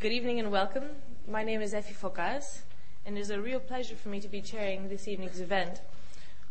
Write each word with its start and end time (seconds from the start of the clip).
Good 0.00 0.12
evening 0.12 0.40
and 0.40 0.50
welcome. 0.50 0.84
My 1.28 1.44
name 1.44 1.60
is 1.60 1.74
Effie 1.74 1.92
Fokas, 1.92 2.60
and 3.04 3.18
it 3.18 3.20
is 3.20 3.28
a 3.28 3.38
real 3.38 3.60
pleasure 3.60 3.94
for 3.94 4.08
me 4.08 4.18
to 4.20 4.28
be 4.28 4.40
chairing 4.40 4.88
this 4.88 5.06
evening's 5.06 5.40
event, 5.40 5.82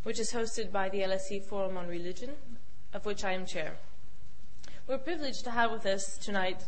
which 0.04 0.20
is 0.20 0.32
hosted 0.32 0.72
by 0.72 0.88
the 0.88 1.00
LSE 1.00 1.42
Forum 1.42 1.76
on 1.76 1.88
Religion, 1.88 2.36
of 2.94 3.08
which 3.08 3.24
I 3.24 3.32
am 3.32 3.48
chair. 3.48 3.72
We're 4.86 5.00
privileged 5.00 5.46
to 5.46 5.50
have 5.50 5.72
with 5.72 5.88
us 5.88 6.16
tonight 6.20 6.66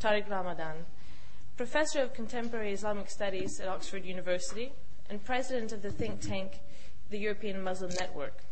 Tariq 0.00 0.28
Ramadan, 0.28 0.86
professor 1.56 2.00
of 2.00 2.14
contemporary 2.14 2.72
Islamic 2.72 3.10
studies 3.10 3.60
at 3.60 3.68
Oxford 3.68 4.04
University 4.04 4.72
and 5.08 5.24
president 5.24 5.70
of 5.70 5.82
the 5.82 5.92
think 5.92 6.20
tank 6.20 6.58
the 7.10 7.18
European 7.18 7.62
Muslim 7.62 7.92
Network. 8.00 8.42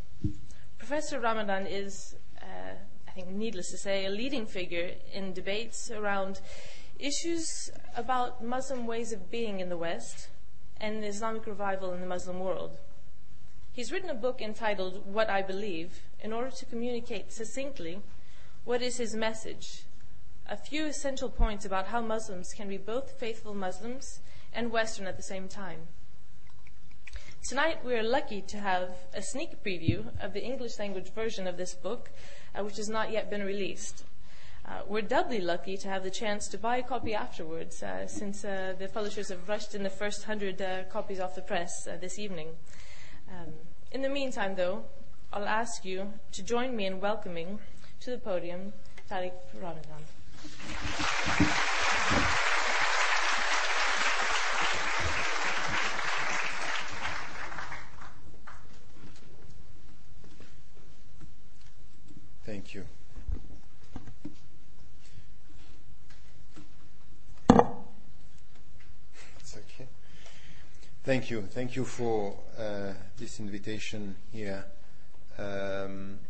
Professor 0.79 1.19
Ramadan 1.19 1.67
is, 1.67 2.15
uh, 2.43 2.77
I 3.09 3.11
think, 3.11 3.27
needless 3.27 3.73
to 3.73 3.77
say, 3.77 4.07
a 4.07 4.11
leading 4.11 4.47
figure 4.47 4.93
in 5.13 5.33
debates 5.33 5.91
around 5.91 6.41
issues 6.99 7.71
about 7.97 8.45
Muslim 8.45 8.87
ways 8.87 9.13
of 9.13 9.31
being 9.31 9.61
in 9.61 9.69
the 9.69 9.77
West 9.77 10.29
and 10.81 11.03
the 11.03 11.07
Islamic 11.07 11.47
revival 11.47 11.93
in 11.93 12.01
the 12.01 12.07
Muslim 12.07 12.41
world. 12.41 12.79
He's 13.73 13.91
written 13.91 14.11
a 14.11 14.15
book 14.15 14.41
entitled 14.41 15.07
What 15.07 15.31
I 15.31 15.43
Believe 15.43 16.03
in 16.21 16.33
order 16.33 16.51
to 16.51 16.67
communicate 16.67 17.33
succinctly 17.33 18.03
what 18.65 18.83
is 18.83 18.99
his 18.99 19.15
message. 19.15 19.85
A 20.47 20.57
few 20.57 20.87
essential 20.87 21.31
points 21.31 21.65
about 21.65 21.87
how 21.87 22.01
Muslims 22.01 22.53
can 22.53 22.69
be 22.69 22.77
both 22.77 23.19
faithful 23.19 23.55
Muslims 23.55 24.21
and 24.53 24.71
Western 24.71 25.07
at 25.07 25.17
the 25.17 25.23
same 25.23 25.49
time. 25.49 25.87
Tonight, 27.49 27.85
we 27.85 27.95
are 27.95 28.05
lucky 28.05 28.41
to 28.43 28.59
have 28.59 28.91
a 29.15 29.21
sneak 29.21 29.65
preview 29.65 30.05
of 30.21 30.33
the 30.33 30.45
English 30.45 30.79
language 30.79 31.13
version 31.13 31.47
of 31.47 31.57
this 31.57 31.75
book, 31.75 32.11
uh, 32.55 32.63
which 32.63 32.77
has 32.77 32.89
not 32.89 33.11
yet 33.11 33.31
been 33.31 33.43
released. 33.43 34.05
Uh, 34.65 34.81
we're 34.87 35.03
doubly 35.03 35.41
lucky 35.41 35.77
to 35.77 35.89
have 35.89 36.05
the 36.05 36.11
chance 36.11 36.47
to 36.49 36.57
buy 36.57 36.77
a 36.77 36.83
copy 36.83 37.15
afterwards, 37.15 37.83
uh, 37.83 38.07
since 38.07 38.45
uh, 38.45 38.75
the 38.79 38.89
publishers 38.89 39.29
have 39.29 39.49
rushed 39.49 39.75
in 39.75 39.83
the 39.83 39.91
first 39.91 40.25
hundred 40.25 40.65
copies 40.91 41.19
off 41.19 41.35
the 41.35 41.43
press 41.43 41.85
this 42.01 42.19
evening. 42.19 42.49
Um, 43.29 43.53
in 43.91 44.03
the 44.03 44.09
meantime, 44.09 44.55
though, 44.55 44.85
I'll 45.33 45.49
ask 45.49 45.85
you 45.85 46.13
to 46.33 46.43
join 46.43 46.77
me 46.77 46.87
in 46.87 47.01
welcoming 47.01 47.59
to 48.01 48.11
the 48.11 48.19
podium 48.19 48.73
Tariq 49.11 49.33
Ramadan. 49.61 50.03
Thank 62.45 62.75
you. 62.75 62.85
It's 69.39 69.57
okay. 69.57 69.87
Thank 71.05 71.31
you. 71.31 71.43
Thank 71.43 71.75
you 71.75 71.85
for 71.85 72.39
uh, 72.57 72.93
this 73.17 73.41
invitation 73.41 74.15
here, 74.31 74.65
um, 75.37 76.21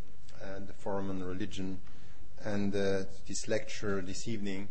at 0.43 0.67
the 0.67 0.73
Forum 0.73 1.11
on 1.11 1.23
Religion, 1.23 1.79
and 2.43 2.75
uh, 2.75 3.03
this 3.29 3.49
lecture 3.49 4.01
this 4.01 4.27
evening, 4.27 4.71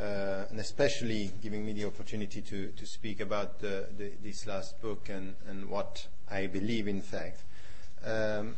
uh, 0.00 0.46
and 0.50 0.58
especially 0.58 1.30
giving 1.40 1.64
me 1.64 1.72
the 1.74 1.84
opportunity 1.84 2.42
to, 2.42 2.72
to 2.72 2.84
speak 2.84 3.20
about 3.20 3.60
the, 3.60 3.86
the, 3.96 4.10
this 4.20 4.48
last 4.48 4.82
book 4.82 5.08
and, 5.08 5.36
and 5.48 5.70
what 5.70 6.08
I 6.28 6.48
believe, 6.48 6.88
in 6.88 7.00
fact. 7.00 7.44
Um, 8.04 8.56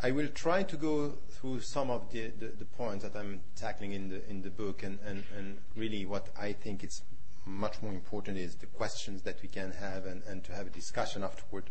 I 0.00 0.12
will 0.12 0.28
try 0.28 0.62
to 0.62 0.76
go 0.76 1.14
through 1.30 1.62
some 1.62 1.90
of 1.90 2.12
the, 2.12 2.28
the, 2.38 2.52
the, 2.56 2.64
points 2.64 3.02
that 3.02 3.16
I'm 3.16 3.40
tackling 3.56 3.90
in 3.90 4.10
the 4.10 4.30
in 4.30 4.42
the 4.42 4.50
book, 4.50 4.84
and, 4.84 5.00
and, 5.04 5.24
and 5.36 5.56
really 5.74 6.06
what 6.06 6.28
I 6.38 6.52
think 6.52 6.84
is 6.84 7.02
much 7.46 7.80
more 7.80 7.92
important 7.92 8.36
is 8.36 8.56
the 8.56 8.66
questions 8.66 9.22
that 9.22 9.40
we 9.40 9.48
can 9.48 9.72
have 9.72 10.04
and, 10.04 10.22
and 10.24 10.44
to 10.44 10.52
have 10.52 10.66
a 10.66 10.70
discussion 10.70 11.22
afterward. 11.22 11.64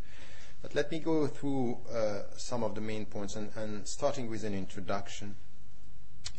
But 0.62 0.74
let 0.74 0.92
me 0.92 1.00
go 1.00 1.28
through 1.28 1.78
uh, 1.94 2.22
some 2.38 2.64
of 2.64 2.74
the 2.74 2.82
main 2.82 3.06
points, 3.06 3.36
and, 3.36 3.52
and, 3.56 3.88
starting 3.88 4.30
with 4.30 4.44
an 4.44 4.56
introduction. 4.56 5.36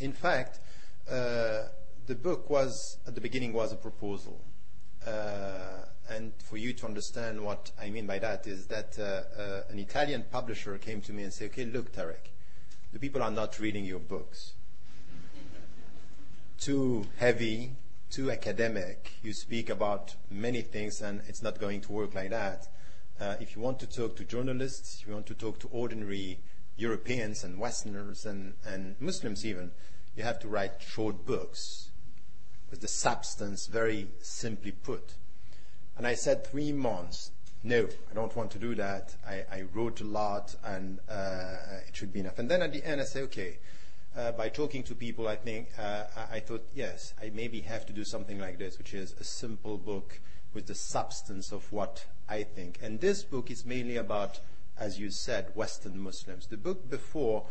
In 0.00 0.12
fact, 0.12 0.58
uh, 1.08 1.64
the 2.06 2.14
book 2.14 2.50
was 2.50 2.98
at 3.06 3.14
the 3.14 3.20
beginning 3.20 3.52
was 3.52 3.72
a 3.72 3.76
proposal. 3.76 4.40
Uh, 5.06 5.84
and 6.08 6.32
for 6.38 6.56
you 6.56 6.72
to 6.72 6.86
understand 6.86 7.40
what 7.40 7.70
I 7.80 7.90
mean 7.90 8.06
by 8.06 8.18
that 8.18 8.46
is 8.46 8.66
that 8.66 8.98
uh, 8.98 9.40
uh, 9.40 9.62
an 9.68 9.78
Italian 9.78 10.24
publisher 10.30 10.78
came 10.78 11.00
to 11.02 11.12
me 11.12 11.22
and 11.22 11.32
said, 11.32 11.50
okay, 11.50 11.64
look, 11.64 11.92
Tariq, 11.92 12.30
the 12.92 12.98
people 12.98 13.22
are 13.22 13.30
not 13.30 13.58
reading 13.58 13.84
your 13.84 13.98
books. 13.98 14.54
too 16.58 17.06
heavy, 17.18 17.72
too 18.10 18.30
academic. 18.30 19.12
You 19.22 19.32
speak 19.32 19.70
about 19.70 20.14
many 20.30 20.62
things 20.62 21.00
and 21.00 21.22
it's 21.28 21.42
not 21.42 21.58
going 21.58 21.80
to 21.82 21.92
work 21.92 22.14
like 22.14 22.30
that. 22.30 22.68
Uh, 23.20 23.36
if 23.40 23.56
you 23.56 23.62
want 23.62 23.78
to 23.80 23.86
talk 23.86 24.16
to 24.16 24.24
journalists, 24.24 25.04
you 25.06 25.12
want 25.12 25.26
to 25.26 25.34
talk 25.34 25.58
to 25.60 25.68
ordinary 25.68 26.38
Europeans 26.76 27.44
and 27.44 27.58
Westerners 27.58 28.26
and, 28.26 28.54
and 28.64 28.96
Muslims 29.00 29.44
even, 29.44 29.70
you 30.14 30.22
have 30.22 30.38
to 30.40 30.48
write 30.48 30.82
short 30.82 31.24
books 31.24 31.90
with 32.70 32.80
the 32.80 32.88
substance 32.88 33.66
very 33.66 34.08
simply 34.20 34.72
put. 34.72 35.14
And 35.96 36.06
I 36.06 36.14
said 36.14 36.46
three 36.46 36.72
months. 36.72 37.30
No, 37.62 37.88
I 38.10 38.14
don't 38.14 38.34
want 38.36 38.50
to 38.52 38.58
do 38.58 38.74
that. 38.74 39.16
I, 39.26 39.44
I 39.50 39.62
wrote 39.72 40.00
a 40.00 40.04
lot, 40.04 40.54
and 40.62 41.00
uh, 41.08 41.56
it 41.88 41.96
should 41.96 42.12
be 42.12 42.20
enough. 42.20 42.38
And 42.38 42.50
then 42.50 42.62
at 42.62 42.72
the 42.72 42.84
end, 42.84 43.00
I 43.00 43.04
say, 43.04 43.22
okay. 43.22 43.58
Uh, 44.16 44.32
by 44.32 44.48
talking 44.48 44.82
to 44.82 44.94
people, 44.94 45.28
I 45.28 45.36
think 45.36 45.68
uh, 45.78 46.04
I, 46.32 46.40
thought, 46.40 46.66
yes, 46.74 47.12
I 47.20 47.30
maybe 47.34 47.60
have 47.60 47.84
to 47.84 47.92
do 47.92 48.02
something 48.02 48.38
like 48.38 48.58
this, 48.58 48.78
which 48.78 48.94
is 48.94 49.14
a 49.20 49.24
simple 49.24 49.76
book 49.76 50.20
with 50.54 50.66
the 50.66 50.74
substance 50.74 51.52
of 51.52 51.70
what 51.70 52.06
I 52.26 52.44
think. 52.44 52.78
And 52.82 52.98
this 52.98 53.22
book 53.22 53.50
is 53.50 53.66
mainly 53.66 53.98
about, 53.98 54.40
as 54.78 54.98
you 54.98 55.10
said, 55.10 55.50
Western 55.54 55.98
Muslims. 55.98 56.46
The 56.46 56.56
book 56.56 56.88
before 56.88 57.44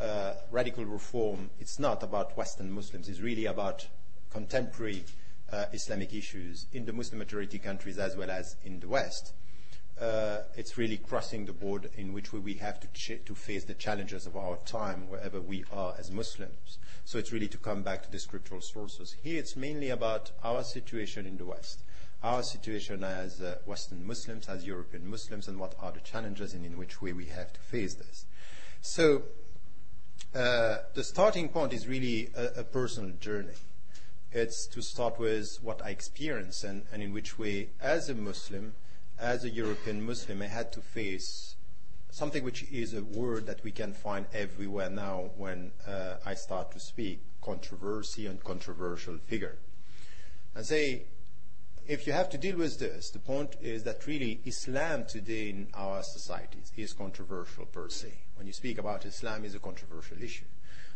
uh, 0.00 0.34
Radical 0.52 0.84
Reform, 0.84 1.50
it's 1.58 1.80
not 1.80 2.04
about 2.04 2.36
Western 2.36 2.70
Muslims. 2.70 3.08
It's 3.08 3.18
really 3.18 3.46
about 3.46 3.88
contemporary 4.30 5.04
uh, 5.52 5.64
Islamic 5.72 6.14
issues 6.14 6.66
in 6.72 6.84
the 6.84 6.92
Muslim 6.92 7.18
majority 7.18 7.58
countries 7.58 7.98
as 7.98 8.16
well 8.16 8.30
as 8.30 8.54
in 8.64 8.78
the 8.78 8.88
West. 8.88 9.32
Uh, 10.02 10.42
it's 10.56 10.76
really 10.76 10.96
crossing 10.96 11.46
the 11.46 11.52
board 11.52 11.88
in 11.96 12.12
which 12.12 12.32
way 12.32 12.40
we 12.40 12.54
have 12.54 12.80
to, 12.80 13.34
face 13.36 13.62
the 13.62 13.74
challenges 13.74 14.26
of 14.26 14.36
our 14.36 14.56
time 14.64 15.08
wherever 15.08 15.40
we 15.40 15.62
are 15.72 15.94
as 15.96 16.10
Muslims. 16.10 16.78
So 17.04 17.18
it's 17.18 17.30
really 17.30 17.46
to 17.46 17.58
come 17.58 17.84
back 17.84 18.02
to 18.02 18.10
the 18.10 18.18
scriptural 18.18 18.60
sources. 18.60 19.14
Here 19.22 19.38
it's 19.38 19.54
mainly 19.54 19.90
about 19.90 20.32
our 20.42 20.64
situation 20.64 21.24
in 21.24 21.36
the 21.36 21.44
West, 21.44 21.84
our 22.20 22.42
situation 22.42 23.04
as 23.04 23.40
uh, 23.40 23.58
Western 23.64 24.04
Muslims, 24.04 24.48
as 24.48 24.66
European 24.66 25.08
Muslims, 25.08 25.46
and 25.46 25.60
what 25.60 25.76
are 25.78 25.92
the 25.92 26.00
challenges 26.00 26.52
and 26.52 26.66
in 26.66 26.76
which 26.76 27.00
way 27.00 27.12
we 27.12 27.26
have 27.26 27.52
to 27.52 27.60
face 27.60 27.94
this. 27.94 28.26
So 28.80 29.22
uh, 30.34 30.78
the 30.94 31.04
starting 31.04 31.48
point 31.48 31.72
is 31.72 31.86
really 31.86 32.28
a, 32.34 32.64
personal 32.64 33.10
journey 33.20 33.54
it's 34.32 34.66
to 34.66 34.82
start 34.82 35.20
with 35.20 35.58
what 35.62 35.84
I 35.84 35.90
experience 35.90 36.64
and 36.64 36.82
in 36.92 37.12
which 37.12 37.38
way, 37.38 37.68
as 37.80 38.08
a 38.08 38.14
Muslim, 38.14 38.74
as 39.22 39.44
a 39.44 39.50
European 39.50 40.04
Muslim, 40.04 40.42
I 40.42 40.46
had 40.46 40.72
to 40.72 40.80
face 40.80 41.54
something 42.10 42.42
which 42.44 42.64
is 42.70 42.92
a 42.92 43.02
word 43.02 43.46
that 43.46 43.62
we 43.62 43.70
can 43.70 43.92
find 43.92 44.26
everywhere 44.34 44.90
now 44.90 45.30
when 45.36 45.70
uh, 45.86 46.16
I 46.26 46.34
start 46.34 46.72
to 46.72 46.80
speak 46.80 47.20
controversy 47.40 48.26
and 48.26 48.42
controversial 48.42 49.16
figure. 49.18 49.56
And 50.54 50.66
say, 50.66 51.04
if 51.86 52.06
you 52.06 52.12
have 52.12 52.30
to 52.30 52.38
deal 52.38 52.56
with 52.56 52.78
this, 52.78 53.10
the 53.10 53.18
point 53.20 53.56
is 53.62 53.84
that 53.84 54.06
really 54.06 54.40
Islam 54.44 55.04
today 55.06 55.50
in 55.50 55.68
our 55.74 56.02
societies 56.02 56.72
is 56.76 56.92
controversial 56.92 57.64
per 57.66 57.88
se. 57.88 58.12
When 58.36 58.46
you 58.46 58.52
speak 58.52 58.78
about 58.78 59.06
Islam, 59.06 59.44
is 59.44 59.54
a 59.54 59.60
controversial 59.60 60.20
issue. 60.20 60.44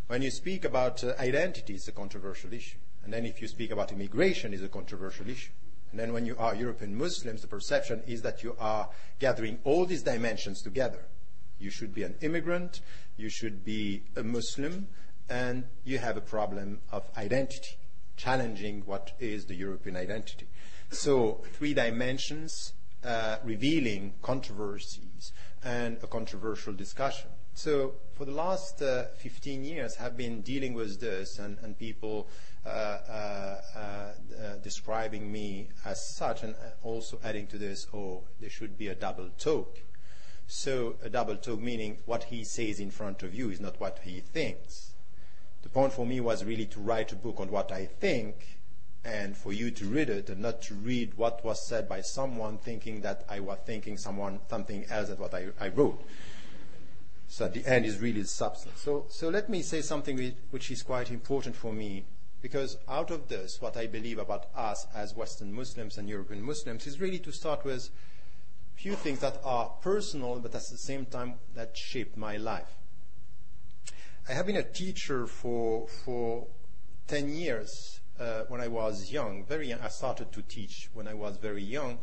When 0.08 0.22
you 0.22 0.30
speak 0.30 0.64
about 0.64 1.02
uh, 1.02 1.14
identity, 1.18 1.74
it's 1.74 1.88
a 1.88 1.92
controversial 1.92 2.52
issue. 2.52 2.78
And 3.04 3.12
then 3.12 3.24
if 3.24 3.40
you 3.40 3.48
speak 3.48 3.70
about 3.70 3.92
immigration, 3.92 4.52
it's 4.52 4.62
a 4.62 4.68
controversial 4.68 5.28
issue. 5.28 5.52
And 5.96 6.02
then 6.02 6.12
when 6.12 6.26
you 6.26 6.36
are 6.38 6.54
European 6.54 6.94
Muslims, 6.94 7.40
the 7.40 7.48
perception 7.48 8.02
is 8.06 8.20
that 8.20 8.42
you 8.42 8.54
are 8.60 8.90
gathering 9.18 9.60
all 9.64 9.86
these 9.86 10.02
dimensions 10.02 10.60
together. 10.60 11.06
You 11.58 11.70
should 11.70 11.94
be 11.94 12.02
an 12.02 12.16
immigrant, 12.20 12.82
you 13.16 13.30
should 13.30 13.64
be 13.64 14.02
a 14.14 14.22
Muslim, 14.22 14.88
and 15.30 15.64
you 15.84 15.96
have 15.96 16.18
a 16.18 16.20
problem 16.20 16.82
of 16.92 17.08
identity, 17.16 17.78
challenging 18.18 18.82
what 18.84 19.12
is 19.18 19.46
the 19.46 19.54
European 19.54 19.96
identity. 19.96 20.48
So 20.90 21.42
three 21.54 21.72
dimensions 21.72 22.74
uh, 23.02 23.38
revealing 23.42 24.12
controversies 24.20 25.32
and 25.64 25.96
a 26.02 26.06
controversial 26.06 26.74
discussion. 26.74 27.30
So 27.54 27.94
for 28.12 28.26
the 28.26 28.32
last 28.32 28.82
uh, 28.82 29.04
15 29.16 29.64
years, 29.64 29.96
I've 29.98 30.18
been 30.18 30.42
dealing 30.42 30.74
with 30.74 31.00
this, 31.00 31.38
and, 31.38 31.56
and 31.62 31.78
people 31.78 32.28
Uh, 32.66 32.98
uh, 33.08 34.12
uh, 34.42 34.56
describing 34.62 35.30
me 35.30 35.68
as 35.84 36.04
such, 36.16 36.42
and 36.42 36.54
also 36.82 37.18
adding 37.22 37.46
to 37.46 37.58
this, 37.58 37.86
oh, 37.94 38.24
there 38.40 38.50
should 38.50 38.76
be 38.76 38.88
a 38.88 38.94
double 38.94 39.30
talk. 39.38 39.78
So 40.48 40.96
a 41.02 41.08
double 41.08 41.36
talk 41.36 41.60
meaning 41.60 41.98
what 42.06 42.24
he 42.24 42.42
says 42.42 42.80
in 42.80 42.90
front 42.90 43.22
of 43.22 43.34
you 43.34 43.50
is 43.50 43.60
not 43.60 43.78
what 43.78 44.00
he 44.02 44.20
thinks. 44.20 44.94
The 45.62 45.68
point 45.68 45.92
for 45.92 46.04
me 46.04 46.20
was 46.20 46.44
really 46.44 46.66
to 46.66 46.80
write 46.80 47.12
a 47.12 47.16
book 47.16 47.38
on 47.38 47.50
what 47.52 47.70
I 47.70 47.86
think 47.86 48.58
and 49.04 49.36
for 49.36 49.52
you 49.52 49.70
to 49.70 49.84
read 49.86 50.10
it 50.10 50.28
and 50.28 50.42
not 50.42 50.60
to 50.62 50.74
read 50.74 51.14
what 51.14 51.44
was 51.44 51.66
said 51.68 51.88
by 51.88 52.00
someone 52.00 52.58
thinking 52.58 53.00
that 53.02 53.24
I 53.28 53.40
was 53.40 53.58
thinking 53.64 53.96
someone 53.96 54.40
something 54.50 54.86
else 54.90 55.08
than 55.08 55.18
what 55.18 55.34
I, 55.34 55.46
I 55.60 55.68
wrote. 55.68 56.02
So 57.28 57.44
at 57.44 57.54
the 57.54 57.64
end 57.64 57.86
is 57.86 57.98
really 57.98 58.22
the 58.22 58.28
substance. 58.28 58.80
So, 58.80 59.06
so 59.08 59.28
let 59.28 59.48
me 59.48 59.62
say 59.62 59.82
something 59.82 60.34
which 60.50 60.70
is 60.72 60.82
quite 60.82 61.10
important 61.10 61.54
for 61.54 61.72
me 61.72 62.04
because 62.42 62.76
out 62.88 63.10
of 63.10 63.28
this, 63.28 63.60
what 63.60 63.76
I 63.76 63.86
believe 63.86 64.18
about 64.18 64.46
us 64.54 64.86
as 64.94 65.14
Western 65.14 65.52
Muslims 65.52 65.98
and 65.98 66.08
European 66.08 66.42
Muslims 66.42 66.86
is 66.86 67.00
really 67.00 67.18
to 67.20 67.32
start 67.32 67.64
with 67.64 67.90
a 68.76 68.80
few 68.80 68.94
things 68.94 69.20
that 69.20 69.40
are 69.44 69.70
personal, 69.80 70.38
but 70.38 70.54
at 70.54 70.62
the 70.70 70.78
same 70.78 71.06
time 71.06 71.34
that 71.54 71.76
shaped 71.76 72.16
my 72.16 72.36
life. 72.36 72.76
I 74.28 74.32
have 74.32 74.46
been 74.46 74.56
a 74.56 74.62
teacher 74.62 75.26
for, 75.26 75.86
for 75.88 76.46
10 77.06 77.28
years 77.28 78.00
uh, 78.18 78.42
when 78.48 78.60
I 78.60 78.68
was 78.68 79.12
young, 79.12 79.44
very 79.44 79.68
young. 79.68 79.80
I 79.80 79.88
started 79.88 80.32
to 80.32 80.42
teach 80.42 80.90
when 80.92 81.06
I 81.06 81.14
was 81.14 81.36
very 81.36 81.62
young, 81.62 81.98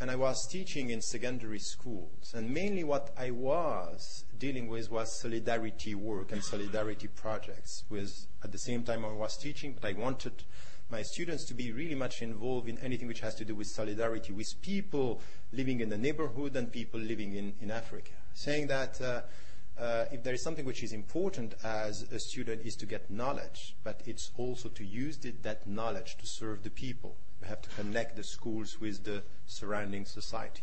and 0.00 0.10
I 0.10 0.16
was 0.16 0.46
teaching 0.46 0.90
in 0.90 1.02
secondary 1.02 1.58
schools. 1.58 2.32
And 2.34 2.50
mainly 2.50 2.84
what 2.84 3.10
I 3.18 3.32
was 3.32 4.24
dealing 4.38 4.68
with 4.68 4.90
was 4.90 5.20
solidarity 5.20 5.94
work 5.94 6.30
and 6.30 6.42
solidarity 6.42 7.08
projects. 7.08 7.84
With 7.90 8.26
at 8.44 8.52
the 8.52 8.58
same 8.58 8.84
time 8.84 9.04
I 9.04 9.12
was 9.12 9.36
teaching, 9.36 9.74
but 9.78 9.88
I 9.88 9.94
wanted 9.94 10.44
my 10.90 11.02
students 11.02 11.44
to 11.46 11.54
be 11.54 11.72
really 11.72 11.96
much 11.96 12.22
involved 12.22 12.68
in 12.68 12.78
anything 12.78 13.08
which 13.08 13.20
has 13.20 13.34
to 13.36 13.44
do 13.44 13.54
with 13.54 13.66
solidarity 13.66 14.32
with 14.32 14.62
people 14.62 15.20
living 15.52 15.80
in 15.80 15.88
the 15.88 15.98
neighborhood 15.98 16.54
and 16.54 16.72
people 16.72 17.00
living 17.00 17.34
in, 17.34 17.54
in 17.60 17.70
Africa. 17.70 18.12
Saying 18.34 18.68
that 18.68 19.00
uh, 19.00 19.22
uh, 19.78 20.06
if 20.12 20.22
there 20.22 20.34
is 20.34 20.42
something 20.42 20.64
which 20.64 20.82
is 20.82 20.92
important 20.92 21.54
as 21.64 22.02
a 22.12 22.18
student 22.18 22.64
is 22.64 22.76
to 22.76 22.86
get 22.86 23.10
knowledge, 23.10 23.76
but 23.82 24.00
it's 24.06 24.30
also 24.36 24.68
to 24.68 24.84
use 24.84 25.18
the, 25.18 25.32
that 25.42 25.66
knowledge 25.66 26.16
to 26.18 26.26
serve 26.26 26.62
the 26.62 26.70
people. 26.70 27.16
We 27.40 27.48
have 27.48 27.62
to 27.62 27.70
connect 27.70 28.16
the 28.16 28.24
schools 28.24 28.80
with 28.80 29.04
the 29.04 29.22
surrounding 29.46 30.04
society. 30.04 30.62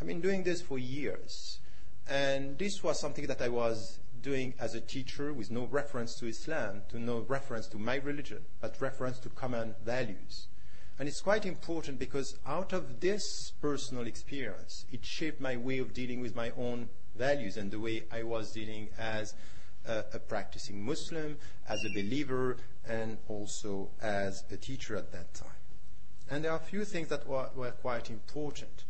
I've 0.00 0.06
been 0.06 0.20
doing 0.20 0.42
this 0.42 0.60
for 0.60 0.78
years, 0.78 1.60
and 2.08 2.58
this 2.58 2.82
was 2.82 2.98
something 2.98 3.26
that 3.26 3.40
I 3.40 3.48
was 3.48 4.00
doing 4.20 4.54
as 4.58 4.74
a 4.74 4.80
teacher 4.80 5.32
with 5.32 5.50
no 5.50 5.66
reference 5.66 6.14
to 6.16 6.26
Islam, 6.26 6.82
to 6.88 6.98
no 6.98 7.20
reference 7.20 7.66
to 7.68 7.78
my 7.78 7.96
religion, 7.96 8.44
but 8.60 8.80
reference 8.80 9.18
to 9.20 9.28
common 9.28 9.74
values. 9.84 10.46
And 10.98 11.08
it's 11.08 11.20
quite 11.20 11.46
important 11.46 11.98
because 11.98 12.36
out 12.46 12.72
of 12.72 13.00
this 13.00 13.52
personal 13.60 14.06
experience, 14.06 14.86
it 14.92 15.04
shaped 15.04 15.40
my 15.40 15.56
way 15.56 15.78
of 15.78 15.92
dealing 15.92 16.20
with 16.20 16.36
my 16.36 16.52
own 16.56 16.88
values 17.16 17.56
and 17.56 17.70
the 17.70 17.80
way 17.80 18.04
I 18.12 18.22
was 18.22 18.52
dealing 18.52 18.88
as 18.98 19.34
a, 19.86 20.04
a 20.12 20.18
practicing 20.18 20.84
Muslim, 20.84 21.38
as 21.68 21.84
a 21.84 21.94
believer, 21.94 22.56
and 22.86 23.18
also 23.28 23.90
as 24.00 24.44
a 24.50 24.56
teacher 24.56 24.96
at 24.96 25.12
that 25.12 25.34
time. 25.34 25.61
And 26.32 26.42
there 26.44 26.50
are 26.50 26.56
a 26.56 26.70
few 26.70 26.84
things 26.84 27.08
that 27.08 27.26
were, 27.28 27.50
were 27.54 27.70
quite 27.70 28.10
important. 28.10 28.84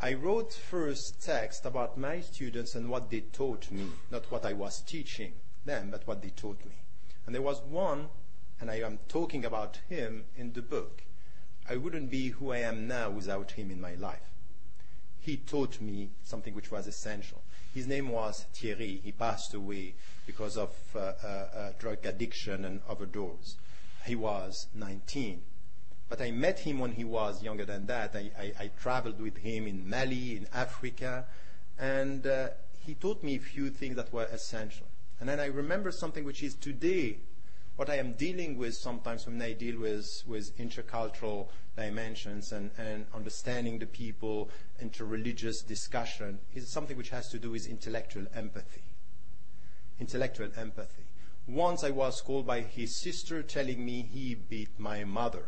I 0.00 0.14
wrote 0.14 0.52
first 0.52 1.22
text 1.22 1.64
about 1.64 1.96
my 1.96 2.20
students 2.20 2.74
and 2.74 2.90
what 2.90 3.10
they 3.10 3.20
taught 3.20 3.70
me, 3.70 3.86
not 4.10 4.30
what 4.30 4.44
I 4.44 4.52
was 4.52 4.80
teaching 4.80 5.32
them, 5.64 5.90
but 5.90 6.06
what 6.06 6.20
they 6.20 6.30
taught 6.30 6.64
me. 6.64 6.74
And 7.24 7.34
there 7.34 7.42
was 7.42 7.62
one, 7.62 8.08
and 8.60 8.70
I 8.70 8.80
am 8.80 8.98
talking 9.08 9.44
about 9.44 9.78
him 9.88 10.24
in 10.36 10.52
the 10.52 10.62
book. 10.62 11.04
I 11.68 11.76
wouldn't 11.76 12.10
be 12.10 12.28
who 12.28 12.52
I 12.52 12.58
am 12.58 12.86
now 12.86 13.08
without 13.08 13.52
him 13.52 13.70
in 13.70 13.80
my 13.80 13.94
life 13.94 14.34
he 15.24 15.38
taught 15.38 15.80
me 15.80 16.10
something 16.22 16.54
which 16.54 16.70
was 16.70 16.86
essential. 16.86 17.42
His 17.72 17.86
name 17.86 18.10
was 18.10 18.44
Thierry. 18.52 19.00
He 19.02 19.10
passed 19.10 19.54
away 19.54 19.94
because 20.26 20.58
of 20.58 20.70
uh, 20.94 20.98
uh, 20.98 21.26
uh, 21.26 21.72
drug 21.78 22.04
addiction 22.04 22.66
and 22.66 22.82
overdose. 22.86 23.56
He 24.04 24.14
was 24.14 24.66
19. 24.74 25.40
But 26.08 26.20
I 26.20 26.30
met 26.30 26.60
him 26.60 26.78
when 26.78 26.92
he 26.92 27.04
was 27.04 27.42
younger 27.42 27.64
than 27.64 27.86
that. 27.86 28.14
I, 28.14 28.30
I, 28.38 28.52
I 28.64 28.70
traveled 28.80 29.20
with 29.20 29.38
him 29.38 29.66
in 29.66 29.88
Mali, 29.88 30.36
in 30.36 30.46
Africa, 30.52 31.26
and 31.78 32.26
uh, 32.26 32.48
he 32.80 32.94
taught 32.94 33.22
me 33.22 33.36
a 33.36 33.40
few 33.40 33.70
things 33.70 33.96
that 33.96 34.12
were 34.12 34.24
essential. 34.24 34.86
And 35.18 35.28
then 35.28 35.40
I 35.40 35.46
remember 35.46 35.90
something 35.90 36.24
which 36.24 36.42
is 36.42 36.54
today 36.54 37.18
what 37.76 37.90
I 37.90 37.96
am 37.96 38.12
dealing 38.12 38.56
with 38.56 38.74
sometimes 38.74 39.26
when 39.26 39.42
I 39.42 39.52
deal 39.52 39.80
with, 39.80 40.22
with 40.26 40.56
intercultural 40.58 41.48
dimensions 41.76 42.52
and, 42.52 42.70
and 42.78 43.06
understanding 43.12 43.80
the 43.80 43.86
people, 43.86 44.48
interreligious 44.80 45.66
discussion, 45.66 46.38
is 46.54 46.68
something 46.68 46.96
which 46.96 47.10
has 47.10 47.28
to 47.30 47.38
do 47.38 47.50
with 47.50 47.66
intellectual 47.66 48.26
empathy. 48.32 48.84
Intellectual 49.98 50.50
empathy. 50.56 51.02
Once 51.48 51.82
I 51.82 51.90
was 51.90 52.20
called 52.20 52.46
by 52.46 52.60
his 52.60 52.94
sister 52.94 53.42
telling 53.42 53.84
me 53.84 54.02
he 54.02 54.36
beat 54.36 54.78
my 54.78 55.02
mother. 55.02 55.46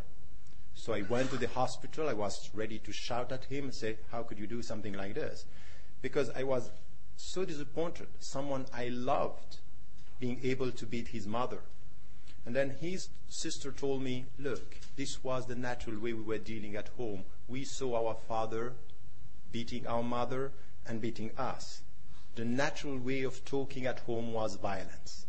So 0.76 0.92
I 0.92 1.02
went 1.02 1.30
to 1.30 1.36
the 1.36 1.48
hospital. 1.48 2.08
I 2.08 2.12
was 2.12 2.50
ready 2.54 2.78
to 2.78 2.92
shout 2.92 3.32
at 3.32 3.46
him 3.46 3.64
and 3.64 3.74
say, 3.74 3.96
How 4.12 4.22
could 4.22 4.38
you 4.38 4.46
do 4.46 4.62
something 4.62 4.92
like 4.92 5.14
this? 5.14 5.44
Because 6.02 6.30
I 6.30 6.44
was 6.44 6.70
so 7.16 7.44
disappointed. 7.44 8.06
Someone 8.20 8.66
I 8.72 8.88
loved 8.88 9.56
being 10.20 10.38
able 10.44 10.70
to 10.70 10.86
beat 10.86 11.08
his 11.08 11.26
mother. 11.26 11.60
And 12.44 12.54
then 12.54 12.76
his 12.80 13.08
sister 13.28 13.72
told 13.72 14.02
me, 14.02 14.26
look, 14.38 14.78
this 14.94 15.24
was 15.24 15.46
the 15.46 15.56
natural 15.56 15.98
way 15.98 16.12
we 16.12 16.22
were 16.22 16.38
dealing 16.38 16.76
at 16.76 16.88
home. 16.96 17.24
We 17.48 17.64
saw 17.64 18.06
our 18.06 18.14
father 18.14 18.74
beating 19.50 19.86
our 19.86 20.02
mother 20.02 20.52
and 20.86 21.00
beating 21.00 21.32
us. 21.36 21.82
The 22.36 22.44
natural 22.44 22.98
way 22.98 23.22
of 23.22 23.44
talking 23.44 23.86
at 23.86 24.00
home 24.00 24.32
was 24.32 24.56
violence. 24.56 25.25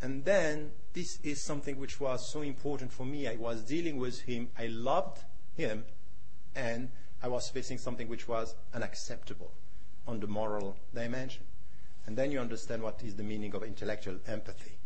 And 0.00 0.24
then 0.24 0.72
this 0.92 1.18
is 1.22 1.42
something 1.42 1.78
which 1.78 2.00
was 2.00 2.30
so 2.30 2.42
important 2.42 2.92
for 2.92 3.04
me. 3.04 3.26
I 3.26 3.36
was 3.36 3.62
dealing 3.62 3.96
with 3.96 4.20
him. 4.22 4.48
I 4.58 4.66
loved 4.66 5.18
him 5.56 5.84
and 6.54 6.90
I 7.22 7.28
was 7.28 7.48
facing 7.48 7.78
something 7.78 8.08
which 8.08 8.28
was 8.28 8.54
unacceptable 8.72 9.52
on 10.06 10.20
the 10.20 10.26
moral 10.26 10.76
dimension. 10.94 11.42
And 12.06 12.16
then 12.16 12.30
you 12.30 12.40
understand 12.40 12.82
what 12.82 13.02
is 13.02 13.16
the 13.16 13.22
meaning 13.22 13.54
of 13.54 13.62
intellectual 13.62 14.18
empathy 14.26 14.78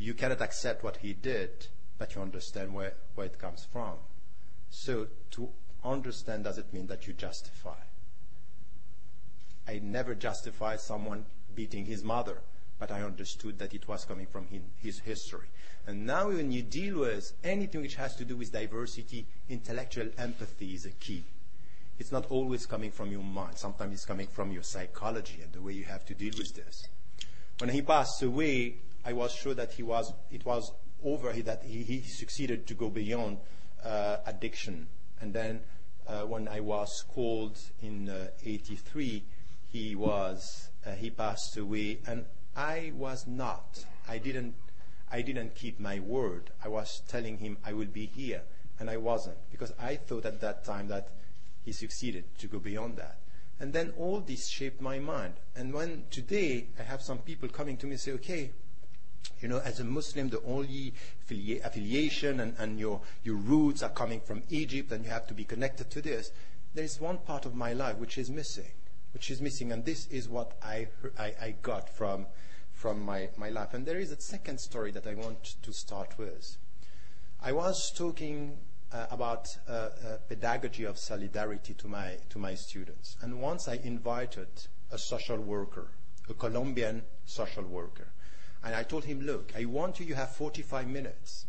you 0.00 0.14
cannot 0.14 0.40
accept 0.40 0.82
what 0.82 0.96
he 0.98 1.12
did, 1.12 1.66
but 1.98 2.14
you 2.14 2.22
understand 2.22 2.74
where, 2.74 2.94
where 3.14 3.26
it 3.26 3.38
comes 3.38 3.66
from. 3.70 3.94
So 4.70 5.08
to 5.32 5.50
understand 5.84 6.44
doesn't 6.44 6.72
mean 6.72 6.86
that 6.86 7.06
you 7.06 7.12
justify. 7.12 7.76
I 9.68 9.80
never 9.82 10.14
justified 10.14 10.80
someone 10.80 11.26
beating 11.54 11.84
his 11.84 12.02
mother, 12.02 12.40
but 12.80 12.90
I 12.90 13.02
understood 13.02 13.58
that 13.58 13.74
it 13.74 13.86
was 13.86 14.06
coming 14.06 14.26
from 14.26 14.48
his 14.82 14.98
history. 15.00 15.46
And 15.86 16.06
now 16.06 16.28
when 16.28 16.50
you 16.50 16.62
deal 16.62 17.00
with 17.00 17.32
anything 17.44 17.82
which 17.82 17.96
has 17.96 18.16
to 18.16 18.24
do 18.24 18.36
with 18.36 18.52
diversity, 18.52 19.26
intellectual 19.50 20.08
empathy 20.16 20.74
is 20.74 20.86
a 20.86 20.90
key. 20.90 21.22
It's 21.98 22.10
not 22.10 22.26
always 22.30 22.64
coming 22.64 22.90
from 22.90 23.12
your 23.12 23.22
mind. 23.22 23.58
Sometimes 23.58 23.92
it's 23.92 24.06
coming 24.06 24.26
from 24.26 24.50
your 24.50 24.62
psychology 24.62 25.40
and 25.42 25.52
the 25.52 25.60
way 25.60 25.74
you 25.74 25.84
have 25.84 26.06
to 26.06 26.14
deal 26.14 26.32
with 26.38 26.54
this. 26.54 26.88
When 27.58 27.68
he 27.68 27.82
passed 27.82 28.22
away, 28.22 28.76
I 29.04 29.12
was 29.12 29.32
sure 29.32 29.52
that 29.52 29.74
he 29.74 29.82
was, 29.82 30.10
it 30.30 30.46
was 30.46 30.72
over, 31.04 31.30
that 31.32 31.62
he, 31.62 31.82
he 31.82 32.00
succeeded 32.00 32.66
to 32.68 32.74
go 32.74 32.88
beyond 32.88 33.36
uh, 33.84 34.16
addiction. 34.24 34.88
And 35.20 35.34
then 35.34 35.60
uh, 36.08 36.22
when 36.22 36.48
I 36.48 36.60
was 36.60 37.04
called 37.12 37.58
in 37.82 38.08
uh, 38.08 38.28
83, 38.42 39.22
he 39.70 39.94
was, 39.94 40.70
uh, 40.86 40.92
he 40.92 41.10
passed 41.10 41.58
away. 41.58 41.98
And 42.06 42.24
I 42.56 42.92
was 42.96 43.26
not, 43.26 43.84
I 44.08 44.18
didn't, 44.18 44.54
I 45.10 45.22
didn't 45.22 45.54
keep 45.54 45.80
my 45.80 46.00
word. 46.00 46.50
I 46.64 46.68
was 46.68 47.02
telling 47.08 47.38
him 47.38 47.58
I 47.64 47.72
will 47.72 47.86
be 47.86 48.06
here. 48.06 48.42
And 48.78 48.88
I 48.88 48.96
wasn't, 48.96 49.36
because 49.50 49.72
I 49.78 49.96
thought 49.96 50.24
at 50.24 50.40
that 50.40 50.64
time 50.64 50.88
that 50.88 51.08
he 51.64 51.72
succeeded 51.72 52.24
to 52.38 52.46
go 52.46 52.58
beyond 52.58 52.96
that. 52.96 53.18
And 53.58 53.74
then 53.74 53.92
all 53.98 54.20
this 54.20 54.48
shaped 54.48 54.80
my 54.80 54.98
mind. 54.98 55.34
And 55.54 55.74
when 55.74 56.04
today 56.10 56.68
I 56.78 56.82
have 56.84 57.02
some 57.02 57.18
people 57.18 57.48
coming 57.50 57.76
to 57.78 57.86
me 57.86 57.92
and 57.92 58.00
say, 58.00 58.12
okay, 58.12 58.50
you 59.42 59.48
know, 59.48 59.58
as 59.58 59.80
a 59.80 59.84
Muslim, 59.84 60.30
the 60.30 60.42
only 60.44 60.94
affilia- 61.26 61.64
affiliation 61.64 62.40
and, 62.40 62.54
and 62.58 62.78
your, 62.78 63.02
your 63.22 63.36
roots 63.36 63.82
are 63.82 63.90
coming 63.90 64.20
from 64.20 64.42
Egypt 64.48 64.92
and 64.92 65.04
you 65.04 65.10
have 65.10 65.26
to 65.26 65.34
be 65.34 65.44
connected 65.44 65.90
to 65.90 66.00
this. 66.00 66.32
There 66.74 66.84
is 66.84 67.00
one 67.00 67.18
part 67.18 67.44
of 67.44 67.54
my 67.54 67.74
life 67.74 67.96
which 67.96 68.16
is 68.16 68.30
missing, 68.30 68.70
which 69.12 69.30
is 69.30 69.40
missing, 69.40 69.72
and 69.72 69.84
this 69.84 70.06
is 70.06 70.28
what 70.28 70.56
I, 70.62 70.88
I, 71.18 71.34
I 71.40 71.54
got 71.62 71.88
from, 71.88 72.26
from 72.72 73.00
my, 73.00 73.28
my 73.36 73.48
life. 73.50 73.74
And 73.74 73.84
there 73.86 73.98
is 73.98 74.12
a 74.12 74.20
second 74.20 74.60
story 74.60 74.90
that 74.92 75.06
I 75.06 75.14
want 75.14 75.56
to 75.62 75.72
start 75.72 76.16
with. 76.18 76.56
I 77.42 77.52
was 77.52 77.92
talking 77.96 78.58
uh, 78.92 79.06
about 79.10 79.56
uh, 79.68 79.72
uh, 79.72 79.88
pedagogy 80.28 80.84
of 80.84 80.98
solidarity 80.98 81.74
to 81.74 81.88
my, 81.88 82.16
to 82.30 82.38
my 82.38 82.54
students. 82.54 83.16
And 83.20 83.40
once 83.40 83.68
I 83.68 83.80
invited 83.84 84.48
a 84.90 84.98
social 84.98 85.38
worker, 85.38 85.88
a 86.28 86.34
Colombian 86.34 87.02
social 87.24 87.64
worker, 87.64 88.12
and 88.62 88.74
I 88.74 88.82
told 88.82 89.04
him, 89.04 89.20
look, 89.20 89.52
I 89.56 89.64
want 89.64 90.00
you, 90.00 90.06
you 90.06 90.14
have 90.14 90.34
45 90.34 90.86
minutes. 90.86 91.46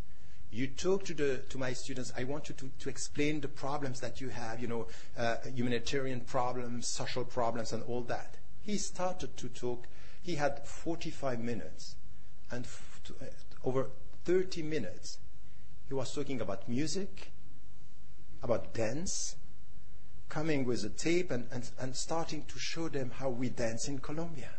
You 0.52 0.68
talk 0.68 1.06
to, 1.06 1.14
the, 1.14 1.38
to 1.50 1.58
my 1.58 1.74
students, 1.74 2.12
I 2.18 2.26
want 2.26 2.50
you 2.50 2.56
to, 2.56 2.70
to 2.80 2.90
explain 2.90 3.40
the 3.40 3.48
problems 3.48 4.02
that 4.02 4.20
you 4.20 4.30
have, 4.30 4.60
you 4.60 4.68
know, 4.68 4.88
uh, 5.18 5.38
humanitarian 5.56 6.22
problems, 6.22 6.88
social 6.88 7.24
problems, 7.24 7.72
and 7.72 7.84
all 7.84 8.02
that. 8.02 8.36
He 8.62 8.78
started 8.78 9.38
to 9.38 9.48
talk. 9.48 9.88
He 10.22 10.36
had 10.36 10.68
45 10.68 11.40
minutes. 11.40 11.96
And 12.52 12.66
f- 12.66 13.00
to, 13.06 13.14
uh, 13.22 13.30
over 13.64 13.88
30 14.26 14.62
minutes, 14.62 15.20
He 15.92 15.96
was 15.96 16.14
talking 16.14 16.40
about 16.40 16.70
music, 16.70 17.34
about 18.42 18.74
dance, 18.74 19.36
coming 20.30 20.64
with 20.64 20.86
a 20.86 20.90
tape 20.90 21.32
and, 21.32 21.50
and, 21.52 21.70
and 21.78 21.98
starting 21.98 22.46
to 22.46 22.58
show 22.58 22.88
them 22.88 23.12
how 23.14 23.30
we 23.30 23.50
dance 23.50 23.90
in 23.90 24.00
Colombia. 24.00 24.52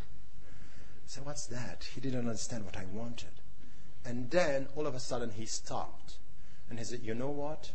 So 1.06 1.22
what's 1.22 1.46
that? 1.46 1.84
He 1.94 2.02
didn't 2.02 2.28
understand 2.28 2.66
what 2.66 2.76
I 2.76 2.84
wanted. 2.84 3.30
And 4.04 4.30
then 4.30 4.68
all 4.74 4.86
of 4.86 4.94
a 4.94 5.00
sudden 5.00 5.30
he 5.30 5.46
stopped 5.46 6.18
and 6.68 6.78
he 6.78 6.84
said, 6.84 7.00
You 7.02 7.14
know 7.14 7.30
what? 7.30 7.72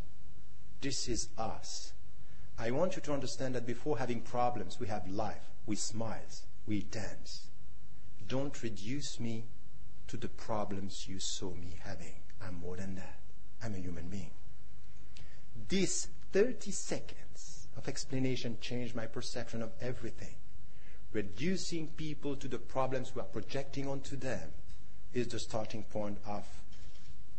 This 0.80 1.08
is 1.08 1.28
us. 1.38 1.92
I 2.58 2.70
want 2.70 2.96
you 2.96 3.02
to 3.02 3.12
understand 3.12 3.54
that 3.54 3.66
before 3.66 3.98
having 3.98 4.20
problems, 4.20 4.80
we 4.80 4.88
have 4.88 5.06
life. 5.08 5.50
We 5.66 5.76
smile. 5.76 6.18
We 6.66 6.82
dance. 6.82 7.48
Don't 8.26 8.62
reduce 8.62 9.18
me 9.20 9.44
to 10.08 10.16
the 10.16 10.28
problems 10.28 11.06
you 11.08 11.18
saw 11.18 11.54
me 11.54 11.78
having. 11.82 12.14
I'm 12.42 12.56
more 12.56 12.76
than 12.76 12.96
that. 12.96 13.20
I'm 13.62 13.74
a 13.74 13.78
human 13.78 14.08
being. 14.08 14.30
This 15.68 16.08
30 16.32 16.70
seconds 16.70 17.68
of 17.76 17.88
explanation 17.88 18.58
changed 18.60 18.94
my 18.94 19.06
perception 19.06 19.62
of 19.62 19.72
everything. 19.80 20.34
Reducing 21.12 21.88
people 21.88 22.36
to 22.36 22.48
the 22.48 22.58
problems 22.58 23.14
we 23.14 23.22
are 23.22 23.24
projecting 23.24 23.88
onto 23.88 24.16
them 24.16 24.50
is 25.12 25.28
the 25.28 25.38
starting 25.38 25.82
point 25.84 26.18
of 26.26 26.44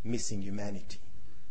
missing 0.04 0.42
humanity. 0.42 1.00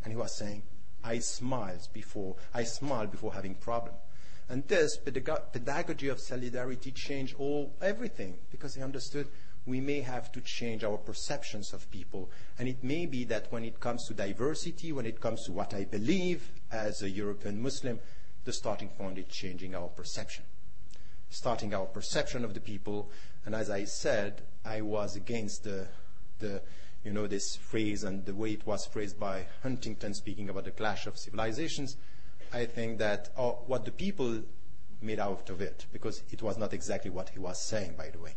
And 0.02 0.12
he 0.12 0.16
was 0.16 0.36
saying, 0.36 0.62
I 1.04 1.18
smiled 1.20 1.88
before 1.92 2.36
I 2.52 2.64
smiled 2.64 3.10
before 3.10 3.32
having 3.34 3.54
problem. 3.54 3.94
And 4.48 4.66
this 4.66 4.96
pedagogy 4.96 6.08
of 6.08 6.20
solidarity 6.20 6.90
changed 6.90 7.36
all 7.38 7.74
everything 7.82 8.38
because 8.50 8.74
he 8.74 8.82
understood 8.82 9.28
we 9.68 9.80
may 9.80 10.00
have 10.00 10.32
to 10.32 10.40
change 10.40 10.82
our 10.82 10.96
perceptions 10.96 11.74
of 11.74 11.90
people. 11.90 12.30
And 12.58 12.66
it 12.66 12.82
may 12.82 13.04
be 13.04 13.24
that 13.24 13.52
when 13.52 13.64
it 13.64 13.80
comes 13.80 14.06
to 14.06 14.14
diversity, 14.14 14.92
when 14.92 15.04
it 15.04 15.20
comes 15.20 15.44
to 15.44 15.52
what 15.52 15.74
I 15.74 15.84
believe 15.84 16.50
as 16.72 17.02
a 17.02 17.10
European 17.10 17.60
Muslim, 17.60 18.00
the 18.44 18.52
starting 18.52 18.88
point 18.88 19.18
is 19.18 19.26
changing 19.26 19.74
our 19.74 19.88
perception. 19.88 20.44
Starting 21.28 21.74
our 21.74 21.84
perception 21.84 22.44
of 22.46 22.54
the 22.54 22.60
people. 22.60 23.10
And 23.44 23.54
as 23.54 23.68
I 23.68 23.84
said, 23.84 24.40
I 24.64 24.80
was 24.80 25.16
against 25.16 25.64
the, 25.64 25.88
the 26.38 26.62
you 27.04 27.12
know, 27.12 27.26
this 27.26 27.56
phrase 27.56 28.04
and 28.04 28.24
the 28.26 28.34
way 28.34 28.50
it 28.50 28.66
was 28.66 28.86
phrased 28.86 29.18
by 29.18 29.46
Huntington 29.62 30.14
speaking 30.14 30.48
about 30.48 30.64
the 30.64 30.70
clash 30.70 31.06
of 31.06 31.16
civilizations, 31.16 31.96
I 32.52 32.66
think 32.66 32.98
that 32.98 33.30
oh, 33.36 33.60
what 33.66 33.84
the 33.84 33.92
people 33.92 34.42
made 35.00 35.20
out 35.20 35.48
of 35.48 35.60
it, 35.60 35.86
because 35.92 36.22
it 36.30 36.42
was 36.42 36.58
not 36.58 36.72
exactly 36.72 37.10
what 37.10 37.30
he 37.30 37.38
was 37.38 37.60
saying, 37.60 37.94
by 37.96 38.10
the 38.10 38.18
way. 38.18 38.34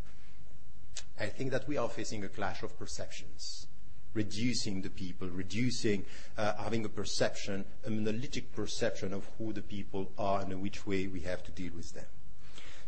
I 1.20 1.28
think 1.28 1.52
that 1.52 1.68
we 1.68 1.78
are 1.78 1.90
facing 1.90 2.24
a 2.24 2.30
clash 2.30 2.62
of 2.62 2.78
perceptions, 2.78 3.68
reducing 4.14 4.82
the 4.82 4.90
people, 4.90 5.28
reducing, 5.28 6.06
uh, 6.38 6.54
having 6.58 6.86
a 6.86 6.90
perception, 6.90 7.66
a 7.86 7.90
monolithic 7.90 8.54
perception 8.54 9.14
of 9.14 9.28
who 9.38 9.54
the 9.54 9.62
people 9.62 10.12
are 10.18 10.42
and 10.42 10.62
which 10.62 10.86
way 10.86 11.08
we 11.08 11.22
have 11.22 11.44
to 11.44 11.52
deal 11.52 11.74
with 11.76 11.94
them. 11.94 12.06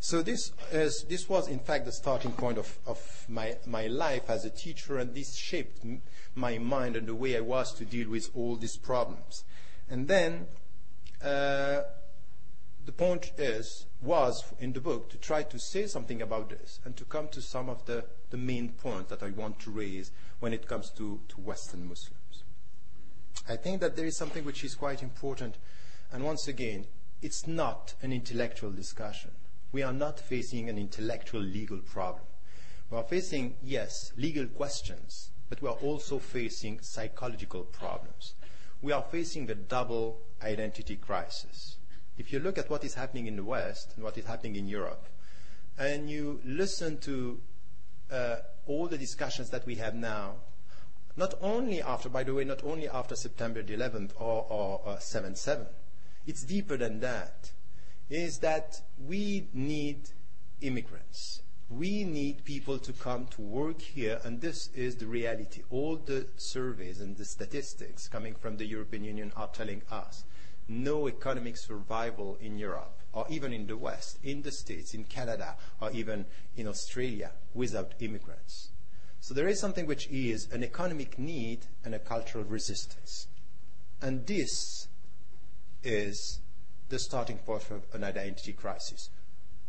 So 0.04 0.22
this, 0.22 0.52
is, 0.70 1.06
this 1.08 1.30
was, 1.30 1.48
in 1.48 1.60
fact, 1.60 1.86
the 1.86 1.94
starting 1.94 2.34
point 2.34 2.58
of, 2.58 2.78
of 2.86 3.00
my, 3.30 3.56
my 3.66 3.88
life 3.88 4.30
as 4.30 4.44
a 4.44 4.50
teacher, 4.50 4.98
and 4.98 5.16
this 5.16 5.34
shaped 5.34 5.80
my 6.36 6.58
mind 6.58 6.98
and 6.98 7.08
the 7.08 7.16
way 7.16 7.38
I 7.38 7.40
was 7.40 7.74
to 7.76 7.86
deal 7.86 8.10
with 8.10 8.30
all 8.36 8.58
these 8.58 8.76
problems. 8.76 9.46
And 9.90 10.10
then 10.10 10.48
uh, 11.24 11.84
the 12.86 12.92
point 12.92 13.32
is, 13.38 13.86
was 14.02 14.44
in 14.60 14.74
the 14.74 14.82
book 14.82 15.10
to 15.12 15.18
try 15.18 15.42
to 15.44 15.58
say 15.58 15.88
something 15.88 16.22
about 16.22 16.50
this 16.50 16.82
and 16.84 16.98
to 16.98 17.06
come 17.06 17.30
to 17.30 17.42
some 17.42 17.70
of 17.70 17.86
the, 17.86 18.04
the 18.30 18.38
main 18.38 18.74
points 18.74 19.10
that 19.10 19.24
I 19.24 19.30
want 19.30 19.58
to 19.62 19.72
raise 19.72 20.12
when 20.42 20.52
it 20.52 20.68
comes 20.68 20.90
to, 20.98 21.22
to 21.30 21.40
Western 21.40 21.88
Muslims. 21.88 22.44
I 23.48 23.56
think 23.56 23.80
that 23.80 23.96
there 23.96 24.06
is 24.06 24.18
something 24.18 24.44
which 24.44 24.66
is 24.66 24.76
quite 24.76 25.02
important, 25.02 25.56
and 26.12 26.26
once 26.26 26.50
again, 26.50 26.88
it's 27.22 27.48
not 27.48 27.94
an 28.02 28.12
intellectual 28.12 28.70
discussion 28.70 29.32
we 29.74 29.82
are 29.82 29.92
not 29.92 30.20
facing 30.20 30.70
an 30.70 30.78
intellectual 30.78 31.42
legal 31.42 31.80
problem. 31.80 32.24
We 32.92 32.98
are 32.98 33.04
facing, 33.04 33.56
yes, 33.64 34.14
legal 34.16 34.46
questions, 34.46 35.32
but 35.50 35.62
we 35.62 35.68
are 35.68 35.82
also 35.82 36.20
facing 36.20 36.80
psychological 36.82 37.64
problems. 37.64 38.36
We 38.84 38.92
are 38.92 39.02
facing 39.02 39.50
a 39.50 39.56
double 39.56 40.22
identity 40.44 40.96
crisis. 40.96 41.78
If 42.20 42.32
you 42.32 42.40
look 42.40 42.60
at 42.60 42.70
what 42.70 42.84
is 42.84 42.94
happening 42.94 43.26
in 43.26 43.36
the 43.36 43.44
West 43.44 43.94
and 43.96 44.04
what 44.04 44.18
is 44.18 44.26
happening 44.26 44.56
in 44.56 44.68
Europe, 44.68 45.08
and 45.80 46.08
you 46.08 46.40
listen 46.46 47.00
to 47.00 47.42
uh, 48.12 48.36
all 48.68 48.88
the 48.88 48.98
discussions 48.98 49.50
that 49.50 49.66
we 49.66 49.76
have 49.76 49.96
now, 49.96 50.36
not 51.18 51.34
only 51.42 51.82
after, 51.82 52.10
by 52.10 52.24
the 52.24 52.34
way, 52.34 52.44
not 52.44 52.64
only 52.64 52.88
after 52.88 53.16
September 53.16 53.64
the 53.64 53.76
11th 53.76 54.12
or, 54.20 54.46
or, 54.50 54.82
or 54.86 54.96
7-7, 54.98 55.66
it's 56.28 56.44
deeper 56.44 56.78
than 56.78 57.00
that 57.00 57.52
is 58.10 58.40
that 58.40 58.82
we 58.98 59.48
need 59.54 60.10
immigrants. 60.62 61.42
We 61.70 62.04
need 62.04 62.44
people 62.46 62.78
to 62.80 62.94
come 62.94 63.26
to 63.28 63.42
work 63.42 63.82
here, 63.82 64.20
and 64.24 64.42
this 64.42 64.70
is 64.76 64.96
the 64.96 65.08
reality. 65.08 65.64
All 65.70 65.96
the 65.96 66.28
surveys 66.36 67.00
and 67.02 67.18
the 67.18 67.26
statistics 67.26 68.08
coming 68.08 68.36
from 68.36 68.58
the 68.58 68.66
European 68.66 69.04
Union 69.04 69.32
are 69.36 69.48
telling 69.48 69.82
us 69.90 70.24
no 70.68 71.08
economic 71.08 71.58
survival 71.58 72.38
in 72.40 72.58
Europe, 72.58 73.00
or 73.12 73.26
even 73.30 73.54
in 73.54 73.68
the 73.68 73.78
West, 73.78 74.20
in 74.24 74.42
the 74.42 74.52
States, 74.52 74.94
in 74.94 75.04
Canada, 75.04 75.56
or 75.82 75.92
even 75.92 76.26
in 76.56 76.68
Australia 76.68 77.32
without 77.54 77.94
immigrants. 78.00 78.70
So 79.20 79.34
there 79.34 79.48
is 79.48 79.60
something 79.60 79.88
which 79.88 80.08
is 80.10 80.50
an 80.52 80.64
economic 80.64 81.18
need 81.18 81.66
and 81.84 81.96
a 81.96 82.00
cultural 82.00 82.44
resistance. 82.44 83.28
And 84.02 84.28
this 84.28 84.88
is 85.82 86.40
the 86.94 87.00
starting 87.00 87.40
point 87.40 87.72
of 87.72 87.82
an 87.94 88.04
identity 88.04 88.54
crisis. 88.54 89.10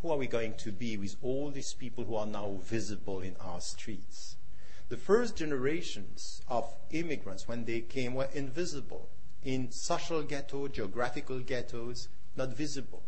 Who 0.02 0.10
are 0.10 0.18
we 0.18 0.26
going 0.26 0.56
to 0.58 0.70
be 0.70 0.98
with 0.98 1.16
all 1.22 1.50
these 1.50 1.72
people 1.72 2.04
who 2.04 2.16
are 2.16 2.26
now 2.26 2.58
visible 2.62 3.22
in 3.22 3.34
our 3.40 3.62
streets? 3.62 4.36
The 4.90 4.98
first 4.98 5.34
generations 5.34 6.42
of 6.48 6.70
immigrants, 6.90 7.48
when 7.48 7.64
they 7.64 7.80
came, 7.80 8.12
were 8.12 8.28
invisible 8.34 9.08
in 9.42 9.72
social 9.72 10.22
ghetto, 10.22 10.68
geographical 10.68 11.40
ghettos, 11.40 12.08
not 12.36 12.54
visible. 12.54 13.02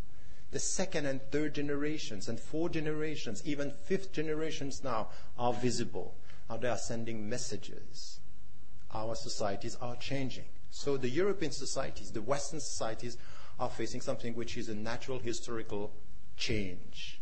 The 0.50 0.60
second 0.60 1.04
and 1.04 1.20
third 1.30 1.54
generations 1.54 2.26
and 2.26 2.40
fourth 2.40 2.72
generations, 2.72 3.42
even 3.44 3.70
fifth 3.84 4.12
generations 4.12 4.82
now, 4.82 5.08
are 5.36 5.52
visible. 5.52 6.14
Now 6.48 6.56
they 6.56 6.68
are 6.68 6.78
sending 6.78 7.28
messages. 7.28 8.20
Our 8.94 9.14
societies 9.14 9.76
are 9.82 9.96
changing. 9.96 10.46
So 10.70 10.96
the 10.96 11.10
European 11.10 11.52
societies, 11.52 12.12
the 12.12 12.22
Western 12.22 12.60
societies, 12.60 13.18
are 13.58 13.70
facing 13.70 14.00
something 14.00 14.34
which 14.34 14.56
is 14.56 14.68
a 14.68 14.74
natural 14.74 15.18
historical 15.18 15.92
change. 16.36 17.20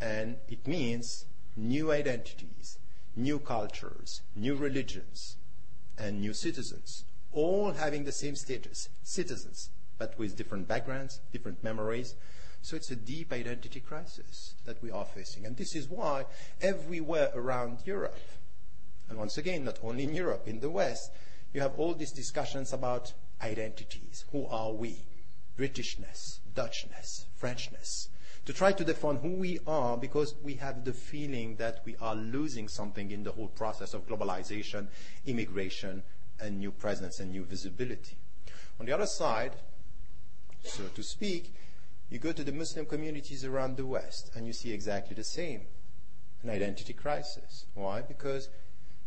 And 0.00 0.36
it 0.48 0.66
means 0.66 1.24
new 1.56 1.90
identities, 1.92 2.78
new 3.16 3.38
cultures, 3.38 4.22
new 4.34 4.54
religions, 4.54 5.36
and 5.98 6.20
new 6.20 6.32
citizens, 6.32 7.04
all 7.32 7.72
having 7.72 8.04
the 8.04 8.12
same 8.12 8.36
status, 8.36 8.88
citizens, 9.02 9.70
but 9.98 10.18
with 10.18 10.36
different 10.36 10.66
backgrounds, 10.66 11.20
different 11.32 11.62
memories. 11.62 12.14
So 12.62 12.76
it's 12.76 12.90
a 12.90 12.96
deep 12.96 13.32
identity 13.32 13.80
crisis 13.80 14.54
that 14.64 14.82
we 14.82 14.90
are 14.90 15.04
facing. 15.04 15.46
And 15.46 15.56
this 15.56 15.74
is 15.74 15.88
why 15.88 16.26
everywhere 16.60 17.30
around 17.34 17.78
Europe, 17.84 18.18
and 19.08 19.18
once 19.18 19.38
again, 19.38 19.64
not 19.64 19.78
only 19.82 20.04
in 20.04 20.14
Europe, 20.14 20.46
in 20.46 20.60
the 20.60 20.70
West, 20.70 21.10
you 21.52 21.60
have 21.60 21.78
all 21.78 21.94
these 21.94 22.12
discussions 22.12 22.72
about 22.72 23.12
identities. 23.42 24.24
Who 24.32 24.46
are 24.46 24.72
we? 24.72 25.04
Britishness, 25.60 26.38
Dutchness, 26.54 27.26
Frenchness, 27.38 28.08
to 28.46 28.52
try 28.54 28.72
to 28.72 28.82
define 28.82 29.16
who 29.16 29.32
we 29.32 29.58
are 29.66 29.98
because 29.98 30.34
we 30.42 30.54
have 30.54 30.86
the 30.86 30.92
feeling 30.94 31.56
that 31.56 31.82
we 31.84 31.96
are 32.00 32.14
losing 32.14 32.66
something 32.66 33.10
in 33.10 33.24
the 33.24 33.32
whole 33.32 33.48
process 33.48 33.92
of 33.92 34.08
globalization, 34.08 34.86
immigration, 35.26 36.02
and 36.40 36.58
new 36.58 36.70
presence 36.70 37.20
and 37.20 37.30
new 37.32 37.44
visibility. 37.44 38.16
On 38.80 38.86
the 38.86 38.92
other 38.92 39.04
side, 39.04 39.52
so 40.64 40.84
to 40.94 41.02
speak, 41.02 41.54
you 42.08 42.18
go 42.18 42.32
to 42.32 42.42
the 42.42 42.52
Muslim 42.52 42.86
communities 42.86 43.44
around 43.44 43.76
the 43.76 43.84
West 43.84 44.30
and 44.34 44.46
you 44.46 44.54
see 44.54 44.72
exactly 44.72 45.14
the 45.14 45.24
same 45.24 45.66
an 46.42 46.48
identity 46.48 46.94
crisis. 46.94 47.66
Why? 47.74 48.00
Because 48.00 48.48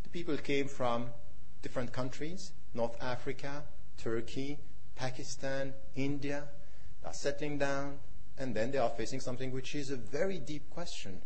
the 0.03 0.09
people 0.09 0.37
came 0.37 0.67
from 0.67 1.07
different 1.63 1.91
countries 1.91 2.51
North 2.75 2.95
Africa, 3.01 3.63
Turkey, 3.97 4.59
Pakistan, 4.95 5.73
India, 5.95 6.43
are 7.05 7.13
settling 7.13 7.57
down, 7.57 7.99
and 8.37 8.55
then 8.55 8.71
they 8.71 8.77
are 8.77 8.89
facing 8.89 9.19
something 9.19 9.51
which 9.51 9.75
is 9.75 9.91
a 9.91 9.95
very 9.95 10.39
deep 10.39 10.69
question. 10.69 11.21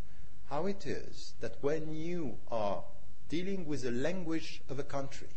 How 0.50 0.66
it 0.66 0.86
is 0.86 1.34
that 1.42 1.58
when 1.62 1.94
you 1.94 2.38
are 2.50 2.84
dealing 3.30 3.66
with 3.66 3.84
the 3.84 3.92
language 3.92 4.62
of 4.70 4.80
a 4.80 4.84
country, 4.84 5.30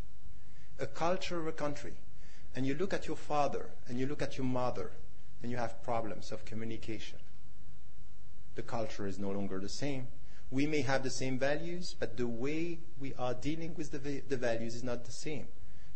a 0.79 0.87
culture 0.87 1.39
of 1.39 1.47
a 1.47 1.53
country, 1.53 1.95
and 2.55 2.67
you 2.67 2.75
look 2.75 2.95
at 2.95 3.07
your 3.07 3.17
father 3.17 3.71
and 3.89 3.99
you 3.99 4.07
look 4.07 4.23
at 4.23 4.39
your 4.39 4.47
mother, 4.47 4.93
and 5.43 5.51
you 5.51 5.57
have 5.57 5.83
problems 5.83 6.33
of 6.33 6.45
communication. 6.45 7.19
The 8.55 8.63
culture 8.63 9.07
is 9.07 9.19
no 9.19 9.31
longer 9.31 9.59
the 9.59 9.69
same. 9.69 10.09
We 10.51 10.67
may 10.67 10.83
have 10.83 11.03
the 11.03 11.11
same 11.11 11.39
values, 11.39 11.95
but 11.99 12.17
the 12.17 12.27
way 12.27 12.81
we 12.99 13.15
are 13.15 13.35
dealing 13.35 13.75
with 13.75 13.93
the, 13.93 14.21
the 14.29 14.37
values 14.37 14.75
is 14.75 14.83
not 14.83 15.05
the 15.05 15.13
same. 15.13 15.47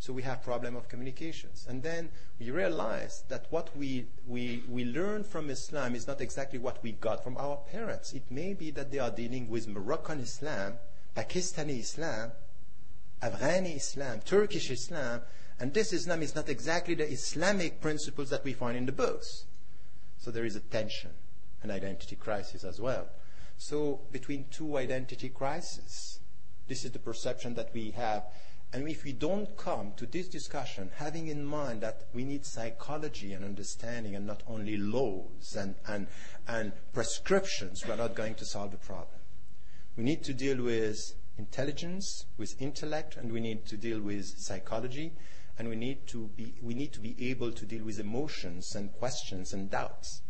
So 0.05 0.13
we 0.13 0.21
have 0.25 0.43
problem 0.43 0.77
of 0.77 0.87
communications. 0.91 1.65
And 1.67 1.83
then 1.83 2.11
we 2.39 2.51
realize 2.51 3.25
that 3.31 3.47
what 3.49 3.75
we, 3.75 4.05
we, 4.27 4.63
we 4.69 4.85
learn 4.85 5.25
from 5.25 5.49
Islam 5.49 5.95
is 5.95 6.07
not 6.07 6.21
exactly 6.21 6.59
what 6.59 6.83
we 6.83 6.93
got 6.93 7.25
from 7.25 7.39
our 7.39 7.57
parents. 7.73 8.13
It 8.13 8.31
may 8.31 8.53
be 8.53 8.71
that 8.73 8.93
they 8.93 8.99
are 8.99 9.11
dealing 9.11 9.49
with 9.49 9.67
Moroccan 9.67 10.21
Islam, 10.21 10.75
Pakistani 11.17 11.79
Islam, 11.79 12.33
Afghani 13.23 13.77
Islam, 13.77 14.21
Turkish 14.27 14.71
Islam, 14.71 15.23
and 15.59 15.73
this 15.73 15.95
Islam 15.95 16.21
is 16.21 16.35
not 16.35 16.51
exactly 16.51 16.95
the 16.95 17.11
Islamic 17.11 17.81
principles 17.81 18.29
that 18.29 18.45
we 18.45 18.53
find 18.53 18.77
in 18.77 18.85
the 18.85 18.93
books. 18.93 19.47
So 20.19 20.31
there 20.31 20.45
is 20.45 20.55
a 20.55 20.61
tension, 20.61 21.13
an 21.63 21.71
identity 21.71 22.17
crisis 22.17 22.63
as 22.63 22.79
well. 22.79 23.09
So 23.57 24.03
between 24.13 24.49
two 24.51 24.77
identity 24.77 25.31
crises, 25.31 26.19
this 26.69 26.85
is 26.85 26.93
the 26.93 26.99
perception 26.99 27.55
that 27.55 27.73
we 27.73 27.93
have. 27.93 28.25
And 28.75 28.89
if 28.89 29.05
we 29.05 29.13
don't 29.13 29.57
come 29.57 29.93
to 29.99 30.05
this 30.05 30.27
discussion 30.27 30.91
having 30.97 31.29
in 31.29 31.45
mind 31.45 31.81
that 31.83 32.09
we 32.13 32.25
need 32.25 32.45
psychology 32.45 33.33
and 33.33 33.45
understanding 33.45 34.17
and 34.17 34.27
not 34.27 34.43
only 34.49 34.77
laws 34.77 35.55
and, 35.57 35.77
and, 35.87 36.09
and 36.49 36.73
prescriptions, 36.93 37.87
we're 37.87 37.95
not 37.95 38.17
going 38.17 38.35
to 38.35 38.45
solve 38.45 38.73
the 38.73 38.77
problem. 38.79 39.21
We 39.97 40.03
need 40.03 40.25
to 40.25 40.35
deal 40.35 40.61
with 40.61 41.15
intelligence, 41.39 42.27
with 42.37 42.61
intellect, 42.61 43.17
and 43.17 43.31
we 43.31 43.39
need 43.39 43.65
to 43.67 43.77
deal 43.77 44.01
with 44.01 44.27
psychology, 44.39 45.13
and 45.57 45.69
we 45.69 45.77
need 45.77 46.09
to 46.09 46.27
be, 46.37 46.55
we 46.61 46.75
need 46.75 46.93
to 46.95 47.01
be 47.01 47.15
able 47.31 47.53
to 47.53 47.65
deal 47.65 47.85
with 47.85 48.01
emotions 48.01 48.75
and 48.75 48.93
questions 48.95 49.53
and 49.53 49.71
doubts. 49.71 50.23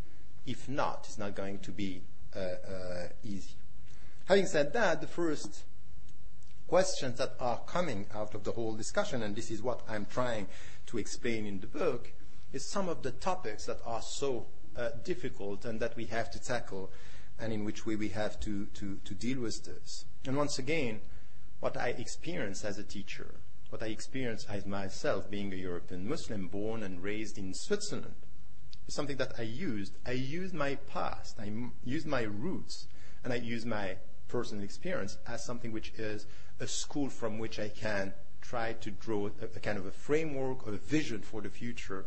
If 0.45 0.69
not, 0.69 1.07
it's 1.09 1.17
not 1.17 1.35
going 1.35 1.61
to 1.61 1.71
be 1.71 2.03
uh, 2.37 2.41
uh, 2.41 3.09
easy. 3.23 3.57
Having 4.27 4.47
said 4.49 4.73
that, 4.75 5.01
the 5.01 5.07
first 5.07 5.65
questions 6.75 7.19
that 7.19 7.37
are 7.39 7.61
coming 7.67 8.05
out 8.13 8.35
of 8.35 8.43
the 8.43 8.51
whole 8.51 8.75
discussion, 8.75 9.23
and 9.23 9.37
this 9.37 9.49
is 9.49 9.63
what 9.63 9.81
I'm 9.89 10.07
trying 10.07 10.49
to 10.87 10.99
explain 10.99 11.47
in 11.47 11.61
the 11.61 11.69
book, 11.69 12.11
is 12.53 12.69
some 12.69 12.89
of 12.89 13.05
the 13.05 13.13
topics 13.13 13.67
that 13.67 13.79
are 13.87 14.03
so 14.03 14.47
uh, 14.77 14.89
difficult 15.05 15.65
and 15.65 15.79
that 15.79 15.95
we 15.95 16.07
have 16.07 16.33
to 16.33 16.43
tackle 16.43 16.91
and 17.39 17.53
in 17.53 17.65
which 17.65 17.87
way 17.87 17.95
we 17.95 18.09
have 18.09 18.41
to, 18.41 18.67
to, 18.75 18.99
to 19.05 19.15
deal 19.15 19.39
with 19.39 19.65
this. 19.65 20.05
And 20.27 20.37
once 20.37 20.59
again, 20.59 21.01
what 21.61 21.77
I 21.77 21.91
experience 21.91 22.65
as 22.65 22.77
a 22.77 22.83
teacher, 22.83 23.37
what 23.71 23.81
I 23.81 23.87
experience 23.87 24.45
as 24.51 24.67
myself 24.67 25.31
being 25.31 25.53
a 25.53 25.57
European 25.57 26.09
Muslim 26.09 26.49
born 26.49 26.83
and 26.83 27.01
raised 27.01 27.39
in 27.39 27.55
Switzerland, 27.55 28.27
is 28.89 28.97
something 28.97 29.19
that 29.19 29.35
I 29.39 29.43
used. 29.43 29.93
I 30.05 30.11
used 30.11 30.55
my 30.55 30.75
past, 30.75 31.37
I 31.39 31.47
m- 31.47 31.75
used 31.85 32.09
my 32.09 32.23
roots, 32.23 32.89
and 33.23 33.33
I 33.33 33.37
used 33.37 33.65
my 33.65 33.99
personal 34.27 34.65
experience 34.65 35.19
as 35.29 35.45
something 35.45 35.71
which 35.71 35.93
is 35.97 36.27
a 36.61 36.67
school 36.67 37.09
from 37.09 37.39
which 37.39 37.59
I 37.59 37.69
can 37.69 38.15
try 38.41 38.75
to 38.75 38.91
draw 38.91 39.27
a, 39.27 39.45
a 39.57 39.61
kind 39.61 39.79
of 39.79 39.87
a 39.87 39.91
framework 39.91 40.67
or 40.67 40.75
a 40.75 40.77
vision 40.77 41.23
for 41.23 41.41
the 41.41 41.49
future, 41.49 42.05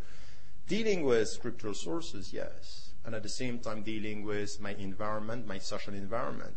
dealing 0.67 1.03
with 1.03 1.27
scriptural 1.29 1.73
sources, 1.73 2.31
yes, 2.31 2.91
and 3.05 3.15
at 3.15 3.23
the 3.23 3.29
same 3.29 3.59
time 3.59 3.81
dealing 3.81 4.23
with 4.23 4.59
my 4.61 4.73
environment, 4.75 5.47
my 5.47 5.57
social 5.57 5.93
environment. 5.93 6.55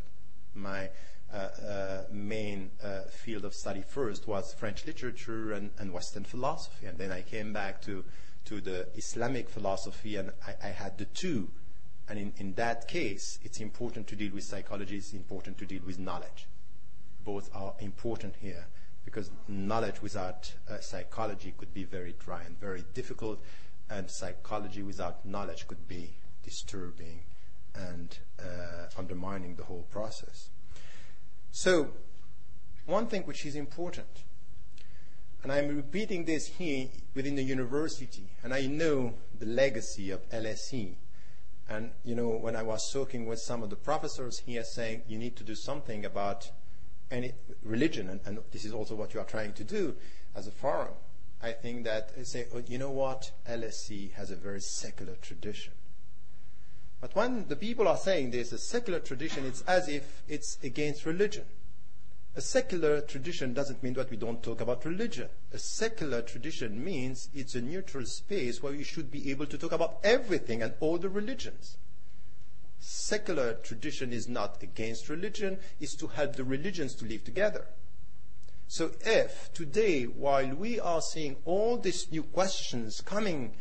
My 0.54 0.90
uh, 1.32 1.36
uh, 1.36 2.02
main 2.10 2.70
uh, 2.82 3.02
field 3.02 3.44
of 3.44 3.54
study 3.54 3.82
first 3.82 4.26
was 4.26 4.52
French 4.52 4.84
literature 4.84 5.52
and, 5.52 5.70
and, 5.78 5.92
Western 5.92 6.24
philosophy, 6.24 6.86
and 6.86 6.98
then 6.98 7.12
I 7.12 7.22
came 7.22 7.52
back 7.52 7.80
to, 7.82 8.04
to 8.46 8.60
the 8.60 8.88
Islamic 8.96 9.48
philosophy, 9.48 10.16
and 10.16 10.32
I, 10.44 10.68
I 10.68 10.70
had 10.70 10.98
the 10.98 11.04
two. 11.04 11.48
And 12.08 12.18
in, 12.18 12.32
in 12.38 12.54
that 12.54 12.88
case, 12.88 13.38
it's 13.44 13.60
important 13.60 14.08
to 14.08 14.16
deal 14.16 14.32
with 14.32 14.42
psychology, 14.42 14.96
it's 14.96 15.12
important 15.12 15.56
to 15.58 15.66
deal 15.66 15.82
with 15.86 16.00
knowledge. 16.00 16.48
Both 17.32 17.48
are 17.54 17.74
important 17.78 18.34
here 18.40 18.66
because 19.04 19.30
knowledge 19.46 20.02
without 20.02 20.52
uh, 20.68 20.80
psychology 20.80 21.54
could 21.56 21.72
be 21.72 21.84
very 21.84 22.16
dry 22.18 22.42
and 22.42 22.58
very 22.58 22.82
difficult, 22.92 23.38
and 23.88 24.10
psychology 24.10 24.82
without 24.82 25.24
knowledge 25.24 25.68
could 25.68 25.86
be 25.86 26.16
disturbing 26.42 27.20
and 27.72 28.18
uh, 28.40 28.86
undermining 28.98 29.54
the 29.54 29.62
whole 29.62 29.86
process. 29.92 30.50
So, 31.52 31.90
one 32.86 33.06
thing 33.06 33.22
which 33.22 33.46
is 33.46 33.54
important, 33.54 34.24
and 35.44 35.52
I'm 35.52 35.68
repeating 35.68 36.24
this 36.24 36.48
here 36.48 36.88
within 37.14 37.36
the 37.36 37.44
university, 37.44 38.24
and 38.42 38.52
I 38.52 38.66
know 38.66 39.14
the 39.38 39.46
legacy 39.46 40.10
of 40.10 40.28
LSE. 40.30 40.94
And, 41.68 41.92
you 42.02 42.16
know, 42.16 42.30
when 42.30 42.56
I 42.56 42.64
was 42.64 42.90
talking 42.92 43.26
with 43.26 43.38
some 43.38 43.62
of 43.62 43.70
the 43.70 43.76
professors 43.76 44.40
here 44.40 44.64
saying 44.64 45.02
you 45.06 45.16
need 45.16 45.36
to 45.36 45.44
do 45.44 45.54
something 45.54 46.04
about 46.04 46.50
any 47.10 47.32
religion, 47.62 48.08
and, 48.08 48.20
and 48.24 48.38
this 48.52 48.64
is 48.64 48.72
also 48.72 48.94
what 48.94 49.14
you 49.14 49.20
are 49.20 49.26
trying 49.26 49.52
to 49.54 49.64
do 49.64 49.96
as 50.34 50.46
a 50.46 50.50
forum, 50.50 50.94
I 51.42 51.52
think 51.52 51.84
that 51.84 52.26
say, 52.26 52.46
oh, 52.54 52.62
you 52.66 52.78
know 52.78 52.90
what, 52.90 53.32
LSE 53.48 54.12
has 54.12 54.30
a 54.30 54.36
very 54.36 54.60
secular 54.60 55.14
tradition. 55.16 55.72
But 57.00 57.14
when 57.16 57.48
the 57.48 57.56
people 57.56 57.88
are 57.88 57.96
saying 57.96 58.30
there's 58.30 58.52
a 58.52 58.58
secular 58.58 59.00
tradition, 59.00 59.46
it's 59.46 59.62
as 59.62 59.88
if 59.88 60.22
it's 60.28 60.58
against 60.62 61.06
religion. 61.06 61.46
A 62.36 62.40
secular 62.40 63.00
tradition 63.00 63.54
doesn't 63.54 63.82
mean 63.82 63.94
that 63.94 64.10
we 64.10 64.16
don't 64.16 64.42
talk 64.42 64.60
about 64.60 64.84
religion. 64.84 65.28
A 65.52 65.58
secular 65.58 66.22
tradition 66.22 66.84
means 66.84 67.28
it's 67.34 67.54
a 67.54 67.60
neutral 67.60 68.04
space 68.06 68.62
where 68.62 68.72
we 68.72 68.84
should 68.84 69.10
be 69.10 69.30
able 69.30 69.46
to 69.46 69.58
talk 69.58 69.72
about 69.72 69.98
everything 70.04 70.62
and 70.62 70.74
all 70.78 70.98
the 70.98 71.08
religions. 71.08 71.76
Secular 72.80 73.54
tradition 73.54 74.12
is 74.12 74.26
not 74.26 74.62
against 74.62 75.08
religion, 75.08 75.58
it's 75.78 75.94
to 75.96 76.06
help 76.06 76.36
the 76.36 76.44
religions 76.44 76.94
to 76.96 77.04
live 77.04 77.24
together. 77.24 77.66
So 78.68 78.92
if 79.00 79.52
today, 79.52 80.04
while 80.04 80.54
we 80.54 80.80
are 80.80 81.02
seeing 81.02 81.36
all 81.44 81.76
these 81.76 82.10
new 82.10 82.22
questions 82.22 83.00
coming 83.00 83.52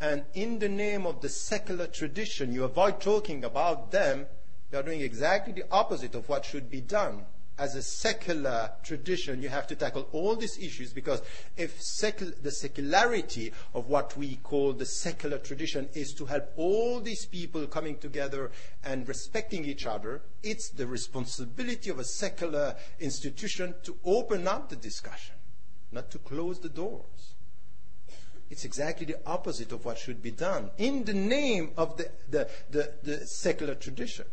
and 0.00 0.24
in 0.34 0.60
the 0.60 0.68
name 0.68 1.06
of 1.06 1.20
the 1.20 1.28
secular 1.28 1.86
tradition, 1.86 2.52
you 2.52 2.64
avoid 2.64 3.00
talking 3.00 3.44
about 3.44 3.90
them, 3.90 4.26
you 4.70 4.78
are 4.78 4.82
doing 4.82 5.00
exactly 5.00 5.52
the 5.52 5.64
opposite 5.72 6.14
of 6.14 6.28
what 6.28 6.44
should 6.44 6.70
be 6.70 6.80
done. 6.80 7.24
As 7.58 7.74
a 7.74 7.82
secular 7.82 8.70
tradition, 8.84 9.42
you 9.42 9.48
have 9.48 9.66
to 9.66 9.74
tackle 9.74 10.08
all 10.12 10.36
these 10.36 10.56
issues 10.58 10.92
because 10.92 11.22
if 11.56 11.76
the 12.40 12.52
secularity 12.52 13.52
of 13.74 13.88
what 13.88 14.16
we 14.16 14.36
call 14.36 14.72
the 14.72 14.86
secular 14.86 15.38
tradition 15.38 15.88
is 15.92 16.14
to 16.14 16.26
help 16.26 16.52
all 16.56 17.00
these 17.00 17.26
people 17.26 17.66
coming 17.66 17.98
together 17.98 18.52
and 18.84 19.08
respecting 19.08 19.64
each 19.64 19.86
other, 19.86 20.22
it's 20.44 20.70
the 20.70 20.86
responsibility 20.86 21.90
of 21.90 21.98
a 21.98 22.04
secular 22.04 22.76
institution 23.00 23.74
to 23.82 23.96
open 24.04 24.46
up 24.46 24.68
the 24.68 24.76
discussion, 24.76 25.34
not 25.90 26.12
to 26.12 26.18
close 26.18 26.60
the 26.60 26.68
doors. 26.68 27.34
It's 28.50 28.64
exactly 28.64 29.06
the 29.06 29.18
opposite 29.26 29.72
of 29.72 29.84
what 29.84 29.98
should 29.98 30.22
be 30.22 30.30
done 30.30 30.70
in 30.78 31.04
the 31.04 31.12
name 31.12 31.72
of 31.76 31.96
the, 31.96 32.10
the, 32.30 32.48
the, 32.70 32.94
the 33.02 33.26
secular 33.26 33.74
tradition. 33.74 34.26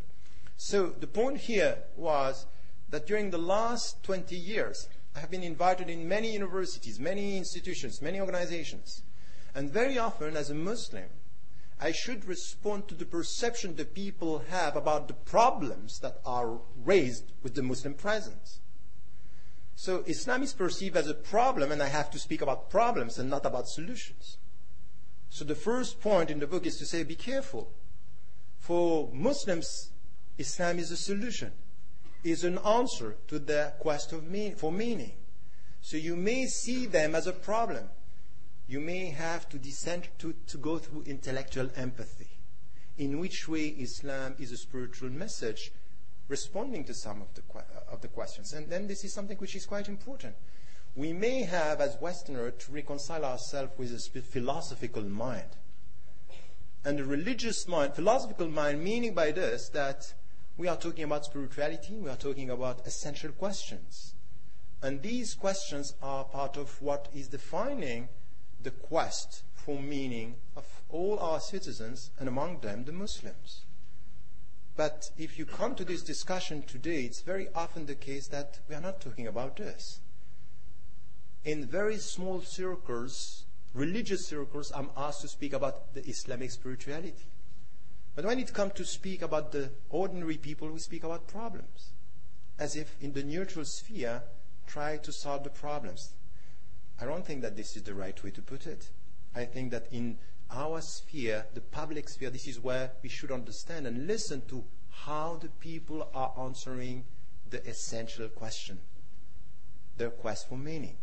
So 0.58 0.88
the 0.88 1.08
point 1.08 1.38
here 1.38 1.80
was 1.98 2.46
that 2.96 3.06
during 3.06 3.30
the 3.30 3.38
last 3.38 4.02
20 4.04 4.38
years, 4.38 4.88
I 5.18 5.20
have 5.20 5.30
been 5.30 5.44
invited 5.44 5.90
in 5.90 6.08
many 6.08 6.32
universities, 6.32 6.98
many 6.98 7.38
institutions, 7.38 8.02
many 8.02 8.22
organizations. 8.22 9.02
And 9.54 9.70
very 9.70 9.98
often, 9.98 10.38
as 10.38 10.50
a 10.50 10.56
Muslim, 10.56 11.10
I 11.78 11.92
should 11.92 12.24
respond 12.24 12.88
to 12.88 12.96
the 12.96 13.04
perception 13.04 13.76
the 13.76 13.84
people 13.84 14.46
have 14.50 14.78
about 14.78 15.10
the 15.10 15.14
problems 15.14 16.00
that 16.00 16.22
are 16.26 16.62
raised 16.86 17.34
with 17.44 17.54
the 17.56 17.64
Muslim 17.64 17.96
presence. 17.96 18.62
So 19.76 20.06
Islam 20.08 20.42
is 20.42 20.54
perceived 20.54 20.96
as 20.96 21.10
a 21.10 21.14
problem, 21.14 21.74
and 21.74 21.84
I 21.84 21.90
have 21.90 22.10
to 22.12 22.18
speak 22.18 22.42
about 22.42 22.70
problems 22.70 23.20
and 23.20 23.30
not 23.30 23.46
about 23.46 23.68
solutions. 23.68 24.38
So 25.30 25.44
the 25.44 25.54
first 25.54 26.00
point 26.00 26.32
in 26.32 26.40
the 26.40 26.48
book 26.48 26.66
is 26.66 26.78
to 26.78 26.86
say, 26.86 27.04
be 27.04 27.16
careful. 27.16 27.74
For 28.58 29.10
Muslims, 29.12 29.92
Islam 30.38 30.80
is 30.80 30.92
a 30.92 30.98
solution, 30.98 31.52
is 32.26 32.44
an 32.44 32.58
answer 32.66 33.16
to 33.28 33.38
the 33.38 33.72
quest 33.80 34.12
mean, 34.24 34.56
for 34.56 34.72
meaning. 34.72 35.14
So 35.82 35.96
you 35.96 36.16
may 36.16 36.48
see 36.48 36.88
them 36.88 37.14
as 37.14 37.28
a 37.28 37.32
problem. 37.32 37.88
You 38.68 38.80
may 38.80 39.12
have 39.12 39.48
to 39.50 39.60
descend 39.60 40.08
to, 40.18 40.34
to 40.48 40.58
go 40.58 40.80
through 40.80 41.04
intellectual 41.04 41.70
empathy. 41.76 42.30
In 42.98 43.20
which 43.20 43.48
way 43.48 43.68
Islam 43.68 44.34
is 44.40 44.52
a 44.52 44.58
spiritual 44.58 45.12
message 45.12 45.72
responding 46.28 46.84
to 46.86 46.96
some 46.96 47.22
of 47.22 47.28
the, 47.36 47.44
of 47.92 48.02
the 48.02 48.08
questions. 48.08 48.54
And 48.54 48.68
then 48.72 48.88
this 48.88 49.04
is 49.04 49.14
something 49.14 49.38
which 49.38 49.56
is 49.56 49.68
quite 49.68 49.88
important. 49.88 50.34
We 50.96 51.14
may 51.14 51.44
have, 51.44 51.80
as 51.80 51.96
Westerners, 52.02 52.54
to 52.66 52.72
reconcile 52.72 53.24
ourselves 53.24 53.74
with 53.78 53.94
a 53.94 54.22
philosophical 54.22 55.04
mind. 55.04 55.58
And 56.84 57.00
a 57.00 57.04
religious 57.04 57.68
mind, 57.68 57.94
philosophical 57.94 58.48
mind, 58.48 58.84
meaning 58.84 59.14
by 59.14 59.32
this 59.32 59.70
that 59.70 60.14
we 60.58 60.68
are 60.68 60.78
talking 60.78 61.04
about 61.04 61.26
spirituality, 61.26 61.96
we 61.96 62.10
are 62.10 62.16
talking 62.16 62.50
about 62.50 62.86
essential 62.88 63.32
questions. 63.32 64.14
And 64.82 65.02
these 65.02 65.34
questions 65.34 65.94
are 66.02 66.24
part 66.24 66.58
of 66.58 66.82
what 66.82 67.10
is 67.14 67.28
defining 67.28 68.10
the 68.62 68.72
quest 68.72 69.44
for 69.54 69.80
meaning 69.80 70.36
of 70.56 70.66
all 70.90 71.20
our 71.20 71.40
citizens, 71.40 72.12
and 72.20 72.28
among 72.30 72.60
them 72.60 72.86
the 72.86 72.92
Muslims. 72.92 73.62
But 74.76 75.10
if 75.18 75.40
you 75.40 75.46
come 75.46 75.76
to 75.76 75.86
this 75.86 76.04
discussion 76.04 76.62
today, 76.62 77.04
it's 77.04 77.22
very 77.22 77.48
often 77.56 77.86
the 77.86 77.96
case 77.96 78.28
that 78.28 78.60
we 78.70 78.76
are 78.76 78.82
not 78.82 79.02
talking 79.02 79.28
about 79.28 79.56
this. 79.58 80.02
in 81.46 81.64
very 81.64 81.98
small 81.98 82.42
circles, 82.42 83.46
religious 83.74 84.26
circles, 84.28 84.72
I'm 84.76 84.90
asked 84.98 85.22
to 85.22 85.28
speak 85.28 85.54
about 85.54 85.94
the 85.94 86.04
Islamic 86.10 86.50
spirituality. 86.52 87.14
But 88.16 88.26
when 88.26 88.40
it 88.40 88.54
comes 88.54 88.74
to 88.74 88.86
speak 88.86 89.22
about 89.22 89.52
the 89.52 89.72
ordinary 89.90 90.38
people, 90.38 90.70
we 90.70 90.80
speak 90.80 91.04
about 91.04 91.28
problems. 91.28 91.92
As 92.58 92.76
if 92.78 92.96
in 93.02 93.12
the 93.12 93.24
neutral 93.24 93.66
sphere, 93.66 94.24
try 94.66 94.98
to 94.98 95.12
solve 95.12 95.44
the 95.44 95.50
problems. 95.50 96.14
I 97.00 97.06
don't 97.06 97.26
think 97.26 97.42
that 97.42 97.58
this 97.58 97.76
is 97.76 97.84
the 97.84 97.94
right 97.94 98.22
way 98.24 98.32
to 98.32 98.42
put 98.42 98.68
it. 98.68 98.90
I 99.36 99.44
think 99.44 99.72
that 99.72 99.88
in 99.92 100.18
our 100.50 100.80
sphere, 100.80 101.46
the 101.54 101.60
public 101.60 102.08
sphere, 102.08 102.30
this 102.30 102.48
is 102.48 102.60
where 102.60 102.92
we 103.04 103.10
should 103.10 103.32
understand 103.32 103.86
and 103.86 104.08
listen 104.08 104.42
to 104.48 104.64
how 104.90 105.38
the 105.42 105.50
people 105.50 106.10
are 106.14 106.34
answering 106.40 107.04
the 107.50 107.68
essential 107.68 108.30
question, 108.30 108.80
their 109.98 110.10
quest 110.10 110.48
for 110.48 110.58
meaning. 110.58 110.96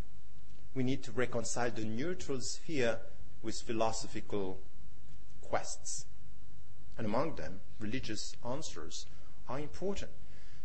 We 0.74 0.82
need 0.82 1.02
to 1.04 1.12
reconcile 1.12 1.70
the 1.70 1.84
neutral 1.84 2.40
sphere 2.40 2.98
with 3.42 3.60
philosophical 3.60 4.58
quests. 5.42 6.06
And 6.96 7.06
among 7.06 7.36
them, 7.36 7.60
religious 7.80 8.34
answers 8.44 9.06
are 9.48 9.58
important. 9.58 10.10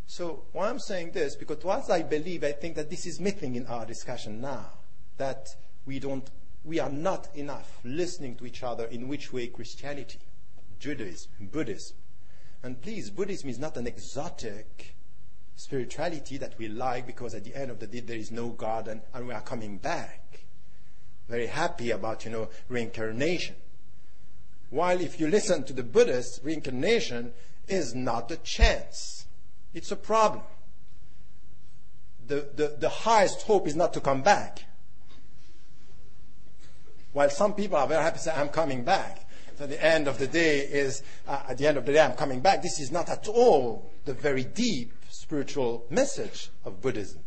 So 0.06 0.44
why 0.52 0.68
I'm 0.68 0.78
saying 0.78 1.12
this, 1.12 1.36
because 1.36 1.62
once 1.64 1.90
I 1.90 2.02
believe, 2.02 2.42
I 2.42 2.52
think 2.52 2.76
that 2.76 2.90
this 2.90 3.04
is 3.06 3.20
missing 3.20 3.56
in 3.56 3.66
our 3.66 3.84
discussion 3.84 4.40
now, 4.40 4.70
that 5.18 5.48
we 5.84 5.98
don't, 5.98 6.30
we 6.64 6.80
are 6.80 6.90
not 6.90 7.28
enough 7.34 7.78
listening 7.84 8.36
to 8.36 8.46
each 8.46 8.62
other 8.62 8.86
in 8.86 9.08
which 9.08 9.32
way 9.32 9.48
Christianity, 9.48 10.18
Judaism, 10.78 11.30
Buddhism. 11.40 11.96
And 12.62 12.80
please, 12.80 13.10
Buddhism 13.10 13.50
is 13.50 13.58
not 13.58 13.76
an 13.76 13.86
exotic 13.86 14.96
spirituality 15.56 16.38
that 16.38 16.56
we 16.56 16.68
like 16.68 17.06
because 17.06 17.34
at 17.34 17.44
the 17.44 17.54
end 17.54 17.70
of 17.70 17.78
the 17.80 17.86
day 17.86 18.00
there 18.00 18.16
is 18.16 18.30
no 18.30 18.48
God 18.48 18.88
and, 18.88 19.02
and 19.12 19.26
we 19.26 19.34
are 19.34 19.42
coming 19.42 19.76
back. 19.76 20.40
Very 21.28 21.48
happy 21.48 21.90
about, 21.90 22.24
you 22.24 22.30
know, 22.30 22.48
reincarnation. 22.68 23.56
While 24.70 25.00
if 25.00 25.18
you 25.18 25.28
listen 25.28 25.64
to 25.64 25.72
the 25.72 25.82
Buddhists, 25.82 26.40
reincarnation 26.42 27.32
is 27.68 27.94
not 27.94 28.30
a 28.30 28.36
chance. 28.36 29.26
It's 29.74 29.90
a 29.90 29.96
problem. 29.96 30.42
The, 32.26 32.48
the, 32.54 32.76
the 32.78 32.88
highest 32.88 33.42
hope 33.42 33.66
is 33.66 33.76
not 33.76 33.94
to 33.94 34.00
come 34.00 34.22
back. 34.22 34.64
While 37.12 37.30
some 37.30 37.54
people 37.54 37.78
are 37.78 37.86
very 37.86 38.02
happy 38.02 38.18
to 38.18 38.22
say, 38.22 38.32
I'm 38.34 38.50
coming 38.50 38.84
back. 38.84 39.24
So 39.56 39.66
the 39.66 39.82
end 39.82 40.06
of 40.06 40.18
the 40.18 40.26
day 40.26 40.60
is, 40.60 41.02
uh, 41.26 41.42
at 41.48 41.58
the 41.58 41.66
end 41.66 41.78
of 41.78 41.86
the 41.86 41.92
day, 41.92 42.00
I'm 42.00 42.14
coming 42.14 42.40
back. 42.40 42.62
This 42.62 42.78
is 42.78 42.92
not 42.92 43.08
at 43.08 43.26
all 43.26 43.90
the 44.04 44.12
very 44.12 44.44
deep 44.44 44.92
spiritual 45.10 45.84
message 45.90 46.50
of 46.64 46.80
Buddhism. 46.80 47.20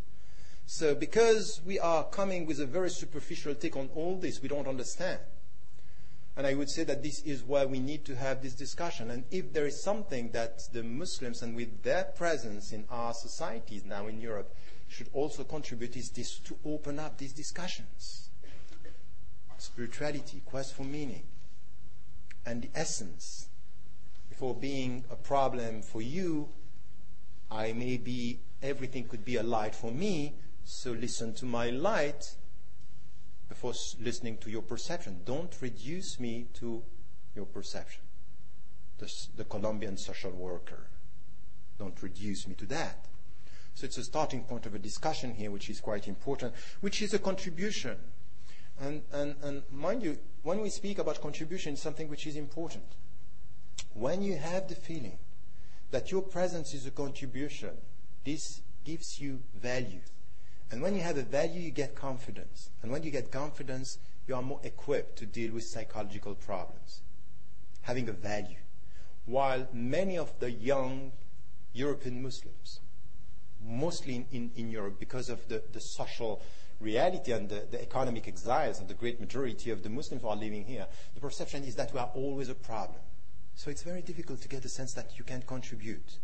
So 0.65 0.95
because 0.95 1.61
we 1.65 1.79
are 1.79 2.05
coming 2.05 2.45
with 2.45 2.61
a 2.61 2.65
very 2.65 2.89
superficial 2.89 3.53
take 3.55 3.75
on 3.75 3.89
all 3.95 4.15
this, 4.15 4.41
we 4.41 4.47
don't 4.47 4.67
understand. 4.67 5.19
And 6.37 6.47
I 6.47 6.53
would 6.53 6.69
say 6.69 6.83
that 6.85 7.03
this 7.03 7.21
is 7.23 7.43
why 7.43 7.65
we 7.65 7.79
need 7.79 8.05
to 8.05 8.15
have 8.15 8.41
this 8.41 8.53
discussion. 8.53 9.11
And 9.11 9.25
if 9.31 9.51
there 9.51 9.65
is 9.65 9.83
something 9.83 10.31
that 10.31 10.61
the 10.71 10.81
Muslims, 10.81 11.41
and 11.41 11.55
with 11.55 11.83
their 11.83 12.05
presence 12.05 12.71
in 12.71 12.85
our 12.89 13.13
societies 13.13 13.83
now 13.83 14.07
in 14.07 14.21
Europe, 14.21 14.55
should 14.87 15.09
also 15.13 15.43
contribute, 15.43 15.97
is 15.97 16.09
this 16.09 16.39
to 16.39 16.55
open 16.65 16.99
up 16.99 17.17
these 17.17 17.33
discussions. 17.33 18.29
Spirituality, 19.57 20.41
quest 20.45 20.73
for 20.73 20.83
meaning, 20.83 21.23
and 22.45 22.63
the 22.63 22.69
essence. 22.75 23.49
Before 24.29 24.55
being 24.55 25.03
a 25.11 25.15
problem 25.15 25.81
for 25.81 26.01
you, 26.01 26.49
I 27.51 27.73
may 27.73 27.97
be, 27.97 28.39
everything 28.63 29.07
could 29.07 29.25
be 29.25 29.35
a 29.35 29.43
light 29.43 29.75
for 29.75 29.91
me, 29.91 30.33
so 30.63 30.91
listen 30.91 31.33
to 31.35 31.45
my 31.45 31.69
light 31.69 32.35
before 33.51 33.73
listening 33.99 34.37
to 34.37 34.49
your 34.49 34.61
perception. 34.61 35.19
Don't 35.25 35.53
reduce 35.59 36.21
me 36.21 36.47
to 36.53 36.81
your 37.35 37.45
perception. 37.45 38.01
The, 38.97 39.11
the 39.35 39.43
Colombian 39.43 39.97
social 39.97 40.31
worker. 40.31 40.87
Don't 41.77 42.01
reduce 42.01 42.47
me 42.47 42.55
to 42.55 42.65
that. 42.67 43.07
So 43.73 43.83
it's 43.83 43.97
a 43.97 44.05
starting 44.05 44.43
point 44.45 44.65
of 44.65 44.73
a 44.73 44.79
discussion 44.79 45.33
here, 45.33 45.51
which 45.51 45.69
is 45.69 45.81
quite 45.81 46.07
important, 46.07 46.53
which 46.79 47.01
is 47.01 47.13
a 47.13 47.19
contribution. 47.19 47.97
And, 48.79 49.01
and, 49.11 49.35
and 49.43 49.63
mind 49.69 50.01
you, 50.01 50.17
when 50.43 50.61
we 50.61 50.69
speak 50.69 50.97
about 50.97 51.19
contribution, 51.19 51.73
it's 51.73 51.81
something 51.81 52.07
which 52.07 52.25
is 52.27 52.37
important. 52.37 52.85
When 53.93 54.21
you 54.21 54.37
have 54.37 54.69
the 54.69 54.75
feeling 54.75 55.19
that 55.91 56.09
your 56.09 56.21
presence 56.21 56.73
is 56.73 56.85
a 56.85 56.91
contribution, 56.91 57.71
this 58.23 58.61
gives 58.85 59.19
you 59.19 59.41
value. 59.53 59.99
And 60.71 60.81
when 60.81 60.95
you 60.95 61.01
have 61.01 61.17
a 61.17 61.23
value, 61.23 61.59
you 61.59 61.71
get 61.71 61.95
confidence. 61.95 62.69
And 62.81 62.91
when 62.91 63.03
you 63.03 63.11
get 63.11 63.29
confidence, 63.29 63.97
you 64.25 64.35
are 64.35 64.41
more 64.41 64.61
equipped 64.63 65.17
to 65.17 65.25
deal 65.25 65.51
with 65.51 65.65
psychological 65.65 66.33
problems. 66.33 67.01
Having 67.81 68.07
a 68.07 68.13
value. 68.13 68.57
While 69.25 69.67
many 69.73 70.17
of 70.17 70.31
the 70.39 70.49
young 70.49 71.11
European 71.73 72.23
Muslims, 72.23 72.79
mostly 73.63 74.15
in, 74.15 74.25
in, 74.31 74.51
in 74.55 74.71
Europe, 74.71 74.97
because 74.97 75.29
of 75.29 75.45
the, 75.49 75.61
the 75.73 75.81
social 75.81 76.41
reality 76.79 77.33
and 77.33 77.49
the, 77.49 77.67
the 77.69 77.81
economic 77.81 78.27
exiles 78.27 78.79
of 78.79 78.87
the 78.87 78.93
great 78.93 79.19
majority 79.19 79.71
of 79.71 79.83
the 79.83 79.89
Muslims 79.89 80.21
who 80.21 80.29
are 80.29 80.35
living 80.37 80.63
here, 80.63 80.87
the 81.13 81.19
perception 81.19 81.63
is 81.65 81.75
that 81.75 81.93
we 81.93 81.99
are 81.99 82.09
always 82.15 82.47
a 82.47 82.55
problem. 82.55 82.99
So 83.55 83.69
it's 83.69 83.83
very 83.83 84.01
difficult 84.01 84.41
to 84.41 84.47
get 84.47 84.63
the 84.63 84.69
sense 84.69 84.93
that 84.93 85.17
you 85.17 85.25
can 85.25 85.41
contribute. 85.41 86.19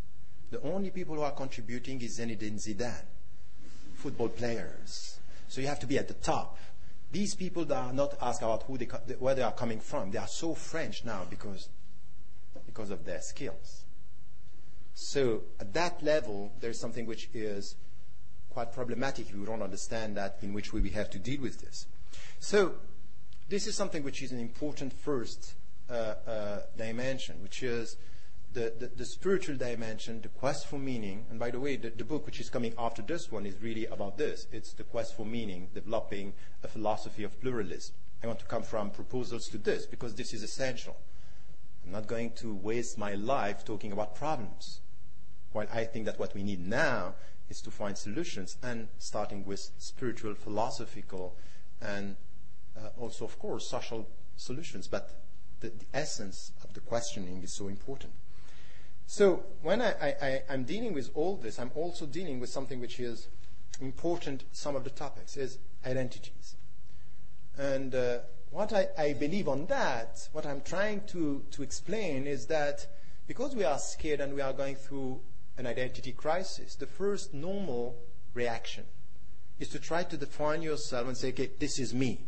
The 0.51 0.61
only 0.61 0.89
people 0.89 1.15
who 1.15 1.21
are 1.21 1.31
contributing 1.31 2.01
is 2.01 2.19
Zinedine 2.19 2.55
Zidane 2.55 3.03
football 3.97 4.29
players. 4.29 5.19
So 5.47 5.61
you 5.61 5.67
have 5.67 5.79
to 5.79 5.87
be 5.87 5.97
at 5.97 6.07
the 6.07 6.13
top. 6.13 6.57
These 7.11 7.35
people 7.35 7.71
are 7.73 7.93
not 7.93 8.15
asked 8.21 8.41
about 8.41 8.63
who 8.63 8.77
they, 8.77 8.85
where 9.19 9.33
they 9.33 9.41
are 9.41 9.53
coming 9.53 9.79
from. 9.79 10.11
They 10.11 10.19
are 10.19 10.27
so 10.27 10.53
French 10.53 11.05
now 11.05 11.21
because, 11.29 11.69
because 12.65 12.91
of 12.91 13.05
their 13.05 13.21
skills. 13.21 13.83
So 14.93 15.43
at 15.59 15.73
that 15.73 16.03
level, 16.03 16.51
there's 16.59 16.79
something 16.79 17.05
which 17.05 17.29
is 17.33 17.75
quite 18.49 18.73
problematic 18.73 19.29
if 19.29 19.35
we 19.35 19.45
don't 19.45 19.61
understand 19.61 20.17
that 20.17 20.37
in 20.41 20.53
which 20.53 20.73
way 20.73 20.81
we 20.81 20.89
have 20.89 21.09
to 21.11 21.19
deal 21.19 21.41
with 21.41 21.61
this. 21.61 21.85
So 22.39 22.73
this 23.49 23.67
is 23.67 23.75
something 23.75 24.03
which 24.03 24.21
is 24.21 24.31
an 24.31 24.39
important 24.39 24.91
first 24.91 25.53
uh, 25.89 25.93
uh, 25.93 26.59
dimension, 26.77 27.41
which 27.41 27.63
is 27.63 27.95
the, 28.57 28.73
the, 28.79 28.87
the, 28.87 29.05
spiritual 29.05 29.55
dimension, 29.55 30.19
the 30.19 30.29
quest 30.29 30.65
for 30.65 30.79
meaning, 30.79 31.27
and 31.29 31.39
by 31.39 31.51
the 31.51 31.59
way, 31.59 31.75
the, 31.75 31.91
the, 31.91 32.03
book 32.03 32.25
which 32.25 32.39
is 32.39 32.49
coming 32.49 32.73
after 32.75 33.03
this 33.03 33.31
one 33.31 33.45
is 33.45 33.61
really 33.61 33.85
about 33.85 34.17
this. 34.17 34.47
It's 34.51 34.73
the 34.73 34.83
quest 34.83 35.15
for 35.15 35.27
meaning, 35.27 35.67
developing 35.75 36.33
a 36.63 36.67
philosophy 36.67 37.23
of 37.23 37.39
pluralism. 37.39 37.93
I 38.23 38.25
want 38.25 38.39
to 38.39 38.45
come 38.45 38.63
from 38.63 38.89
proposals 38.89 39.47
to 39.49 39.59
this 39.59 39.85
because 39.85 40.15
this 40.15 40.33
is 40.33 40.41
essential. 40.41 40.97
I'm 41.85 41.91
not 41.91 42.07
going 42.07 42.31
to 42.37 42.55
waste 42.55 42.97
my 42.97 43.13
life 43.13 43.63
talking 43.63 43.91
about 43.91 44.15
problems. 44.15 44.81
While 45.51 45.67
I 45.71 45.83
think 45.83 46.05
that 46.05 46.17
what 46.17 46.33
we 46.33 46.41
need 46.41 46.67
now 46.67 47.13
is 47.51 47.61
to 47.61 47.69
find 47.69 47.95
solutions 47.95 48.57
and 48.63 48.87
starting 48.97 49.45
with 49.45 49.69
spiritual, 49.77 50.33
philosophical, 50.33 51.35
and 51.79 52.15
uh, 52.75 52.89
also, 52.99 53.23
of 53.23 53.37
course, 53.37 53.69
social 53.69 54.07
solutions. 54.35 54.87
But 54.87 55.11
the, 55.59 55.69
the 55.69 55.85
essence 55.93 56.53
of 56.63 56.73
the 56.73 56.79
questioning 56.79 57.43
is 57.43 57.53
so 57.53 57.67
important. 57.67 58.13
So 59.09 59.45
when 59.63 59.81
I, 59.81 60.41
I'm 60.49 60.65
dealing 60.65 60.93
with 60.93 61.09
all 61.15 61.37
this, 61.37 61.59
I'm 61.59 61.71
also 61.75 62.05
dealing 62.05 62.41
with 62.41 62.49
something 62.49 62.81
which 62.81 62.99
is 62.99 63.29
important, 63.79 64.43
some 64.51 64.75
of 64.75 64.83
the 64.83 64.89
topics, 64.89 65.37
is 65.37 65.59
identities. 65.85 66.55
And 67.57 67.95
uh, 67.95 68.19
what 68.51 68.73
I, 68.73 68.89
I, 68.97 69.13
believe 69.13 69.47
on 69.47 69.65
that, 69.67 70.27
what 70.33 70.45
I'm 70.45 70.59
trying 70.59 71.01
to, 71.07 71.41
to 71.51 71.63
explain 71.63 72.27
is 72.27 72.47
that 72.47 72.85
because 73.27 73.55
we 73.55 73.63
are 73.63 73.79
scared 73.79 74.19
and 74.19 74.33
we 74.35 74.41
are 74.41 74.53
going 74.53 74.75
through 74.75 75.21
an 75.57 75.65
identity 75.65 76.11
crisis, 76.11 76.75
the 76.75 76.85
first 76.85 77.33
normal 77.33 77.95
reaction 78.33 78.83
is 79.57 79.69
to 79.69 79.79
try 79.79 80.03
to 80.03 80.17
define 80.17 80.61
yourself 80.61 81.07
and 81.07 81.17
say, 81.17 81.29
okay, 81.29 81.49
this 81.59 81.79
is 81.79 81.93
me. 81.93 82.25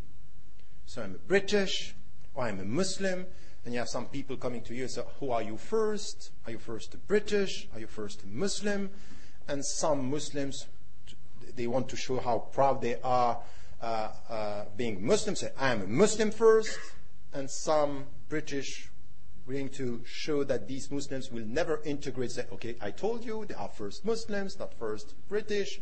So 0.86 1.04
I'm 1.04 1.16
a 1.16 1.28
British, 1.28 1.94
or 2.34 2.46
I'm 2.46 2.62
a 2.62 2.66
Muslim, 2.66 3.26
and 3.66 3.74
you 3.74 3.80
have 3.80 3.90
some 3.90 4.06
people 4.06 4.38
coming 4.38 4.62
to 4.62 4.74
you 4.74 4.84
and 4.84 4.92
say, 4.92 5.04
Who 5.20 5.32
are 5.32 5.44
you 5.44 5.58
first? 5.58 6.32
Are 6.46 6.52
you 6.52 6.60
first 6.60 6.96
British? 7.08 7.68
Are 7.74 7.80
you 7.80 7.88
first 7.88 8.26
Muslim? 8.26 8.90
And 9.48 9.66
some 9.66 10.10
Muslims, 10.10 10.68
they 11.56 11.68
want 11.68 11.90
to 11.90 11.98
show 11.98 12.20
how 12.20 12.40
proud 12.52 12.82
they 12.82 12.98
are 13.04 13.40
uh, 13.82 14.10
uh, 14.30 14.66
being 14.78 15.06
Muslim, 15.06 15.36
say, 15.36 15.52
I 15.58 15.72
am 15.72 15.82
a 15.82 15.88
Muslim 15.88 16.32
first. 16.32 16.78
And 17.34 17.50
some 17.50 18.06
British 18.28 18.90
willing 19.48 19.70
to 19.70 20.02
show 20.06 20.44
that 20.44 20.68
these 20.68 20.92
Muslims 20.92 21.32
will 21.32 21.46
never 21.46 21.82
integrate, 21.84 22.32
say, 22.32 22.46
okay, 22.54 22.76
I 22.82 22.92
told 22.92 23.26
you 23.26 23.46
they 23.46 23.56
are 23.56 23.70
first 23.70 24.06
Muslims, 24.06 24.60
not 24.60 24.74
first 24.74 25.16
British. 25.28 25.80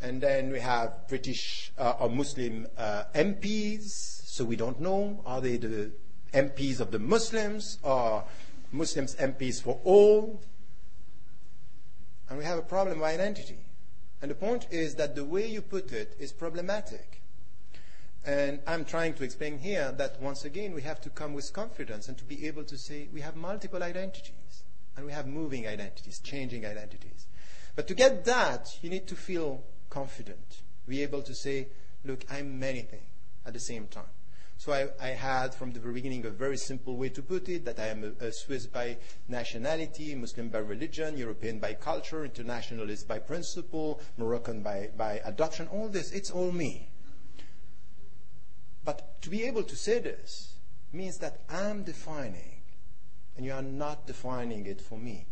And 0.00 0.20
then 0.20 0.50
we 0.52 0.60
have 0.60 1.08
British 1.08 1.72
uh, 1.78 1.94
or 1.98 2.10
Muslim 2.10 2.66
uh, 2.76 3.04
MPs, 3.14 3.82
so 4.24 4.44
we 4.44 4.56
don't 4.56 4.80
know, 4.80 5.22
are 5.26 5.40
they 5.40 5.56
the 5.56 5.90
MPs 6.36 6.80
of 6.80 6.90
the 6.90 6.98
Muslims 6.98 7.78
or 7.82 8.22
Muslims 8.70 9.14
MPs 9.16 9.62
for 9.62 9.80
all. 9.84 10.42
And 12.28 12.38
we 12.38 12.44
have 12.44 12.58
a 12.58 12.62
problem 12.62 12.98
of 12.98 13.04
identity. 13.04 13.58
And 14.20 14.30
the 14.30 14.34
point 14.34 14.66
is 14.70 14.96
that 14.96 15.14
the 15.14 15.24
way 15.24 15.46
you 15.46 15.62
put 15.62 15.92
it 15.92 16.14
is 16.18 16.32
problematic. 16.32 17.22
And 18.24 18.60
I'm 18.66 18.84
trying 18.84 19.14
to 19.14 19.24
explain 19.24 19.58
here 19.58 19.92
that 19.92 20.20
once 20.20 20.44
again 20.44 20.74
we 20.74 20.82
have 20.82 21.00
to 21.02 21.10
come 21.10 21.32
with 21.32 21.52
confidence 21.52 22.08
and 22.08 22.18
to 22.18 22.24
be 22.24 22.46
able 22.46 22.64
to 22.64 22.76
say 22.76 23.08
we 23.14 23.20
have 23.20 23.36
multiple 23.36 23.82
identities 23.82 24.64
and 24.96 25.06
we 25.06 25.12
have 25.12 25.26
moving 25.26 25.66
identities, 25.66 26.18
changing 26.18 26.66
identities. 26.66 27.28
But 27.76 27.86
to 27.88 27.94
get 27.94 28.24
that, 28.24 28.78
you 28.82 28.90
need 28.90 29.06
to 29.06 29.14
feel 29.14 29.62
confident, 29.90 30.62
be 30.88 31.02
able 31.02 31.22
to 31.22 31.34
say, 31.34 31.68
look, 32.04 32.24
I'm 32.30 32.58
many 32.58 32.80
things 32.80 33.02
at 33.46 33.52
the 33.52 33.60
same 33.60 33.86
time. 33.86 34.15
So 34.58 34.72
I, 34.72 34.88
I, 35.00 35.08
had 35.08 35.54
from 35.54 35.72
the 35.72 35.80
very 35.80 35.94
beginning 35.94 36.24
a 36.24 36.30
very 36.30 36.56
simple 36.56 36.96
way 36.96 37.10
to 37.10 37.22
put 37.22 37.48
it 37.48 37.66
that 37.66 37.78
I 37.78 37.88
am 37.88 38.16
a, 38.20 38.26
a, 38.26 38.32
Swiss 38.32 38.66
by 38.66 38.96
nationality, 39.28 40.14
Muslim 40.14 40.48
by 40.48 40.58
religion, 40.58 41.16
European 41.18 41.58
by 41.58 41.74
culture, 41.74 42.24
internationalist 42.24 43.06
by 43.06 43.18
principle, 43.18 44.00
Moroccan 44.16 44.62
by, 44.62 44.90
by 44.96 45.20
adoption. 45.24 45.68
All 45.68 45.88
this, 45.88 46.10
it's 46.10 46.30
all 46.30 46.52
me. 46.52 46.88
But 48.82 49.20
to 49.22 49.30
be 49.30 49.44
able 49.44 49.64
to 49.64 49.76
say 49.76 49.98
this 49.98 50.54
means 50.92 51.18
that 51.18 51.40
I'm 51.50 51.82
defining, 51.82 52.62
and 53.36 53.44
you 53.44 53.52
are 53.52 53.62
not 53.62 54.06
defining 54.06 54.66
it 54.66 54.80
for 54.80 54.98
me 54.98 55.26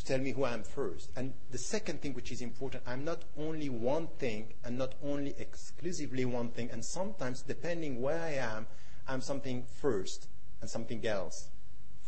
to 0.00 0.06
tell 0.06 0.18
me 0.18 0.32
who 0.32 0.44
I 0.44 0.54
am 0.54 0.62
first. 0.62 1.10
And 1.14 1.34
the 1.50 1.58
second 1.58 2.00
thing 2.00 2.14
which 2.14 2.32
is 2.32 2.40
important, 2.40 2.82
I'm 2.86 3.04
not 3.04 3.24
only 3.36 3.68
one 3.68 4.08
thing 4.18 4.54
and 4.64 4.78
not 4.78 4.94
only 5.02 5.34
exclusively 5.38 6.24
one 6.24 6.48
thing, 6.48 6.70
and 6.72 6.84
sometimes 6.84 7.42
depending 7.42 8.00
where 8.00 8.20
I 8.20 8.32
am, 8.32 8.66
I'm 9.06 9.20
something 9.20 9.64
first 9.80 10.28
and 10.60 10.70
something 10.70 11.06
else 11.06 11.48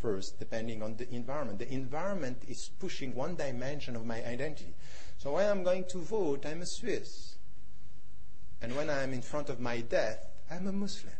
first, 0.00 0.38
depending 0.38 0.82
on 0.82 0.96
the 0.96 1.12
environment. 1.14 1.58
The 1.58 1.72
environment 1.72 2.42
is 2.48 2.70
pushing 2.78 3.14
one 3.14 3.36
dimension 3.36 3.94
of 3.94 4.06
my 4.06 4.24
identity. 4.24 4.74
So 5.18 5.34
when 5.34 5.48
I'm 5.48 5.62
going 5.62 5.84
to 5.90 5.98
vote, 5.98 6.46
I'm 6.46 6.62
a 6.62 6.66
Swiss. 6.66 7.36
And 8.62 8.74
when 8.74 8.88
I'm 8.88 9.12
in 9.12 9.22
front 9.22 9.50
of 9.50 9.60
my 9.60 9.80
death, 9.80 10.24
I'm 10.50 10.66
a 10.66 10.72
Muslim. 10.72 11.14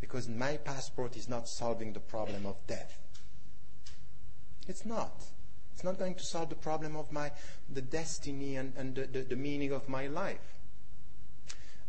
Because 0.00 0.28
my 0.28 0.56
passport 0.56 1.16
is 1.16 1.28
not 1.28 1.48
solving 1.48 1.92
the 1.92 2.00
problem 2.00 2.46
of 2.46 2.56
death. 2.66 3.01
It's 4.72 4.86
not. 4.86 5.26
It's 5.74 5.84
not 5.84 5.98
going 5.98 6.14
to 6.14 6.24
solve 6.24 6.48
the 6.48 6.54
problem 6.54 6.96
of 6.96 7.12
my 7.12 7.30
the 7.70 7.82
destiny 7.82 8.56
and, 8.56 8.72
and 8.74 8.94
the, 8.94 9.04
the, 9.04 9.20
the 9.20 9.36
meaning 9.36 9.70
of 9.70 9.86
my 9.86 10.06
life. 10.06 10.54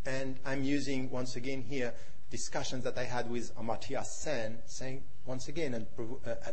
And 0.05 0.37
I'm 0.45 0.65
using 0.65 1.09
once 1.09 1.37
again 1.37 1.61
here 1.61 1.93
discussions 2.29 2.83
that 2.83 2.97
I 2.97 3.05
had 3.05 3.29
with 3.29 3.55
Amartya 3.55 4.03
Sen, 4.03 4.57
saying 4.65 5.03
once 5.25 5.47
again 5.47 5.73
and 5.75 5.87
uh, 5.97 6.29
uh, 6.29 6.51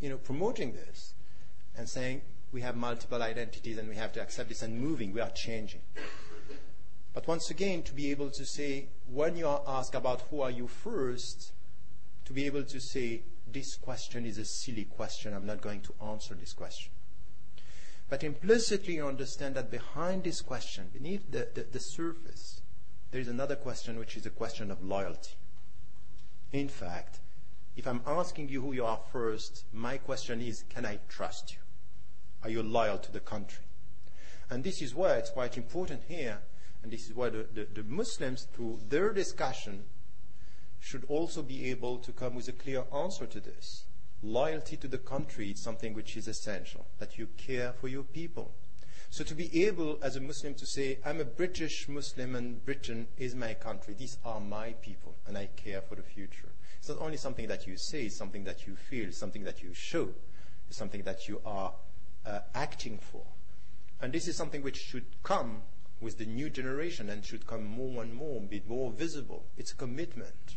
you 0.00 0.08
know 0.08 0.16
promoting 0.16 0.72
this 0.72 1.14
and 1.76 1.88
saying 1.88 2.22
we 2.50 2.60
have 2.62 2.74
multiple 2.74 3.22
identities 3.22 3.78
and 3.78 3.88
we 3.88 3.94
have 3.94 4.12
to 4.14 4.20
accept 4.20 4.48
this 4.48 4.62
and 4.62 4.80
moving, 4.80 5.12
we 5.12 5.20
are 5.20 5.30
changing. 5.30 5.82
But 7.14 7.28
once 7.28 7.50
again, 7.50 7.84
to 7.84 7.94
be 7.94 8.10
able 8.10 8.30
to 8.30 8.44
say, 8.44 8.88
when 9.06 9.36
you 9.36 9.46
are 9.46 9.62
asked 9.64 9.94
about 9.94 10.22
who 10.28 10.40
are 10.40 10.50
you 10.50 10.66
first, 10.66 11.52
to 12.24 12.32
be 12.32 12.46
able 12.46 12.64
to 12.64 12.80
say, 12.80 13.22
this 13.52 13.76
question 13.76 14.26
is 14.26 14.38
a 14.38 14.44
silly 14.44 14.84
question. 14.84 15.34
I'm 15.34 15.46
not 15.46 15.60
going 15.60 15.80
to 15.82 15.94
answer 16.02 16.34
this 16.34 16.52
question. 16.52 16.92
But 18.08 18.24
implicitly, 18.24 18.94
you 18.94 19.06
understand 19.06 19.54
that 19.56 19.70
behind 19.70 20.24
this 20.24 20.40
question, 20.40 20.90
beneath 20.92 21.30
the, 21.30 21.48
the, 21.54 21.66
the 21.70 21.80
surface, 21.80 22.62
there 23.10 23.20
is 23.20 23.28
another 23.28 23.56
question, 23.56 23.98
which 23.98 24.16
is 24.16 24.24
a 24.26 24.30
question 24.30 24.70
of 24.70 24.82
loyalty. 24.82 25.34
In 26.52 26.68
fact, 26.68 27.20
if 27.76 27.86
I'm 27.86 28.02
asking 28.06 28.48
you 28.48 28.62
who 28.62 28.72
you 28.72 28.84
are 28.84 29.00
first, 29.12 29.64
my 29.72 29.98
question 29.98 30.40
is 30.40 30.64
can 30.68 30.86
I 30.86 31.00
trust 31.08 31.52
you? 31.52 31.58
Are 32.42 32.50
you 32.50 32.62
loyal 32.62 32.98
to 32.98 33.12
the 33.12 33.20
country? 33.20 33.64
And 34.50 34.64
this 34.64 34.80
is 34.80 34.94
why 34.94 35.14
it's 35.14 35.30
quite 35.30 35.58
important 35.58 36.02
here, 36.08 36.40
and 36.82 36.90
this 36.90 37.06
is 37.06 37.14
why 37.14 37.28
the, 37.28 37.46
the, 37.52 37.66
the 37.74 37.82
Muslims, 37.82 38.48
through 38.54 38.80
their 38.88 39.12
discussion, 39.12 39.84
should 40.88 41.04
also 41.08 41.42
be 41.42 41.68
able 41.68 41.98
to 41.98 42.12
come 42.12 42.34
with 42.34 42.48
a 42.48 42.52
clear 42.52 42.82
answer 42.94 43.26
to 43.26 43.40
this. 43.40 43.84
Loyalty 44.22 44.74
to 44.74 44.88
the 44.88 44.96
country 44.96 45.50
is 45.50 45.60
something 45.60 45.92
which 45.92 46.16
is 46.16 46.26
essential, 46.26 46.86
that 46.98 47.18
you 47.18 47.28
care 47.36 47.74
for 47.74 47.88
your 47.88 48.04
people. 48.04 48.54
So 49.10 49.22
to 49.24 49.34
be 49.34 49.66
able, 49.66 49.98
as 50.02 50.16
a 50.16 50.20
Muslim, 50.22 50.54
to 50.54 50.64
say, 50.64 50.98
I'm 51.04 51.20
a 51.20 51.26
British 51.26 51.90
Muslim 51.90 52.34
and 52.34 52.64
Britain 52.64 53.06
is 53.18 53.34
my 53.34 53.52
country, 53.52 53.92
these 53.92 54.16
are 54.24 54.40
my 54.40 54.72
people, 54.80 55.14
and 55.26 55.36
I 55.36 55.50
care 55.56 55.82
for 55.82 55.94
the 55.94 56.02
future. 56.02 56.48
It's 56.78 56.88
not 56.88 57.02
only 57.02 57.18
something 57.18 57.48
that 57.48 57.66
you 57.66 57.76
say, 57.76 58.04
it's 58.04 58.16
something 58.16 58.44
that 58.44 58.66
you 58.66 58.74
feel, 58.74 59.12
something 59.12 59.44
that 59.44 59.62
you 59.62 59.74
show, 59.74 60.08
it's 60.68 60.78
something 60.78 61.02
that 61.02 61.28
you 61.28 61.42
are 61.44 61.74
uh, 62.24 62.38
acting 62.54 62.98
for. 62.98 63.26
And 64.00 64.10
this 64.10 64.26
is 64.26 64.36
something 64.36 64.62
which 64.62 64.80
should 64.80 65.04
come 65.22 65.60
with 66.00 66.16
the 66.16 66.24
new 66.24 66.48
generation 66.48 67.10
and 67.10 67.26
should 67.26 67.46
come 67.46 67.66
more 67.66 68.02
and 68.02 68.14
more, 68.14 68.40
be 68.40 68.62
more 68.66 68.90
visible. 68.90 69.44
It's 69.58 69.72
a 69.72 69.76
commitment. 69.76 70.56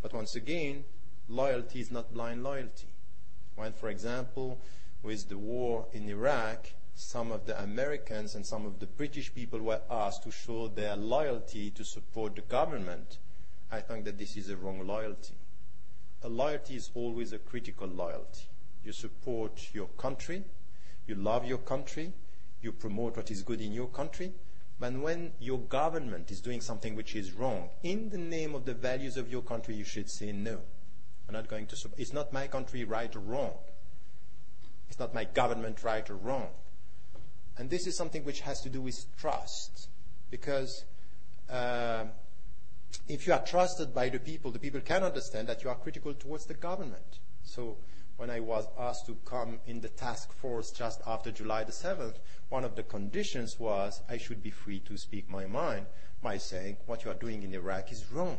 But 0.00 0.12
once 0.12 0.34
again, 0.34 0.84
loyalty 1.28 1.80
is 1.80 1.90
not 1.90 2.12
blind 2.12 2.42
loyalty. 2.42 2.88
When, 3.56 3.72
for 3.72 3.88
example, 3.88 4.60
with 5.02 5.28
the 5.28 5.38
war 5.38 5.86
in 5.92 6.08
Iraq, 6.08 6.72
some 6.94 7.30
of 7.30 7.46
the 7.46 7.60
Americans 7.62 8.34
and 8.34 8.44
some 8.44 8.66
of 8.66 8.80
the 8.80 8.86
British 8.86 9.32
people 9.34 9.60
were 9.60 9.80
asked 9.90 10.24
to 10.24 10.30
show 10.30 10.68
their 10.68 10.96
loyalty 10.96 11.70
to 11.70 11.84
support 11.84 12.34
the 12.34 12.42
government, 12.42 13.18
I 13.70 13.80
think 13.80 14.04
that 14.04 14.18
this 14.18 14.36
is 14.36 14.50
a 14.50 14.56
wrong 14.56 14.86
loyalty. 14.86 15.34
A 16.22 16.28
loyalty 16.28 16.74
is 16.74 16.90
always 16.94 17.32
a 17.32 17.38
critical 17.38 17.86
loyalty. 17.86 18.48
You 18.84 18.92
support 18.92 19.68
your 19.72 19.88
country, 19.98 20.44
you 21.06 21.14
love 21.14 21.44
your 21.44 21.58
country, 21.58 22.12
you 22.62 22.72
promote 22.72 23.16
what 23.16 23.30
is 23.30 23.42
good 23.42 23.60
in 23.60 23.72
your 23.72 23.88
country, 23.88 24.32
but 24.80 24.92
when 24.92 25.32
your 25.40 25.58
government 25.58 26.30
is 26.30 26.40
doing 26.40 26.60
something 26.60 26.94
which 26.94 27.16
is 27.16 27.32
wrong, 27.32 27.70
in 27.82 28.10
the 28.10 28.18
name 28.18 28.54
of 28.54 28.64
the 28.64 28.74
values 28.74 29.16
of 29.16 29.30
your 29.30 29.42
country, 29.42 29.74
you 29.74 29.84
should 29.84 30.08
say 30.08 30.30
no. 30.30 30.60
I'm 31.28 31.34
not 31.34 31.48
going 31.48 31.66
to. 31.66 31.76
It's 31.96 32.12
not 32.12 32.32
my 32.32 32.46
country 32.46 32.84
right 32.84 33.14
or 33.14 33.20
wrong. 33.20 33.54
It's 34.88 34.98
not 34.98 35.12
my 35.14 35.24
government 35.24 35.82
right 35.82 36.08
or 36.08 36.16
wrong. 36.16 36.48
And 37.58 37.68
this 37.68 37.86
is 37.86 37.96
something 37.96 38.24
which 38.24 38.40
has 38.40 38.60
to 38.62 38.68
do 38.68 38.80
with 38.80 39.04
trust, 39.18 39.88
because 40.30 40.84
uh, 41.50 42.04
if 43.08 43.26
you 43.26 43.32
are 43.32 43.44
trusted 43.44 43.92
by 43.92 44.08
the 44.08 44.20
people, 44.20 44.52
the 44.52 44.58
people 44.60 44.80
can 44.80 45.02
understand 45.02 45.48
that 45.48 45.64
you 45.64 45.70
are 45.70 45.74
critical 45.74 46.14
towards 46.14 46.46
the 46.46 46.54
government. 46.54 47.18
So 47.42 47.76
when 48.16 48.30
I 48.30 48.40
was 48.40 48.66
asked 48.78 49.06
to 49.06 49.16
come 49.24 49.58
in 49.66 49.80
the 49.80 49.88
task 49.88 50.32
force 50.32 50.70
just 50.70 51.00
after 51.06 51.30
July 51.30 51.64
the 51.64 51.72
7th, 51.72 52.16
one 52.48 52.64
of 52.64 52.76
the 52.76 52.82
conditions 52.82 53.58
was 53.58 54.02
I 54.08 54.16
should 54.16 54.42
be 54.42 54.50
free 54.50 54.80
to 54.80 54.96
speak 54.96 55.28
my 55.28 55.46
mind 55.46 55.86
by 56.22 56.38
saying 56.38 56.78
what 56.86 57.04
you 57.04 57.10
are 57.10 57.14
doing 57.14 57.42
in 57.42 57.54
Iraq 57.54 57.92
is 57.92 58.10
wrong. 58.10 58.38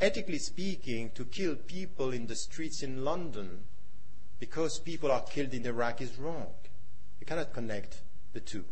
Ethically 0.00 0.38
speaking, 0.38 1.10
to 1.14 1.24
kill 1.24 1.54
people 1.54 2.10
in 2.12 2.26
the 2.26 2.34
streets 2.34 2.82
in 2.82 3.04
London 3.04 3.64
because 4.40 4.78
people 4.78 5.12
are 5.12 5.22
killed 5.22 5.54
in 5.54 5.66
Iraq 5.66 6.00
is 6.00 6.18
wrong. 6.18 6.48
You 7.20 7.26
cannot 7.26 7.52
connect 7.52 8.02
the 8.32 8.40
two. 8.40 8.64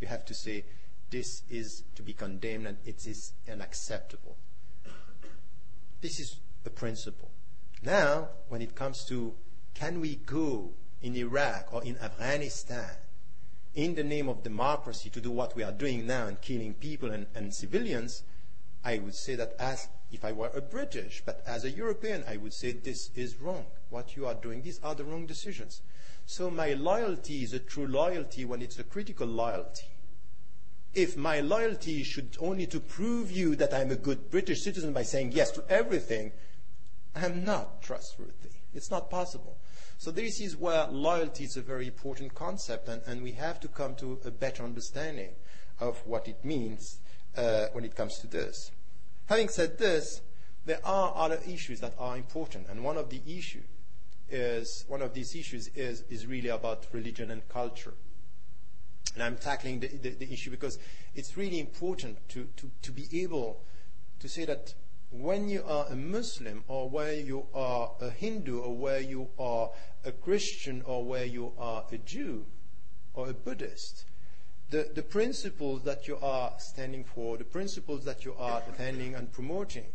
You 0.00 0.08
have 0.08 0.24
to 0.26 0.34
say 0.34 0.64
this 1.10 1.42
is 1.48 1.84
to 1.94 2.02
be 2.02 2.12
condemned 2.12 2.66
and 2.66 2.78
it 2.84 3.06
is 3.06 3.32
unacceptable. 3.50 4.36
This 6.00 6.20
is 6.20 6.36
the 6.64 6.70
principle. 6.70 7.30
Now, 7.82 8.28
when 8.48 8.60
it 8.60 8.74
comes 8.74 9.04
to 9.06 9.34
can 9.74 10.00
we 10.00 10.16
go 10.16 10.72
in 11.02 11.16
Iraq 11.16 11.72
or 11.72 11.82
in 11.84 11.96
Afghanistan 11.98 12.96
in 13.74 13.94
the 13.94 14.02
name 14.02 14.28
of 14.28 14.42
democracy 14.42 15.08
to 15.10 15.20
do 15.20 15.30
what 15.30 15.54
we 15.54 15.62
are 15.62 15.72
doing 15.72 16.06
now 16.06 16.26
and 16.26 16.40
killing 16.40 16.74
people 16.74 17.10
and, 17.10 17.26
and 17.34 17.54
civilians, 17.54 18.24
I 18.84 18.98
would 18.98 19.14
say 19.14 19.36
that 19.36 19.54
as 19.58 19.88
if 20.10 20.24
I 20.24 20.32
were 20.32 20.50
a 20.54 20.60
British, 20.60 21.22
but 21.24 21.44
as 21.46 21.64
a 21.64 21.70
European, 21.70 22.24
I 22.26 22.38
would 22.38 22.52
say 22.52 22.72
this 22.72 23.10
is 23.14 23.40
wrong. 23.40 23.66
What 23.90 24.16
you 24.16 24.26
are 24.26 24.34
doing, 24.34 24.62
these 24.62 24.80
are 24.82 24.94
the 24.94 25.04
wrong 25.04 25.26
decisions. 25.26 25.82
So 26.26 26.50
my 26.50 26.72
loyalty 26.72 27.42
is 27.42 27.52
a 27.52 27.58
true 27.58 27.86
loyalty 27.86 28.44
when 28.44 28.62
it's 28.62 28.78
a 28.78 28.84
critical 28.84 29.26
loyalty. 29.26 29.86
If 30.94 31.16
my 31.16 31.40
loyalty 31.40 32.02
should 32.02 32.36
only 32.40 32.66
to 32.66 32.80
prove 32.80 33.30
you 33.30 33.54
that 33.56 33.72
I'm 33.72 33.90
a 33.90 33.96
good 33.96 34.30
British 34.30 34.62
citizen 34.62 34.92
by 34.92 35.02
saying 35.04 35.32
yes 35.32 35.50
to 35.52 35.64
everything, 35.68 36.32
I'm 37.14 37.44
not 37.44 37.82
trustworthy. 37.82 38.56
It's 38.74 38.90
not 38.90 39.10
possible. 39.10 39.58
So 40.00 40.12
this 40.12 40.40
is 40.40 40.56
where 40.56 40.86
loyalty 40.86 41.42
is 41.42 41.56
a 41.56 41.60
very 41.60 41.88
important 41.88 42.32
concept, 42.32 42.88
and, 42.88 43.20
we 43.20 43.32
have 43.32 43.58
to 43.60 43.68
come 43.68 43.96
to 43.96 44.20
a 44.24 44.30
better 44.30 44.62
understanding 44.62 45.30
of 45.80 45.98
what 46.06 46.28
it 46.28 46.44
means 46.44 47.00
uh, 47.36 47.66
when 47.72 47.84
it 47.84 47.96
comes 47.96 48.18
to 48.20 48.28
this. 48.28 48.70
Having 49.26 49.48
said 49.48 49.78
this, 49.78 50.20
there 50.64 50.78
are 50.84 51.12
other 51.16 51.40
issues 51.48 51.80
that 51.80 51.94
are 51.98 52.16
important, 52.16 52.68
and 52.68 52.84
one 52.84 52.96
of 52.96 53.10
the 53.10 53.20
issues 53.26 53.64
is 54.30 54.84
one 54.86 55.02
of 55.02 55.14
these 55.14 55.34
issues 55.34 55.68
is, 55.74 56.26
really 56.28 56.50
about 56.50 56.86
religion 56.92 57.32
and 57.32 57.48
culture. 57.48 57.94
And 59.14 59.22
I'm 59.24 59.36
tackling 59.36 59.80
the, 59.80 60.32
issue 60.32 60.52
because 60.52 60.78
it's 61.16 61.36
really 61.36 61.58
important 61.58 62.18
to 62.28 62.92
be 62.92 63.08
able 63.20 63.64
to 64.20 64.28
say 64.28 64.44
that 64.44 64.74
when 65.10 65.48
you 65.48 65.64
are 65.66 65.86
a 65.86 65.96
Muslim 65.96 66.64
or 66.68 66.88
where 66.88 67.14
you 67.14 67.46
are 67.54 67.92
a 68.00 68.10
Hindu 68.10 68.60
or 68.60 68.76
where 68.76 69.00
you 69.00 69.28
are 69.38 69.70
a 70.04 70.12
Christian 70.12 70.82
or 70.82 71.04
where 71.04 71.24
you 71.24 71.52
are 71.58 71.84
a 71.90 71.98
Jew 71.98 72.44
or 73.14 73.30
a 73.30 73.34
Buddhist, 73.34 74.04
the, 74.70 74.90
the 74.94 75.02
principles 75.02 75.82
that 75.84 76.06
you 76.06 76.18
are 76.20 76.52
standing 76.58 77.04
for, 77.04 77.38
the 77.38 77.44
principles 77.44 78.04
that 78.04 78.24
you 78.24 78.34
are 78.38 78.60
defending 78.66 79.14
and 79.14 79.32
promoting, 79.32 79.86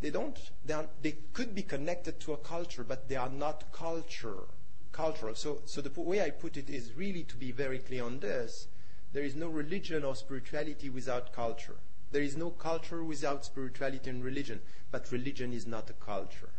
they 0.00 0.10
don't, 0.10 0.38
they, 0.64 0.74
are, 0.74 0.86
they 1.02 1.16
could 1.32 1.54
be 1.54 1.62
connected 1.62 2.20
to 2.20 2.32
a 2.32 2.36
culture, 2.36 2.84
but 2.84 3.08
they 3.08 3.16
are 3.16 3.30
not 3.30 3.72
culture, 3.72 4.44
cultural. 4.92 5.34
So, 5.34 5.62
so 5.64 5.80
the 5.80 6.00
way 6.00 6.22
I 6.22 6.30
put 6.30 6.56
it 6.56 6.68
is 6.68 6.92
really 6.96 7.22
to 7.24 7.36
be 7.36 7.50
very 7.50 7.78
clear 7.78 8.04
on 8.04 8.20
this. 8.20 8.68
There 9.12 9.24
is 9.24 9.34
no 9.34 9.48
religion 9.48 10.04
or 10.04 10.14
spirituality 10.14 10.88
without 10.90 11.32
culture. 11.32 11.76
There 12.12 12.22
is 12.22 12.36
no 12.36 12.50
culture 12.50 13.04
without 13.04 13.44
spirituality 13.44 14.10
and 14.10 14.24
religion, 14.24 14.60
but 14.90 15.12
religion 15.12 15.52
is 15.52 15.66
not 15.66 15.90
a 15.90 15.94
culture. 15.94 16.50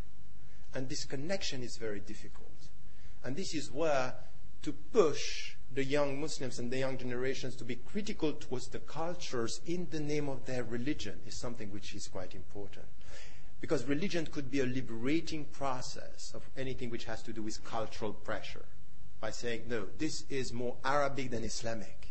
And 0.74 0.88
this 0.88 1.04
connection 1.04 1.62
is 1.62 1.78
very 1.78 2.00
difficult. 2.00 2.48
And 3.24 3.36
this 3.36 3.54
is 3.54 3.72
where 3.72 4.14
to 4.62 4.72
push 4.72 5.56
the 5.74 5.84
young 5.84 6.20
Muslims 6.20 6.60
and 6.60 6.72
the 6.72 6.80
young 6.80 6.98
generations 6.98 7.56
to 7.56 7.64
be 7.64 7.76
critical 7.76 8.34
towards 8.34 8.68
the 8.68 8.80
cultures 8.80 9.62
in 9.66 9.88
the 9.90 10.00
name 10.00 10.30
of 10.30 10.46
their 10.46 10.64
religion 10.64 11.20
is 11.26 11.36
something 11.36 11.72
which 11.72 11.96
is 11.96 12.08
quite 12.08 12.36
important. 12.36 12.86
Because 13.60 13.86
religion 13.86 14.26
could 14.26 14.50
be 14.50 14.60
a 14.62 14.66
liberating 14.66 15.46
process 15.46 16.32
of 16.34 16.50
anything 16.58 16.90
which 16.90 17.06
has 17.06 17.22
to 17.24 17.34
do 17.34 17.44
with 17.44 17.64
cultural 17.64 18.14
pressure. 18.14 18.66
By 19.20 19.32
saying, 19.32 19.64
no, 19.68 19.86
this 19.98 20.26
is 20.30 20.52
more 20.52 20.78
Arabic 20.84 21.30
than 21.32 21.44
Islamic. 21.44 22.11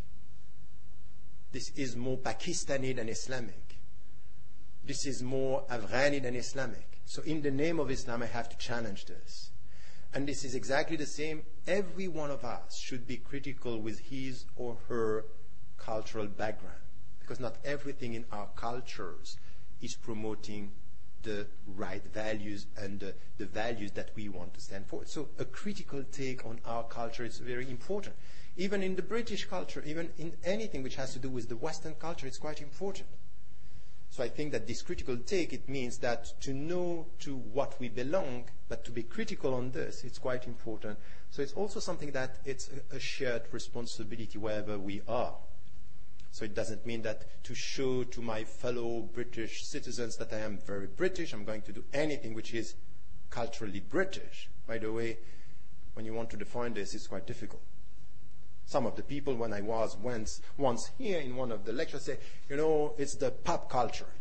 This 1.53 1.71
is 1.77 1.97
more 1.97 2.17
Pakistani 2.19 2.95
than 2.95 3.09
Islamic. 3.09 3.77
This 4.85 5.07
is 5.07 5.23
more 5.23 5.65
Afghani 5.71 6.23
than 6.23 6.37
Islamic. 6.37 7.01
So 7.05 7.23
in 7.23 7.43
the 7.43 7.51
name 7.51 7.81
of 7.81 7.91
Islam, 7.91 8.23
I 8.23 8.27
have 8.27 8.49
to 8.49 8.57
challenge 8.57 9.07
this. 9.07 9.51
And 10.15 10.27
this 10.27 10.45
is 10.45 10.55
exactly 10.55 10.97
the 10.97 11.07
same. 11.07 11.43
Every 11.67 12.09
one 12.09 12.31
of 12.31 12.45
us 12.45 12.77
should 12.79 13.07
be 13.07 13.17
critical 13.17 13.81
with 13.81 13.99
his 14.01 14.45
or 14.57 14.77
her 14.89 15.25
cultural 15.77 16.27
background. 16.27 16.83
Because 17.21 17.41
not 17.41 17.57
everything 17.65 18.15
in 18.15 18.25
our 18.33 18.49
cultures 18.57 19.39
is 19.81 19.95
promoting 19.95 20.73
the 21.23 21.47
right 21.67 22.03
values 22.13 22.67
and 22.77 23.03
uh, 23.05 23.07
the 23.39 23.47
values 23.47 23.93
that 23.93 24.11
we 24.17 24.29
want 24.29 24.55
to 24.55 24.61
stand 24.61 24.87
for. 24.87 25.05
So 25.05 25.29
a 25.39 25.45
critical 25.45 26.03
take 26.11 26.45
on 26.47 26.61
our 26.65 26.85
culture 26.85 27.25
is 27.25 27.39
very 27.39 27.69
important. 27.71 28.17
Even 28.61 28.83
in 28.83 28.95
the 28.95 29.01
British 29.01 29.47
culture, 29.47 29.83
even 29.87 30.11
in 30.19 30.37
anything 30.45 30.83
which 30.83 30.97
has 30.97 31.15
to 31.15 31.19
do 31.19 31.31
with 31.31 31.49
the 31.49 31.57
Western 31.57 31.95
culture, 31.95 32.27
it's 32.27 32.37
quite 32.37 32.61
important. 32.61 33.09
So 34.11 34.23
I 34.23 34.29
think 34.29 34.53
that 34.53 34.67
this 34.67 34.83
critical 34.83 35.17
take, 35.17 35.55
it 35.55 35.67
means 35.67 35.97
that 36.01 36.39
to 36.43 36.53
know 36.53 37.07
to 37.21 37.37
what 37.37 37.81
we 37.81 37.89
belong, 37.89 38.51
but 38.69 38.85
to 38.85 38.91
be 38.91 39.03
critical 39.03 39.55
on 39.55 39.71
this, 39.71 40.05
it's 40.05 40.19
quite 40.19 40.47
important. 40.47 40.99
So 41.31 41.41
it's 41.41 41.55
also 41.55 41.81
something 41.81 42.11
that 42.11 42.37
it's 42.45 42.69
a, 42.93 43.01
shared 43.01 43.45
responsibility 43.51 44.37
wherever 44.37 44.79
we 44.79 45.01
are. 45.09 45.37
So 46.31 46.45
it 46.45 46.55
doesn't 46.55 46.85
mean 46.85 47.01
that 47.01 47.43
to 47.45 47.55
show 47.55 48.05
to 48.05 48.21
my 48.21 48.45
fellow 48.45 49.09
British 49.15 49.65
citizens 49.65 50.19
that 50.19 50.35
I 50.35 50.41
am 50.41 50.59
very 50.59 50.87
British, 50.87 51.33
I'm 51.33 51.47
going 51.47 51.63
to 51.63 51.73
do 51.73 51.85
anything 51.95 52.35
which 52.35 52.53
is 52.53 52.75
culturally 53.31 53.81
British. 53.81 54.51
By 54.67 54.77
the 54.77 54.93
way, 54.93 55.17
when 55.95 56.05
you 56.05 56.13
want 56.13 56.29
to 56.29 56.37
define 56.37 56.75
this, 56.75 56.95
it's 56.95 57.07
quite 57.07 57.27
difficult. 57.27 57.63
Some 58.71 58.87
of 58.87 58.95
the 58.95 59.03
people, 59.03 59.35
when 59.35 59.53
I 59.53 59.63
was 59.63 59.97
once, 59.97 60.41
once 60.57 60.93
here 60.97 61.19
in 61.19 61.35
one 61.35 61.51
of 61.51 61.65
the 61.65 61.73
lectures, 61.73 62.05
say, 62.05 62.19
you 62.49 62.57
know, 62.57 62.95
it's 62.99 63.17
the 63.17 63.33
pop 63.33 63.69
culture. 63.69 64.13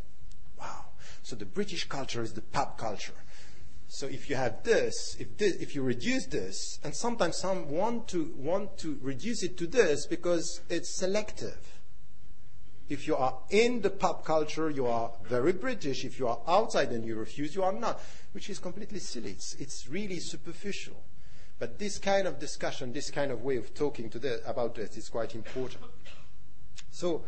Wow. 0.59 0.85
So 1.21 1.35
the 1.35 1.45
British 1.45 1.87
culture 1.87 2.23
is 2.23 2.33
the 2.33 2.41
pop 2.41 2.75
culture. 2.75 3.13
So 3.89 4.07
if 4.07 4.27
you 4.27 4.35
have 4.35 4.63
this, 4.63 5.15
if 5.19 5.37
this, 5.37 5.53
if 5.57 5.75
you 5.75 5.83
reduce 5.83 6.25
this, 6.25 6.79
and 6.83 6.95
sometimes 6.95 7.37
some 7.37 7.69
want 7.69 8.07
to 8.07 8.33
want 8.37 8.79
to 8.79 8.97
reduce 9.03 9.43
it 9.43 9.55
to 9.59 9.67
this 9.67 10.07
because 10.07 10.61
it's 10.67 10.97
selective 10.97 11.79
if 12.89 13.05
you 13.05 13.15
are 13.15 13.37
in 13.51 13.81
the 13.81 13.89
pop 13.91 14.25
culture, 14.25 14.69
you 14.69 14.87
are 14.87 15.11
very 15.23 15.53
British. 15.53 16.03
If 16.03 16.17
you 16.19 16.27
are 16.27 16.39
outside 16.47 16.89
and 16.89 17.05
you 17.05 17.15
refuse, 17.15 17.55
you 17.55 17.63
are 17.63 17.71
not, 17.71 18.01
which 18.31 18.49
is 18.49 18.57
completely 18.57 18.97
silly. 18.97 19.31
It's, 19.31 19.53
it's 19.59 19.87
really 19.87 20.19
superficial. 20.19 21.03
But 21.59 21.77
this 21.77 21.99
kind 21.99 22.25
of 22.25 22.39
discussion, 22.39 22.93
this 22.93 23.11
kind 23.11 23.31
of 23.31 23.43
way 23.43 23.57
of 23.57 23.73
talking 23.73 24.09
the, 24.09 24.41
about 24.49 24.75
this 24.75 24.97
is 24.97 25.09
quite 25.09 25.35
important. 25.35 25.83
So, 26.89 27.23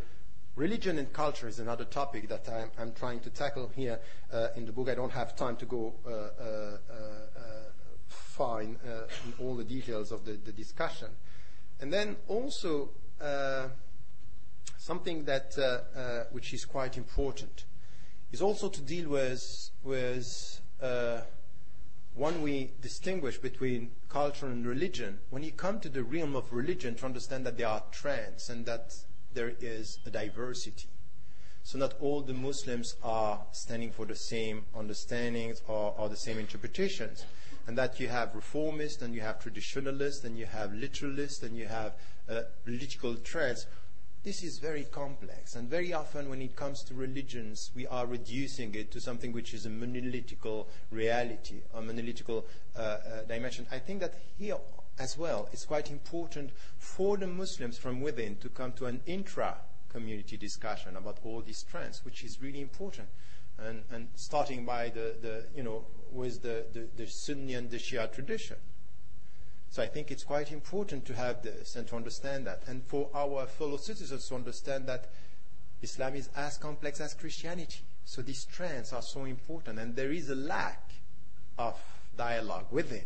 religion 0.55 0.97
and 0.97 1.11
culture 1.11 1.47
is 1.47 1.59
another 1.59 1.83
topic 1.83 2.29
that 2.29 2.47
I'm, 2.49 2.71
I'm 2.79 2.93
trying 2.93 3.19
to 3.21 3.29
tackle 3.29 3.69
here 3.75 3.99
uh, 4.31 4.47
in 4.55 4.65
the 4.65 4.71
book. 4.71 4.89
I 4.89 4.95
don't 4.95 5.11
have 5.11 5.35
time 5.35 5.57
to 5.57 5.65
go 5.65 5.93
uh, 6.05 6.09
uh, 6.09 6.13
uh, 6.13 6.93
uh 6.93 7.41
far 8.07 8.61
in, 8.61 8.77
uh, 8.87 9.03
in, 9.25 9.45
all 9.45 9.55
the 9.55 9.63
details 9.63 10.11
of 10.11 10.25
the, 10.25 10.33
the 10.33 10.51
discussion. 10.51 11.09
And 11.81 11.91
then 11.91 12.15
also, 12.27 12.89
something 14.77 15.25
that 15.25 15.53
uh, 15.57 15.97
uh, 15.97 16.23
which 16.31 16.53
is 16.53 16.65
quite 16.65 16.97
important 16.97 17.65
is 18.31 18.41
also 18.41 18.67
to 18.67 18.81
deal 18.81 19.09
with 19.09 19.69
with 19.83 20.61
one 22.13 22.41
we 22.41 22.71
distinguish 22.81 23.37
between 23.37 23.91
culture 24.09 24.45
and 24.45 24.65
religion. 24.65 25.19
When 25.29 25.43
you 25.43 25.51
come 25.51 25.79
to 25.79 25.89
the 25.89 26.03
realm 26.03 26.35
of 26.35 26.51
religion, 26.51 26.95
to 26.95 27.05
understand 27.05 27.45
that 27.45 27.57
there 27.57 27.67
are 27.67 27.83
trends 27.91 28.49
and 28.49 28.65
that 28.65 28.95
there 29.33 29.53
is 29.61 29.99
a 30.05 30.09
diversity. 30.09 30.89
So 31.63 31.77
not 31.77 31.93
all 32.01 32.21
the 32.21 32.33
Muslims 32.33 32.95
are 33.03 33.45
standing 33.51 33.91
for 33.91 34.05
the 34.05 34.15
same 34.15 34.65
understandings 34.75 35.61
or, 35.67 35.93
or 35.97 36.09
the 36.09 36.17
same 36.17 36.39
interpretations. 36.39 37.25
And 37.67 37.77
that 37.77 37.99
you 37.99 38.07
have 38.07 38.33
reformists 38.33 39.01
and 39.01 39.13
you 39.13 39.21
have 39.21 39.39
traditionalists 39.39 40.23
and 40.23 40.37
you 40.37 40.47
have 40.47 40.71
literalists 40.71 41.43
and 41.43 41.55
you 41.55 41.67
have 41.67 41.93
uh, 42.27 42.41
political 42.65 43.15
trends 43.15 43.67
this 44.23 44.43
is 44.43 44.59
very 44.59 44.83
complex, 44.83 45.55
and 45.55 45.67
very 45.67 45.93
often 45.93 46.29
when 46.29 46.41
it 46.41 46.55
comes 46.55 46.83
to 46.83 46.93
religions, 46.93 47.71
we 47.75 47.87
are 47.87 48.05
reducing 48.05 48.75
it 48.75 48.91
to 48.91 49.01
something 49.01 49.31
which 49.31 49.53
is 49.53 49.65
a 49.65 49.69
monolithical 49.69 50.67
reality, 50.91 51.61
a 51.73 51.81
monolithical 51.81 52.45
uh, 52.75 52.79
uh, 52.79 52.97
dimension. 53.27 53.65
I 53.71 53.79
think 53.79 53.99
that 54.01 54.13
here 54.37 54.57
as 54.99 55.17
well, 55.17 55.49
it's 55.51 55.65
quite 55.65 55.89
important 55.89 56.51
for 56.77 57.17
the 57.17 57.25
Muslims 57.25 57.79
from 57.79 58.01
within 58.01 58.35
to 58.37 58.49
come 58.49 58.73
to 58.73 58.85
an 58.85 59.01
intra 59.07 59.55
community 59.89 60.37
discussion 60.37 60.95
about 60.97 61.17
all 61.23 61.41
these 61.41 61.63
trends, 61.63 62.05
which 62.05 62.23
is 62.23 62.41
really 62.41 62.61
important. 62.61 63.07
And, 63.57 63.83
and 63.91 64.07
starting 64.15 64.65
by 64.65 64.89
the, 64.89 65.15
the, 65.21 65.45
you 65.55 65.63
know, 65.63 65.85
with 66.11 66.41
the, 66.41 66.65
the, 66.73 66.87
the 66.95 67.07
Sunni 67.07 67.55
and 67.55 67.69
the 67.69 67.77
Shia 67.77 68.11
tradition. 68.11 68.57
So 69.71 69.81
I 69.81 69.87
think 69.87 70.11
it's 70.11 70.25
quite 70.25 70.51
important 70.51 71.05
to 71.05 71.15
have 71.15 71.43
this 71.43 71.77
and 71.77 71.87
to 71.87 71.95
understand 71.95 72.45
that. 72.45 72.61
And 72.67 72.83
for 72.83 73.09
our 73.15 73.45
fellow 73.45 73.77
citizens 73.77 74.27
to 74.27 74.35
understand 74.35 74.85
that 74.87 75.09
Islam 75.81 76.15
is 76.15 76.29
as 76.35 76.57
complex 76.57 76.99
as 76.99 77.13
Christianity. 77.13 77.79
So 78.03 78.21
these 78.21 78.43
trends 78.43 78.91
are 78.91 79.01
so 79.01 79.23
important. 79.23 79.79
And 79.79 79.95
there 79.95 80.11
is 80.11 80.29
a 80.29 80.35
lack 80.35 80.91
of 81.57 81.81
dialogue 82.17 82.65
within. 82.69 83.05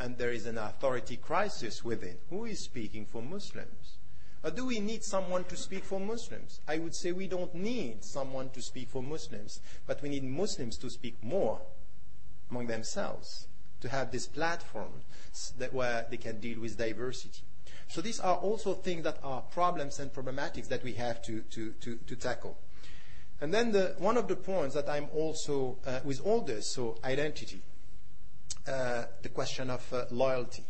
And 0.00 0.18
there 0.18 0.32
is 0.32 0.46
an 0.46 0.58
authority 0.58 1.18
crisis 1.18 1.84
within. 1.84 2.16
Who 2.30 2.46
is 2.46 2.58
speaking 2.58 3.06
for 3.06 3.22
Muslims? 3.22 3.98
Or 4.42 4.50
do 4.50 4.66
we 4.66 4.80
need 4.80 5.04
someone 5.04 5.44
to 5.44 5.56
speak 5.56 5.84
for 5.84 6.00
Muslims? 6.00 6.60
I 6.66 6.78
would 6.78 6.96
say 6.96 7.12
we 7.12 7.28
don't 7.28 7.54
need 7.54 8.02
someone 8.02 8.50
to 8.50 8.60
speak 8.60 8.88
for 8.88 9.04
Muslims, 9.04 9.60
but 9.86 10.02
we 10.02 10.08
need 10.08 10.24
Muslims 10.24 10.78
to 10.78 10.90
speak 10.90 11.22
more 11.22 11.60
among 12.50 12.66
themselves 12.66 13.46
to 13.80 13.88
have 13.88 14.10
this 14.10 14.26
platform 14.26 15.02
that 15.58 15.72
where 15.72 16.06
they 16.10 16.16
can 16.16 16.40
deal 16.40 16.60
with 16.60 16.78
diversity. 16.78 17.42
So 17.88 18.00
these 18.00 18.20
are 18.20 18.36
also 18.36 18.74
things 18.74 19.04
that 19.04 19.18
are 19.22 19.42
problems 19.42 20.00
and 20.00 20.12
problematics 20.12 20.68
that 20.68 20.82
we 20.82 20.94
have 20.94 21.22
to, 21.22 21.42
to, 21.42 21.72
to, 21.80 21.96
to 21.96 22.16
tackle. 22.16 22.56
And 23.40 23.52
then 23.52 23.70
the, 23.70 23.94
one 23.98 24.16
of 24.16 24.28
the 24.28 24.36
points 24.36 24.74
that 24.74 24.88
I'm 24.88 25.08
also, 25.14 25.78
uh, 25.86 26.00
with 26.04 26.20
all 26.24 26.40
this, 26.40 26.68
so 26.68 26.98
identity, 27.04 27.60
uh, 28.66 29.04
the 29.22 29.28
question 29.28 29.70
of 29.70 29.92
uh, 29.92 30.06
loyalty, 30.10 30.64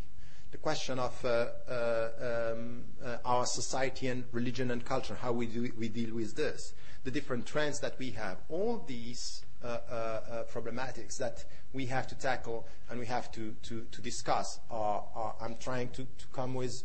the 0.51 0.59
question 0.59 0.99
of 0.99 1.25
uh, 1.25 1.47
uh, 1.69 2.53
um, 2.53 2.85
uh, 3.05 3.17
our 3.25 3.47
society 3.47 4.09
and 4.09 4.25
religion 4.33 4.71
and 4.71 4.85
culture, 4.85 5.15
how 5.15 5.33
we, 5.33 5.47
do, 5.47 5.73
we 5.79 5.89
deal 5.89 6.15
with 6.15 6.35
this, 6.35 6.75
the 7.05 7.11
different 7.11 7.47
trends 7.47 7.81
that 7.81 7.99
we 7.99 8.11
have, 8.11 8.39
all 8.49 8.85
these 8.87 9.45
Uh, 9.67 9.81
uh, 9.91 9.95
uh, 9.95 10.45
problematics 10.45 11.17
that 11.17 11.45
we 11.73 11.87
have 11.87 12.07
to 12.07 12.15
tackle 12.15 12.69
and 12.89 13.01
we 13.01 13.07
have 13.07 13.33
to, 13.33 13.53
to, 13.65 13.85
to 13.91 14.01
discuss. 14.01 14.61
I'm 14.71 15.57
trying 15.59 15.89
to, 15.89 16.05
to 16.05 16.27
come 16.33 16.55
with 16.55 16.85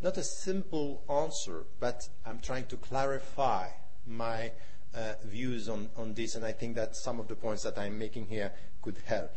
not 0.00 0.16
a 0.16 0.22
simple 0.22 1.02
answer, 1.10 1.64
but 1.80 2.08
I'm 2.24 2.38
trying 2.38 2.66
to 2.66 2.76
clarify 2.76 3.70
my 4.06 4.52
uh, 4.94 5.14
views 5.24 5.68
on, 5.68 5.88
on 5.96 6.14
this, 6.14 6.36
and 6.36 6.44
I 6.44 6.52
think 6.52 6.76
that 6.76 6.94
some 6.94 7.18
of 7.18 7.26
the 7.26 7.34
points 7.34 7.64
that 7.64 7.76
I'm 7.76 7.98
making 7.98 8.26
here 8.26 8.52
could 8.80 8.98
help. 9.06 9.34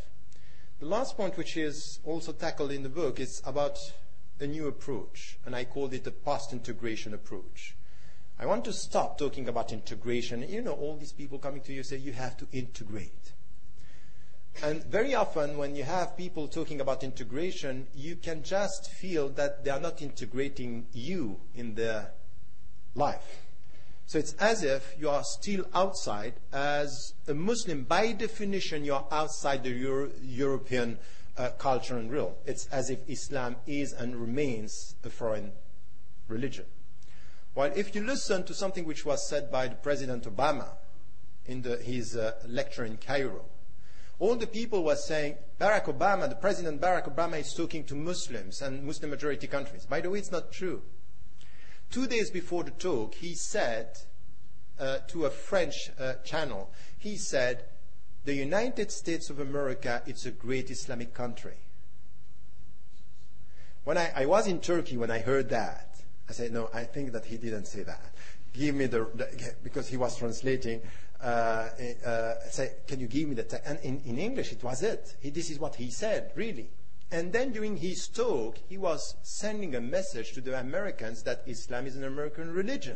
The 0.79 0.85
last 0.85 1.17
point, 1.17 1.37
which 1.37 1.57
is 1.57 1.99
also 2.03 2.33
tackled 2.33 2.71
in 2.71 2.83
the 2.83 2.89
book, 2.89 3.19
is 3.19 3.41
about 3.47 3.79
a 4.39 4.45
new 4.45 4.67
approach, 4.67 5.39
and 5.43 5.55
I 5.55 5.63
called 5.63 5.95
it 5.95 6.05
a 6.05 6.11
post-integration 6.11 7.15
approach. 7.15 7.75
I 8.41 8.47
want 8.47 8.65
to 8.65 8.73
stop 8.73 9.19
talking 9.19 9.47
about 9.47 9.71
integration. 9.71 10.43
You 10.49 10.63
know, 10.63 10.71
all 10.73 10.97
these 10.97 11.11
people 11.11 11.37
coming 11.37 11.61
to 11.61 11.73
you 11.73 11.83
say 11.83 11.97
you 11.97 12.11
have 12.13 12.35
to 12.37 12.47
integrate. 12.51 13.33
And 14.63 14.83
very 14.85 15.13
often, 15.13 15.59
when 15.59 15.75
you 15.75 15.83
have 15.83 16.17
people 16.17 16.47
talking 16.47 16.81
about 16.81 17.03
integration, 17.03 17.85
you 17.93 18.15
can 18.15 18.41
just 18.41 18.89
feel 18.89 19.29
that 19.29 19.63
they 19.63 19.69
are 19.69 19.79
not 19.79 20.01
integrating 20.01 20.87
you 20.91 21.39
in 21.53 21.75
their 21.75 22.13
life. 22.95 23.45
So 24.07 24.17
it's 24.17 24.33
as 24.33 24.63
if 24.63 24.95
you 24.99 25.09
are 25.09 25.23
still 25.23 25.67
outside. 25.75 26.33
As 26.51 27.13
a 27.27 27.35
Muslim, 27.35 27.83
by 27.83 28.11
definition, 28.11 28.83
you 28.83 28.95
are 28.95 29.05
outside 29.11 29.63
the 29.63 29.69
Euro- 29.69 30.09
European 30.19 30.97
uh, 31.37 31.49
culture 31.59 31.95
and 31.95 32.11
rule. 32.11 32.39
It's 32.47 32.65
as 32.71 32.89
if 32.89 33.07
Islam 33.07 33.57
is 33.67 33.93
and 33.93 34.15
remains 34.15 34.95
a 35.05 35.11
foreign 35.11 35.51
religion. 36.27 36.65
While 37.53 37.71
if 37.75 37.93
you 37.95 38.03
listen 38.03 38.43
to 38.45 38.53
something 38.53 38.85
which 38.85 39.05
was 39.05 39.27
said 39.27 39.51
by 39.51 39.67
the 39.67 39.75
President 39.75 40.23
Obama 40.23 40.69
in 41.45 41.61
the, 41.61 41.77
his 41.77 42.15
uh, 42.15 42.33
lecture 42.47 42.85
in 42.85 42.97
Cairo, 42.97 43.45
all 44.19 44.35
the 44.35 44.47
people 44.47 44.83
were 44.83 44.95
saying 44.95 45.35
Barack 45.59 45.85
Obama, 45.85 46.29
the 46.29 46.35
President 46.35 46.79
Barack 46.79 47.13
Obama 47.13 47.39
is 47.39 47.53
talking 47.53 47.83
to 47.85 47.95
Muslims 47.95 48.61
and 48.61 48.83
Muslim 48.83 49.09
majority 49.09 49.47
countries. 49.47 49.85
By 49.85 49.99
the 49.99 50.09
way, 50.09 50.19
it's 50.19 50.31
not 50.31 50.51
true. 50.51 50.81
Two 51.89 52.07
days 52.07 52.29
before 52.29 52.63
the 52.63 52.71
talk, 52.71 53.15
he 53.15 53.33
said 53.33 53.97
uh, 54.79 54.99
to 55.07 55.25
a 55.25 55.29
French 55.29 55.91
uh, 55.99 56.13
channel, 56.23 56.71
he 56.97 57.17
said, 57.17 57.65
the 58.23 58.35
United 58.35 58.91
States 58.91 59.29
of 59.29 59.39
America, 59.39 60.03
it's 60.05 60.25
a 60.25 60.31
great 60.31 60.69
Islamic 60.69 61.13
country. 61.13 61.57
When 63.83 63.97
I, 63.97 64.11
I 64.15 64.25
was 64.27 64.47
in 64.47 64.59
Turkey 64.59 64.95
when 64.95 65.09
I 65.09 65.19
heard 65.19 65.49
that, 65.49 65.90
I 66.31 66.33
said, 66.33 66.53
no, 66.53 66.69
I 66.73 66.85
think 66.85 67.11
that 67.11 67.25
he 67.25 67.35
didn't 67.35 67.65
say 67.65 67.83
that. 67.83 68.13
Give 68.53 68.73
me 68.73 68.85
the, 68.85 68.99
the 69.15 69.53
because 69.63 69.89
he 69.89 69.97
was 69.97 70.15
translating, 70.15 70.81
uh, 71.21 71.67
uh, 72.05 72.33
say, 72.49 72.71
can 72.87 73.01
you 73.01 73.07
give 73.07 73.27
me 73.27 73.35
the 73.35 73.43
text? 73.43 73.69
And 73.69 73.77
in, 73.81 74.01
in 74.05 74.17
English, 74.17 74.53
it 74.53 74.63
was 74.63 74.81
it. 74.81 75.17
He, 75.19 75.29
this 75.29 75.49
is 75.49 75.59
what 75.59 75.75
he 75.75 75.91
said, 75.91 76.31
really. 76.35 76.69
And 77.11 77.33
then 77.33 77.51
during 77.51 77.75
his 77.75 78.07
talk, 78.07 78.59
he 78.69 78.77
was 78.77 79.15
sending 79.23 79.75
a 79.75 79.81
message 79.81 80.31
to 80.31 80.39
the 80.39 80.57
Americans 80.57 81.23
that 81.23 81.43
Islam 81.47 81.85
is 81.85 81.97
an 81.97 82.05
American 82.05 82.53
religion. 82.53 82.95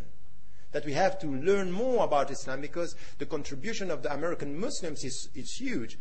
That 0.71 0.85
we 0.85 0.93
have 0.93 1.19
to 1.19 1.27
learn 1.27 1.73
more 1.73 2.05
about 2.05 2.31
Islam 2.31 2.61
because 2.61 2.95
the 3.17 3.25
contribution 3.25 3.91
of 3.91 4.01
the 4.01 4.13
American 4.13 4.57
Muslims 4.57 5.03
is, 5.03 5.27
is 5.35 5.51
huge. 5.51 5.97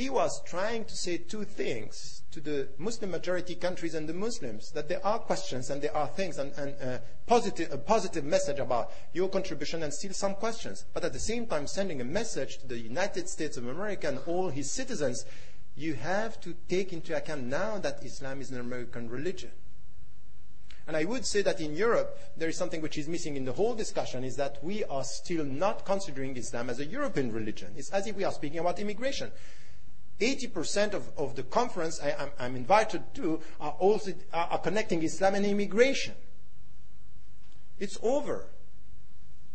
He 0.00 0.08
was 0.08 0.40
trying 0.44 0.86
to 0.86 0.96
say 0.96 1.18
two 1.18 1.44
things 1.44 2.22
to 2.30 2.40
the 2.40 2.70
Muslim 2.78 3.10
majority 3.10 3.54
countries 3.54 3.94
and 3.94 4.08
the 4.08 4.14
Muslims 4.14 4.70
that 4.70 4.88
there 4.88 5.04
are 5.06 5.18
questions 5.18 5.68
and 5.68 5.82
there 5.82 5.94
are 5.94 6.06
things 6.06 6.38
and, 6.38 6.54
and 6.54 6.74
uh, 6.80 6.98
positive, 7.26 7.70
a 7.70 7.76
positive 7.76 8.24
message 8.24 8.60
about 8.60 8.92
your 9.12 9.28
contribution 9.28 9.82
and 9.82 9.92
still 9.92 10.14
some 10.14 10.36
questions. 10.36 10.86
But 10.94 11.04
at 11.04 11.12
the 11.12 11.18
same 11.18 11.46
time, 11.46 11.66
sending 11.66 12.00
a 12.00 12.04
message 12.04 12.60
to 12.60 12.66
the 12.66 12.78
United 12.78 13.28
States 13.28 13.58
of 13.58 13.68
America 13.68 14.08
and 14.08 14.20
all 14.26 14.48
his 14.48 14.70
citizens 14.70 15.26
you 15.76 15.92
have 15.92 16.40
to 16.40 16.54
take 16.66 16.94
into 16.94 17.14
account 17.14 17.42
now 17.42 17.76
that 17.76 18.02
Islam 18.02 18.40
is 18.40 18.50
an 18.50 18.58
American 18.58 19.10
religion. 19.10 19.50
And 20.86 20.96
I 20.96 21.04
would 21.04 21.26
say 21.26 21.42
that 21.42 21.60
in 21.60 21.76
Europe, 21.76 22.18
there 22.38 22.48
is 22.48 22.56
something 22.56 22.80
which 22.80 22.96
is 22.96 23.06
missing 23.06 23.36
in 23.36 23.44
the 23.44 23.52
whole 23.52 23.74
discussion 23.74 24.24
is 24.24 24.36
that 24.36 24.64
we 24.64 24.82
are 24.84 25.04
still 25.04 25.44
not 25.44 25.84
considering 25.84 26.38
Islam 26.38 26.70
as 26.70 26.80
a 26.80 26.86
European 26.86 27.32
religion. 27.32 27.74
It's 27.76 27.90
as 27.90 28.06
if 28.06 28.16
we 28.16 28.24
are 28.24 28.32
speaking 28.32 28.60
about 28.60 28.78
immigration. 28.78 29.30
80% 30.20 30.94
of, 30.94 31.34
the 31.34 31.42
conference 31.42 32.00
I, 32.00 32.28
am 32.38 32.54
invited 32.56 33.02
to 33.14 33.40
are 33.60 33.72
also 33.78 34.12
are, 34.32 34.48
are 34.52 34.58
connecting 34.58 35.02
Islam 35.02 35.34
and 35.34 35.46
immigration. 35.46 36.14
It's 37.78 37.98
over. 38.02 38.46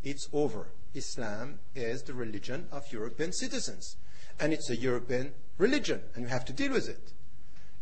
It's 0.04 0.28
over. 0.34 0.68
Islam 0.96 1.60
is 1.76 2.04
the 2.04 2.14
religion 2.14 2.68
of 2.72 2.92
European 2.92 3.32
citizens. 3.32 3.98
And 4.40 4.52
it's 4.52 4.70
a 4.70 4.76
European 4.76 5.34
religion, 5.58 6.02
and 6.16 6.26
we 6.26 6.30
have 6.30 6.46
to 6.46 6.54
deal 6.54 6.74
with 6.74 6.90
it. 6.90 7.14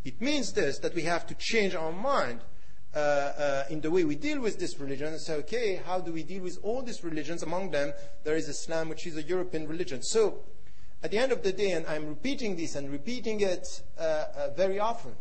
It 0.03 0.21
means 0.21 0.53
this 0.53 0.79
that 0.79 0.93
we 0.93 1.03
have 1.03 1.25
to 1.27 1.35
change 1.35 1.73
our 1.75 1.91
mind 1.91 2.41
uh, 2.95 2.99
uh, 2.99 3.63
in 3.69 3.81
the 3.81 3.89
way 3.89 4.03
we 4.03 4.15
deal 4.15 4.39
with 4.39 4.59
this 4.59 4.79
religion 4.79 5.07
and 5.07 5.19
say, 5.19 5.35
okay, 5.35 5.81
how 5.85 5.99
do 5.99 6.11
we 6.11 6.23
deal 6.23 6.43
with 6.43 6.59
all 6.61 6.81
these 6.81 7.03
religions? 7.03 7.41
Among 7.41 7.71
them, 7.71 7.93
there 8.23 8.35
is 8.35 8.47
Islam, 8.49 8.89
which 8.89 9.07
is 9.07 9.17
a 9.17 9.23
European 9.23 9.67
religion. 9.67 10.03
So, 10.03 10.43
at 11.03 11.11
the 11.11 11.17
end 11.17 11.31
of 11.33 11.43
the 11.43 11.51
day, 11.51 11.71
and 11.71 11.85
I'm 11.85 12.07
repeating 12.07 12.55
this 12.55 12.75
and 12.75 12.89
repeating 12.89 13.41
it 13.41 13.83
uh, 13.99 14.01
uh 14.01 14.49
very 14.55 14.79
often, 14.79 15.15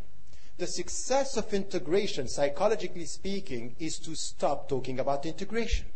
the 0.58 0.66
success 0.66 1.36
of 1.36 1.52
integration, 1.52 2.28
psychologically 2.28 3.04
speaking, 3.04 3.74
is 3.80 3.98
to 3.98 4.14
stop 4.14 4.68
talking 4.68 5.00
about 5.00 5.26
integration. 5.26 5.86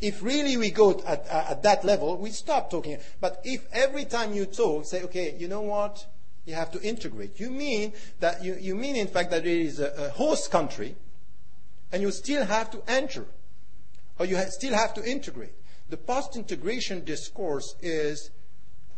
If 0.00 0.22
really 0.22 0.56
we 0.56 0.70
go 0.70 1.02
at, 1.06 1.26
at 1.26 1.62
that 1.62 1.84
level, 1.84 2.16
we 2.16 2.30
stop 2.30 2.70
talking. 2.70 2.98
But 3.20 3.40
if 3.44 3.66
every 3.72 4.04
time 4.04 4.32
you 4.32 4.46
talk, 4.46 4.84
say, 4.84 5.02
okay, 5.04 5.34
you 5.38 5.48
know 5.48 5.62
what? 5.62 6.06
You 6.44 6.54
have 6.54 6.72
to 6.72 6.82
integrate. 6.82 7.38
You 7.38 7.50
mean 7.50 7.92
that 8.20 8.44
you, 8.44 8.56
you 8.60 8.74
mean 8.74 8.96
in 8.96 9.06
fact 9.06 9.30
that 9.30 9.46
it 9.46 9.60
is 9.60 9.78
a, 9.80 9.92
a 10.06 10.08
host 10.10 10.50
country, 10.50 10.96
and 11.92 12.02
you 12.02 12.10
still 12.10 12.44
have 12.44 12.70
to 12.72 12.82
enter, 12.88 13.26
or 14.18 14.26
you 14.26 14.36
ha- 14.36 14.50
still 14.50 14.74
have 14.74 14.94
to 14.94 15.04
integrate. 15.04 15.54
The 15.92 15.98
post-integration 15.98 17.04
discourse 17.04 17.76
is 17.82 18.30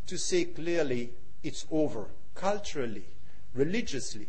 to 0.07 0.17
say 0.17 0.45
clearly 0.45 1.11
it's 1.43 1.67
over 1.69 2.07
culturally, 2.37 3.09
religiously. 3.53 4.29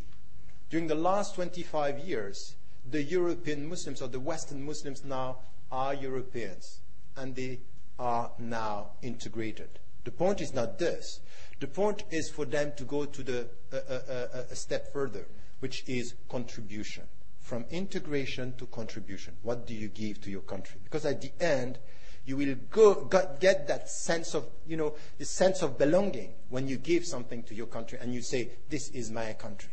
During 0.71 0.87
the 0.87 0.95
last 0.95 1.35
25 1.35 1.99
years, 1.99 2.55
the 2.89 3.03
European 3.03 3.69
Muslims 3.69 4.01
or 4.01 4.07
the 4.07 4.19
Western 4.19 4.65
Muslims 4.65 5.03
now 5.05 5.37
are 5.71 5.93
Europeans 5.93 6.79
and 7.15 7.35
they 7.35 7.59
are 7.99 8.31
now 8.39 8.93
integrated. 9.03 9.69
The 10.03 10.09
point 10.09 10.41
is 10.41 10.51
not 10.51 10.79
this. 10.79 11.19
The 11.59 11.67
point 11.67 12.03
is 12.09 12.31
for 12.31 12.45
them 12.45 12.73
to 12.77 12.83
go 12.83 13.05
to 13.05 13.21
the 13.21 13.47
uh, 13.71 13.75
uh, 13.75 13.93
uh, 14.11 14.43
a 14.49 14.55
step 14.55 14.91
further, 14.91 15.27
which 15.59 15.83
is 15.85 16.15
contribution. 16.29 17.03
From 17.41 17.65
integration 17.69 18.55
to 18.57 18.65
contribution. 18.65 19.35
What 19.43 19.67
do 19.67 19.75
you 19.75 19.87
give 19.87 20.19
to 20.21 20.31
your 20.31 20.41
country? 20.41 20.79
Because 20.83 21.05
at 21.05 21.21
the 21.21 21.31
end, 21.39 21.77
you 22.25 22.37
will 22.37 22.55
go, 22.71 23.05
get 23.39 23.67
that 23.67 23.89
sense 23.89 24.33
of, 24.33 24.47
you 24.67 24.77
know, 24.77 24.95
the 25.17 25.25
sense 25.25 25.61
of 25.61 25.77
belonging 25.77 26.33
when 26.49 26.67
you 26.67 26.77
give 26.77 27.05
something 27.05 27.43
to 27.43 27.55
your 27.55 27.67
country 27.67 27.99
and 28.01 28.13
you 28.13 28.21
say, 28.21 28.49
this 28.69 28.89
is 28.89 29.11
my 29.11 29.33
country. 29.33 29.69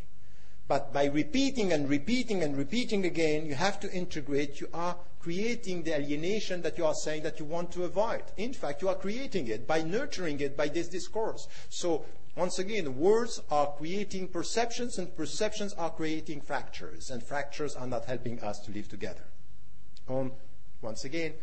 But 0.69 0.93
by 0.93 1.07
repeating 1.07 1.73
and 1.73 1.89
repeating 1.89 2.43
and 2.43 2.57
repeating 2.57 3.05
again, 3.05 3.47
you 3.47 3.55
have 3.55 3.81
to 3.81 3.93
integrate. 3.93 4.61
You 4.61 4.69
are 4.73 4.97
creating 5.19 5.83
the 5.83 5.95
alienation 5.95 6.63
that 6.63 6.79
you 6.79 6.87
are 6.87 6.95
saying 6.95 7.23
that 7.25 7.39
you 7.39 7.45
want 7.45 7.73
to 7.73 7.85
avoid. 7.85 8.23
In 8.37 8.53
fact, 8.53 8.83
you 8.83 8.89
are 8.89 8.95
creating 8.95 9.49
it 9.49 9.67
by 9.67 9.83
nurturing 9.83 10.41
it 10.41 10.57
by 10.57 10.69
this 10.69 10.89
discourse. 10.89 11.49
So, 11.69 12.05
once 12.37 12.59
again, 12.59 12.97
words 12.97 13.43
are 13.51 13.67
creating 13.77 14.29
perceptions, 14.29 14.99
and 14.99 15.15
perceptions 15.15 15.75
are 15.75 15.91
creating 15.91 16.41
fractures, 16.41 17.11
and 17.11 17.23
fractures 17.23 17.77
are 17.77 17.87
not 17.87 18.07
helping 18.07 18.41
us 18.41 18.59
to 18.61 18.73
live 18.73 18.89
together. 18.89 19.25
On, 20.09 20.33
once 20.81 21.05
again, 21.05 21.35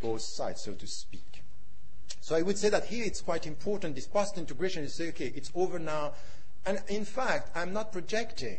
both 0.00 0.22
sides, 0.22 0.62
so 0.62 0.72
to 0.72 0.86
speak. 0.86 1.42
So 2.20 2.34
I 2.34 2.42
would 2.42 2.58
say 2.58 2.68
that 2.70 2.86
here 2.86 3.04
it's 3.04 3.20
quite 3.20 3.46
important. 3.46 3.94
This 3.94 4.06
post 4.06 4.36
integration 4.36 4.84
is 4.84 5.00
okay, 5.00 5.32
it's 5.34 5.52
over 5.54 5.78
now. 5.78 6.12
And 6.64 6.82
in 6.88 7.04
fact, 7.04 7.50
I'm 7.54 7.72
not 7.72 7.92
projecting. 7.92 8.58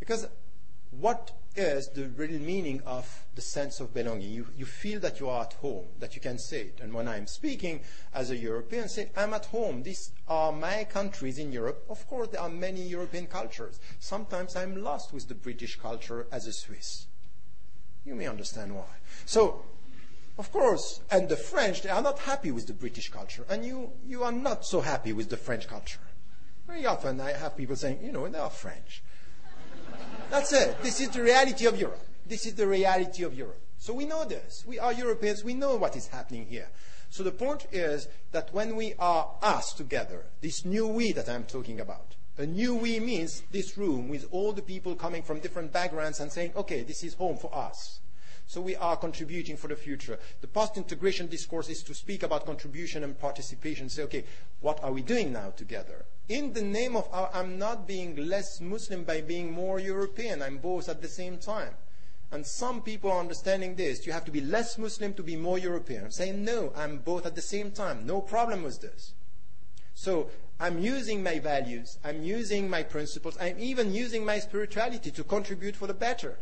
Because 0.00 0.26
what 0.90 1.32
is 1.54 1.88
the 1.88 2.08
real 2.08 2.40
meaning 2.40 2.80
of 2.86 3.26
the 3.34 3.42
sense 3.42 3.80
of 3.80 3.92
belonging? 3.92 4.30
You, 4.30 4.46
you 4.56 4.64
feel 4.64 4.98
that 5.00 5.20
you 5.20 5.28
are 5.28 5.42
at 5.42 5.52
home, 5.54 5.86
that 6.00 6.14
you 6.14 6.20
can 6.20 6.38
say 6.38 6.62
it. 6.62 6.80
And 6.82 6.92
when 6.92 7.08
I'm 7.08 7.26
speaking 7.26 7.80
as 8.14 8.30
a 8.30 8.36
European, 8.36 8.88
say, 8.88 9.10
I'm 9.16 9.34
at 9.34 9.46
home. 9.46 9.82
These 9.82 10.12
are 10.28 10.52
my 10.52 10.84
countries 10.84 11.38
in 11.38 11.52
Europe. 11.52 11.84
Of 11.88 12.06
course, 12.08 12.28
there 12.28 12.40
are 12.40 12.48
many 12.48 12.82
European 12.82 13.26
cultures. 13.26 13.78
Sometimes 14.00 14.56
I'm 14.56 14.82
lost 14.82 15.12
with 15.12 15.28
the 15.28 15.34
British 15.34 15.78
culture 15.78 16.26
as 16.32 16.46
a 16.46 16.52
Swiss. 16.52 17.06
You 18.04 18.14
may 18.14 18.26
understand 18.26 18.74
why. 18.74 18.84
So, 19.24 19.62
of 20.38 20.50
course, 20.50 21.00
and 21.10 21.28
the 21.28 21.36
French, 21.36 21.82
they 21.82 21.90
are 21.90 22.02
not 22.02 22.18
happy 22.18 22.50
with 22.50 22.66
the 22.66 22.72
British 22.72 23.10
culture. 23.10 23.44
And 23.48 23.64
you, 23.64 23.92
you 24.06 24.22
are 24.22 24.32
not 24.32 24.64
so 24.64 24.80
happy 24.80 25.12
with 25.12 25.28
the 25.28 25.36
French 25.36 25.68
culture. 25.68 26.00
Very 26.66 26.86
often 26.86 27.20
I 27.20 27.32
have 27.32 27.56
people 27.56 27.76
saying, 27.76 27.98
you 28.02 28.12
know, 28.12 28.26
they 28.28 28.38
are 28.38 28.50
French. 28.50 29.02
That's 30.30 30.52
it. 30.52 30.82
This 30.82 31.00
is 31.00 31.10
the 31.10 31.22
reality 31.22 31.66
of 31.66 31.78
Europe. 31.78 32.06
This 32.26 32.46
is 32.46 32.54
the 32.54 32.66
reality 32.66 33.24
of 33.24 33.34
Europe. 33.34 33.60
So 33.78 33.92
we 33.92 34.06
know 34.06 34.24
this. 34.24 34.64
We 34.66 34.78
are 34.78 34.92
Europeans. 34.92 35.44
We 35.44 35.54
know 35.54 35.76
what 35.76 35.96
is 35.96 36.06
happening 36.06 36.46
here. 36.46 36.68
So 37.10 37.22
the 37.22 37.32
point 37.32 37.66
is 37.72 38.08
that 38.30 38.54
when 38.54 38.74
we 38.74 38.94
are 38.98 39.28
us 39.42 39.74
together, 39.74 40.24
this 40.40 40.64
new 40.64 40.86
we 40.88 41.12
that 41.12 41.28
I'm 41.28 41.44
talking 41.44 41.80
about, 41.80 42.16
a 42.38 42.46
new 42.46 42.74
we 42.74 42.98
means 43.00 43.42
this 43.50 43.76
room 43.76 44.08
with 44.08 44.26
all 44.30 44.52
the 44.52 44.62
people 44.62 44.94
coming 44.94 45.22
from 45.22 45.40
different 45.40 45.72
backgrounds 45.72 46.20
and 46.20 46.32
saying, 46.32 46.52
okay, 46.56 46.82
this 46.82 47.04
is 47.04 47.12
home 47.14 47.36
for 47.36 47.54
us. 47.54 48.00
So 48.52 48.60
we 48.60 48.76
are 48.76 48.96
contributing 48.98 49.56
for 49.56 49.68
the 49.68 49.76
future. 49.76 50.18
The 50.42 50.46
post-integration 50.46 51.28
discourse 51.28 51.70
is 51.70 51.82
to 51.84 51.94
speak 51.94 52.22
about 52.22 52.44
contribution 52.44 53.02
and 53.02 53.18
participation. 53.18 53.88
Say, 53.88 54.02
okay, 54.02 54.24
what 54.60 54.84
are 54.84 54.92
we 54.92 55.00
doing 55.00 55.32
now 55.32 55.54
together? 55.56 56.04
in 56.28 56.52
the 56.52 56.60
name 56.60 56.94
of 56.94 57.08
our, 57.12 57.30
I'm 57.32 57.58
not 57.58 57.88
being 57.88 58.14
less 58.16 58.60
Muslim 58.60 59.04
by 59.04 59.22
being 59.22 59.50
more 59.52 59.80
European. 59.80 60.42
I'm 60.42 60.58
both 60.58 60.90
at 60.90 61.00
the 61.00 61.08
same 61.08 61.38
time. 61.38 61.72
And 62.30 62.46
some 62.46 62.82
people 62.82 63.10
are 63.10 63.20
understanding 63.20 63.74
this. 63.74 64.06
You 64.06 64.12
have 64.12 64.26
to 64.26 64.30
be 64.30 64.42
less 64.42 64.76
Muslim 64.76 65.14
to 65.14 65.22
be 65.22 65.34
more 65.34 65.58
European. 65.58 66.04
I'm 66.04 66.10
saying, 66.10 66.44
no, 66.44 66.74
I'm 66.76 66.98
both 66.98 67.24
at 67.24 67.34
the 67.34 67.40
same 67.40 67.70
time. 67.70 68.04
No 68.06 68.20
problem 68.20 68.62
with 68.62 68.82
this. 68.82 69.14
So 69.94 70.28
I'm 70.60 70.78
using 70.78 71.22
my 71.22 71.38
values, 71.38 71.98
I'm 72.04 72.22
using 72.22 72.68
my 72.68 72.82
principles, 72.82 73.38
I'm 73.40 73.58
even 73.58 73.94
using 73.94 74.26
my 74.26 74.38
spirituality 74.40 75.10
to 75.10 75.24
contribute 75.24 75.74
for 75.74 75.86
the 75.86 75.94
better. 75.94 76.36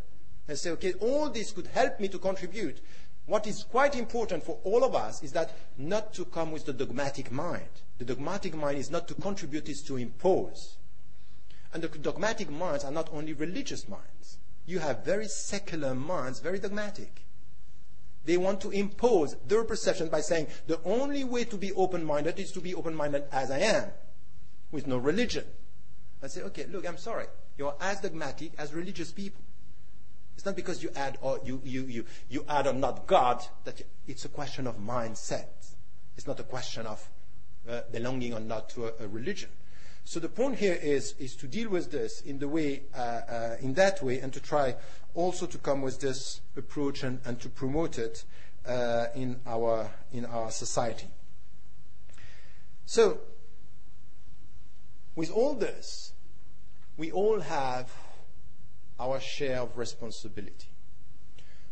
And 0.50 0.58
say, 0.58 0.70
okay, 0.70 0.94
all 0.94 1.30
this 1.30 1.52
could 1.52 1.68
help 1.68 2.00
me 2.00 2.08
to 2.08 2.18
contribute. 2.18 2.80
What 3.26 3.46
is 3.46 3.62
quite 3.62 3.94
important 3.94 4.42
for 4.42 4.58
all 4.64 4.82
of 4.82 4.96
us 4.96 5.22
is 5.22 5.30
that 5.30 5.52
not 5.78 6.12
to 6.14 6.24
come 6.24 6.50
with 6.50 6.64
the 6.64 6.72
dogmatic 6.72 7.30
mind. 7.30 7.68
The 7.98 8.04
dogmatic 8.04 8.56
mind 8.56 8.76
is 8.76 8.90
not 8.90 9.06
to 9.06 9.14
contribute, 9.14 9.68
it's 9.68 9.82
to 9.82 9.96
impose. 9.96 10.74
And 11.72 11.84
the 11.84 11.88
dogmatic 11.88 12.50
minds 12.50 12.82
are 12.82 12.90
not 12.90 13.10
only 13.12 13.32
religious 13.32 13.88
minds. 13.88 14.38
You 14.66 14.80
have 14.80 15.04
very 15.04 15.28
secular 15.28 15.94
minds, 15.94 16.40
very 16.40 16.58
dogmatic. 16.58 17.24
They 18.24 18.36
want 18.36 18.60
to 18.62 18.70
impose 18.70 19.36
their 19.46 19.62
perception 19.62 20.08
by 20.08 20.22
saying 20.22 20.48
the 20.66 20.80
only 20.84 21.22
way 21.22 21.44
to 21.44 21.56
be 21.56 21.70
open 21.74 22.04
minded 22.04 22.40
is 22.40 22.50
to 22.52 22.60
be 22.60 22.74
open 22.74 22.96
minded 22.96 23.22
as 23.30 23.52
I 23.52 23.60
am, 23.60 23.92
with 24.72 24.88
no 24.88 24.96
religion. 24.96 25.44
I 26.24 26.26
say, 26.26 26.42
okay, 26.42 26.66
look, 26.66 26.88
I'm 26.88 26.98
sorry. 26.98 27.26
You're 27.56 27.76
as 27.80 28.00
dogmatic 28.00 28.50
as 28.58 28.74
religious 28.74 29.12
people. 29.12 29.44
It's 30.40 30.46
not 30.46 30.56
because 30.56 30.82
you 30.82 30.88
add 30.96 31.18
or 31.20 31.38
you, 31.44 31.60
you, 31.66 31.82
you, 31.82 32.06
you 32.30 32.46
add 32.48 32.66
or 32.66 32.72
not 32.72 33.06
God 33.06 33.44
that 33.64 33.78
you, 33.78 33.84
it's 34.08 34.24
a 34.24 34.28
question 34.30 34.66
of 34.66 34.78
mindset. 34.78 35.48
It's 36.16 36.26
not 36.26 36.40
a 36.40 36.44
question 36.44 36.86
of 36.86 37.06
uh, 37.68 37.82
belonging 37.92 38.32
or 38.32 38.40
not 38.40 38.70
to 38.70 38.86
a, 38.86 39.04
a, 39.04 39.08
religion. 39.08 39.50
So 40.04 40.18
the 40.18 40.30
point 40.30 40.56
here 40.56 40.78
is, 40.80 41.14
is 41.18 41.36
to 41.36 41.46
deal 41.46 41.68
with 41.68 41.92
this 41.92 42.22
in 42.22 42.38
the 42.38 42.48
way, 42.48 42.84
uh, 42.96 42.98
uh, 42.98 43.56
in 43.60 43.74
that 43.74 44.02
way, 44.02 44.18
and 44.20 44.32
to 44.32 44.40
try 44.40 44.76
also 45.12 45.44
to 45.44 45.58
come 45.58 45.82
with 45.82 46.00
this 46.00 46.40
approach 46.56 47.02
and, 47.02 47.20
and 47.26 47.38
to 47.42 47.50
promote 47.50 47.98
it 47.98 48.24
uh, 48.64 49.08
in 49.14 49.40
our 49.46 49.90
in 50.10 50.24
our 50.24 50.50
society. 50.50 51.08
So, 52.86 53.18
with 55.14 55.30
all 55.30 55.52
this, 55.52 56.14
we 56.96 57.10
all 57.10 57.40
have 57.40 57.92
our 59.00 59.18
share 59.18 59.60
of 59.60 59.76
responsibility. 59.76 60.68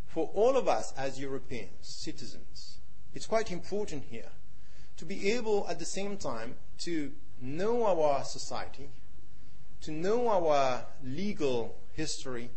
For 0.07 0.31
all 0.35 0.57
of 0.57 0.67
us 0.67 0.93
as 0.97 1.21
Europeans, 1.21 1.69
citizens, 1.83 2.79
it's 3.15 3.27
quite 3.27 3.53
important 3.53 4.05
here 4.11 4.31
to 4.97 5.05
be 5.05 5.31
able 5.33 5.67
at 5.69 5.79
the 5.79 5.85
same 5.85 6.17
time 6.17 6.57
to 6.79 7.13
know 7.41 7.87
our 7.87 8.25
society, 8.25 8.89
to 9.83 9.93
know 9.93 10.29
our 10.29 10.87
legal 11.05 11.77
history, 11.95 12.51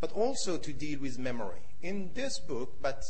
but 0.00 0.12
also 0.12 0.58
to 0.58 0.72
deal 0.72 1.00
with 1.00 1.18
memory. 1.18 1.60
In 1.82 2.10
this 2.14 2.38
book, 2.38 2.76
but 2.80 3.02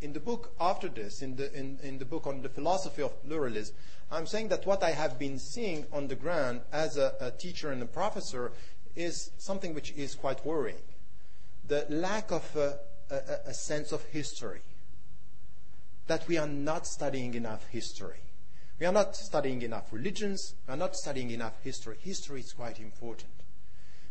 in 0.00 0.12
the 0.12 0.20
book 0.20 0.52
after 0.60 0.88
this, 0.88 1.22
in 1.22 1.36
the, 1.36 1.52
in, 1.58 1.78
in 1.82 1.98
the 1.98 2.04
book 2.04 2.26
on 2.26 2.42
the 2.42 2.48
philosophy 2.48 3.02
of 3.02 3.22
pluralism, 3.24 3.74
I'm 4.10 4.26
saying 4.26 4.48
that 4.48 4.66
what 4.66 4.82
I 4.82 4.90
have 4.90 5.18
been 5.18 5.38
seeing 5.38 5.86
on 5.92 6.08
the 6.08 6.14
ground 6.14 6.60
as 6.72 6.98
a, 6.98 7.14
a 7.20 7.30
teacher 7.30 7.72
and 7.72 7.82
a 7.82 7.86
professor 7.86 8.52
is 8.96 9.30
something 9.38 9.74
which 9.74 9.92
is 9.92 10.14
quite 10.14 10.44
worrying. 10.44 10.82
The 11.66 11.86
lack 11.88 12.30
of 12.30 12.44
a, 12.56 12.78
a, 13.10 13.50
a 13.50 13.54
sense 13.54 13.92
of 13.92 14.02
history. 14.04 14.60
That 16.06 16.28
we 16.28 16.36
are 16.36 16.46
not 16.46 16.86
studying 16.86 17.34
enough 17.34 17.66
history. 17.68 18.20
We 18.78 18.86
are 18.86 18.92
not 18.92 19.16
studying 19.16 19.62
enough 19.62 19.92
religions. 19.92 20.54
We 20.66 20.74
are 20.74 20.76
not 20.76 20.96
studying 20.96 21.30
enough 21.30 21.54
history. 21.62 21.96
History 22.00 22.40
is 22.40 22.52
quite 22.52 22.80
important. 22.80 23.30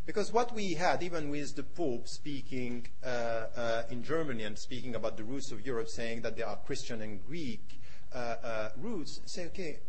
Because 0.06 0.34
what 0.34 0.54
we 0.54 0.74
had, 0.74 1.02
even 1.02 1.30
with 1.30 1.56
the 1.56 1.64
Pope 1.64 2.08
speaking 2.08 2.88
uh, 3.06 3.08
uh, 3.56 3.84
in 3.90 4.04
Germany 4.04 4.44
and 4.44 4.58
speaking 4.58 4.96
about 4.96 5.16
the 5.16 5.24
roots 5.24 5.52
of 5.52 5.66
Europe, 5.66 5.88
saying 5.88 6.22
that 6.22 6.36
there 6.36 6.48
are 6.48 6.58
Christian 6.58 7.02
and 7.02 7.26
Greek 7.26 7.80
uh, 8.14 8.36
uh 8.44 8.70
roots, 8.78 9.22
say, 9.26 9.46
okay, 9.46 9.80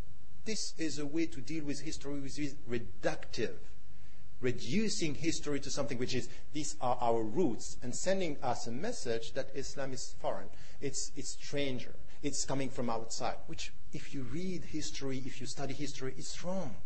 this 0.45 0.75
is 0.79 0.99
a 0.99 1.07
way 1.07 1.27
to 1.27 1.41
deal 1.41 1.65
with 1.65 1.81
history 1.81 2.21
which 2.21 2.39
is 2.39 2.55
reductive, 2.71 3.57
reducing 4.45 5.15
history 5.15 5.59
to 5.59 5.71
something 5.71 5.99
which 5.99 6.15
is, 6.15 6.29
these 6.53 6.77
are 6.81 6.99
our 7.01 7.23
roots, 7.23 7.77
and 7.83 7.95
sending 7.95 8.37
us 8.43 8.67
a 8.67 8.71
message 8.71 9.33
that 9.33 9.49
Islam 9.55 9.93
is 9.93 10.15
foreign, 10.21 10.49
it's, 10.81 11.11
it's 11.17 11.31
stranger, 11.31 11.97
it's 12.23 12.45
coming 12.45 12.69
from 12.69 12.89
outside, 12.91 13.37
which, 13.47 13.73
if 13.93 14.15
you 14.15 14.23
read 14.23 14.63
history, 14.65 15.23
if 15.27 15.41
you 15.41 15.47
study 15.47 15.75
history, 15.75 16.15
it's 16.17 16.45
wrong 16.45 16.77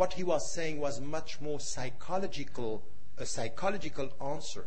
what 0.00 0.14
he 0.14 0.24
was 0.24 0.50
saying 0.50 0.80
was 0.80 0.98
much 0.98 1.42
more 1.42 1.60
psychological, 1.60 2.82
a 3.18 3.26
psychological 3.26 4.10
answer 4.18 4.64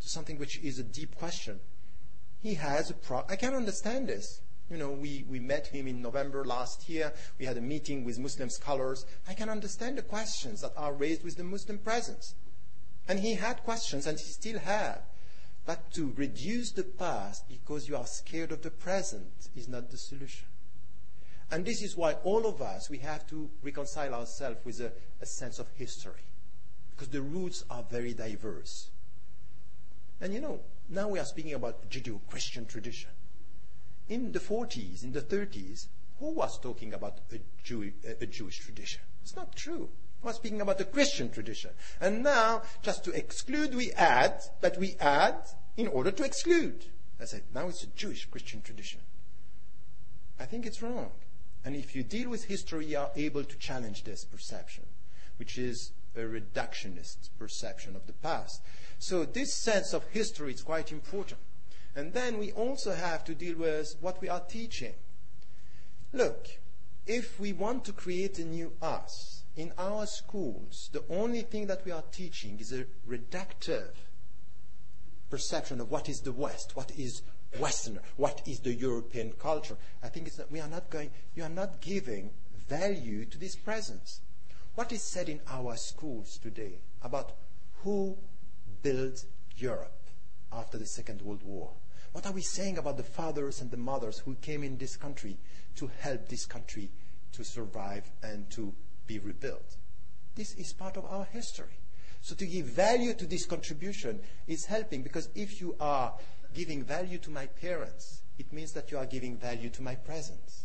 to 0.00 0.08
something 0.08 0.38
which 0.40 0.58
is 0.58 0.80
a 0.80 0.82
deep 0.82 1.14
question. 1.14 1.60
He 2.42 2.54
has 2.54 2.90
a 2.90 2.94
pro- 2.94 3.24
I 3.28 3.36
can 3.36 3.54
understand 3.54 4.08
this. 4.08 4.40
You 4.70 4.76
know, 4.78 4.90
we, 4.90 5.24
we 5.28 5.38
met 5.38 5.68
him 5.68 5.86
in 5.86 6.02
November 6.02 6.44
last 6.44 6.88
year. 6.88 7.12
We 7.38 7.46
had 7.46 7.56
a 7.56 7.60
meeting 7.60 8.04
with 8.04 8.18
Muslim 8.18 8.50
scholars. 8.50 9.06
I 9.28 9.34
can 9.34 9.48
understand 9.48 9.96
the 9.96 10.02
questions 10.02 10.60
that 10.62 10.72
are 10.76 10.92
raised 10.92 11.22
with 11.22 11.36
the 11.36 11.44
Muslim 11.44 11.78
presence. 11.78 12.34
And 13.08 13.20
he 13.20 13.34
had 13.34 13.62
questions, 13.62 14.06
and 14.06 14.18
he 14.18 14.24
still 14.24 14.58
has. 14.58 14.98
But 15.64 15.92
to 15.92 16.12
reduce 16.16 16.72
the 16.72 16.82
past 16.82 17.48
because 17.48 17.88
you 17.88 17.96
are 17.96 18.06
scared 18.06 18.50
of 18.50 18.62
the 18.62 18.70
present 18.70 19.48
is 19.54 19.68
not 19.68 19.90
the 19.90 19.98
solution. 19.98 20.46
And 21.50 21.64
this 21.64 21.80
is 21.80 21.96
why 21.96 22.14
all 22.24 22.46
of 22.46 22.60
us, 22.60 22.90
we 22.90 22.98
have 22.98 23.26
to 23.28 23.48
reconcile 23.62 24.14
ourselves 24.14 24.58
with 24.64 24.80
a, 24.80 24.92
a 25.20 25.26
sense 25.26 25.60
of 25.60 25.68
history. 25.76 26.24
Because 26.90 27.08
the 27.08 27.22
roots 27.22 27.64
are 27.70 27.84
very 27.88 28.14
diverse. 28.14 28.88
And 30.20 30.34
you 30.34 30.40
know, 30.40 30.60
now 30.88 31.08
we 31.08 31.20
are 31.20 31.24
speaking 31.24 31.54
about 31.54 31.88
Judeo-Christian 31.88 32.66
tradition. 32.66 33.10
In 34.08 34.32
the 34.32 34.38
40s, 34.38 35.02
in 35.02 35.12
the 35.12 35.20
30s, 35.20 35.86
who 36.18 36.30
was 36.30 36.58
talking 36.60 36.94
about 36.94 37.18
a, 37.32 37.38
Jew, 37.62 37.92
a 38.20 38.26
Jewish 38.26 38.58
tradition? 38.60 39.02
It's 39.22 39.36
not 39.36 39.54
true. 39.54 39.90
We 40.22 40.30
are 40.30 40.34
speaking 40.34 40.60
about 40.60 40.78
the 40.78 40.84
Christian 40.84 41.30
tradition. 41.30 41.70
And 42.00 42.22
now, 42.22 42.62
just 42.82 43.04
to 43.04 43.12
exclude, 43.12 43.74
we 43.74 43.92
add, 43.92 44.40
but 44.60 44.78
we 44.78 44.96
add 44.98 45.36
in 45.76 45.88
order 45.88 46.10
to 46.10 46.24
exclude. 46.24 46.86
I 47.20 47.24
said, 47.24 47.42
now 47.54 47.68
it's 47.68 47.82
a 47.82 47.88
Jewish 47.88 48.26
Christian 48.26 48.62
tradition. 48.62 49.00
I 50.38 50.44
think 50.44 50.66
it's 50.66 50.82
wrong. 50.82 51.12
And 51.64 51.74
if 51.74 51.96
you 51.96 52.02
deal 52.02 52.30
with 52.30 52.44
history, 52.44 52.86
you 52.86 52.98
are 52.98 53.10
able 53.16 53.44
to 53.44 53.58
challenge 53.58 54.04
this 54.04 54.24
perception, 54.24 54.84
which 55.36 55.58
is 55.58 55.92
a 56.14 56.20
reductionist 56.20 57.30
perception 57.38 57.96
of 57.96 58.06
the 58.06 58.12
past. 58.12 58.62
So 58.98 59.24
this 59.24 59.54
sense 59.54 59.92
of 59.92 60.04
history 60.08 60.52
is 60.52 60.62
quite 60.62 60.92
important. 60.92 61.40
And 61.96 62.12
then 62.12 62.38
we 62.38 62.52
also 62.52 62.94
have 62.94 63.24
to 63.24 63.34
deal 63.34 63.56
with 63.56 63.96
what 64.00 64.20
we 64.20 64.28
are 64.28 64.40
teaching. 64.40 64.92
Look, 66.12 66.46
if 67.06 67.40
we 67.40 67.54
want 67.54 67.86
to 67.86 67.92
create 67.92 68.38
a 68.38 68.44
new 68.44 68.72
us 68.82 69.44
in 69.56 69.72
our 69.78 70.04
schools, 70.04 70.90
the 70.92 71.02
only 71.08 71.40
thing 71.40 71.68
that 71.68 71.86
we 71.86 71.92
are 71.92 72.04
teaching 72.12 72.58
is 72.60 72.70
a 72.70 72.84
reductive 73.08 73.94
perception 75.30 75.80
of 75.80 75.90
what 75.90 76.10
is 76.10 76.20
the 76.20 76.32
West, 76.32 76.76
what 76.76 76.92
is 76.98 77.22
Westerner, 77.58 78.02
what 78.16 78.42
is 78.46 78.60
the 78.60 78.74
European 78.74 79.32
culture. 79.32 79.78
I 80.02 80.08
think 80.08 80.26
it's 80.26 80.36
that 80.36 80.52
we 80.52 80.60
are 80.60 80.68
not 80.68 80.90
going, 80.90 81.10
you 81.34 81.44
are 81.44 81.48
not 81.48 81.80
giving 81.80 82.30
value 82.68 83.24
to 83.24 83.38
this 83.38 83.56
presence. 83.56 84.20
What 84.74 84.92
is 84.92 85.02
said 85.02 85.30
in 85.30 85.40
our 85.48 85.76
schools 85.76 86.38
today 86.42 86.80
about 87.00 87.32
who 87.82 88.18
built 88.82 89.24
Europe 89.56 90.02
after 90.52 90.76
the 90.76 90.84
Second 90.84 91.22
World 91.22 91.42
War? 91.42 91.72
What 92.16 92.24
are 92.24 92.32
we 92.32 92.40
saying 92.40 92.78
about 92.78 92.96
the 92.96 93.02
fathers 93.02 93.60
and 93.60 93.70
the 93.70 93.76
mothers 93.76 94.20
who 94.20 94.36
came 94.36 94.64
in 94.64 94.78
this 94.78 94.96
country 94.96 95.36
to 95.74 95.90
help 95.98 96.28
this 96.28 96.46
country 96.46 96.88
to 97.32 97.44
survive 97.44 98.10
and 98.22 98.48
to 98.52 98.72
be 99.06 99.18
rebuilt? 99.18 99.76
This 100.34 100.54
is 100.54 100.72
part 100.72 100.96
of 100.96 101.04
our 101.04 101.26
history. 101.26 101.78
So 102.22 102.34
to 102.36 102.46
give 102.46 102.64
value 102.64 103.12
to 103.12 103.26
this 103.26 103.44
contribution 103.44 104.20
is 104.46 104.64
helping 104.64 105.02
because 105.02 105.28
if 105.34 105.60
you 105.60 105.76
are 105.78 106.14
giving 106.54 106.82
value 106.82 107.18
to 107.18 107.28
my 107.28 107.44
parents, 107.44 108.22
it 108.38 108.50
means 108.50 108.72
that 108.72 108.90
you 108.90 108.96
are 108.96 109.04
giving 109.04 109.36
value 109.36 109.68
to 109.68 109.82
my 109.82 109.94
presence. 109.94 110.64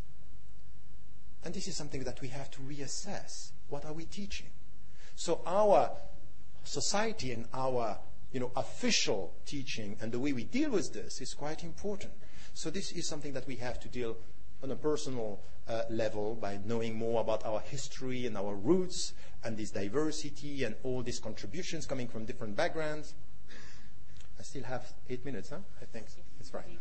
And 1.43 1.53
this 1.53 1.67
is 1.67 1.75
something 1.75 2.05
that 2.05 2.21
we 2.21 2.29
have 2.29 2.49
to 2.51 2.61
reassess. 2.61 3.51
What 3.67 3.83
are 3.83 3.91
we 3.91 4.05
teaching? 4.05 4.51
So 5.17 5.41
our 5.45 5.91
society 6.63 7.33
and 7.33 7.45
our 7.53 7.99
you 8.31 8.39
know, 8.39 8.51
official 8.55 9.33
teaching 9.45 9.97
and 10.01 10.11
the 10.11 10.19
way 10.19 10.33
we 10.33 10.43
deal 10.43 10.71
with 10.71 10.93
this 10.93 11.21
is 11.21 11.33
quite 11.33 11.63
important. 11.63 12.13
So 12.53 12.69
this 12.69 12.91
is 12.91 13.07
something 13.07 13.33
that 13.33 13.47
we 13.47 13.55
have 13.57 13.79
to 13.81 13.87
deal 13.87 14.17
on 14.63 14.71
a 14.71 14.75
personal 14.75 15.41
uh, 15.67 15.83
level 15.89 16.35
by 16.35 16.59
knowing 16.65 16.95
more 16.95 17.21
about 17.21 17.45
our 17.45 17.59
history 17.59 18.25
and 18.25 18.37
our 18.37 18.55
roots 18.55 19.13
and 19.43 19.57
this 19.57 19.71
diversity 19.71 20.63
and 20.63 20.75
all 20.83 21.01
these 21.01 21.19
contributions 21.19 21.85
coming 21.85 22.07
from 22.07 22.25
different 22.25 22.55
backgrounds. 22.55 23.15
I 24.39 24.43
still 24.43 24.63
have 24.63 24.93
eight 25.09 25.23
minutes, 25.25 25.49
huh? 25.49 25.57
I 25.81 25.85
think 25.85 26.07
it's 26.39 26.53
right. 26.53 26.79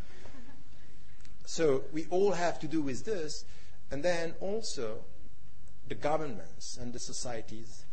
So 1.45 1.83
we 1.91 2.07
all 2.09 2.31
have 2.31 2.59
to 2.61 2.67
do 2.67 2.81
with 2.81 3.05
this, 3.05 3.45
and 3.91 4.03
then 4.03 4.35
also 4.39 5.03
the 5.87 5.95
governments 5.95 6.77
and 6.79 6.93
the 6.93 6.99
societies 6.99 7.85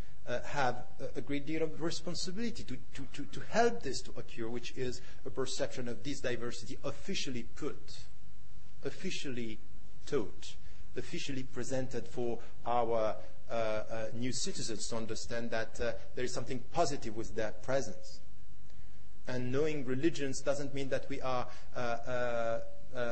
have 0.47 0.85
a, 1.17 1.21
great 1.21 1.47
deal 1.47 1.63
of 1.63 1.81
responsibility 1.81 2.65
to, 2.65 3.41
help 3.51 3.83
this 3.83 4.01
to 4.03 4.11
occur, 4.11 4.49
which 4.49 4.73
is 4.77 5.01
a 5.25 5.31
perception 5.31 5.89
of 5.89 6.03
this 6.03 6.21
diversity 6.21 6.79
officially 6.85 7.45
put, 7.57 7.99
officially 8.85 9.59
taught, 10.07 10.55
officially 10.97 11.43
presented 11.43 12.07
for 12.07 12.39
our 12.67 13.17
uh, 13.51 13.55
uh, 13.55 14.07
new 14.15 14.33
citizens 14.33 14.87
to 14.89 14.97
understand 14.97 15.51
that 15.51 15.81
uh, 15.81 15.93
there 16.15 16.25
is 16.25 16.35
something 16.35 16.63
positive 16.73 17.17
with 17.17 17.35
their 17.35 17.53
presence. 17.63 18.21
And 19.27 19.53
knowing 19.53 19.85
religions 19.85 20.41
doesn't 20.41 20.75
mean 20.75 20.89
that 20.89 21.09
we 21.09 21.21
are 21.21 21.47
uh, 21.77 21.79
uh, 21.79 22.61
uh, 22.95 23.11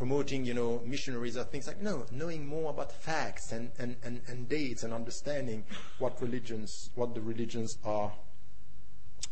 promoting, 0.00 0.46
you 0.46 0.54
know, 0.54 0.80
missionaries 0.86 1.36
or 1.36 1.44
things 1.44 1.66
like 1.66 1.82
no. 1.82 2.06
Knowing 2.10 2.46
more 2.46 2.70
about 2.70 2.90
facts 2.90 3.52
and, 3.52 3.70
and, 3.78 3.96
and, 4.02 4.22
and 4.28 4.48
dates 4.48 4.82
and 4.82 4.94
understanding 4.94 5.62
what 5.98 6.18
religions, 6.22 6.88
what 6.94 7.14
the 7.14 7.20
religions 7.20 7.76
are 7.84 8.10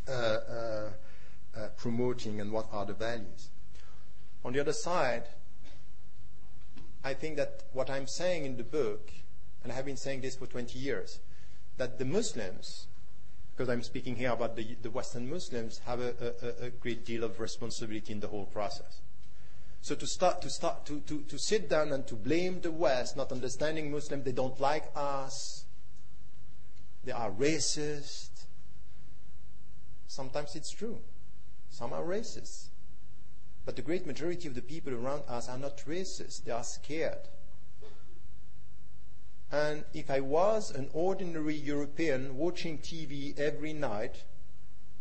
uh, 0.06 0.12
uh, 0.12 0.90
uh, 1.56 1.68
promoting 1.78 2.38
and 2.42 2.52
what 2.52 2.66
are 2.70 2.84
the 2.84 2.92
values. 2.92 3.48
On 4.44 4.52
the 4.52 4.60
other 4.60 4.74
side, 4.74 5.24
I 7.02 7.14
think 7.14 7.38
that 7.38 7.62
what 7.72 7.88
I'm 7.88 8.06
saying 8.06 8.44
in 8.44 8.58
the 8.58 8.62
book 8.62 9.10
and 9.62 9.72
I 9.72 9.74
have 9.74 9.86
been 9.86 9.96
saying 9.96 10.20
this 10.20 10.36
for 10.36 10.46
20 10.46 10.78
years, 10.78 11.20
that 11.78 11.98
the 11.98 12.04
Muslims, 12.04 12.88
because 13.56 13.70
I'm 13.70 13.82
speaking 13.82 14.16
here 14.16 14.32
about 14.32 14.54
the, 14.54 14.76
the 14.82 14.90
Western 14.90 15.30
Muslims, 15.30 15.80
have 15.86 16.00
a, 16.00 16.34
a, 16.42 16.66
a, 16.66 16.70
great 16.70 17.06
deal 17.06 17.24
of 17.24 17.40
responsibility 17.40 18.12
in 18.12 18.20
the 18.20 18.28
whole 18.28 18.44
process. 18.44 19.00
So 19.80 19.94
to 19.94 20.06
start 20.06 20.42
to 20.42 20.50
start 20.50 20.84
to, 20.86 21.00
to, 21.00 21.22
to 21.22 21.38
sit 21.38 21.68
down 21.68 21.92
and 21.92 22.06
to 22.08 22.14
blame 22.14 22.60
the 22.60 22.70
West, 22.70 23.16
not 23.16 23.32
understanding 23.32 23.90
Muslims, 23.90 24.24
they 24.24 24.32
don't 24.32 24.60
like 24.60 24.90
us, 24.94 25.64
they 27.04 27.12
are 27.12 27.30
racist. 27.30 28.44
Sometimes 30.06 30.56
it's 30.56 30.70
true. 30.70 30.98
Some 31.70 31.92
are 31.92 32.02
racist. 32.02 32.68
But 33.64 33.76
the 33.76 33.82
great 33.82 34.06
majority 34.06 34.48
of 34.48 34.54
the 34.54 34.62
people 34.62 34.94
around 34.94 35.22
us 35.28 35.48
are 35.48 35.58
not 35.58 35.78
racist. 35.86 36.44
They 36.44 36.52
are 36.52 36.64
scared. 36.64 37.28
And 39.50 39.84
if 39.94 40.10
I 40.10 40.20
was 40.20 40.70
an 40.70 40.90
ordinary 40.92 41.54
European 41.54 42.36
watching 42.36 42.78
TV 42.78 43.38
every 43.38 43.72
night, 43.72 44.24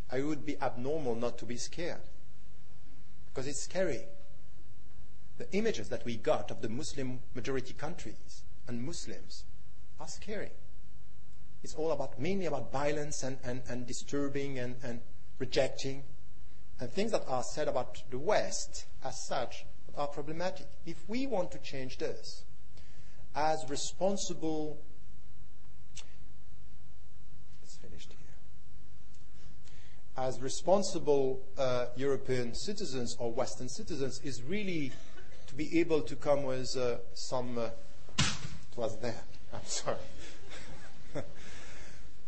I 0.09 0.21
would 0.21 0.45
be 0.45 0.57
abnormal 0.61 1.15
not 1.15 1.37
to 1.39 1.45
be 1.45 1.57
scared. 1.57 2.01
Because 3.27 3.47
it's 3.47 3.63
scary. 3.63 4.05
The 5.37 5.51
images 5.53 5.89
that 5.89 6.03
we 6.03 6.17
got 6.17 6.49
of 6.49 6.61
the 6.61 6.69
Muslim 6.69 7.19
majority 7.35 7.73
countries 7.73 8.43
and 8.67 8.83
Muslims 8.83 9.43
are 9.99 10.07
scary. 10.07 10.51
It's 11.63 11.75
all 11.75 11.91
about 11.91 12.19
mainly 12.19 12.45
about 12.45 12.71
violence 12.71 13.23
and, 13.23 13.37
and, 13.43 13.61
and 13.69 13.85
disturbing 13.85 14.57
and, 14.57 14.75
and 14.83 15.01
rejecting. 15.39 16.03
And 16.79 16.91
things 16.91 17.11
that 17.11 17.23
are 17.27 17.43
said 17.43 17.67
about 17.67 18.03
the 18.09 18.19
West 18.19 18.85
as 19.03 19.25
such 19.27 19.65
are 19.95 20.07
problematic. 20.07 20.67
If 20.85 20.97
we 21.07 21.27
want 21.27 21.51
to 21.51 21.57
change 21.59 21.97
this, 21.97 22.43
as 23.35 23.63
responsible 23.69 24.79
it's 27.63 27.75
finished 27.77 28.13
here 28.17 28.27
as 30.17 30.41
responsible 30.41 31.41
uh, 31.57 31.85
European 31.95 32.55
citizens 32.55 33.15
or 33.19 33.31
Western 33.31 33.69
citizens 33.69 34.19
is 34.23 34.41
really 34.41 34.91
be 35.57 35.79
able 35.79 36.01
to 36.01 36.15
come 36.15 36.43
with 36.43 36.77
uh, 36.77 36.97
some. 37.13 37.57
Uh, 37.57 37.69
it 38.19 38.77
was 38.77 38.97
there. 38.99 39.23
I'm 39.53 39.65
sorry. 39.65 39.97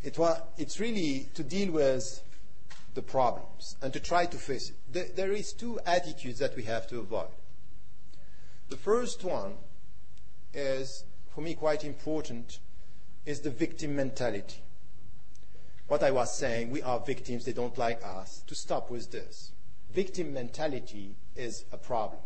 it 0.04 0.18
was. 0.18 0.42
It's 0.58 0.80
really 0.80 1.30
to 1.36 1.44
deal 1.44 1.72
with 1.72 2.22
the 2.96 3.04
problems 3.04 3.76
and 3.84 3.94
to 3.94 4.00
try 4.00 4.26
to 4.26 4.38
face 4.38 4.72
it. 4.72 4.76
There, 4.92 5.06
there 5.16 5.32
is 5.32 5.54
two 5.54 5.80
attitudes 5.86 6.40
that 6.40 6.56
we 6.56 6.64
have 6.64 6.88
to 6.88 7.00
avoid. 7.00 7.28
The 8.70 8.78
first 8.78 9.24
one 9.24 9.54
is, 10.54 11.04
for 11.34 11.42
me, 11.42 11.54
quite 11.54 11.84
important, 11.84 12.60
is 13.26 13.42
the 13.42 13.52
victim 13.52 13.96
mentality. 13.96 14.64
What 15.88 16.04
I 16.04 16.12
was 16.12 16.36
saying, 16.36 16.72
we 16.72 16.82
are 16.82 17.00
victims, 17.00 17.46
they 17.46 17.54
don't 17.54 17.78
like 17.78 18.04
us. 18.04 18.44
To 18.48 18.56
stop 18.56 18.90
with 18.90 19.12
this. 19.12 19.52
Victim 19.92 20.34
mentality 20.34 21.16
is 21.36 21.66
a 21.72 21.78
problem. 21.78 22.22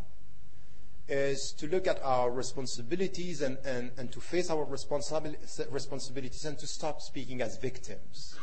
Is 1.09 1.51
to 1.57 1.67
look 1.67 1.85
at 1.85 2.01
our 2.01 2.31
responsibilities 2.31 3.41
and, 3.41 3.57
and, 3.65 3.91
and 3.97 4.09
to 4.13 4.21
face 4.21 4.49
our 4.49 4.63
responsibilities 4.63 6.45
and 6.45 6.57
to 6.57 6.65
stop 6.65 7.01
speaking 7.01 7.41
as 7.41 7.57
victims. 7.57 8.35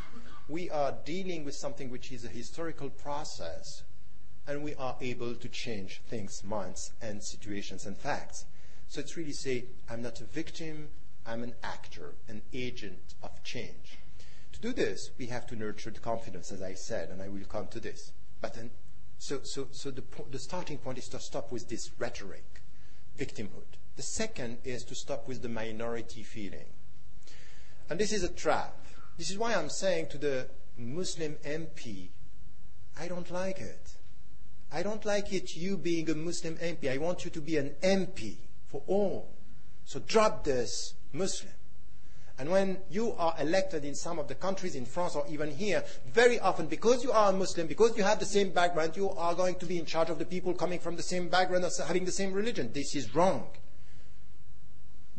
We 0.47 0.69
are 0.69 0.95
dealing 1.05 1.45
with 1.45 1.55
something 1.55 1.91
which 1.91 2.13
is 2.13 2.25
a 2.25 2.29
historical 2.29 2.91
process, 2.91 3.83
and 4.47 4.63
we 4.63 4.75
are 4.75 4.97
able 5.01 5.35
to 5.37 5.49
change 5.49 6.03
things, 6.09 6.45
minds, 6.45 6.93
and 7.01 7.23
situations 7.23 7.87
and 7.87 7.97
facts. 7.97 8.45
So 8.89 9.01
it's 9.01 9.17
really 9.17 9.33
say, 9.33 9.65
I'm 9.89 10.03
not 10.03 10.21
a 10.21 10.25
victim, 10.25 10.89
I'm 11.25 11.43
an 11.43 11.55
actor, 11.63 12.15
an 12.29 12.43
agent 12.53 13.15
of 13.23 13.43
change. 13.43 13.99
To 14.53 14.61
do 14.61 14.73
this, 14.73 15.13
we 15.17 15.27
have 15.27 15.47
to 15.47 15.57
nurture 15.57 15.91
the 15.91 16.01
confidence, 16.01 16.53
as 16.53 16.61
I 16.61 16.75
said, 16.75 17.09
and 17.09 17.23
I 17.23 17.29
will 17.29 17.45
come 17.49 17.69
to 17.69 17.81
this. 17.81 18.13
But 18.41 18.55
then, 18.55 18.71
so, 19.21 19.41
so, 19.43 19.69
so 19.71 19.91
the, 19.91 20.03
the 20.31 20.39
starting 20.39 20.79
point 20.79 20.97
is 20.97 21.07
to 21.09 21.21
stop 21.21 21.53
with 21.53 21.69
this 21.69 21.91
rhetoric, 21.99 22.63
victimhood. 23.19 23.77
The 23.97 24.03
second 24.03 24.59
is 24.65 24.83
to 24.85 24.95
stop 24.95 25.29
with 25.29 25.43
the 25.43 25.49
minority 25.51 26.23
feeling. 26.23 26.65
And 27.91 28.01
this 28.01 28.13
is 28.13 28.25
a 28.25 28.31
trap. 28.31 28.87
This 29.19 29.31
is 29.31 29.37
why 29.37 29.55
I'm 29.55 29.69
saying 29.69 30.07
to 30.13 30.19
the 30.19 30.49
Muslim 30.79 31.37
MP, 31.45 32.09
I 32.99 33.09
don't 33.09 33.31
like 33.31 33.59
it. 33.59 33.99
I 34.73 34.83
don't 34.83 35.05
like 35.05 35.35
it, 35.35 35.55
you 35.55 35.77
being 35.77 36.09
a 36.09 36.15
Muslim 36.15 36.57
MP. 36.57 36.91
I 36.91 36.97
want 36.97 37.27
you 37.27 37.31
to 37.31 37.41
be 37.43 37.59
an 37.59 37.75
MP 37.83 38.37
for 38.69 38.83
all. 38.87 39.29
So 39.85 40.01
drop 40.01 40.45
this 40.45 40.95
Muslim. 41.13 41.53
And 42.41 42.49
when 42.49 42.79
you 42.89 43.13
are 43.19 43.35
elected 43.39 43.85
in 43.85 43.95
some 43.95 44.19
of 44.19 44.27
the 44.27 44.35
countries 44.35 44.75
in 44.75 44.87
France 44.87 45.15
or 45.15 45.27
even 45.29 45.51
here, 45.51 45.85
very 46.07 46.41
often 46.41 46.69
because 46.69 47.05
you 47.05 47.13
are 47.13 47.29
a 47.29 47.37
Muslim, 47.37 47.67
because 47.67 47.95
you 47.99 48.03
have 48.03 48.19
the 48.19 48.25
same 48.25 48.49
background, 48.49 48.97
you 48.97 49.11
are 49.11 49.35
going 49.35 49.57
to 49.57 49.67
be 49.67 49.79
in 49.79 49.85
charge 49.85 50.09
of 50.09 50.19
the 50.19 50.25
people 50.25 50.55
coming 50.55 50.79
from 50.79 50.97
the 50.97 51.03
same 51.03 51.29
background 51.29 51.67
or 51.67 51.85
having 51.85 52.07
the 52.07 52.11
same 52.11 52.33
religion. 52.33 52.73
This 52.73 52.95
is 52.95 53.15
wrong. 53.15 53.47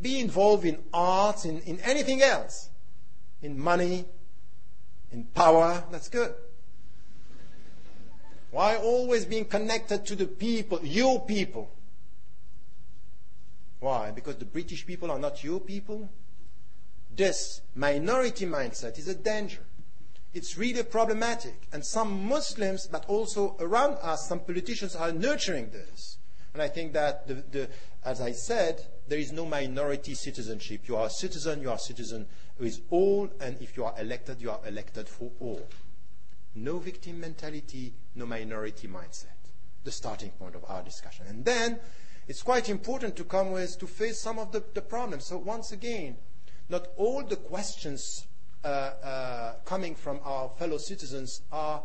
Be 0.02 0.20
involved 0.20 0.66
in 0.66 0.80
arts, 0.92 1.46
in, 1.46 1.60
in 1.60 1.80
anything 1.82 2.24
else. 2.24 2.72
In 3.44 3.60
money, 3.60 4.06
in 5.12 5.26
power, 5.26 5.84
that's 5.92 6.10
good. 6.10 6.34
Why 8.50 8.78
always 8.78 9.26
being 9.26 9.46
connected 9.46 10.08
to 10.08 10.16
the 10.16 10.26
people, 10.26 10.80
your 10.82 11.24
people? 11.24 11.70
Why? 13.80 14.10
Because 14.10 14.38
the 14.38 14.46
British 14.46 14.88
people 14.88 15.12
are 15.12 15.20
not 15.20 15.44
your 15.44 15.60
people? 15.60 16.10
This 17.16 17.62
minority 17.76 18.46
mindset 18.46 18.98
is 18.98 19.08
a 19.08 19.16
danger. 19.16 19.62
It's 20.34 20.58
really 20.58 20.84
problematic. 20.84 21.68
And 21.74 21.86
some 21.86 22.26
Muslims, 22.26 22.88
but 22.88 23.06
also 23.08 23.58
around 23.60 23.98
us, 24.02 24.28
some 24.28 24.40
politicians 24.40 24.96
are 24.96 25.12
nurturing 25.12 25.72
this. 25.72 26.18
And 26.54 26.62
I 26.62 26.68
think 26.68 26.94
that, 26.94 27.28
the, 27.28 27.34
the, 27.34 27.70
as 28.04 28.22
I 28.22 28.32
said, 28.32 28.86
there 29.08 29.20
is 29.20 29.32
no 29.32 29.46
minority 29.46 30.14
citizenship. 30.16 30.88
You 30.88 30.98
are 30.98 31.08
a 31.08 31.10
citizen, 31.10 31.62
you 31.62 31.70
are 31.70 31.76
a 31.76 31.80
citizen 31.80 32.28
with 32.60 32.80
all, 32.90 33.30
and 33.40 33.62
if 33.62 33.76
you 33.76 33.84
are 33.84 33.94
elected, 34.00 34.42
you 34.42 34.52
are 34.52 34.60
elected 34.66 35.08
for 35.08 35.32
all. 35.40 35.68
No 36.56 36.80
victim 36.80 37.20
mentality, 37.20 37.94
no 38.16 38.26
minority 38.26 38.88
mindset. 38.88 39.28
The 39.84 39.92
starting 39.92 40.32
point 40.32 40.56
of 40.56 40.66
our 40.68 40.84
discussion. 40.84 41.26
And 41.28 41.44
then 41.44 41.80
it's 42.28 42.44
quite 42.44 42.70
important 42.70 43.16
to 43.18 43.24
come 43.24 43.52
with 43.52 43.80
to 43.80 43.88
face 43.88 44.20
some 44.20 44.40
of 44.40 44.52
the, 44.52 44.64
the 44.74 44.82
problems. 44.82 45.26
So 45.26 45.38
once 45.38 45.72
again, 45.72 46.18
not 46.72 46.88
all 46.96 47.22
the 47.22 47.36
questions 47.36 48.26
uh, 48.64 48.68
uh, 48.68 49.54
coming 49.66 49.94
from 49.94 50.22
our 50.24 50.50
fellow 50.58 50.78
citizens 50.78 51.42
are 51.52 51.84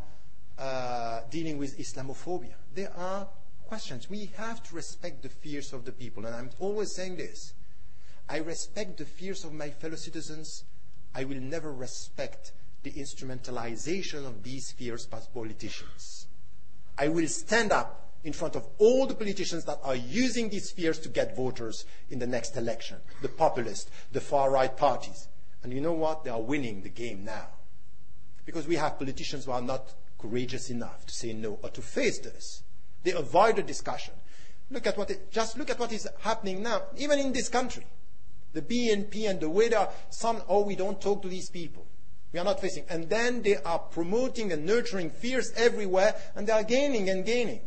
uh, 0.59 1.21
dealing 1.29 1.59
with 1.59 1.77
Islamophobia. 1.79 2.55
There 2.75 2.93
are 2.97 3.27
questions. 3.67 4.09
We 4.09 4.31
have 4.37 4.63
to 4.63 4.77
respect 4.77 5.23
the 5.23 5.29
fears 5.29 5.73
of 5.73 5.85
the 5.85 5.93
people. 5.93 6.25
And 6.25 6.37
I'm 6.37 6.51
always 6.61 6.95
saying 6.95 7.17
this. 7.17 7.53
I 8.29 8.39
respect 8.39 8.99
the 8.99 9.05
fears 9.05 9.45
of 9.45 9.53
my 9.53 9.71
fellow 9.71 9.97
citizens. 9.97 10.65
I 11.15 11.25
will 11.25 11.41
never 11.41 11.73
respect 11.73 12.53
the 12.85 12.93
instrumentalization 12.93 14.25
of 14.25 14.45
these 14.45 14.71
fears 14.71 15.05
by 15.05 15.19
politicians. 15.35 16.29
I 16.97 17.09
will 17.09 17.27
stand 17.27 17.73
up 17.73 18.06
in 18.27 18.33
front 18.33 18.57
of 18.57 18.67
all 18.79 19.07
the 19.07 19.15
politicians 19.15 19.65
that 19.65 19.79
are 19.85 19.95
using 19.95 20.49
these 20.49 20.73
fears 20.73 20.99
to 20.99 21.09
get 21.09 21.37
voters 21.37 21.85
in 22.11 22.19
the 22.19 22.27
next 22.27 22.57
election 22.57 22.99
the 23.23 23.29
populists, 23.29 23.89
the 24.11 24.21
far 24.21 24.51
right 24.51 24.77
parties. 24.77 25.29
And 25.63 25.73
you 25.73 25.81
know 25.81 25.93
what? 25.93 26.25
They 26.25 26.31
are 26.31 26.43
winning 26.43 26.83
the 26.83 26.89
game 26.89 27.25
now. 27.25 27.47
Because 28.45 28.67
we 28.67 28.77
have 28.77 28.99
politicians 28.99 29.45
who 29.45 29.53
are 29.53 29.63
not 29.63 29.95
courageous 30.19 30.71
enough 30.71 31.07
to 31.07 31.15
say 31.15 31.33
no 31.33 31.59
or 31.63 31.71
to 31.71 31.81
face 31.81 32.19
this. 32.19 32.63
They 33.05 33.13
avoid 33.13 33.57
the 33.57 33.63
discussion. 33.63 34.15
Look 34.71 34.89
at 34.89 34.99
what 34.99 35.11
it, 35.11 35.31
just 35.31 35.57
look 35.57 35.71
at 35.71 35.79
what 35.79 35.93
is 35.93 36.09
happening 36.21 36.63
now, 36.63 36.83
even 36.97 37.21
in 37.21 37.33
this 37.33 37.49
country. 37.49 37.87
The 38.55 38.63
BNP 38.63 39.31
and 39.31 39.39
the 39.39 39.51
way 39.51 39.69
they 39.69 39.77
are, 39.77 39.91
some, 40.11 40.43
oh, 40.49 40.65
we 40.65 40.75
don't 40.75 41.01
talk 41.01 41.23
to 41.23 41.29
these 41.29 41.49
people. 41.49 41.87
We 42.33 42.41
are 42.41 42.45
not 42.45 42.61
facing. 42.61 42.87
And 42.89 43.09
then 43.09 43.43
they 43.43 43.57
are 43.57 43.79
promoting 43.79 44.51
and 44.51 44.67
nurturing 44.67 45.11
fears 45.11 45.53
everywhere, 45.57 46.17
and 46.35 46.49
they 46.49 46.53
are 46.53 46.65
gaining 46.65 47.09
and 47.09 47.25
gaining. 47.25 47.61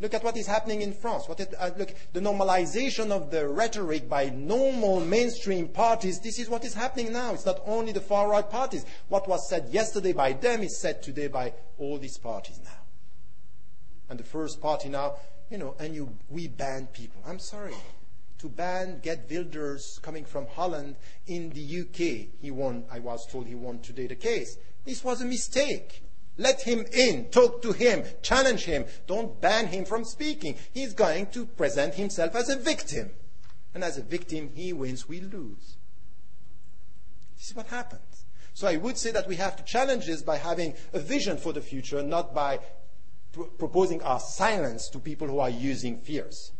Look 0.00 0.12
at 0.12 0.24
what 0.24 0.36
is 0.36 0.46
happening 0.46 0.82
in 0.82 0.92
France. 0.92 1.28
What 1.28 1.38
it, 1.40 1.54
uh, 1.58 1.70
look, 1.78 1.94
the 2.12 2.20
normalization 2.20 3.10
of 3.10 3.30
the 3.30 3.48
rhetoric 3.48 4.08
by 4.08 4.28
normal 4.28 5.00
mainstream 5.00 5.68
parties. 5.68 6.20
This 6.20 6.38
is 6.38 6.48
what 6.48 6.64
is 6.64 6.74
happening 6.74 7.12
now. 7.12 7.32
It's 7.32 7.46
not 7.46 7.60
only 7.64 7.92
the 7.92 8.00
far 8.00 8.28
right 8.28 8.48
parties. 8.48 8.84
What 9.08 9.28
was 9.28 9.48
said 9.48 9.68
yesterday 9.70 10.12
by 10.12 10.32
them 10.32 10.62
is 10.62 10.78
said 10.78 11.02
today 11.02 11.28
by 11.28 11.52
all 11.78 11.98
these 11.98 12.18
parties 12.18 12.60
now. 12.64 12.70
And 14.10 14.18
the 14.18 14.24
first 14.24 14.60
party 14.60 14.88
now, 14.88 15.14
you 15.48 15.58
know, 15.58 15.76
and 15.78 15.94
you, 15.94 16.16
we 16.28 16.48
ban 16.48 16.88
people. 16.88 17.22
I'm 17.24 17.38
sorry. 17.38 17.74
To 18.38 18.48
ban 18.48 18.98
Geert 19.00 19.30
Wilders 19.30 20.00
coming 20.02 20.24
from 20.24 20.46
Holland 20.48 20.96
in 21.28 21.50
the 21.50 21.80
UK, 21.80 22.34
he 22.42 22.50
won, 22.50 22.84
I 22.90 22.98
was 22.98 23.26
told 23.26 23.46
he 23.46 23.54
won 23.54 23.78
today 23.78 24.08
the 24.08 24.16
case. 24.16 24.58
This 24.84 25.04
was 25.04 25.22
a 25.22 25.24
mistake. 25.24 26.02
Let 26.36 26.62
him 26.62 26.84
in, 26.92 27.26
talk 27.30 27.62
to 27.62 27.72
him, 27.72 28.04
challenge 28.22 28.64
him. 28.64 28.86
Don't 29.06 29.40
ban 29.40 29.68
him 29.68 29.84
from 29.84 30.04
speaking. 30.04 30.56
He's 30.72 30.92
going 30.92 31.26
to 31.26 31.46
present 31.46 31.94
himself 31.94 32.34
as 32.34 32.48
a 32.48 32.56
victim. 32.56 33.10
And 33.72 33.84
as 33.84 33.98
a 33.98 34.02
victim, 34.02 34.50
he 34.54 34.72
wins, 34.72 35.08
we 35.08 35.20
lose. 35.20 35.76
This 37.36 37.50
is 37.50 37.56
what 37.56 37.66
happens. 37.66 38.24
So 38.52 38.68
I 38.68 38.76
would 38.76 38.96
say 38.96 39.10
that 39.10 39.28
we 39.28 39.36
have 39.36 39.56
to 39.56 39.64
challenge 39.64 40.06
this 40.06 40.22
by 40.22 40.36
having 40.36 40.74
a 40.92 40.98
vision 41.00 41.36
for 41.36 41.52
the 41.52 41.60
future, 41.60 42.02
not 42.02 42.34
by 42.34 42.60
pr- 43.32 43.42
proposing 43.42 44.00
our 44.02 44.20
silence 44.20 44.88
to 44.90 44.98
people 44.98 45.26
who 45.26 45.40
are 45.40 45.50
using 45.50 45.98
fears 45.98 46.52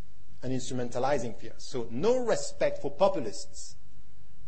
and 0.43 0.53
instrumentalizing 0.53 1.35
fears. 1.37 1.65
So 1.65 1.87
no 1.89 2.17
respect 2.17 2.81
for 2.81 2.91
populists 2.91 3.75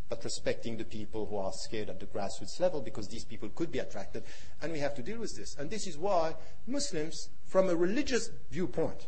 but 0.09 0.23
respecting 0.23 0.77
the 0.77 0.85
people 0.85 1.25
who 1.25 1.37
are 1.37 1.51
scared 1.51 1.89
at 1.89 1.99
the 1.99 2.05
grassroots 2.05 2.59
level 2.59 2.81
because 2.81 3.07
these 3.07 3.25
people 3.25 3.49
could 3.49 3.71
be 3.71 3.79
attracted. 3.79 4.23
And 4.61 4.71
we 4.71 4.79
have 4.79 4.95
to 4.95 5.03
deal 5.03 5.19
with 5.19 5.35
this. 5.35 5.55
And 5.57 5.69
this 5.69 5.87
is 5.87 5.97
why 5.97 6.35
Muslims, 6.65 7.29
from 7.45 7.69
a 7.69 7.75
religious 7.75 8.29
viewpoint, 8.49 9.07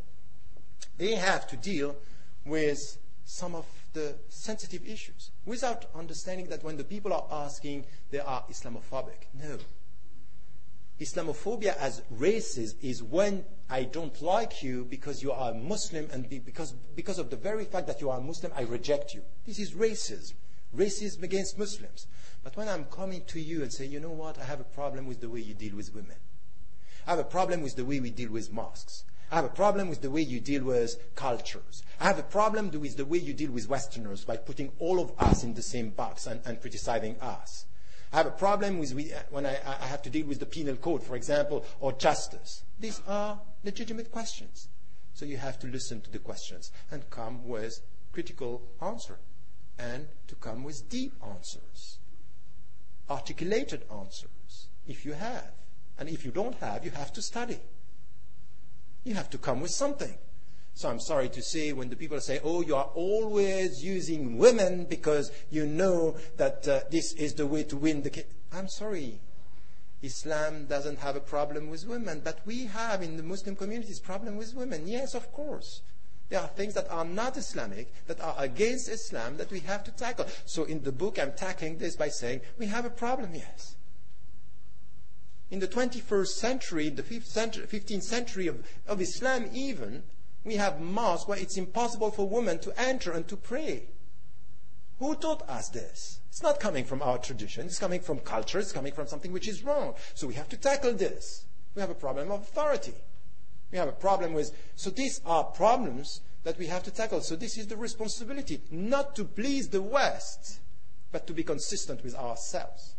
they 0.97 1.15
have 1.15 1.47
to 1.47 1.57
deal 1.57 1.95
with 2.45 2.97
some 3.23 3.55
of 3.55 3.65
the 3.93 4.15
sensitive 4.27 4.85
issues 4.87 5.31
without 5.45 5.85
understanding 5.95 6.47
that 6.49 6.63
when 6.63 6.77
the 6.77 6.83
people 6.83 7.13
are 7.13 7.27
asking, 7.31 7.85
they 8.11 8.19
are 8.19 8.43
Islamophobic. 8.49 9.27
No. 9.33 9.57
Islamophobia 10.99 11.77
as 11.77 12.01
racism 12.13 12.75
is 12.81 13.01
when 13.01 13.45
I 13.69 13.83
don't 13.83 14.21
like 14.21 14.61
you 14.61 14.83
because 14.83 15.23
you 15.23 15.31
are 15.31 15.51
a 15.51 15.53
Muslim 15.55 16.09
and 16.11 16.27
because, 16.29 16.73
because 16.95 17.19
of 17.19 17.29
the 17.29 17.37
very 17.37 17.63
fact 17.63 17.87
that 17.87 18.01
you 18.01 18.09
are 18.09 18.17
a 18.17 18.21
Muslim, 18.21 18.51
I 18.55 18.63
reject 18.63 19.13
you. 19.13 19.21
This 19.45 19.59
is 19.59 19.71
racism 19.71 20.33
racism 20.75 21.23
against 21.23 21.57
Muslims. 21.57 22.07
But 22.43 22.55
when 22.55 22.69
I'm 22.69 22.85
coming 22.85 23.23
to 23.27 23.39
you 23.39 23.61
and 23.61 23.71
say, 23.71 23.85
you 23.85 23.99
know 23.99 24.11
what, 24.11 24.37
I 24.37 24.45
have 24.45 24.59
a 24.59 24.65
problem 24.65 25.05
with 25.05 25.21
the 25.21 25.29
way 25.29 25.41
you 25.41 25.53
deal 25.53 25.75
with 25.75 25.93
women. 25.93 26.15
I 27.05 27.11
have 27.11 27.19
a 27.19 27.23
problem 27.23 27.61
with 27.61 27.75
the 27.75 27.85
way 27.85 27.99
we 27.99 28.11
deal 28.11 28.31
with 28.31 28.51
mosques. 28.51 29.03
I 29.31 29.35
have 29.35 29.45
a 29.45 29.49
problem 29.49 29.89
with 29.89 30.01
the 30.01 30.09
way 30.09 30.21
you 30.21 30.39
deal 30.39 30.63
with 30.63 30.95
cultures. 31.15 31.83
I 31.99 32.05
have 32.05 32.17
a 32.17 32.23
problem 32.23 32.71
with 32.71 32.97
the 32.97 33.05
way 33.05 33.19
you 33.19 33.33
deal 33.33 33.51
with 33.51 33.69
Westerners 33.69 34.25
by 34.25 34.37
putting 34.37 34.71
all 34.79 34.99
of 34.99 35.11
us 35.19 35.43
in 35.43 35.53
the 35.53 35.61
same 35.61 35.91
box 35.91 36.25
and, 36.25 36.41
and 36.45 36.59
criticizing 36.59 37.19
us. 37.19 37.65
I 38.11 38.17
have 38.17 38.25
a 38.25 38.31
problem 38.31 38.79
with 38.79 38.93
uh, 38.93 39.19
when 39.29 39.45
I, 39.45 39.59
I 39.65 39.85
have 39.85 40.01
to 40.03 40.09
deal 40.09 40.25
with 40.25 40.39
the 40.39 40.47
penal 40.47 40.75
code, 40.75 41.03
for 41.03 41.15
example, 41.15 41.63
or 41.79 41.93
justice. 41.93 42.63
These 42.79 43.01
are 43.07 43.39
legitimate 43.63 44.11
questions. 44.11 44.67
So 45.13 45.25
you 45.25 45.37
have 45.37 45.59
to 45.59 45.67
listen 45.67 46.01
to 46.01 46.09
the 46.09 46.17
questions 46.17 46.71
and 46.89 47.07
come 47.11 47.47
with 47.47 47.81
critical 48.11 48.63
answer 48.81 49.19
and 49.79 50.07
to 50.27 50.35
come 50.35 50.63
with 50.63 50.89
deep 50.89 51.13
answers, 51.25 51.97
articulated 53.09 53.85
answers, 53.91 54.67
if 54.87 55.05
you 55.05 55.13
have. 55.13 55.51
And 55.97 56.07
if 56.09 56.23
you 56.23 56.31
don't 56.31 56.55
have, 56.55 56.85
you 56.85 56.91
have 56.91 57.11
to 57.13 57.21
study. 57.21 57.59
You 59.03 59.15
have 59.15 59.29
to 59.31 59.37
come 59.37 59.61
with 59.61 59.71
something. 59.71 60.17
So 60.73 60.89
I'm 60.89 60.99
sorry 60.99 61.29
to 61.29 61.41
say 61.41 61.73
when 61.73 61.89
the 61.89 61.95
people 61.95 62.21
say, 62.21 62.39
oh, 62.43 62.61
you 62.61 62.75
are 62.75 62.89
always 62.93 63.83
using 63.83 64.37
women 64.37 64.85
because 64.85 65.31
you 65.49 65.65
know 65.65 66.15
that 66.37 66.67
uh, 66.67 66.81
this 66.89 67.13
is 67.13 67.33
the 67.33 67.47
way 67.47 67.63
to 67.63 67.75
win 67.75 68.01
the 68.01 68.09
case. 68.09 68.25
I'm 68.53 68.69
sorry. 68.69 69.19
Islam 70.01 70.65
doesn't 70.67 70.99
have 70.99 71.17
a 71.17 71.21
problem 71.21 71.69
with 71.69 71.85
women, 71.85 72.21
but 72.23 72.39
we 72.45 72.67
have 72.67 73.01
in 73.01 73.17
the 73.17 73.23
Muslim 73.23 73.55
communities 73.55 73.99
problem 73.99 74.37
with 74.37 74.55
women. 74.55 74.87
Yes, 74.87 75.13
of 75.13 75.33
course. 75.33 75.81
There 76.29 76.39
are 76.39 76.47
things 76.47 76.75
that 76.75 76.89
are 76.91 77.05
not 77.05 77.37
Islamic, 77.37 77.91
that 78.05 78.21
are 78.21 78.35
against 78.37 78.87
Islam, 78.87 79.37
that 79.37 79.51
we 79.51 79.61
have 79.61 79.83
to 79.85 79.91
tackle. 79.91 80.27
So 80.45 80.63
in 80.63 80.83
the 80.83 80.91
book, 80.91 81.17
I'm 81.17 81.33
tackling 81.33 81.77
this 81.77 81.95
by 81.95 82.09
saying 82.09 82.41
we 82.57 82.67
have 82.67 82.85
a 82.85 82.89
problem, 82.89 83.33
yes. 83.33 83.75
In 85.49 85.59
the 85.59 85.67
21st 85.67 86.27
century, 86.27 86.87
in 86.87 86.95
the 86.95 87.03
15th 87.03 88.03
century 88.03 88.45
of, 88.45 88.63
of 88.87 89.01
Islam, 89.01 89.49
even, 89.51 90.03
we 90.43 90.55
have 90.55 90.79
mosques 90.79 91.27
where 91.27 91.39
it's 91.39 91.57
impossible 91.57 92.11
for 92.11 92.29
women 92.29 92.59
to 92.59 92.79
enter 92.79 93.11
and 93.11 93.27
to 93.27 93.35
pray. 93.35 93.89
Who 94.99 95.15
taught 95.15 95.47
us 95.49 95.69
this? 95.69 96.19
It's 96.27 96.43
not 96.43 96.59
coming 96.59 96.85
from 96.85 97.01
our 97.01 97.17
tradition. 97.17 97.65
It's 97.65 97.79
coming 97.79 98.01
from 98.01 98.19
culture. 98.19 98.59
It's 98.59 98.71
coming 98.71 98.93
from 98.93 99.07
something 99.07 99.31
which 99.31 99.47
is 99.47 99.63
wrong. 99.63 99.95
So 100.13 100.27
we 100.27 100.35
have 100.35 100.49
to 100.49 100.57
tackle 100.57 100.93
this. 100.93 101.45
We 101.73 101.81
have 101.81 101.89
a 101.89 101.95
problem 101.95 102.29
of 102.31 102.41
authority. 102.41 102.93
We 103.71 103.77
have 103.77 103.87
a 103.87 103.93
problem 103.93 104.33
with, 104.33 104.51
so 104.75 104.89
these 104.89 105.21
are 105.25 105.43
problems 105.43 106.21
that 106.43 106.57
we 106.57 106.67
have 106.67 106.83
to 106.83 106.91
tackle. 106.91 107.21
So 107.21 107.35
this 107.35 107.57
is 107.57 107.67
the 107.67 107.77
responsibility, 107.77 108.61
not 108.71 109.15
to 109.15 109.25
please 109.25 109.69
the 109.69 109.81
West, 109.81 110.59
but 111.11 111.27
to 111.27 111.33
be 111.33 111.43
consistent 111.43 112.03
with 112.03 112.15
ourselves. 112.15 112.95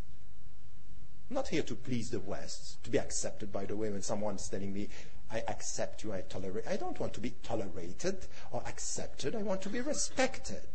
Not 1.29 1.49
here 1.49 1.63
to 1.63 1.75
please 1.75 2.11
the 2.11 2.21
West, 2.21 2.83
to 2.85 2.91
be 2.91 2.99
accepted, 2.99 3.53
by 3.53 3.65
the 3.65 3.77
way, 3.77 3.91
when 3.91 4.03
someone's 4.03 4.49
telling 4.49 4.73
me, 4.73 4.89
I 5.31 5.43
accept 5.47 6.03
you, 6.03 6.13
I 6.13 6.23
tolerate. 6.23 6.67
I 6.67 6.77
don't 6.77 6.99
want 6.99 7.15
to 7.15 7.21
be 7.21 7.35
tolerated 7.45 8.27
or 8.51 8.63
accepted. 8.67 9.37
I 9.37 9.43
want 9.43 9.63
to 9.63 9.69
be 9.69 9.81
respected. 9.81 10.67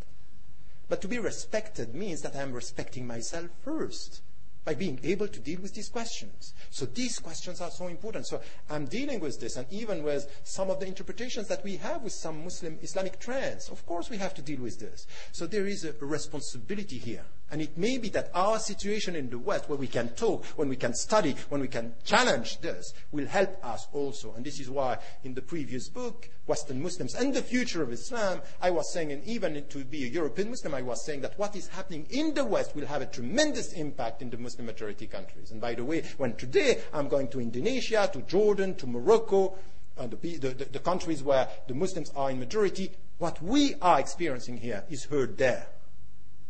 But 0.88 1.02
to 1.02 1.10
be 1.10 1.20
respected 1.20 1.94
means 1.94 2.22
that 2.22 2.36
I'm 2.36 2.54
respecting 2.54 3.06
myself 3.06 3.50
first 3.64 4.22
by 4.66 4.74
being 4.74 5.00
able 5.04 5.28
to 5.28 5.40
deal 5.40 5.62
with 5.62 5.74
these 5.74 5.90
questions. 5.90 6.54
So 6.72 6.86
these 6.86 7.20
questions 7.20 7.62
are 7.62 7.72
so 7.72 7.88
important. 7.88 8.28
So 8.28 8.42
I'm 8.70 8.86
dealing 8.86 9.20
with 9.20 9.40
this, 9.40 9.56
and 9.56 9.68
even 9.72 10.04
with 10.04 10.28
some 10.44 10.70
of 10.70 10.80
the 10.80 10.88
interpretations 10.88 11.48
that 11.48 11.64
we 11.64 11.78
have 11.78 12.02
with 12.02 12.14
some 12.14 12.44
Muslim 12.44 12.80
Islamic 12.82 13.20
trends. 13.20 13.70
Of 13.70 13.86
course, 13.86 14.10
we 14.10 14.18
have 14.18 14.34
to 14.34 14.42
deal 14.42 14.60
with 14.60 14.80
this. 14.80 15.06
So 15.32 15.46
there 15.46 15.68
is 15.68 15.86
a 15.86 15.94
responsibility 16.00 16.98
here. 16.98 17.24
And 17.52 17.62
it 17.62 17.78
may 17.78 18.00
be 18.00 18.10
that 18.10 18.32
our 18.34 18.58
situation 18.58 19.16
in 19.16 19.30
the 19.30 19.38
West, 19.38 19.70
where 19.70 19.78
we 19.78 19.88
can 19.88 20.10
talk, 20.10 20.46
when 20.58 20.68
we 20.68 20.76
can 20.76 20.96
study, 20.96 21.36
when 21.50 21.62
we 21.62 21.68
can 21.68 21.94
challenge 22.04 22.60
this, 22.60 22.94
will 23.12 23.28
help 23.28 23.64
us 23.64 23.88
also. 23.94 24.34
And 24.34 24.44
this 24.44 24.60
is 24.60 24.70
why 24.70 24.98
in 25.24 25.36
the 25.36 25.44
previous 25.44 25.88
book, 25.88 26.28
Western 26.48 26.82
Muslims 26.82 27.14
and 27.14 27.34
the 27.34 27.44
Future 27.44 27.84
of 27.84 27.92
Islam, 27.92 28.42
I 28.62 28.72
was 28.72 28.92
saying, 28.92 29.12
and 29.12 29.24
even 29.26 29.64
to 29.70 29.84
be 29.86 30.06
a 30.06 30.08
European 30.08 30.50
Muslim, 30.50 30.74
I 30.74 30.82
was 30.82 31.06
saying 31.06 31.22
that 31.22 31.38
what 31.38 31.56
is 31.56 31.68
happening 31.68 32.08
in 32.10 32.34
the 32.34 32.44
West 32.44 32.76
will 32.76 32.88
have 32.88 33.04
a 33.04 33.06
tremendous 33.06 33.74
impact 33.74 34.24
in 34.24 34.32
the 34.32 34.38
Muslim 34.38 34.66
majority 34.66 35.06
countries. 35.06 35.52
And 35.52 35.62
by 35.62 35.76
the 35.76 35.86
way, 35.86 36.04
when 36.18 36.36
today 36.36 36.82
I'm 36.94 37.08
going 37.08 37.28
to 37.30 37.40
Indonesia, 37.40 38.10
to 38.12 38.22
Jordan, 38.24 38.74
to 38.76 38.88
Morocco, 38.88 39.56
uh, 39.98 40.08
the, 40.08 40.38
the, 40.38 40.68
the 40.72 40.80
countries 40.80 41.22
where 41.22 41.48
the 41.68 41.74
Muslims 41.76 42.12
are 42.16 42.32
in 42.32 42.40
majority, 42.40 42.92
what 43.20 43.42
we 43.42 43.76
are 43.82 44.00
experiencing 44.00 44.58
here 44.58 44.84
is 44.90 45.06
heard 45.06 45.38
there. 45.38 45.68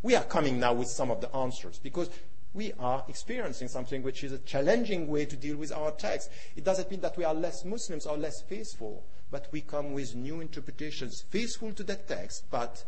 We 0.06 0.16
are 0.16 0.24
coming 0.24 0.60
now 0.60 0.72
with 0.72 0.88
some 0.88 1.10
of 1.10 1.20
the 1.20 1.36
answers 1.36 1.80
because 1.80 2.12
we 2.53 2.74
are 2.78 3.03
experiencing 3.08 3.70
something 3.70 4.03
which 4.03 4.24
is 4.24 4.34
a 4.34 4.38
challenging 4.38 5.08
way 5.08 5.26
to 5.26 5.36
deal 5.36 5.58
with 5.58 5.72
our 5.72 5.89
text. 5.89 6.30
It 6.56 6.64
doesn't 6.64 6.91
mean 6.91 7.01
that 7.01 7.18
we 7.18 7.24
are 7.24 7.34
less 7.34 7.66
Muslims 7.66 8.06
or 8.06 8.16
less 8.16 8.39
faithful, 8.43 9.03
but 9.32 9.47
we 9.51 9.62
come 9.62 9.93
with 9.93 10.14
new 10.14 10.41
interpretations, 10.41 11.24
faithful 11.32 11.74
to 11.74 11.84
that 11.86 12.08
text, 12.08 12.43
but 12.51 12.84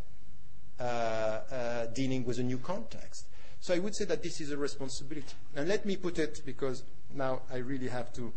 uh, 0.79 0.83
uh, 0.83 1.85
dealing 1.87 2.23
with 2.23 2.37
a 2.37 2.43
new 2.43 2.59
context. 2.59 3.25
So 3.61 3.73
I 3.73 3.79
would 3.79 3.95
say 3.95 4.05
that 4.05 4.21
this 4.21 4.39
is 4.39 4.51
a 4.51 4.57
responsibility. 4.57 5.33
And 5.55 5.67
let 5.67 5.87
me 5.87 5.97
put 5.97 6.19
it, 6.19 6.43
because 6.45 6.83
now 7.15 7.41
I 7.51 7.57
really 7.57 7.87
have 7.87 8.13
to, 8.13 8.31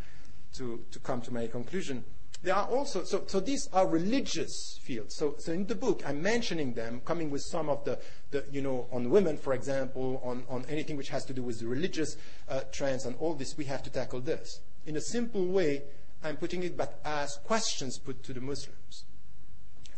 to, 0.54 0.82
to 0.90 0.98
come 1.00 1.20
to 1.20 1.34
my 1.34 1.48
conclusion. 1.48 2.02
There 2.42 2.54
are 2.54 2.66
also, 2.66 3.04
so, 3.04 3.24
so 3.26 3.38
these 3.38 3.68
are 3.72 3.86
religious 3.86 4.78
fields. 4.82 5.14
So, 5.14 5.34
so 5.38 5.52
in 5.52 5.66
the 5.66 5.74
book, 5.74 6.02
I'm 6.06 6.22
mentioning 6.22 6.72
them, 6.72 7.02
coming 7.04 7.30
with 7.30 7.42
some 7.42 7.68
of 7.68 7.84
the, 7.84 7.98
the 8.30 8.44
you 8.50 8.62
know, 8.62 8.88
on 8.90 9.10
women, 9.10 9.36
for 9.36 9.52
example, 9.52 10.22
on, 10.24 10.44
on 10.48 10.64
anything 10.68 10.96
which 10.96 11.10
has 11.10 11.26
to 11.26 11.34
do 11.34 11.42
with 11.42 11.60
the 11.60 11.66
religious 11.66 12.16
uh, 12.48 12.60
trends 12.72 13.04
and 13.04 13.14
all 13.18 13.34
this, 13.34 13.58
we 13.58 13.64
have 13.64 13.82
to 13.82 13.90
tackle 13.90 14.20
this. 14.20 14.60
In 14.86 14.96
a 14.96 15.00
simple 15.02 15.44
way, 15.46 15.82
I'm 16.24 16.38
putting 16.38 16.62
it 16.62 16.78
but 16.78 16.98
as 17.04 17.38
questions 17.44 17.98
put 17.98 18.22
to 18.24 18.32
the 18.32 18.40
Muslims. 18.40 19.04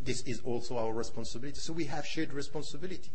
This 0.00 0.22
is 0.22 0.40
also 0.40 0.78
our 0.78 0.92
responsibility. 0.92 1.60
So 1.60 1.72
we 1.72 1.84
have 1.84 2.04
shared 2.04 2.32
responsibility. 2.32 3.12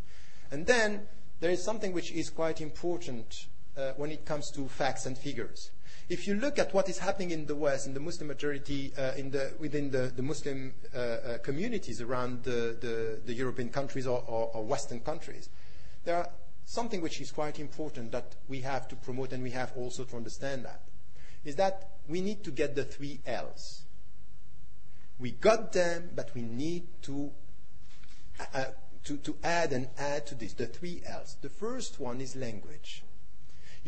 And 0.51 0.65
then 0.65 1.01
there 1.41 1.51
is 1.51 1.61
something 1.61 1.91
which 1.91 2.13
is 2.13 2.29
quite 2.29 2.61
important 2.61 3.47
uh, 3.77 3.91
when 3.97 4.11
it 4.11 4.25
comes 4.25 4.49
to 4.51 4.69
facts 4.69 5.05
and 5.05 5.17
figures. 5.17 5.71
If 6.09 6.25
you 6.25 6.35
look 6.35 6.57
at 6.57 6.73
what 6.73 6.87
is 6.87 6.99
happening 6.99 7.31
in 7.31 7.47
the 7.47 7.55
West, 7.55 7.85
in 7.85 7.93
the 7.93 7.99
Muslim 7.99 8.29
majority, 8.29 8.93
uh, 8.97 9.11
the, 9.11 9.51
within 9.59 9.91
the, 9.91 10.11
the 10.15 10.21
Muslim 10.21 10.73
uh, 10.95 10.97
uh, 10.97 11.37
communities 11.39 11.99
around 12.01 12.43
the, 12.43 12.77
the, 12.79 13.19
the, 13.25 13.33
European 13.33 13.69
countries 13.69 14.07
or, 14.07 14.23
or, 14.25 14.49
or 14.53 14.63
Western 14.63 15.01
countries, 15.01 15.49
there 16.05 16.15
are 16.15 16.29
something 16.63 17.01
which 17.01 17.19
is 17.19 17.31
quite 17.31 17.59
important 17.59 18.13
that 18.13 18.35
we 18.47 18.61
have 18.61 18.87
to 18.87 18.95
promote 18.95 19.33
and 19.33 19.43
we 19.43 19.51
have 19.51 19.73
also 19.75 20.05
to 20.05 20.15
understand 20.15 20.63
that, 20.63 20.83
is 21.43 21.57
that 21.57 21.97
we 22.07 22.21
need 22.21 22.41
to 22.45 22.51
get 22.51 22.73
the 22.73 22.85
three 22.85 23.19
L's. 23.25 23.83
We 25.19 25.31
got 25.31 25.73
them, 25.73 26.11
but 26.15 26.33
we 26.33 26.41
need 26.41 26.87
to, 27.01 27.31
uh, 28.39 28.45
uh, 28.53 28.65
to, 29.03 29.17
to 29.17 29.35
add 29.43 29.73
and 29.73 29.89
add 29.97 30.25
to 30.27 30.35
this, 30.35 30.53
the 30.53 30.67
three 30.67 31.01
L's. 31.05 31.35
The 31.41 31.49
first 31.49 31.99
one 31.99 32.21
is 32.21 32.33
language. 32.33 33.03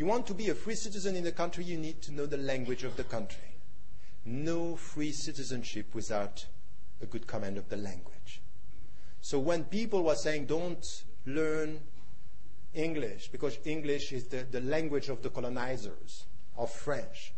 You 0.00 0.06
want 0.06 0.26
to 0.28 0.34
be 0.34 0.48
a 0.48 0.54
free 0.54 0.76
citizen 0.76 1.14
in 1.14 1.24
the 1.24 1.30
country, 1.30 1.62
you 1.62 1.76
need 1.76 2.00
to 2.00 2.10
know 2.10 2.24
the 2.24 2.38
language 2.38 2.84
of 2.84 2.96
the 2.96 3.04
country. 3.04 3.52
No 4.24 4.74
free 4.74 5.12
citizenship 5.12 5.94
without 5.94 6.46
a 7.02 7.04
good 7.04 7.26
command 7.26 7.58
of 7.58 7.68
the 7.68 7.76
language. 7.76 8.40
So 9.20 9.38
when 9.38 9.64
people 9.64 10.02
were 10.02 10.14
saying 10.14 10.46
don't 10.46 10.86
learn 11.26 11.80
English 12.72 13.28
because 13.28 13.58
English 13.66 14.10
is 14.12 14.24
the, 14.28 14.46
the 14.50 14.62
language 14.62 15.10
of 15.10 15.20
the 15.20 15.28
colonizers, 15.28 16.24
of 16.56 16.70
French, 16.72 17.34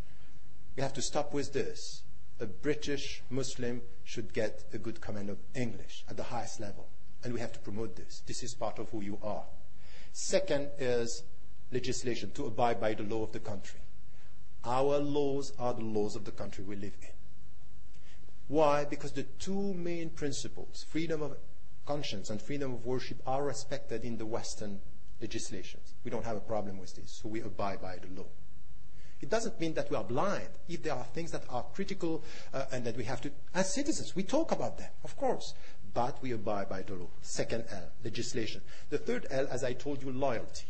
we 0.76 0.84
have 0.84 0.92
to 0.92 1.02
stop 1.02 1.34
with 1.34 1.52
this. 1.52 2.04
A 2.38 2.46
British 2.46 3.24
Muslim 3.28 3.82
should 4.04 4.32
get 4.32 4.66
a 4.72 4.78
good 4.78 5.00
command 5.00 5.30
of 5.30 5.38
English 5.56 6.04
at 6.08 6.16
the 6.16 6.22
highest 6.22 6.60
level. 6.60 6.86
And 7.24 7.34
we 7.34 7.40
have 7.40 7.54
to 7.54 7.58
promote 7.58 7.96
this. 7.96 8.22
This 8.24 8.44
is 8.44 8.54
part 8.54 8.78
of 8.78 8.88
who 8.90 9.00
you 9.00 9.18
are. 9.20 9.46
Second 10.12 10.68
is 10.78 11.24
legislation, 11.72 12.30
to 12.32 12.46
abide 12.46 12.80
by 12.80 12.94
the 12.94 13.02
law 13.02 13.24
of 13.24 13.32
the 13.32 13.40
country. 13.40 13.80
Our 14.64 14.98
laws 14.98 15.52
are 15.58 15.74
the 15.74 15.84
laws 15.84 16.14
of 16.14 16.24
the 16.24 16.30
country 16.30 16.64
we 16.64 16.76
live 16.76 16.96
in. 17.00 17.08
Why? 18.48 18.84
Because 18.84 19.12
the 19.12 19.24
two 19.24 19.74
main 19.74 20.10
principles, 20.10 20.84
freedom 20.88 21.22
of 21.22 21.36
conscience 21.86 22.30
and 22.30 22.40
freedom 22.40 22.74
of 22.74 22.84
worship, 22.84 23.20
are 23.26 23.42
respected 23.42 24.04
in 24.04 24.18
the 24.18 24.26
Western 24.26 24.80
legislations. 25.20 25.94
We 26.04 26.10
don't 26.10 26.24
have 26.24 26.36
a 26.36 26.40
problem 26.40 26.78
with 26.78 26.94
this, 26.94 27.20
so 27.22 27.28
we 27.28 27.40
abide 27.40 27.80
by 27.80 27.96
the 27.96 28.20
law. 28.20 28.28
It 29.20 29.30
doesn't 29.30 29.60
mean 29.60 29.74
that 29.74 29.88
we 29.88 29.96
are 29.96 30.04
blind. 30.04 30.48
If 30.68 30.82
there 30.82 30.94
are 30.94 31.04
things 31.04 31.30
that 31.30 31.44
are 31.48 31.64
critical 31.74 32.24
uh, 32.52 32.64
and 32.72 32.84
that 32.84 32.96
we 32.96 33.04
have 33.04 33.20
to, 33.22 33.30
as 33.54 33.72
citizens, 33.72 34.16
we 34.16 34.24
talk 34.24 34.50
about 34.50 34.78
them, 34.78 34.90
of 35.04 35.16
course, 35.16 35.54
but 35.94 36.20
we 36.20 36.32
abide 36.32 36.68
by 36.68 36.82
the 36.82 36.94
law. 36.94 37.10
Second 37.20 37.64
L, 37.70 37.88
legislation. 38.04 38.62
The 38.90 38.98
third 38.98 39.26
L, 39.30 39.46
as 39.48 39.62
I 39.62 39.74
told 39.74 40.02
you, 40.02 40.10
loyalty. 40.10 40.66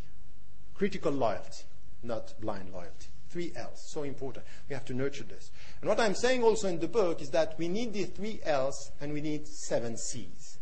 Critical 0.83 1.13
loyalty, 1.13 1.63
not 2.03 2.35
blind 2.41 2.73
loyalty. 2.73 3.07
Three 3.31 3.53
L's, 3.55 3.81
so 3.81 4.03
important. 4.03 4.45
We 4.69 4.75
have 4.75 4.85
to 4.87 4.95
nurture 4.95 5.23
this. 5.23 5.53
And 5.81 5.89
what 5.89 6.01
I'm 6.01 6.17
saying 6.17 6.43
also 6.43 6.67
in 6.67 6.81
the 6.81 6.89
book 6.89 7.23
is 7.23 7.31
that 7.31 7.57
we 7.57 7.69
need 7.69 7.93
the 7.93 8.03
three 8.03 8.41
L's 8.43 8.91
and 9.01 9.13
we 9.13 9.21
need 9.21 9.47
seven 9.47 9.97
C's. 9.97 10.59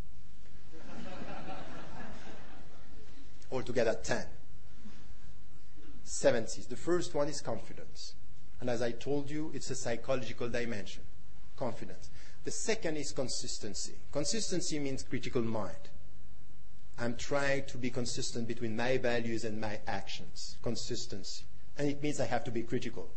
Altogether, 3.50 3.94
ten. 3.94 4.26
Seven 6.04 6.46
C's. 6.46 6.66
The 6.66 6.76
first 6.76 7.14
one 7.14 7.28
is 7.28 7.40
confidence. 7.40 8.12
And 8.60 8.68
as 8.68 8.82
I 8.82 8.90
told 8.90 9.30
you, 9.30 9.50
it's 9.54 9.70
a 9.70 9.74
psychological 9.74 10.50
dimension. 10.50 11.04
Confidence. 11.56 12.10
The 12.44 12.50
second 12.50 12.98
is 12.98 13.12
consistency. 13.12 13.94
Consistency 14.12 14.80
means 14.80 15.02
critical 15.02 15.40
mind. 15.40 15.88
I'm 17.00 17.16
trying 17.16 17.64
to 17.66 17.78
be 17.78 17.90
consistent 17.90 18.46
between 18.46 18.76
my 18.76 18.98
values 18.98 19.44
and 19.44 19.60
my 19.60 19.80
actions. 19.86 20.58
Consistency 20.62 21.44
and 21.80 21.88
it 21.88 22.02
means 22.02 22.20
I 22.20 22.26
have 22.26 22.44
to 22.44 22.50
be 22.50 22.62
critical. 22.62 23.08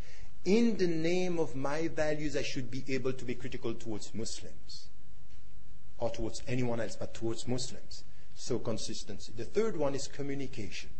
In 0.46 0.78
the 0.78 0.88
name 0.88 1.38
of 1.38 1.54
my 1.54 1.90
values, 1.90 2.38
I 2.38 2.44
should 2.44 2.72
be 2.72 2.82
able 2.88 3.12
to 3.12 3.26
be 3.26 3.36
critical 3.36 3.74
towards 3.74 4.16
Muslims 4.16 4.88
or 5.98 6.10
towards 6.10 6.42
anyone 6.48 6.80
else, 6.80 6.96
but 6.96 7.14
towards 7.14 7.46
Muslims. 7.46 8.06
So 8.36 8.60
consistency. 8.60 9.34
The 9.36 9.44
third 9.44 9.76
one 9.76 9.96
is 9.96 10.08
communication. 10.08 10.92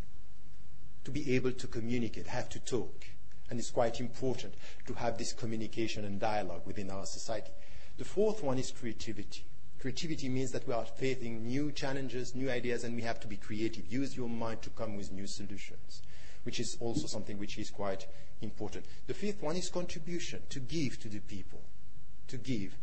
To 1.06 1.12
be 1.12 1.36
able 1.36 1.54
to 1.54 1.68
communicate, 1.68 2.28
have 2.28 2.50
to 2.50 2.60
talk. 2.60 3.06
And 3.50 3.60
it's 3.60 3.72
quite 3.72 4.02
important 4.02 4.56
to 4.88 4.94
have 4.96 5.18
this 5.18 5.32
communication 5.32 6.04
and 6.04 6.20
dialogue 6.20 6.64
within 6.66 6.90
our 6.90 7.06
society. 7.06 7.52
The 7.98 8.04
fourth 8.04 8.44
one 8.44 8.60
is 8.60 8.72
creativity. 8.72 9.46
Creativity 9.84 10.30
means 10.30 10.52
that 10.54 10.66
we 10.66 10.74
are 10.74 10.86
facing 10.86 11.46
new 11.46 11.70
challenges, 11.70 12.34
new 12.34 12.50
ideas, 12.50 12.86
and 12.86 12.96
we 12.96 13.02
have 13.02 13.20
to 13.20 13.28
be 13.28 13.36
creative. 13.36 13.86
Use 13.92 14.16
your 14.16 14.30
mind 14.30 14.62
to 14.62 14.70
come 14.70 14.96
with 14.96 15.12
new 15.12 15.28
solutions 15.28 16.02
which 16.44 16.60
is 16.60 16.78
also 16.80 17.06
something 17.06 17.38
which 17.38 17.58
is 17.58 17.70
quite 17.70 18.08
important. 18.42 18.86
The 19.08 19.14
fifth 19.14 19.42
one 19.42 19.58
is 19.58 19.68
contribution, 19.68 20.42
to 20.52 20.62
give 20.62 21.00
to 21.02 21.10
the 21.10 21.20
people. 21.20 21.62
To 22.30 22.38
give. 22.38 22.78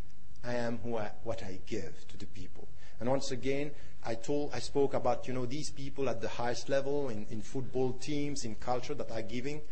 I 0.44 0.54
am 0.54 0.78
I, 0.86 1.10
what 1.24 1.42
I 1.42 1.58
give 1.66 2.06
to 2.08 2.18
the 2.18 2.26
people. 2.26 2.68
And 2.98 3.08
once 3.08 3.30
again, 3.30 3.70
I 4.04 4.14
told, 4.14 4.50
I 4.52 4.58
spoke 4.58 4.92
about, 4.92 5.26
you 5.26 5.32
know, 5.32 5.46
these 5.46 5.70
people 5.70 6.08
at 6.10 6.20
the 6.20 6.28
highest 6.28 6.68
level 6.68 7.08
in, 7.08 7.26
in 7.30 7.40
football 7.40 7.94
teams, 7.94 8.44
in 8.44 8.56
culture 8.56 8.94
that 8.94 9.10
are 9.10 9.22
giving 9.22 9.62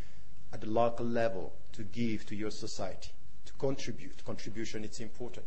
at 0.53 0.62
the 0.62 0.70
local 0.70 1.05
level 1.05 1.53
to 1.72 1.83
give 1.83 2.24
to 2.26 2.35
your 2.35 2.51
society, 2.51 3.11
to 3.45 3.53
contribute. 3.55 4.24
Contribution, 4.24 4.83
it's 4.83 5.01
important. 5.01 5.45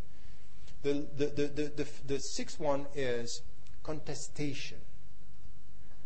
The, 0.84 1.06
the, 1.16 1.26
the, 1.28 1.72
the, 1.76 1.88
the, 2.08 2.20
sixth 2.20 2.60
one 2.60 2.88
is 2.96 3.44
contestation 3.84 4.78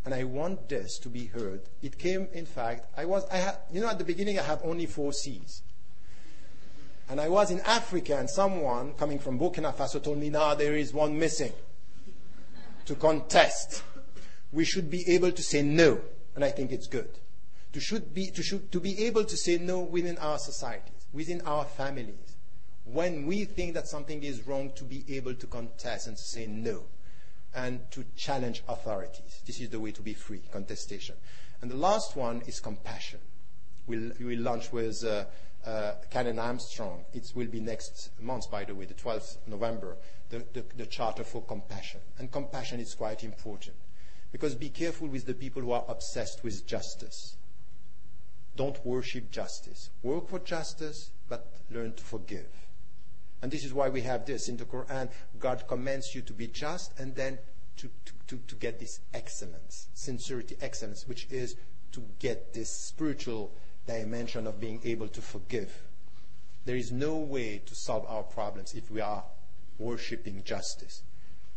and 0.05 0.13
I 0.13 0.23
want 0.23 0.69
this 0.69 0.99
to 0.99 1.09
be 1.09 1.25
heard. 1.25 1.61
It 1.81 1.97
came, 1.97 2.27
in 2.31 2.45
fact, 2.45 2.85
I 2.95 3.05
was, 3.05 3.25
I 3.31 3.55
you 3.71 3.81
know, 3.81 3.89
at 3.89 3.97
the 3.97 4.03
beginning 4.03 4.37
I 4.37 4.43
had 4.43 4.59
only 4.63 4.85
four 4.85 5.11
C's. 5.11 5.63
And 7.09 7.19
I 7.19 7.27
was 7.27 7.51
in 7.51 7.59
Africa 7.61 8.17
and 8.17 8.29
someone 8.29 8.93
coming 8.93 9.17
from 9.17 9.39
Burkina 9.39 9.73
Faso 9.73 10.01
told 10.01 10.19
me, 10.19 10.29
now 10.29 10.53
there 10.53 10.75
is 10.75 10.93
one 10.93 11.17
missing 11.17 11.53
to 12.85 12.95
contest. 12.95 13.83
We 14.51 14.63
should 14.63 14.91
be 14.91 15.07
able 15.09 15.31
to 15.31 15.41
say 15.41 15.63
no. 15.63 16.01
And 16.35 16.43
I 16.43 16.51
think 16.51 16.71
it's 16.71 16.87
good. 16.87 17.09
To, 17.73 17.79
should 17.79 18.13
be, 18.13 18.29
to, 18.31 18.43
should, 18.43 18.71
to 18.71 18.79
be 18.79 19.05
able 19.05 19.25
to 19.25 19.37
say 19.37 19.57
no 19.57 19.79
within 19.79 20.17
our 20.19 20.37
societies, 20.37 21.07
within 21.13 21.41
our 21.41 21.65
families. 21.65 22.24
When 22.85 23.25
we 23.25 23.45
think 23.45 23.73
that 23.73 23.87
something 23.87 24.23
is 24.23 24.47
wrong, 24.47 24.71
to 24.75 24.83
be 24.83 25.03
able 25.09 25.33
to 25.33 25.47
contest 25.47 26.07
and 26.07 26.15
to 26.15 26.23
say 26.23 26.45
no 26.45 26.83
and 27.55 27.79
to 27.91 28.05
challenge 28.15 28.63
authorities. 28.67 29.41
This 29.45 29.59
is 29.59 29.69
the 29.69 29.79
way 29.79 29.91
to 29.91 30.01
be 30.01 30.13
free, 30.13 30.41
contestation. 30.51 31.15
And 31.61 31.71
the 31.71 31.77
last 31.77 32.15
one 32.15 32.41
is 32.45 32.59
compassion. 32.59 33.19
We'll, 33.87 34.11
we'll 34.19 34.41
launch 34.41 34.71
with 34.71 35.03
uh, 35.03 35.25
uh, 35.65 35.93
Karen 36.11 36.37
Armstrong. 36.37 37.05
It 37.13 37.31
will 37.33 37.47
be 37.47 37.61
next 37.61 38.11
month, 38.19 38.51
by 38.51 38.65
the 38.65 38.75
way, 38.75 38.85
the 38.85 38.93
12th 38.93 39.37
November, 39.47 39.95
the, 40.29 40.45
the, 40.53 40.65
the 40.75 40.85
Charter 40.85 41.23
for 41.23 41.41
Compassion. 41.41 42.01
And 42.19 42.31
compassion 42.31 42.79
is 42.79 42.93
quite 42.93 43.23
important. 43.23 43.77
Because 44.31 44.53
be 44.53 44.69
careful 44.69 45.07
with 45.07 45.25
the 45.25 45.33
people 45.33 45.61
who 45.61 45.71
are 45.71 45.85
obsessed 45.87 46.43
with 46.43 46.67
justice. 46.67 47.37
Don't 48.57 48.85
worship 48.85 49.31
justice. 49.31 49.89
Work 50.03 50.29
for 50.29 50.39
justice, 50.39 51.11
but 51.29 51.47
learn 51.71 51.93
to 51.93 52.03
forgive. 52.03 52.64
And 53.45 53.51
this 53.51 53.63
is 53.63 53.75
why 53.75 53.89
we 53.89 54.01
have 54.01 54.25
this. 54.25 54.49
In 54.49 54.57
the 54.57 54.65
Quran, 54.65 55.07
God 55.37 55.67
commands 55.67 56.15
you 56.15 56.23
to 56.23 56.33
be 56.33 56.47
just 56.47 56.99
and 56.99 57.13
then 57.13 57.37
to, 57.77 57.91
to, 58.25 58.37
to, 58.37 58.55
get 58.55 58.79
this 58.79 59.01
excellence, 59.13 59.85
sincerity, 59.93 60.57
excellence, 60.61 61.07
which 61.07 61.27
is 61.29 61.55
to 61.91 62.03
get 62.17 62.55
this 62.55 62.71
spiritual 62.71 63.51
dimension 63.85 64.47
of 64.47 64.59
being 64.59 64.81
able 64.83 65.07
to 65.09 65.21
forgive. 65.21 65.83
There 66.65 66.75
is 66.75 66.91
no 66.91 67.17
way 67.17 67.61
to 67.67 67.75
solve 67.75 68.07
our 68.07 68.23
problems 68.23 68.73
if 68.73 68.89
we 68.89 68.99
are 68.99 69.23
worshipping 69.77 70.41
justice. 70.43 71.03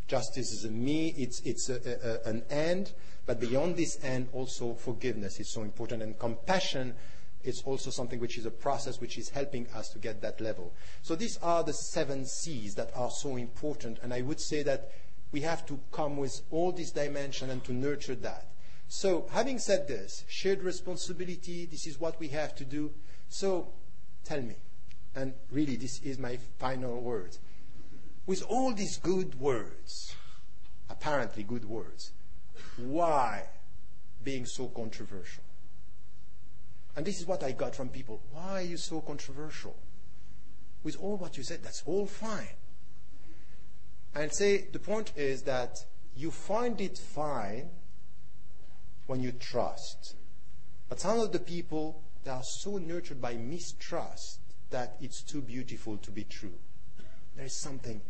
Justice 0.08 0.52
is 0.52 0.66
a 0.66 0.70
me, 0.70 1.14
it's, 1.16 1.40
it's 1.40 1.70
a, 1.70 2.20
a, 2.26 2.28
an 2.28 2.42
end, 2.50 2.92
but 3.24 3.40
beyond 3.40 3.78
this 3.78 3.98
end, 4.04 4.28
also 4.34 4.74
forgiveness 4.74 5.40
is 5.40 5.50
so 5.50 5.62
important. 5.62 6.02
And 6.02 6.18
compassion 6.18 6.96
it's 7.48 7.62
also 7.62 7.90
something 7.90 8.20
which 8.20 8.38
is 8.38 8.46
a 8.46 8.50
process 8.50 9.00
which 9.00 9.18
is 9.18 9.30
helping 9.30 9.66
us 9.68 9.88
to 9.90 9.98
get 9.98 10.20
that 10.20 10.40
level. 10.40 10.72
So 11.02 11.16
these 11.16 11.38
are 11.38 11.64
the 11.64 11.72
seven 11.72 12.26
C's 12.26 12.74
that 12.74 12.90
are 12.94 13.10
so 13.10 13.36
important, 13.36 13.98
and 14.02 14.12
I 14.12 14.22
would 14.22 14.40
say 14.40 14.62
that 14.64 14.90
we 15.32 15.40
have 15.40 15.66
to 15.66 15.78
come 15.92 16.16
with 16.16 16.40
all 16.50 16.72
these 16.72 16.90
dimensions 16.90 17.50
and 17.50 17.64
to 17.64 17.72
nurture 17.72 18.14
that. 18.16 18.46
So, 18.90 19.26
having 19.32 19.58
said 19.58 19.86
this, 19.86 20.24
shared 20.28 20.62
responsibility, 20.62 21.66
this 21.66 21.86
is 21.86 22.00
what 22.00 22.18
we 22.18 22.28
have 22.28 22.54
to 22.56 22.64
do. 22.64 22.90
So, 23.28 23.68
tell 24.24 24.40
me, 24.40 24.56
and 25.14 25.34
really, 25.50 25.76
this 25.76 26.00
is 26.00 26.18
my 26.18 26.38
final 26.58 26.98
word. 26.98 27.36
With 28.24 28.42
all 28.48 28.72
these 28.72 28.96
good 28.96 29.38
words, 29.38 30.14
apparently 30.88 31.42
good 31.42 31.66
words, 31.66 32.12
why 32.78 33.44
being 34.24 34.46
so 34.46 34.68
controversial? 34.68 35.44
And 36.98 37.06
this 37.06 37.20
is 37.20 37.26
what 37.26 37.44
I 37.44 37.52
got 37.52 37.76
from 37.76 37.90
people. 37.90 38.20
Why 38.32 38.54
are 38.54 38.62
you 38.62 38.76
so 38.76 39.00
controversial? 39.00 39.76
With 40.82 40.96
all 41.00 41.16
what 41.16 41.36
you 41.36 41.44
said, 41.44 41.62
that's 41.62 41.84
all 41.86 42.06
fine. 42.06 42.56
And 44.16 44.32
say 44.32 44.66
the 44.72 44.80
point 44.80 45.12
is 45.14 45.42
that 45.42 45.78
you 46.16 46.32
find 46.32 46.80
it 46.80 46.98
fine 46.98 47.70
when 49.06 49.20
you 49.20 49.30
trust. 49.30 50.16
But 50.88 50.98
some 50.98 51.20
of 51.20 51.30
the 51.30 51.38
people, 51.38 52.02
they 52.24 52.32
are 52.32 52.42
so 52.42 52.78
nurtured 52.78 53.20
by 53.20 53.34
mistrust 53.34 54.40
that 54.70 54.96
it's 55.00 55.22
too 55.22 55.40
beautiful 55.40 55.98
to 55.98 56.10
be 56.10 56.24
true. 56.24 56.58
There 57.36 57.46
is 57.46 57.54
something. 57.54 58.00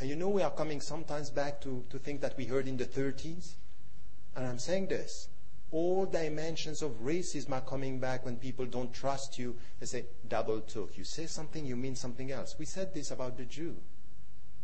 And 0.00 0.08
you 0.08 0.16
know, 0.16 0.30
we 0.30 0.40
are 0.40 0.50
coming 0.50 0.80
sometimes 0.80 1.28
back 1.28 1.60
to, 1.64 1.84
to 1.90 1.98
things 1.98 2.22
that 2.22 2.38
we 2.38 2.46
heard 2.46 2.66
in 2.66 2.78
the 2.78 2.86
30s. 2.86 3.56
And 4.34 4.46
I'm 4.46 4.58
saying 4.58 4.86
this 4.86 5.28
all 5.72 6.04
dimensions 6.04 6.82
of 6.82 7.02
racism 7.02 7.52
are 7.52 7.62
coming 7.62 7.98
back 7.98 8.24
when 8.24 8.36
people 8.36 8.66
don't 8.66 8.92
trust 8.92 9.38
you. 9.38 9.56
They 9.80 9.86
say, 9.86 10.04
double 10.28 10.60
talk. 10.60 10.98
You 10.98 11.04
say 11.04 11.26
something, 11.26 11.64
you 11.64 11.76
mean 11.76 11.96
something 11.96 12.30
else. 12.30 12.54
We 12.58 12.66
said 12.66 12.92
this 12.94 13.10
about 13.10 13.38
the 13.38 13.46
Jew. 13.46 13.76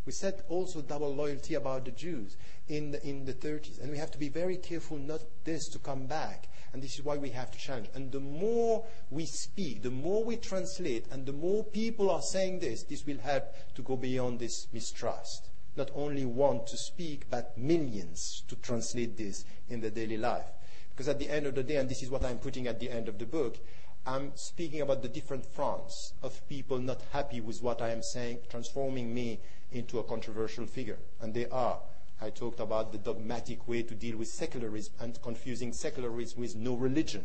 We 0.05 0.13
said 0.13 0.43
also 0.49 0.83
double 0.83 1.15
loyalty 1.15 1.55
about 1.55 1.87
the 1.87 1.91
Jews 1.91 2.37
in 2.69 2.93
the, 2.93 3.07
in 3.07 3.25
the 3.25 3.33
30s. 3.33 3.81
And 3.81 3.91
we 3.91 3.99
have 3.99 4.11
to 4.13 4.19
be 4.19 4.29
very 4.29 4.57
careful 4.57 4.99
not 4.99 5.23
this 5.45 5.69
to 5.69 5.79
come 5.79 6.07
back. 6.07 6.49
And 6.73 6.83
this 6.83 6.95
is 6.99 7.05
why 7.05 7.17
we 7.17 7.31
have 7.31 7.51
to 7.51 7.59
challenge. 7.59 7.89
And 7.95 8.13
the 8.13 8.21
more 8.21 8.85
we 9.11 9.25
speak, 9.25 9.83
the 9.83 9.91
more 9.91 10.23
we 10.23 10.37
translate, 10.37 11.07
and 11.11 11.25
the 11.25 11.33
more 11.33 11.65
people 11.65 12.11
are 12.11 12.23
saying 12.23 12.59
this, 12.59 12.83
this 12.83 13.07
will 13.07 13.19
help 13.19 13.45
to 13.75 13.83
go 13.83 13.97
beyond 13.97 14.39
this 14.41 14.67
mistrust. 14.73 15.49
Not 15.75 15.91
only 15.95 16.27
one 16.27 16.67
to 16.67 16.77
speak, 16.77 17.31
but 17.31 17.57
millions 17.57 18.45
to 18.49 18.57
translate 18.57 19.17
this 19.17 19.45
in 19.71 19.81
the 19.81 19.91
daily 19.91 20.19
life. 20.19 20.45
Because 20.99 21.11
at 21.11 21.21
the 21.21 21.31
end 21.31 21.47
of 21.47 21.55
the 21.55 21.63
day, 21.63 21.77
and 21.77 21.89
this 21.89 22.03
is 22.03 22.11
what 22.11 22.25
I'm 22.25 22.39
putting 22.39 22.67
at 22.67 22.81
the 22.81 22.91
end 22.91 23.07
of 23.07 23.21
the 23.21 23.25
book, 23.25 23.57
I'm 24.05 24.33
speaking 24.35 24.81
about 24.81 25.01
the 25.01 25.09
different 25.09 25.47
fronts 25.47 26.13
of 26.25 26.45
people 26.49 26.79
not 26.79 27.01
happy 27.13 27.41
with 27.41 27.63
what 27.63 27.81
I 27.81 27.91
am 27.91 28.03
saying, 28.03 28.39
transforming 28.51 29.15
me 29.15 29.39
into 29.71 30.01
a 30.01 30.03
controversial 30.03 30.67
figure. 30.67 30.99
And 31.21 31.33
they 31.33 31.47
are. 31.51 31.79
I 32.21 32.31
talked 32.31 32.59
about 32.59 32.91
the 32.91 32.99
dogmatic 32.99 33.69
way 33.69 33.85
to 33.85 33.95
deal 33.95 34.17
with 34.17 34.27
secularism 34.27 34.93
and 34.99 35.23
confusing 35.23 35.73
secularism 35.73 36.41
with 36.41 36.57
no 36.57 36.75
religion. 36.75 37.25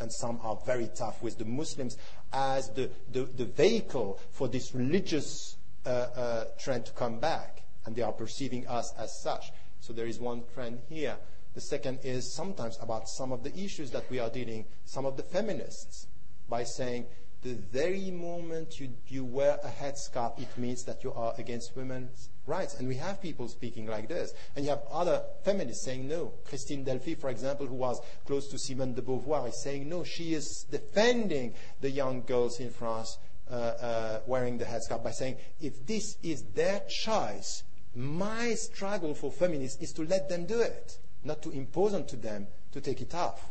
And 0.00 0.10
some 0.10 0.40
are 0.42 0.58
very 0.64 0.88
tough 0.94 1.22
with 1.22 1.36
the 1.36 1.44
Muslims 1.44 1.98
as 2.32 2.70
the, 2.70 2.88
the, 3.12 3.24
the 3.24 3.44
vehicle 3.44 4.20
for 4.30 4.48
this 4.48 4.74
religious 4.74 5.58
uh, 5.84 5.90
uh, 5.90 6.44
trend 6.58 6.86
to 6.86 6.92
come 6.92 7.18
back. 7.18 7.60
And 7.84 7.94
they 7.94 8.00
are 8.00 8.12
perceiving 8.12 8.66
us 8.68 8.94
as 8.96 9.20
such. 9.20 9.52
So 9.80 9.92
there 9.92 10.06
is 10.06 10.18
one 10.18 10.44
trend 10.54 10.80
here. 10.88 11.18
The 11.54 11.60
second 11.60 12.00
is 12.02 12.34
sometimes 12.34 12.78
about 12.80 13.08
some 13.08 13.32
of 13.32 13.42
the 13.42 13.54
issues 13.58 13.90
that 13.90 14.08
we 14.10 14.18
are 14.18 14.30
dealing, 14.30 14.64
some 14.84 15.04
of 15.04 15.16
the 15.16 15.22
feminists, 15.22 16.06
by 16.48 16.64
saying 16.64 17.06
the 17.42 17.54
very 17.54 18.10
moment 18.10 18.78
you, 18.78 18.90
you 19.08 19.24
wear 19.24 19.58
a 19.64 19.68
headscarf, 19.68 20.40
it 20.40 20.56
means 20.56 20.84
that 20.84 21.02
you 21.02 21.12
are 21.12 21.34
against 21.38 21.76
women's 21.76 22.28
rights. 22.46 22.78
And 22.78 22.86
we 22.86 22.94
have 22.96 23.20
people 23.20 23.48
speaking 23.48 23.86
like 23.86 24.08
this. 24.08 24.32
And 24.54 24.64
you 24.64 24.70
have 24.70 24.82
other 24.90 25.22
feminists 25.44 25.84
saying 25.84 26.08
no. 26.08 26.32
Christine 26.44 26.84
Delphy, 26.84 27.18
for 27.18 27.30
example, 27.30 27.66
who 27.66 27.74
was 27.74 28.00
close 28.26 28.48
to 28.48 28.58
Simone 28.58 28.94
de 28.94 29.02
Beauvoir, 29.02 29.48
is 29.48 29.60
saying 29.62 29.88
no. 29.88 30.04
She 30.04 30.34
is 30.34 30.66
defending 30.70 31.54
the 31.80 31.90
young 31.90 32.22
girls 32.22 32.60
in 32.60 32.70
France 32.70 33.18
uh, 33.50 33.54
uh, 33.54 34.20
wearing 34.26 34.56
the 34.56 34.64
headscarf 34.64 35.02
by 35.02 35.10
saying, 35.10 35.36
if 35.60 35.84
this 35.84 36.16
is 36.22 36.44
their 36.54 36.80
choice, 36.88 37.64
my 37.94 38.54
struggle 38.54 39.14
for 39.14 39.32
feminists 39.32 39.82
is 39.82 39.92
to 39.92 40.04
let 40.04 40.28
them 40.28 40.46
do 40.46 40.60
it, 40.60 40.98
not 41.24 41.42
to 41.42 41.50
impose 41.50 41.94
on 41.94 42.06
to 42.06 42.16
them 42.16 42.46
to 42.72 42.80
take 42.80 43.00
it 43.00 43.14
off. 43.14 43.50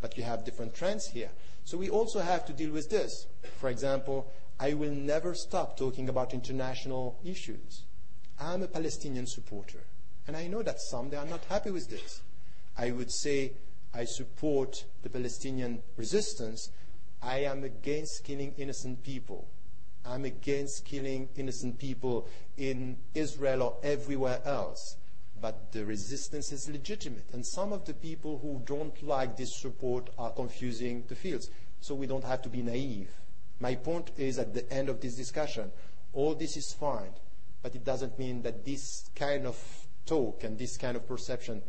But 0.00 0.16
you 0.16 0.22
have 0.22 0.44
different 0.44 0.74
trends 0.74 1.08
here. 1.08 1.30
So 1.64 1.76
we 1.76 1.90
also 1.90 2.20
have 2.20 2.46
to 2.46 2.52
deal 2.52 2.70
with 2.70 2.90
this. 2.90 3.26
For 3.58 3.68
example, 3.68 4.30
I 4.60 4.74
will 4.74 4.92
never 4.92 5.34
stop 5.34 5.76
talking 5.76 6.08
about 6.08 6.34
international 6.34 7.18
issues. 7.24 7.82
I'm 8.40 8.62
a 8.62 8.68
Palestinian 8.68 9.26
supporter. 9.26 9.84
And 10.26 10.36
I 10.36 10.46
know 10.46 10.62
that 10.62 10.80
some, 10.80 11.10
they 11.10 11.16
are 11.16 11.26
not 11.26 11.44
happy 11.48 11.70
with 11.70 11.88
this. 11.88 12.20
I 12.76 12.90
would 12.90 13.10
say 13.10 13.52
I 13.94 14.04
support 14.04 14.84
the 15.02 15.08
Palestinian 15.08 15.82
resistance. 15.96 16.70
I 17.22 17.38
am 17.38 17.64
against 17.64 18.24
killing 18.24 18.54
innocent 18.56 19.02
people. 19.02 19.48
I'm 20.04 20.24
against 20.24 20.84
killing 20.84 21.28
innocent 21.36 21.78
people 21.78 22.28
in 22.56 22.98
Israel 23.14 23.62
or 23.62 23.76
everywhere 23.82 24.40
else. 24.44 24.96
But 25.40 25.72
the 25.72 25.84
resistance 25.84 26.52
is 26.52 26.68
legitimate. 26.68 27.26
And 27.32 27.46
some 27.46 27.72
of 27.72 27.84
the 27.84 27.94
people 27.94 28.38
who 28.38 28.62
don't 28.64 29.00
like 29.02 29.36
this 29.36 29.56
support 29.56 30.10
are 30.18 30.30
confusing 30.30 31.04
the 31.08 31.14
fields. 31.14 31.50
So 31.80 31.94
we 31.94 32.06
don't 32.06 32.24
have 32.24 32.42
to 32.42 32.48
be 32.48 32.62
naive. 32.62 33.10
My 33.60 33.74
point 33.74 34.10
is 34.16 34.38
at 34.38 34.54
the 34.54 34.70
end 34.72 34.88
of 34.88 35.00
this 35.00 35.14
discussion, 35.14 35.70
all 36.12 36.34
this 36.34 36.56
is 36.56 36.72
fine 36.72 37.12
but 37.62 37.74
it 37.74 37.84
doesn't 37.84 38.18
mean 38.18 38.42
that 38.42 38.64
this 38.64 39.10
kind 39.14 39.46
of 39.46 39.56
talk 40.06 40.44
and 40.44 40.58
this 40.58 40.76
kind 40.76 40.96
of 40.96 41.06
perception 41.06 41.62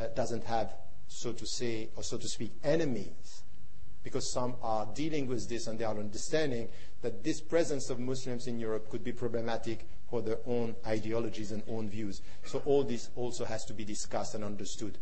uh, 0.00 0.06
doesn't 0.16 0.44
have, 0.44 0.74
so 1.06 1.32
to 1.32 1.46
say, 1.46 1.88
or 1.96 2.02
so 2.02 2.16
to 2.16 2.28
speak, 2.28 2.52
enemies. 2.62 3.42
Because 4.02 4.32
some 4.32 4.56
are 4.62 4.86
dealing 4.94 5.26
with 5.26 5.48
this 5.48 5.66
and 5.66 5.78
they 5.78 5.84
are 5.84 5.98
understanding 5.98 6.68
that 7.02 7.24
this 7.24 7.40
presence 7.40 7.90
of 7.90 7.98
Muslims 7.98 8.46
in 8.46 8.58
Europe 8.58 8.90
could 8.90 9.04
be 9.04 9.12
problematic 9.12 9.86
for 10.14 10.22
their 10.22 10.38
own 10.46 10.76
ideologies 10.86 11.50
and 11.50 11.60
own 11.66 11.90
views. 11.90 12.22
So 12.44 12.62
all 12.66 12.84
this 12.84 13.10
also 13.16 13.44
has 13.46 13.64
to 13.64 13.72
be 13.72 13.84
discussed 13.84 14.36
and 14.36 14.44
understood. 14.44 14.96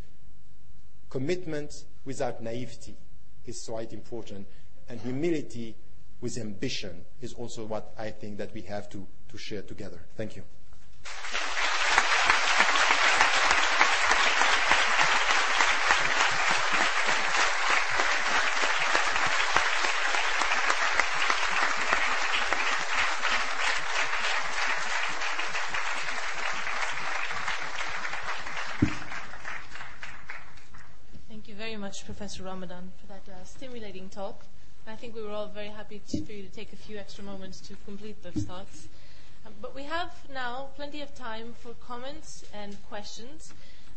Commitment 1.10 1.84
without 2.06 2.42
naivety 2.42 2.96
is 3.44 3.62
quite 3.62 3.92
important, 3.92 4.46
and 4.88 4.98
humility 4.98 5.76
with 6.22 6.38
ambition 6.38 7.04
is 7.20 7.34
also 7.34 7.66
what 7.66 7.92
I 7.98 8.08
think 8.08 8.38
that 8.38 8.54
we 8.54 8.62
have 8.62 8.88
to 8.88 9.06
to 9.28 9.36
share 9.36 9.60
together. 9.60 10.00
Thank 10.16 10.36
you. 10.36 10.44
Thank 31.42 31.48
you 31.48 31.54
very 31.56 31.76
Professor 32.04 32.42
Ramadan, 32.42 32.90
for 33.00 33.06
that 33.06 33.22
uh, 33.28 33.44
stimulating 33.44 34.08
talk. 34.08 34.44
I 34.86 34.96
think 34.96 35.14
we 35.14 35.22
were 35.22 35.30
all 35.30 35.46
very 35.46 35.68
happy 35.68 36.00
to, 36.08 36.24
for 36.24 36.32
you 36.32 36.42
to 36.42 36.48
take 36.50 36.72
a 36.72 36.76
few 36.76 36.98
extra 36.98 37.22
moments 37.22 37.60
to 37.60 37.76
complete 37.84 38.20
those 38.22 38.44
thoughts. 38.44 38.88
Um, 39.46 39.52
but 39.62 39.74
we 39.74 39.84
have 39.84 40.10
now 40.32 40.68
plenty 40.74 41.00
of 41.00 41.14
time 41.14 41.54
for 41.60 41.74
comments 41.74 42.44
and 42.52 42.76
questions. 42.88 43.54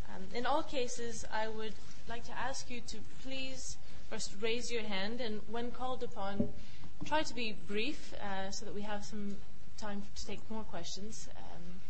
Um, 0.10 0.24
in 0.36 0.46
all 0.46 0.62
cases, 0.62 1.26
I 1.34 1.48
would 1.48 1.74
like 2.08 2.24
to 2.26 2.32
ask 2.38 2.70
you 2.70 2.82
to 2.88 2.98
please 3.24 3.78
first 4.10 4.34
raise 4.40 4.72
your 4.72 4.84
hand, 4.84 5.20
and 5.22 5.42
when 5.50 5.72
called 5.72 6.04
upon, 6.04 6.50
try 7.06 7.24
to 7.24 7.34
be 7.34 7.56
brief 7.68 8.14
uh, 8.14 8.52
so 8.52 8.66
that 8.66 8.76
we 8.76 8.82
have 8.82 9.04
some 9.04 9.36
time 9.78 10.04
to 10.16 10.26
take 10.26 10.40
more 10.52 10.64
questions. 10.64 11.28
Um, 11.38 11.82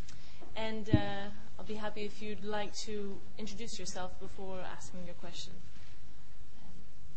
and 0.55 0.89
uh, 0.95 1.29
I'll 1.59 1.65
be 1.65 1.75
happy 1.75 2.03
if 2.03 2.21
you'd 2.21 2.45
like 2.45 2.73
to 2.85 3.17
introduce 3.37 3.77
yourself 3.77 4.17
before 4.19 4.59
asking 4.77 5.01
your 5.05 5.15
question. 5.15 5.51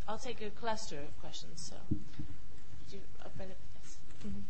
I'll 0.09 0.19
take 0.19 0.41
a 0.41 0.49
cluster 0.49 0.97
of 0.97 1.21
questions. 1.21 1.71
So, 1.71 1.77
you, 2.91 3.01
uh, 3.23 3.29
yes. 3.39 3.99
Mm-hmm. 4.27 4.41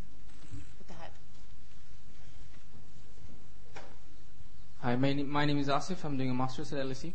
Hi, 4.81 4.95
my, 4.95 5.11
my 5.11 5.43
name 5.43 5.59
is 5.59 5.67
Asif. 5.67 6.05
I'm 6.05 6.15
doing 6.15 6.29
a 6.29 6.33
master's 6.33 6.71
at 6.71 6.85
LSE. 6.85 7.11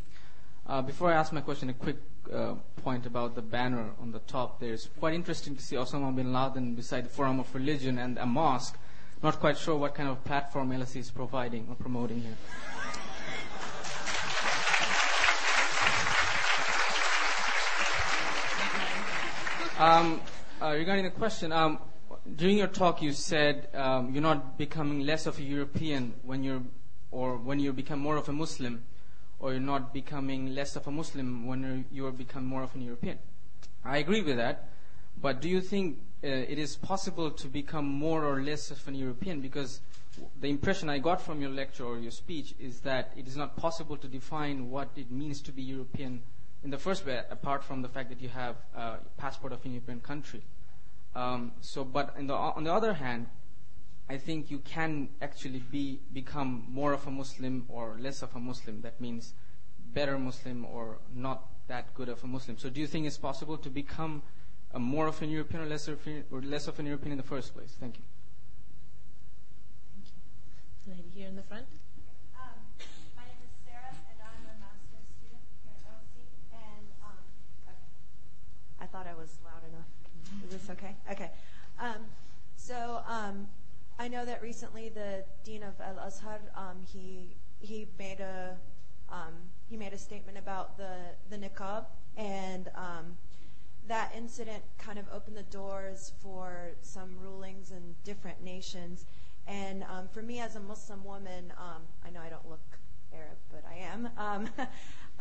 Uh, 0.66 0.82
before 0.82 1.10
I 1.10 1.14
ask 1.14 1.32
my 1.32 1.40
question, 1.40 1.70
a 1.70 1.72
quick 1.72 1.96
uh, 2.30 2.56
point 2.82 3.06
about 3.06 3.34
the 3.34 3.40
banner 3.40 3.88
on 3.98 4.12
the 4.12 4.18
top 4.20 4.60
there. 4.60 4.74
It's 4.74 4.90
quite 5.00 5.14
interesting 5.14 5.56
to 5.56 5.62
see 5.62 5.76
Osama 5.76 6.14
bin 6.14 6.30
Laden 6.30 6.74
beside 6.74 7.06
the 7.06 7.08
Forum 7.08 7.40
of 7.40 7.54
Religion 7.54 7.96
and 7.98 8.18
a 8.18 8.26
mosque. 8.26 8.76
Not 9.22 9.40
quite 9.40 9.56
sure 9.56 9.76
what 9.76 9.94
kind 9.94 10.10
of 10.10 10.22
platform 10.24 10.70
LSE 10.70 10.96
is 10.96 11.10
providing 11.10 11.66
or 11.70 11.74
promoting 11.76 12.20
here. 12.20 12.36
Um, 18.64 19.62
uh, 19.62 19.63
regarding 19.78 21.04
the 21.04 21.10
question, 21.10 21.52
um, 21.52 21.78
during 22.36 22.56
your 22.58 22.68
talk 22.68 23.02
you 23.02 23.12
said 23.12 23.68
um, 23.74 24.12
you're 24.12 24.22
not 24.22 24.56
becoming 24.56 25.00
less 25.00 25.26
of 25.26 25.38
a 25.38 25.42
European 25.42 26.14
when 26.22 26.42
you're 26.42 26.62
or 27.10 27.36
when 27.36 27.60
you 27.60 27.72
become 27.72 28.00
more 28.00 28.16
of 28.16 28.28
a 28.28 28.32
Muslim, 28.32 28.82
or 29.38 29.52
you're 29.52 29.60
not 29.60 29.94
becoming 29.94 30.52
less 30.54 30.74
of 30.74 30.86
a 30.88 30.90
Muslim 30.90 31.46
when 31.46 31.84
you 31.92 32.10
become 32.10 32.44
more 32.44 32.62
of 32.64 32.74
an 32.74 32.82
European. 32.82 33.18
I 33.84 33.98
agree 33.98 34.22
with 34.22 34.36
that, 34.36 34.68
but 35.20 35.40
do 35.40 35.48
you 35.48 35.60
think 35.60 35.98
uh, 36.24 36.26
it 36.26 36.58
is 36.58 36.74
possible 36.74 37.30
to 37.30 37.46
become 37.46 37.84
more 37.84 38.24
or 38.24 38.42
less 38.42 38.72
of 38.72 38.86
an 38.88 38.96
European? 38.96 39.40
Because 39.40 39.80
the 40.40 40.48
impression 40.48 40.88
I 40.88 40.98
got 40.98 41.20
from 41.20 41.40
your 41.40 41.50
lecture 41.50 41.84
or 41.84 41.98
your 41.98 42.10
speech 42.10 42.54
is 42.58 42.80
that 42.80 43.12
it 43.16 43.28
is 43.28 43.36
not 43.36 43.56
possible 43.56 43.96
to 43.98 44.08
define 44.08 44.70
what 44.70 44.88
it 44.96 45.10
means 45.10 45.40
to 45.42 45.52
be 45.52 45.62
European 45.62 46.22
in 46.64 46.70
the 46.70 46.78
first 46.78 47.04
way, 47.06 47.20
apart 47.30 47.62
from 47.62 47.82
the 47.82 47.88
fact 47.88 48.08
that 48.08 48.20
you 48.20 48.30
have 48.30 48.56
a 48.74 48.96
passport 49.18 49.52
of 49.52 49.64
a 49.64 49.68
European 49.68 50.00
country. 50.00 50.42
Um, 51.14 51.52
so, 51.60 51.84
but 51.84 52.16
the, 52.26 52.34
on 52.34 52.64
the 52.64 52.72
other 52.72 52.94
hand, 52.94 53.26
I 54.08 54.16
think 54.16 54.50
you 54.50 54.58
can 54.58 55.10
actually 55.22 55.60
be 55.60 56.00
become 56.12 56.66
more 56.68 56.92
of 56.92 57.06
a 57.06 57.10
Muslim 57.10 57.64
or 57.68 57.96
less 58.00 58.22
of 58.22 58.34
a 58.34 58.40
Muslim. 58.40 58.80
That 58.80 59.00
means 59.00 59.34
better 59.94 60.18
Muslim 60.18 60.64
or 60.64 60.98
not 61.14 61.46
that 61.68 61.94
good 61.94 62.08
of 62.08 62.22
a 62.24 62.26
Muslim. 62.26 62.58
So 62.58 62.68
do 62.68 62.80
you 62.80 62.86
think 62.86 63.06
it's 63.06 63.18
possible 63.18 63.56
to 63.58 63.70
become 63.70 64.22
more 64.76 65.06
of 65.06 65.22
an 65.22 65.30
European 65.30 65.62
or 65.62 65.66
less, 65.66 65.88
or 65.88 65.96
less 66.42 66.66
of 66.66 66.78
an 66.78 66.86
European 66.86 67.12
in 67.12 67.18
the 67.18 67.24
first 67.24 67.54
place? 67.54 67.76
Thank 67.78 67.98
you. 67.98 68.04
Thank 69.94 70.08
you. 70.86 70.92
Lady 70.92 71.10
here 71.14 71.28
in 71.28 71.36
the 71.36 71.42
front. 71.42 71.66
Thought 78.94 79.08
I 79.08 79.14
was 79.14 79.38
loud 79.44 79.64
enough. 79.68 79.88
Is 80.44 80.52
this 80.52 80.70
okay? 80.70 80.94
Okay. 81.10 81.32
Um, 81.80 82.06
so 82.54 83.00
um, 83.08 83.48
I 83.98 84.06
know 84.06 84.24
that 84.24 84.40
recently 84.40 84.88
the 84.88 85.24
dean 85.42 85.64
of 85.64 85.74
Al 85.80 85.98
Azhar 85.98 86.38
um, 86.54 86.76
he 86.86 87.34
he 87.58 87.88
made 87.98 88.20
a 88.20 88.56
um, 89.10 89.34
he 89.68 89.76
made 89.76 89.92
a 89.94 89.98
statement 89.98 90.38
about 90.38 90.78
the 90.78 90.94
the 91.28 91.36
niqab 91.36 91.86
and 92.16 92.70
um, 92.76 93.16
that 93.88 94.12
incident 94.16 94.62
kind 94.78 95.00
of 95.00 95.06
opened 95.12 95.36
the 95.36 95.50
doors 95.50 96.12
for 96.22 96.76
some 96.82 97.18
rulings 97.20 97.72
in 97.72 97.96
different 98.04 98.44
nations. 98.44 99.06
And 99.48 99.82
um, 99.90 100.06
for 100.06 100.22
me 100.22 100.38
as 100.38 100.54
a 100.54 100.60
Muslim 100.60 101.02
woman, 101.02 101.52
I 101.58 102.10
know 102.10 102.20
I 102.20 102.28
don't 102.28 102.48
look 102.48 102.78
Arab, 103.12 103.38
but 103.50 103.64
I 103.68 103.74
am. 103.92 104.48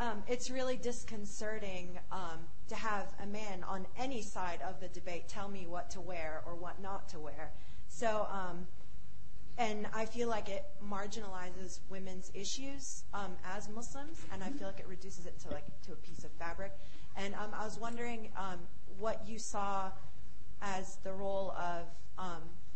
Um, 0.00 0.24
it's 0.26 0.50
really 0.50 0.76
disconcerting 0.76 1.98
um, 2.10 2.40
to 2.68 2.74
have 2.74 3.14
a 3.22 3.26
man 3.26 3.64
on 3.68 3.86
any 3.96 4.22
side 4.22 4.58
of 4.66 4.80
the 4.80 4.88
debate 4.88 5.28
tell 5.28 5.48
me 5.48 5.66
what 5.68 5.88
to 5.90 6.00
wear 6.00 6.42
or 6.46 6.56
what 6.56 6.82
not 6.82 7.08
to 7.10 7.20
wear. 7.20 7.52
So, 7.88 8.26
um, 8.32 8.66
and 9.56 9.86
I 9.94 10.04
feel 10.04 10.28
like 10.28 10.48
it 10.48 10.64
marginalizes 10.84 11.78
women's 11.88 12.32
issues 12.34 13.04
um, 13.14 13.36
as 13.54 13.68
Muslims, 13.68 14.18
and 14.32 14.42
I 14.42 14.50
feel 14.50 14.66
like 14.66 14.80
it 14.80 14.88
reduces 14.88 15.26
it 15.26 15.38
to 15.40 15.50
like 15.50 15.66
to 15.86 15.92
a 15.92 15.96
piece 15.96 16.24
of 16.24 16.32
fabric. 16.32 16.72
And 17.16 17.34
um, 17.34 17.50
I 17.56 17.64
was 17.64 17.78
wondering 17.78 18.30
um, 18.36 18.58
what 18.98 19.22
you 19.28 19.38
saw 19.38 19.92
as 20.60 20.96
the 21.04 21.12
role 21.12 21.52
of 21.52 21.84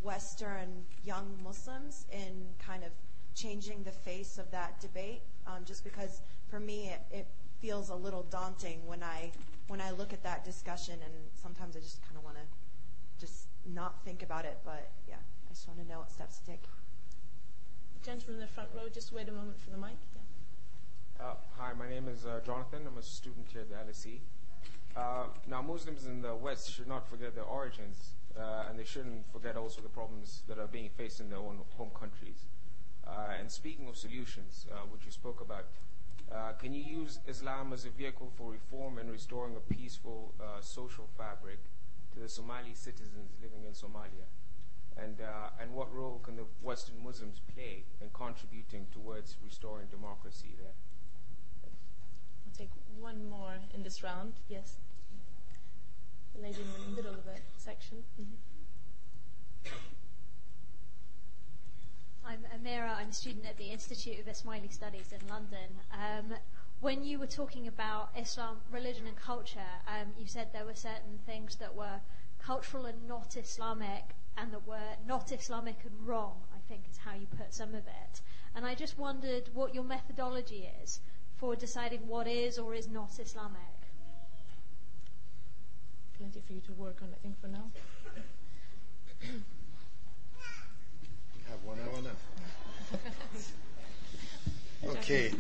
Western 0.02 0.84
young 1.04 1.36
Muslims 1.42 2.06
in 2.12 2.46
kind 2.64 2.84
of 2.84 2.90
changing 3.34 3.82
the 3.82 3.90
face 3.90 4.38
of 4.38 4.48
that 4.52 4.80
debate. 4.80 5.22
Just 5.64 5.82
because 5.82 6.20
for 6.48 6.60
me 6.60 6.90
it, 6.90 7.02
it 7.10 7.26
feels 7.60 7.88
a 7.90 7.94
little 7.94 8.22
daunting 8.24 8.86
when 8.86 9.02
I 9.02 9.32
when 9.68 9.80
I 9.80 9.90
look 9.90 10.12
at 10.12 10.22
that 10.22 10.44
discussion, 10.44 10.94
and 11.04 11.12
sometimes 11.34 11.76
I 11.76 11.80
just 11.80 12.02
kind 12.02 12.16
of 12.16 12.24
want 12.24 12.36
to 12.36 13.24
just 13.24 13.48
not 13.66 14.02
think 14.04 14.22
about 14.22 14.44
it. 14.44 14.58
But 14.64 14.90
yeah, 15.06 15.16
I 15.16 15.52
just 15.52 15.68
want 15.68 15.80
to 15.80 15.86
know 15.86 15.98
what 15.98 16.10
steps 16.10 16.38
to 16.38 16.46
take. 16.46 16.62
Gentleman 18.04 18.36
in 18.36 18.40
the 18.40 18.46
front 18.46 18.70
row, 18.74 18.88
just 18.92 19.12
wait 19.12 19.28
a 19.28 19.32
moment 19.32 19.60
for 19.60 19.70
the 19.70 19.76
mic. 19.76 19.96
Yeah. 20.14 21.26
Uh, 21.26 21.34
hi, 21.58 21.72
my 21.72 21.88
name 21.88 22.08
is 22.08 22.24
uh, 22.24 22.40
Jonathan. 22.46 22.86
I'm 22.86 22.96
a 22.96 23.02
student 23.02 23.46
here 23.52 23.62
at 23.62 23.68
the 23.68 23.74
LSE. 23.74 24.20
Uh, 24.96 25.26
now, 25.46 25.60
Muslims 25.60 26.06
in 26.06 26.22
the 26.22 26.34
West 26.34 26.72
should 26.72 26.88
not 26.88 27.08
forget 27.08 27.34
their 27.34 27.44
origins, 27.44 28.14
uh, 28.38 28.64
and 28.68 28.78
they 28.78 28.84
shouldn't 28.84 29.30
forget 29.32 29.56
also 29.56 29.80
the 29.80 29.88
problems 29.88 30.42
that 30.48 30.58
are 30.58 30.66
being 30.66 30.88
faced 30.96 31.20
in 31.20 31.28
their 31.28 31.38
own 31.38 31.58
home 31.76 31.90
countries. 31.98 32.46
Uh, 33.06 33.34
and 33.38 33.50
speaking 33.50 33.88
of 33.88 33.96
solutions, 33.96 34.66
uh, 34.72 34.76
which 34.90 35.04
you 35.04 35.10
spoke 35.10 35.40
about, 35.40 35.66
Uh, 36.30 36.52
can 36.52 36.74
you 36.74 36.82
use 36.82 37.20
Islam 37.26 37.72
as 37.72 37.84
a 37.86 37.90
vehicle 37.90 38.30
for 38.36 38.52
reform 38.52 38.98
and 38.98 39.10
restoring 39.10 39.56
a 39.56 39.74
peaceful 39.74 40.34
uh, 40.40 40.60
social 40.60 41.08
fabric 41.16 41.58
to 42.12 42.20
the 42.20 42.28
Somali 42.28 42.74
citizens 42.74 43.32
living 43.42 43.64
in 43.64 43.72
Somalia? 43.72 44.28
And, 44.96 45.20
uh, 45.20 45.50
and 45.60 45.72
what 45.72 45.94
role 45.94 46.20
can 46.22 46.36
the 46.36 46.44
Western 46.62 47.02
Muslims 47.02 47.40
play 47.54 47.84
in 48.00 48.08
contributing 48.12 48.86
towards 48.92 49.36
restoring 49.42 49.86
democracy 49.90 50.54
there? 50.58 50.74
I'll 51.64 52.58
take 52.58 52.70
one 53.00 53.28
more 53.30 53.54
in 53.72 53.82
this 53.82 54.02
round. 54.02 54.34
Yes. 54.48 54.76
The 56.34 56.42
lady 56.42 56.60
in 56.60 56.90
the 56.90 56.96
middle 56.96 57.14
of 57.14 57.24
the 57.24 57.40
section. 57.56 58.02
Mm-hmm. 58.20 59.74
I'm 62.28 62.44
Amira. 62.54 62.94
I'm 62.94 63.08
a 63.08 63.12
student 63.12 63.46
at 63.46 63.56
the 63.56 63.70
Institute 63.70 64.20
of 64.20 64.26
Ismaili 64.26 64.70
Studies 64.70 65.14
in 65.18 65.26
London. 65.28 65.80
Um, 65.94 66.34
when 66.80 67.02
you 67.02 67.18
were 67.18 67.26
talking 67.26 67.66
about 67.66 68.10
Islam, 68.14 68.58
religion, 68.70 69.06
and 69.06 69.16
culture, 69.16 69.72
um, 69.86 70.08
you 70.18 70.26
said 70.26 70.48
there 70.52 70.66
were 70.66 70.74
certain 70.74 71.20
things 71.24 71.56
that 71.56 71.74
were 71.74 72.00
cultural 72.38 72.84
and 72.84 73.08
not 73.08 73.34
Islamic, 73.38 74.14
and 74.36 74.52
that 74.52 74.66
were 74.66 74.96
not 75.06 75.32
Islamic 75.32 75.76
and 75.86 76.06
wrong, 76.06 76.34
I 76.54 76.58
think 76.68 76.82
is 76.90 76.98
how 76.98 77.14
you 77.14 77.26
put 77.38 77.54
some 77.54 77.70
of 77.70 77.86
it. 77.86 78.20
And 78.54 78.66
I 78.66 78.74
just 78.74 78.98
wondered 78.98 79.48
what 79.54 79.74
your 79.74 79.84
methodology 79.84 80.68
is 80.82 81.00
for 81.38 81.56
deciding 81.56 82.06
what 82.06 82.26
is 82.26 82.58
or 82.58 82.74
is 82.74 82.88
not 82.88 83.18
Islamic? 83.18 83.88
Plenty 86.18 86.42
for 86.46 86.52
you 86.52 86.60
to 86.60 86.72
work 86.72 86.98
on, 87.00 87.08
I 87.14 87.16
think, 87.22 87.40
for 87.40 87.48
now. 87.48 87.70
have 91.50 91.64
one 91.64 91.78
hour 91.80 92.02
now. 92.02 92.16
okay. 94.90 95.32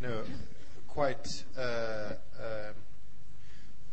No, 0.00 0.22
quite 0.88 1.44
uh, 1.56 1.60
uh, 1.60 2.72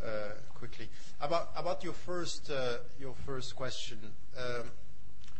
uh, 0.03 0.09
quickly 0.53 0.89
about 1.19 1.49
about 1.55 1.83
your 1.83 1.93
first 1.93 2.49
uh, 2.49 2.77
your 2.99 3.15
first 3.25 3.55
question. 3.55 3.99
Um, 4.37 4.71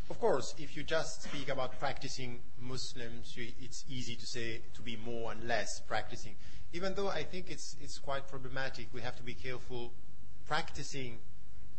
of 0.10 0.20
course, 0.20 0.54
if 0.58 0.76
you 0.76 0.84
just 0.84 1.24
speak 1.24 1.50
about 1.50 1.80
practicing 1.80 2.42
Muslims, 2.60 3.34
it's 3.38 3.86
easy 3.90 4.16
to 4.16 4.26
say 4.26 4.62
to 4.74 4.82
be 4.82 4.98
more 4.98 5.32
and 5.32 5.48
less 5.48 5.80
practicing. 5.88 6.36
Even 6.74 6.94
though 6.96 7.08
I 7.08 7.24
think 7.24 7.50
it's 7.50 7.76
it's 7.82 7.98
quite 7.98 8.28
problematic, 8.28 8.88
we 8.94 9.02
have 9.02 9.16
to 9.18 9.24
be 9.24 9.34
careful 9.34 9.94
practicing, 10.48 11.20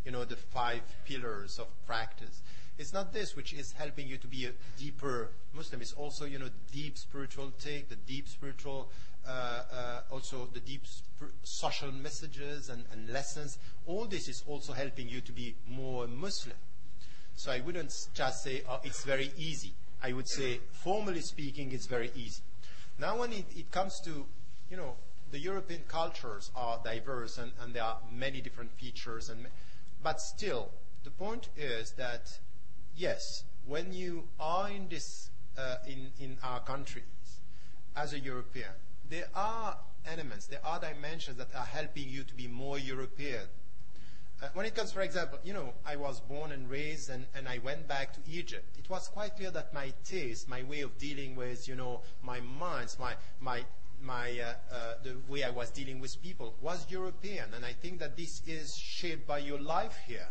you 0.04 0.12
know, 0.12 0.24
the 0.24 0.36
five 0.36 0.82
pillars 1.04 1.58
of 1.58 1.66
practice. 1.86 2.42
It's 2.78 2.92
not 2.92 3.12
this 3.12 3.36
which 3.36 3.52
is 3.52 3.72
helping 3.72 4.08
you 4.08 4.16
to 4.18 4.26
be 4.26 4.46
a 4.46 4.52
deeper 4.78 5.30
Muslim. 5.54 5.82
It's 5.82 5.92
also, 5.92 6.24
you 6.24 6.38
know, 6.38 6.48
deep 6.72 6.98
spiritual 6.98 7.52
take, 7.60 7.88
the 7.88 7.96
deep 7.96 8.28
spiritual, 8.28 8.90
uh, 9.26 9.30
uh, 9.30 10.00
also 10.10 10.48
the 10.52 10.60
deep 10.60 10.86
sp- 10.88 11.36
social 11.42 11.92
messages 11.92 12.70
and, 12.70 12.84
and 12.92 13.08
lessons. 13.10 13.58
All 13.86 14.06
this 14.06 14.28
is 14.28 14.42
also 14.48 14.72
helping 14.72 15.08
you 15.08 15.20
to 15.20 15.32
be 15.32 15.54
more 15.68 16.06
Muslim. 16.06 16.56
So 17.34 17.52
I 17.52 17.60
wouldn't 17.60 17.94
just 18.14 18.42
say, 18.42 18.62
oh, 18.68 18.80
it's 18.84 19.04
very 19.04 19.32
easy. 19.36 19.72
I 20.02 20.12
would 20.12 20.28
say, 20.28 20.60
formally 20.72 21.20
speaking, 21.20 21.72
it's 21.72 21.86
very 21.86 22.10
easy. 22.16 22.42
Now, 22.98 23.18
when 23.18 23.32
it, 23.32 23.44
it 23.56 23.70
comes 23.70 24.00
to, 24.00 24.26
you 24.70 24.76
know, 24.76 24.94
the 25.30 25.38
European 25.38 25.82
cultures 25.88 26.50
are 26.54 26.80
diverse 26.84 27.38
and, 27.38 27.52
and 27.60 27.72
there 27.74 27.84
are 27.84 27.98
many 28.10 28.40
different 28.40 28.70
features, 28.72 29.30
and, 29.30 29.46
but 30.02 30.20
still, 30.20 30.70
the 31.04 31.10
point 31.10 31.48
is 31.56 31.92
that, 31.92 32.38
yes, 32.96 33.44
when 33.66 33.92
you 33.92 34.28
are 34.40 34.70
in, 34.70 34.88
this, 34.88 35.30
uh, 35.58 35.76
in, 35.86 36.10
in 36.20 36.38
our 36.42 36.60
countries 36.60 37.04
as 37.96 38.12
a 38.12 38.18
European, 38.18 38.70
there 39.08 39.28
are 39.34 39.76
elements, 40.06 40.46
there 40.46 40.64
are 40.64 40.80
dimensions 40.80 41.36
that 41.36 41.54
are 41.54 41.64
helping 41.64 42.08
you 42.08 42.24
to 42.24 42.34
be 42.34 42.46
more 42.48 42.78
European 42.78 43.46
uh, 44.42 44.48
when 44.54 44.66
it 44.66 44.74
comes, 44.74 44.90
for 44.90 45.02
example, 45.02 45.38
you 45.44 45.52
know, 45.52 45.72
I 45.86 45.94
was 45.94 46.18
born 46.18 46.50
and 46.50 46.68
raised 46.68 47.10
and, 47.10 47.26
and 47.32 47.48
I 47.48 47.58
went 47.58 47.86
back 47.86 48.12
to 48.14 48.20
Egypt. 48.28 48.76
It 48.76 48.90
was 48.90 49.06
quite 49.06 49.36
clear 49.36 49.52
that 49.52 49.72
my 49.72 49.92
taste, 50.04 50.48
my 50.48 50.64
way 50.64 50.80
of 50.80 50.98
dealing 50.98 51.36
with, 51.36 51.68
you 51.68 51.76
know, 51.76 52.00
my 52.24 52.40
minds, 52.40 52.98
my, 52.98 53.14
my, 53.40 53.64
my, 54.00 54.40
uh, 54.40 54.74
uh, 54.74 54.94
the 55.04 55.16
way 55.28 55.44
I 55.44 55.50
was 55.50 55.70
dealing 55.70 56.00
with 56.00 56.20
people 56.20 56.56
was 56.60 56.90
European. 56.90 57.54
And 57.54 57.64
I 57.64 57.72
think 57.72 58.00
that 58.00 58.16
this 58.16 58.42
is 58.44 58.76
shaped 58.76 59.28
by 59.28 59.38
your 59.38 59.60
life 59.60 59.96
here. 60.08 60.26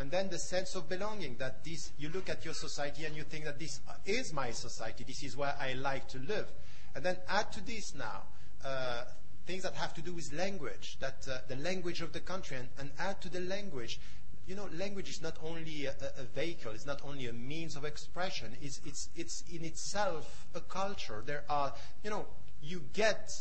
And 0.00 0.10
then 0.10 0.30
the 0.30 0.38
sense 0.38 0.74
of 0.76 0.88
belonging 0.88 1.36
that 1.40 1.62
this, 1.62 1.92
you 1.98 2.08
look 2.08 2.30
at 2.30 2.42
your 2.42 2.54
society 2.54 3.04
and 3.04 3.14
you 3.14 3.22
think 3.22 3.44
that 3.44 3.58
this 3.58 3.80
is 4.06 4.32
my 4.32 4.50
society. 4.50 5.04
This 5.04 5.22
is 5.22 5.36
where 5.36 5.54
I 5.60 5.74
like 5.74 6.08
to 6.08 6.18
live. 6.20 6.46
And 6.94 7.04
then 7.04 7.18
add 7.28 7.52
to 7.52 7.60
this 7.66 7.94
now, 7.94 8.22
uh, 8.64 9.02
things 9.46 9.62
that 9.62 9.74
have 9.74 9.92
to 9.94 10.00
do 10.00 10.14
with 10.14 10.32
language, 10.32 10.96
that 11.00 11.28
uh, 11.30 11.40
the 11.48 11.56
language 11.56 12.00
of 12.00 12.14
the 12.14 12.20
country, 12.20 12.56
and, 12.56 12.68
and, 12.78 12.90
add 12.98 13.20
to 13.20 13.28
the 13.28 13.40
language. 13.40 14.00
You 14.46 14.54
know, 14.54 14.70
language 14.72 15.10
is 15.10 15.20
not 15.20 15.36
only 15.42 15.84
a, 15.84 15.94
a, 16.16 16.24
vehicle, 16.34 16.72
it's 16.72 16.86
not 16.86 17.02
only 17.04 17.26
a 17.26 17.32
means 17.34 17.76
of 17.76 17.84
expression, 17.84 18.56
it's, 18.62 18.80
it's, 18.86 19.10
it's 19.14 19.44
in 19.52 19.66
itself 19.66 20.46
a 20.54 20.60
culture. 20.60 21.22
There 21.26 21.44
are, 21.50 21.74
you 22.02 22.08
know, 22.08 22.24
you 22.62 22.84
get 22.94 23.32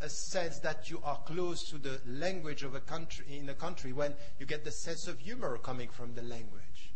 a 0.00 0.08
sense 0.08 0.58
that 0.60 0.90
you 0.90 1.00
are 1.04 1.18
close 1.26 1.62
to 1.70 1.78
the 1.78 2.00
language 2.06 2.62
of 2.62 2.74
a 2.74 2.80
country 2.80 3.24
in 3.28 3.48
a 3.48 3.54
country 3.54 3.92
when 3.92 4.14
you 4.38 4.46
get 4.46 4.64
the 4.64 4.70
sense 4.70 5.06
of 5.06 5.18
humor 5.18 5.58
coming 5.58 5.88
from 5.88 6.14
the 6.14 6.22
language. 6.22 6.92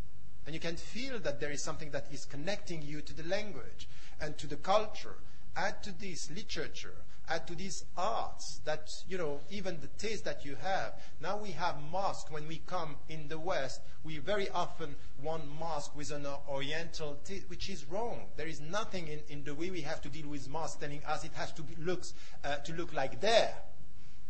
And 0.46 0.54
you 0.54 0.60
can 0.60 0.76
feel 0.76 1.18
that 1.20 1.40
there 1.40 1.50
is 1.50 1.62
something 1.62 1.90
that 1.90 2.06
is 2.12 2.24
connecting 2.24 2.82
you 2.82 3.00
to 3.02 3.14
the 3.14 3.22
language 3.24 3.88
and 4.20 4.36
to 4.38 4.46
the 4.46 4.56
culture. 4.56 5.16
Add 5.56 5.82
to 5.84 5.92
this 5.92 6.30
literature, 6.30 6.94
add 7.28 7.46
to 7.46 7.54
these 7.54 7.84
arts 7.96 8.60
that, 8.64 8.90
you 9.08 9.16
know, 9.16 9.40
even 9.50 9.78
the 9.80 9.86
taste 9.86 10.24
that 10.24 10.44
you 10.44 10.56
have. 10.56 10.94
Now 11.20 11.36
we 11.36 11.52
have 11.52 11.76
mosque 11.92 12.32
when 12.32 12.48
we 12.48 12.60
come 12.66 12.96
in 13.08 13.28
the 13.28 13.38
West. 13.38 13.80
We 14.02 14.18
very 14.18 14.48
often 14.50 14.96
want 15.22 15.48
mosque 15.58 15.96
with 15.96 16.10
an 16.10 16.26
oriental 16.48 17.18
taste, 17.24 17.48
which 17.48 17.70
is 17.70 17.84
wrong. 17.84 18.22
There 18.36 18.48
is 18.48 18.60
nothing 18.60 19.08
in, 19.08 19.20
in 19.28 19.44
the 19.44 19.54
way 19.54 19.70
we 19.70 19.82
have 19.82 20.02
to 20.02 20.08
deal 20.08 20.28
with 20.28 20.48
mosque 20.48 20.80
telling 20.80 21.04
us 21.04 21.24
it 21.24 21.32
has 21.34 21.52
to, 21.52 21.62
be, 21.62 21.76
looks, 21.76 22.14
uh, 22.44 22.56
to 22.56 22.72
look 22.74 22.92
like 22.92 23.20
there. 23.20 23.54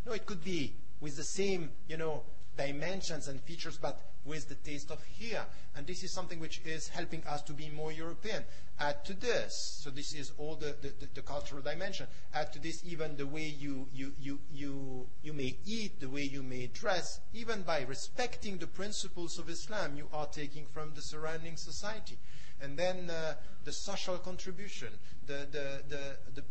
No, 0.06 0.12
it 0.12 0.26
could 0.26 0.44
be 0.44 0.74
with 1.00 1.16
the 1.16 1.24
same, 1.24 1.70
you 1.88 1.96
know, 1.96 2.22
dimensions 2.56 3.28
and 3.28 3.40
features, 3.40 3.78
but 3.78 4.00
with 4.24 4.48
the 4.48 4.54
taste 4.54 4.90
of 4.90 5.02
here. 5.04 5.44
And 5.76 5.86
this 5.86 6.02
is 6.02 6.12
something 6.12 6.40
which 6.40 6.60
is 6.64 6.88
helping 6.88 7.22
us 7.24 7.42
to 7.42 7.52
be 7.52 7.68
more 7.68 7.92
European. 7.92 8.44
Add 8.80 9.04
to 9.04 9.14
this, 9.14 9.80
so 9.82 9.90
this 9.90 10.14
is 10.14 10.32
all 10.38 10.56
the, 10.56 10.76
the, 10.80 10.92
the, 11.00 11.08
the 11.14 11.22
cultural 11.22 11.62
dimension. 11.62 12.06
Add 12.32 12.52
to 12.54 12.58
this 12.58 12.82
even 12.84 13.16
the 13.16 13.26
way 13.26 13.46
you, 13.46 13.88
you, 13.94 14.14
you, 14.18 14.38
you, 14.52 15.06
you 15.22 15.32
may 15.32 15.56
eat, 15.66 16.00
the 16.00 16.08
way 16.08 16.22
you 16.22 16.42
may 16.42 16.66
dress, 16.68 17.20
even 17.32 17.62
by 17.62 17.82
respecting 17.82 18.58
the 18.58 18.66
principles 18.66 19.38
of 19.38 19.48
Islam 19.48 19.96
you 19.96 20.08
are 20.12 20.26
taking 20.26 20.66
from 20.66 20.92
the 20.94 21.02
surrounding 21.02 21.56
society. 21.56 22.18
And 22.62 22.78
then 22.78 23.10
uh, 23.10 23.34
the 23.64 23.72
social 23.72 24.18
contribution, 24.18 24.88
the, 25.26 25.46
the, 25.50 25.82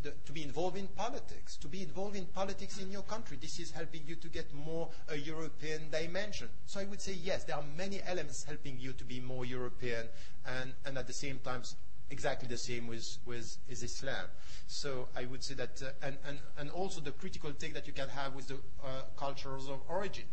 the, 0.03 0.11
to 0.25 0.31
be 0.31 0.43
involved 0.43 0.77
in 0.77 0.88
politics, 0.88 1.57
to 1.57 1.67
be 1.67 1.81
involved 1.81 2.15
in 2.15 2.25
politics 2.25 2.80
in 2.80 2.91
your 2.91 3.03
country. 3.03 3.38
This 3.39 3.59
is 3.59 3.71
helping 3.71 4.01
you 4.05 4.15
to 4.15 4.27
get 4.27 4.53
more 4.53 4.89
a 5.09 5.15
European 5.17 5.89
dimension. 5.89 6.49
So 6.65 6.80
I 6.80 6.85
would 6.85 7.01
say 7.01 7.13
yes, 7.13 7.43
there 7.43 7.55
are 7.55 7.63
many 7.77 8.01
elements 8.05 8.43
helping 8.43 8.77
you 8.80 8.93
to 8.93 9.03
be 9.03 9.19
more 9.19 9.45
European, 9.45 10.07
and, 10.45 10.73
and 10.85 10.97
at 10.97 11.07
the 11.07 11.13
same 11.13 11.39
time, 11.39 11.63
exactly 12.09 12.47
the 12.47 12.57
same 12.57 12.88
with, 12.88 13.17
with 13.25 13.57
is 13.69 13.84
Islam. 13.84 14.25
So 14.67 15.07
I 15.15 15.25
would 15.25 15.43
say 15.43 15.55
that, 15.55 15.81
uh, 15.81 16.05
and, 16.05 16.17
and, 16.27 16.38
and 16.57 16.69
also 16.71 17.01
the 17.01 17.11
critical 17.11 17.51
take 17.53 17.73
that 17.73 17.88
you 17.88 17.93
can 17.93 18.09
have 18.09 18.34
with 18.35 18.47
the 18.47 18.55
uh, 18.84 19.01
cultures 19.17 19.67
of 19.67 19.80
origin. 19.89 20.25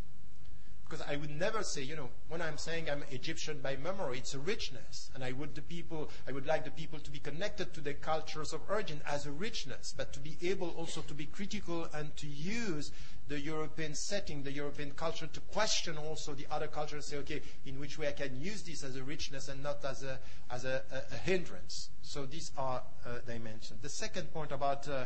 Because 0.91 1.07
I 1.09 1.15
would 1.15 1.31
never 1.31 1.63
say, 1.63 1.83
you 1.83 1.95
know, 1.95 2.09
when 2.29 2.43
I'm 2.43 2.59
saying 2.59 2.91
I'm 2.91 3.05
Egyptian 3.13 3.61
by 3.61 3.77
memory, 3.77 4.19
it's 4.19 4.35
a 4.35 4.41
richness. 4.41 5.09
And 5.15 5.23
I 5.23 5.31
would 5.31 5.55
the 5.55 5.63
people, 5.63 6.11
I 6.27 6.33
would 6.33 6.47
like 6.47 6.65
the 6.65 6.73
people 6.73 6.99
to 6.99 7.11
be 7.13 7.21
connected 7.21 7.73
to 7.75 7.81
their 7.81 7.95
cultures 7.95 8.53
of 8.53 8.61
origin 8.69 9.01
as 9.09 9.25
a 9.25 9.31
richness, 9.31 9.95
but 9.97 10.13
to 10.15 10.19
be 10.19 10.37
able 10.43 10.71
also 10.71 11.01
to 11.03 11.15
be 11.15 11.27
critical 11.27 11.87
and 11.95 12.17
to 12.17 12.27
use 12.27 12.91
the 13.29 13.39
European 13.39 13.95
setting, 13.95 14.43
the 14.43 14.51
European 14.51 14.91
culture, 14.91 15.29
to 15.29 15.41
question 15.53 15.97
also 15.97 16.35
the 16.35 16.47
other 16.51 16.67
cultures, 16.67 17.07
say, 17.07 17.19
okay, 17.19 17.41
in 17.65 17.79
which 17.79 17.97
way 17.97 18.09
I 18.09 18.13
can 18.13 18.41
use 18.41 18.63
this 18.63 18.83
as 18.83 18.97
a 18.97 19.05
richness 19.05 19.49
and 19.49 19.63
not 19.63 19.85
as 19.85 20.03
a, 20.03 20.19
as 20.51 20.65
a, 20.65 20.83
a, 20.91 21.15
a 21.15 21.19
hindrance. 21.19 21.91
So 22.03 22.27
these 22.27 22.51
are 22.59 22.83
uh, 23.07 23.19
dimensions. 23.25 23.81
The 23.81 23.89
second 23.89 24.33
point 24.33 24.51
about 24.51 24.89
uh, 24.89 25.05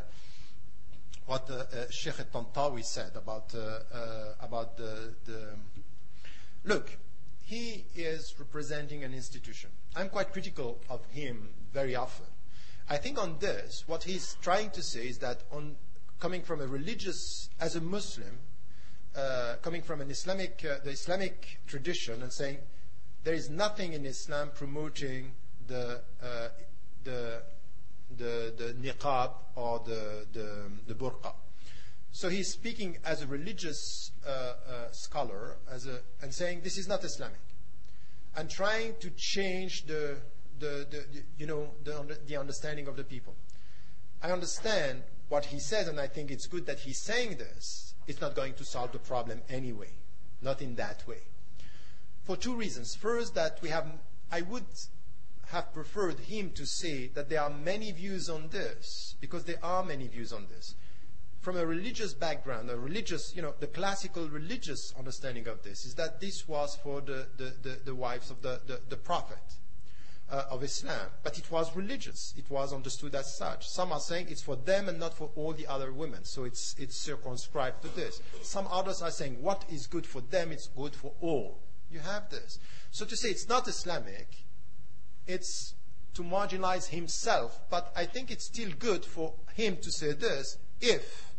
what 1.26 1.48
uh, 1.50 1.54
uh, 1.54 1.90
Sheikh 1.90 2.14
Tantawi 2.32 2.84
said 2.84 3.12
about, 3.16 3.54
uh, 3.54 3.80
uh, 3.94 4.34
about 4.40 4.76
the, 4.76 5.14
the 5.24 5.48
Look, 6.64 6.96
he 7.42 7.84
is 7.94 8.34
representing 8.38 9.04
an 9.04 9.12
institution. 9.12 9.70
I'm 9.94 10.08
quite 10.08 10.32
critical 10.32 10.80
of 10.88 11.04
him 11.06 11.50
very 11.72 11.94
often. 11.94 12.26
I 12.88 12.96
think 12.96 13.18
on 13.18 13.38
this, 13.38 13.84
what 13.86 14.04
he's 14.04 14.36
trying 14.40 14.70
to 14.70 14.82
say 14.82 15.08
is 15.08 15.18
that 15.18 15.42
on 15.52 15.76
coming 16.20 16.42
from 16.42 16.60
a 16.60 16.66
religious, 16.66 17.50
as 17.60 17.76
a 17.76 17.80
Muslim, 17.80 18.38
uh, 19.16 19.56
coming 19.62 19.82
from 19.82 20.00
an 20.00 20.10
Islamic, 20.10 20.64
uh, 20.64 20.76
the 20.84 20.90
Islamic 20.90 21.60
tradition, 21.66 22.22
and 22.22 22.32
saying 22.32 22.58
there 23.24 23.34
is 23.34 23.50
nothing 23.50 23.92
in 23.92 24.04
Islam 24.06 24.50
promoting 24.54 25.32
the 25.66 26.00
uh, 26.22 26.48
the 27.04 27.42
the, 28.16 28.54
the 28.56 28.74
niqab 28.74 29.30
or 29.56 29.80
the 29.80 30.26
the, 30.32 30.70
the 30.86 30.94
burqa. 30.94 31.32
So 32.12 32.28
he's 32.28 32.52
speaking 32.52 32.98
as 33.04 33.22
a 33.22 33.26
religious 33.26 34.12
uh, 34.24 34.30
uh, 34.30 34.92
scholar 34.92 35.56
as 35.68 35.86
a, 35.86 35.98
and 36.22 36.32
saying 36.32 36.60
this 36.62 36.78
is 36.78 36.86
not 36.86 37.02
Islamic, 37.02 37.40
and 38.36 38.48
trying 38.48 38.94
to 39.00 39.10
change 39.10 39.86
the, 39.86 40.18
the, 40.60 40.86
the, 40.88 41.04
the 41.12 41.24
you 41.36 41.46
know, 41.46 41.70
the, 41.82 42.16
the 42.28 42.36
understanding 42.36 42.86
of 42.86 42.96
the 42.96 43.02
people. 43.02 43.34
I 44.22 44.30
understand 44.30 45.02
what 45.28 45.46
he 45.46 45.58
says, 45.58 45.88
and 45.88 45.98
I 45.98 46.06
think 46.06 46.30
it's 46.30 46.46
good 46.46 46.66
that 46.66 46.78
he's 46.78 46.98
saying 46.98 47.38
this. 47.38 47.94
It's 48.06 48.20
not 48.20 48.36
going 48.36 48.54
to 48.54 48.64
solve 48.64 48.92
the 48.92 49.00
problem 49.00 49.42
anyway, 49.48 49.90
not 50.40 50.62
in 50.62 50.76
that 50.76 51.06
way. 51.08 51.22
For 52.22 52.36
two 52.36 52.54
reasons. 52.54 52.94
First, 52.94 53.34
that 53.34 53.58
we 53.60 53.70
have, 53.70 53.86
I 54.30 54.42
would 54.42 54.64
have 55.54 55.72
preferred 55.72 56.18
him 56.20 56.50
to 56.50 56.66
say 56.66 57.06
that 57.14 57.30
there 57.30 57.40
are 57.40 57.50
many 57.50 57.90
views 57.92 58.28
on 58.28 58.48
this, 58.50 59.14
because 59.20 59.44
there 59.44 59.62
are 59.62 59.82
many 59.82 60.06
views 60.08 60.32
on 60.32 60.46
this 60.50 60.74
from 61.44 61.58
a 61.58 61.66
religious 61.66 62.14
background, 62.14 62.70
a 62.70 62.76
religious, 62.76 63.36
you 63.36 63.42
know, 63.42 63.52
the 63.60 63.66
classical 63.66 64.26
religious 64.28 64.94
understanding 64.98 65.46
of 65.46 65.62
this 65.62 65.84
is 65.84 65.94
that 65.94 66.18
this 66.18 66.48
was 66.48 66.74
for 66.76 67.02
the, 67.02 67.26
the, 67.36 67.52
the, 67.62 67.78
the 67.84 67.94
wives 67.94 68.30
of 68.30 68.40
the, 68.40 68.62
the, 68.66 68.80
the 68.88 68.96
Prophet 68.96 69.42
uh, 70.30 70.44
of 70.50 70.64
Islam. 70.64 71.06
But 71.22 71.36
it 71.36 71.50
was 71.50 71.76
religious. 71.76 72.32
It 72.38 72.50
was 72.50 72.72
understood 72.72 73.14
as 73.14 73.36
such. 73.36 73.68
Some 73.68 73.92
are 73.92 74.00
saying 74.00 74.28
it's 74.30 74.40
for 74.40 74.56
them 74.56 74.88
and 74.88 74.98
not 74.98 75.12
for 75.12 75.30
all 75.36 75.52
the 75.52 75.66
other 75.66 75.92
women. 75.92 76.24
So 76.24 76.44
it's, 76.44 76.74
it's 76.78 76.96
circumscribed 76.96 77.82
to 77.82 77.94
this. 77.94 78.22
Some 78.40 78.66
others 78.70 79.02
are 79.02 79.10
saying 79.10 79.42
what 79.42 79.66
is 79.70 79.86
good 79.86 80.06
for 80.06 80.22
them, 80.22 80.50
it's 80.50 80.68
good 80.68 80.94
for 80.94 81.12
all. 81.20 81.58
You 81.90 81.98
have 81.98 82.30
this. 82.30 82.58
So 82.90 83.04
to 83.04 83.16
say 83.18 83.28
it's 83.28 83.50
not 83.50 83.68
Islamic, 83.68 84.43
it's 85.26 85.74
to 86.14 86.22
marginalize 86.22 86.88
himself. 86.88 87.60
But 87.70 87.92
I 87.96 88.06
think 88.06 88.30
it's 88.30 88.46
still 88.46 88.70
good 88.78 89.04
for 89.04 89.34
him 89.54 89.76
to 89.78 89.90
say 89.90 90.12
this 90.12 90.58
if 90.80 91.34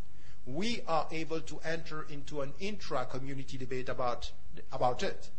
we 0.46 0.80
are 0.86 1.06
able 1.10 1.40
to 1.40 1.58
enter 1.64 2.06
into 2.08 2.40
an 2.40 2.52
intra-community 2.60 3.58
debate 3.58 3.88
about, 3.88 4.30
about 4.70 5.02
it. 5.02 5.30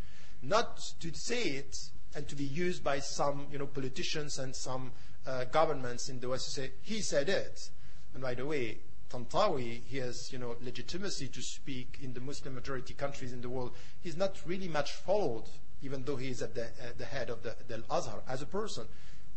Not 0.41 0.93
to 0.99 1.13
say 1.13 1.43
it 1.43 1.77
and 2.15 2.27
to 2.27 2.35
be 2.35 2.43
used 2.43 2.83
by 2.83 2.99
some 2.99 3.47
you 3.51 3.57
know, 3.57 3.67
politicians 3.67 4.37
and 4.37 4.55
some 4.55 4.91
uh, 5.25 5.45
governments 5.45 6.09
in 6.09 6.19
the 6.19 6.29
West 6.29 6.45
to 6.45 6.51
say, 6.51 6.71
he 6.81 7.01
said 7.01 7.29
it. 7.29 7.69
And 8.13 8.21
by 8.21 8.33
the 8.33 8.45
way, 8.45 8.79
Tantawi, 9.09 9.83
he 9.85 9.97
has 9.97 10.31
you 10.33 10.39
know, 10.39 10.55
legitimacy 10.61 11.29
to 11.29 11.41
speak 11.41 11.99
in 12.01 12.13
the 12.13 12.19
Muslim 12.19 12.55
majority 12.55 12.93
countries 12.93 13.31
in 13.31 13.41
the 13.41 13.49
world. 13.49 13.73
He's 14.01 14.17
not 14.17 14.37
really 14.45 14.67
much 14.67 14.91
followed, 14.91 15.45
even 15.81 16.03
though 16.03 16.15
he 16.15 16.29
is 16.29 16.41
at 16.41 16.55
the, 16.55 16.65
at 16.81 16.97
the 16.97 17.05
head 17.05 17.29
of 17.29 17.43
the, 17.43 17.55
the 17.67 17.83
Azhar 17.89 18.21
as 18.27 18.41
a 18.41 18.45
person, 18.45 18.85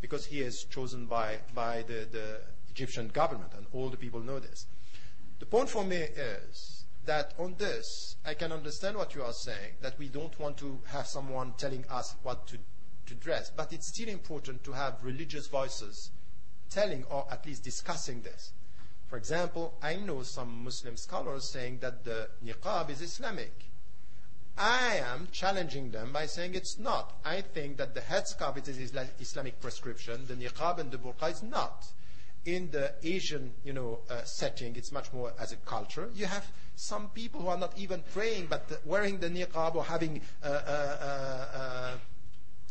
because 0.00 0.26
he 0.26 0.40
is 0.40 0.64
chosen 0.64 1.06
by, 1.06 1.38
by 1.54 1.82
the, 1.82 2.06
the 2.10 2.40
Egyptian 2.70 3.08
government, 3.08 3.52
and 3.56 3.66
all 3.72 3.88
the 3.88 3.96
people 3.96 4.20
know 4.20 4.38
this. 4.38 4.66
The 5.38 5.46
point 5.46 5.68
for 5.68 5.84
me 5.84 5.96
is 5.96 6.84
that 7.06 7.34
on 7.38 7.54
this, 7.58 8.16
I 8.24 8.34
can 8.34 8.52
understand 8.52 8.96
what 8.96 9.14
you 9.14 9.22
are 9.22 9.32
saying, 9.32 9.74
that 9.80 9.98
we 9.98 10.08
don't 10.08 10.38
want 10.38 10.56
to 10.58 10.80
have 10.86 11.06
someone 11.06 11.54
telling 11.56 11.84
us 11.90 12.14
what 12.22 12.46
to, 12.48 12.58
to 13.06 13.14
dress, 13.14 13.50
but 13.54 13.72
it's 13.72 13.88
still 13.88 14.08
important 14.08 14.64
to 14.64 14.72
have 14.72 15.02
religious 15.02 15.46
voices 15.46 16.10
telling 16.68 17.04
or 17.10 17.26
at 17.30 17.44
least 17.46 17.64
discussing 17.64 18.22
this. 18.22 18.52
For 19.08 19.16
example, 19.16 19.74
I 19.82 19.96
know 19.96 20.22
some 20.22 20.62
Muslim 20.62 20.96
scholars 20.96 21.44
saying 21.44 21.78
that 21.80 22.04
the 22.04 22.28
niqab 22.44 22.90
is 22.90 23.02
Islamic. 23.02 23.69
I 24.56 24.96
am 24.96 25.28
challenging 25.32 25.90
them 25.90 26.12
by 26.12 26.26
saying 26.26 26.54
it's 26.54 26.78
not. 26.78 27.14
I 27.24 27.40
think 27.40 27.78
that 27.78 27.94
the 27.94 28.00
headscarf 28.00 28.56
is 28.56 28.94
an 28.94 29.08
Islamic 29.18 29.60
prescription, 29.60 30.26
the 30.26 30.34
niqab 30.34 30.78
and 30.78 30.90
the 30.90 30.98
burqa 30.98 31.30
is 31.30 31.42
not 31.42 31.86
in 32.44 32.70
the 32.70 32.92
Asian, 33.02 33.52
you 33.64 33.72
know, 33.72 34.00
uh, 34.08 34.22
setting, 34.24 34.74
it's 34.76 34.92
much 34.92 35.12
more 35.12 35.32
as 35.38 35.52
a 35.52 35.56
culture. 35.56 36.08
You 36.14 36.26
have 36.26 36.46
some 36.74 37.10
people 37.10 37.42
who 37.42 37.48
are 37.48 37.58
not 37.58 37.76
even 37.76 38.02
praying, 38.14 38.46
but 38.48 38.80
wearing 38.84 39.18
the 39.18 39.28
niqab 39.28 39.74
or 39.74 39.84
having 39.84 40.22
uh, 40.42 40.46
uh, 40.46 41.96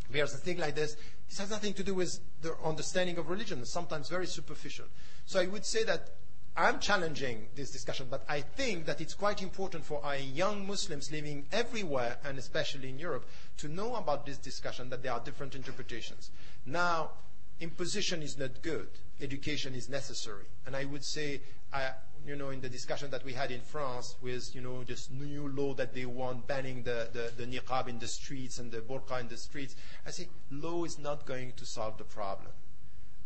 there's 0.09 0.33
uh, 0.33 0.37
a 0.37 0.39
thing 0.39 0.57
like 0.57 0.75
this. 0.75 0.95
This 1.27 1.37
has 1.37 1.51
nothing 1.51 1.73
to 1.73 1.83
do 1.83 1.93
with 1.93 2.19
the 2.41 2.55
understanding 2.63 3.17
of 3.19 3.29
religion. 3.29 3.59
It's 3.59 3.71
sometimes 3.71 4.09
very 4.09 4.25
superficial. 4.25 4.85
So 5.27 5.39
I 5.39 5.45
would 5.45 5.65
say 5.65 5.83
that 5.83 6.09
I'm 6.55 6.79
challenging 6.79 7.47
this 7.55 7.71
discussion, 7.71 8.07
but 8.09 8.25
I 8.27 8.41
think 8.41 8.85
that 8.85 8.99
it's 8.99 9.13
quite 9.13 9.41
important 9.41 9.85
for 9.85 10.03
our 10.03 10.17
young 10.17 10.67
Muslims 10.67 11.11
living 11.11 11.45
everywhere, 11.51 12.17
and 12.25 12.37
especially 12.37 12.89
in 12.89 12.99
Europe, 12.99 13.25
to 13.57 13.67
know 13.67 13.95
about 13.95 14.25
this 14.25 14.37
discussion, 14.37 14.89
that 14.89 15.01
there 15.01 15.13
are 15.13 15.21
different 15.21 15.55
interpretations. 15.55 16.31
Now, 16.65 17.11
imposition 17.59 18.21
is 18.21 18.37
not 18.37 18.61
good. 18.61 18.89
Education 19.21 19.75
is 19.75 19.89
necessary. 19.89 20.45
And 20.65 20.75
I 20.75 20.85
would 20.85 21.03
say, 21.03 21.41
uh, 21.73 21.91
you 22.25 22.35
know, 22.35 22.49
in 22.49 22.61
the 22.61 22.69
discussion 22.69 23.09
that 23.11 23.23
we 23.23 23.33
had 23.33 23.51
in 23.51 23.61
France 23.61 24.15
with, 24.21 24.53
you 24.53 24.61
know, 24.61 24.83
this 24.83 25.09
new 25.09 25.47
law 25.49 25.73
that 25.75 25.93
they 25.93 26.05
want 26.05 26.47
banning 26.47 26.83
the, 26.83 27.09
the, 27.13 27.31
the 27.37 27.45
niqab 27.45 27.87
in 27.87 27.99
the 27.99 28.07
streets 28.07 28.59
and 28.59 28.71
the 28.71 28.79
burqa 28.79 29.19
in 29.19 29.27
the 29.27 29.37
streets, 29.37 29.75
I 30.05 30.11
say 30.11 30.27
law 30.51 30.83
is 30.83 30.99
not 30.99 31.25
going 31.25 31.53
to 31.57 31.65
solve 31.65 31.97
the 31.97 32.03
problem. 32.03 32.51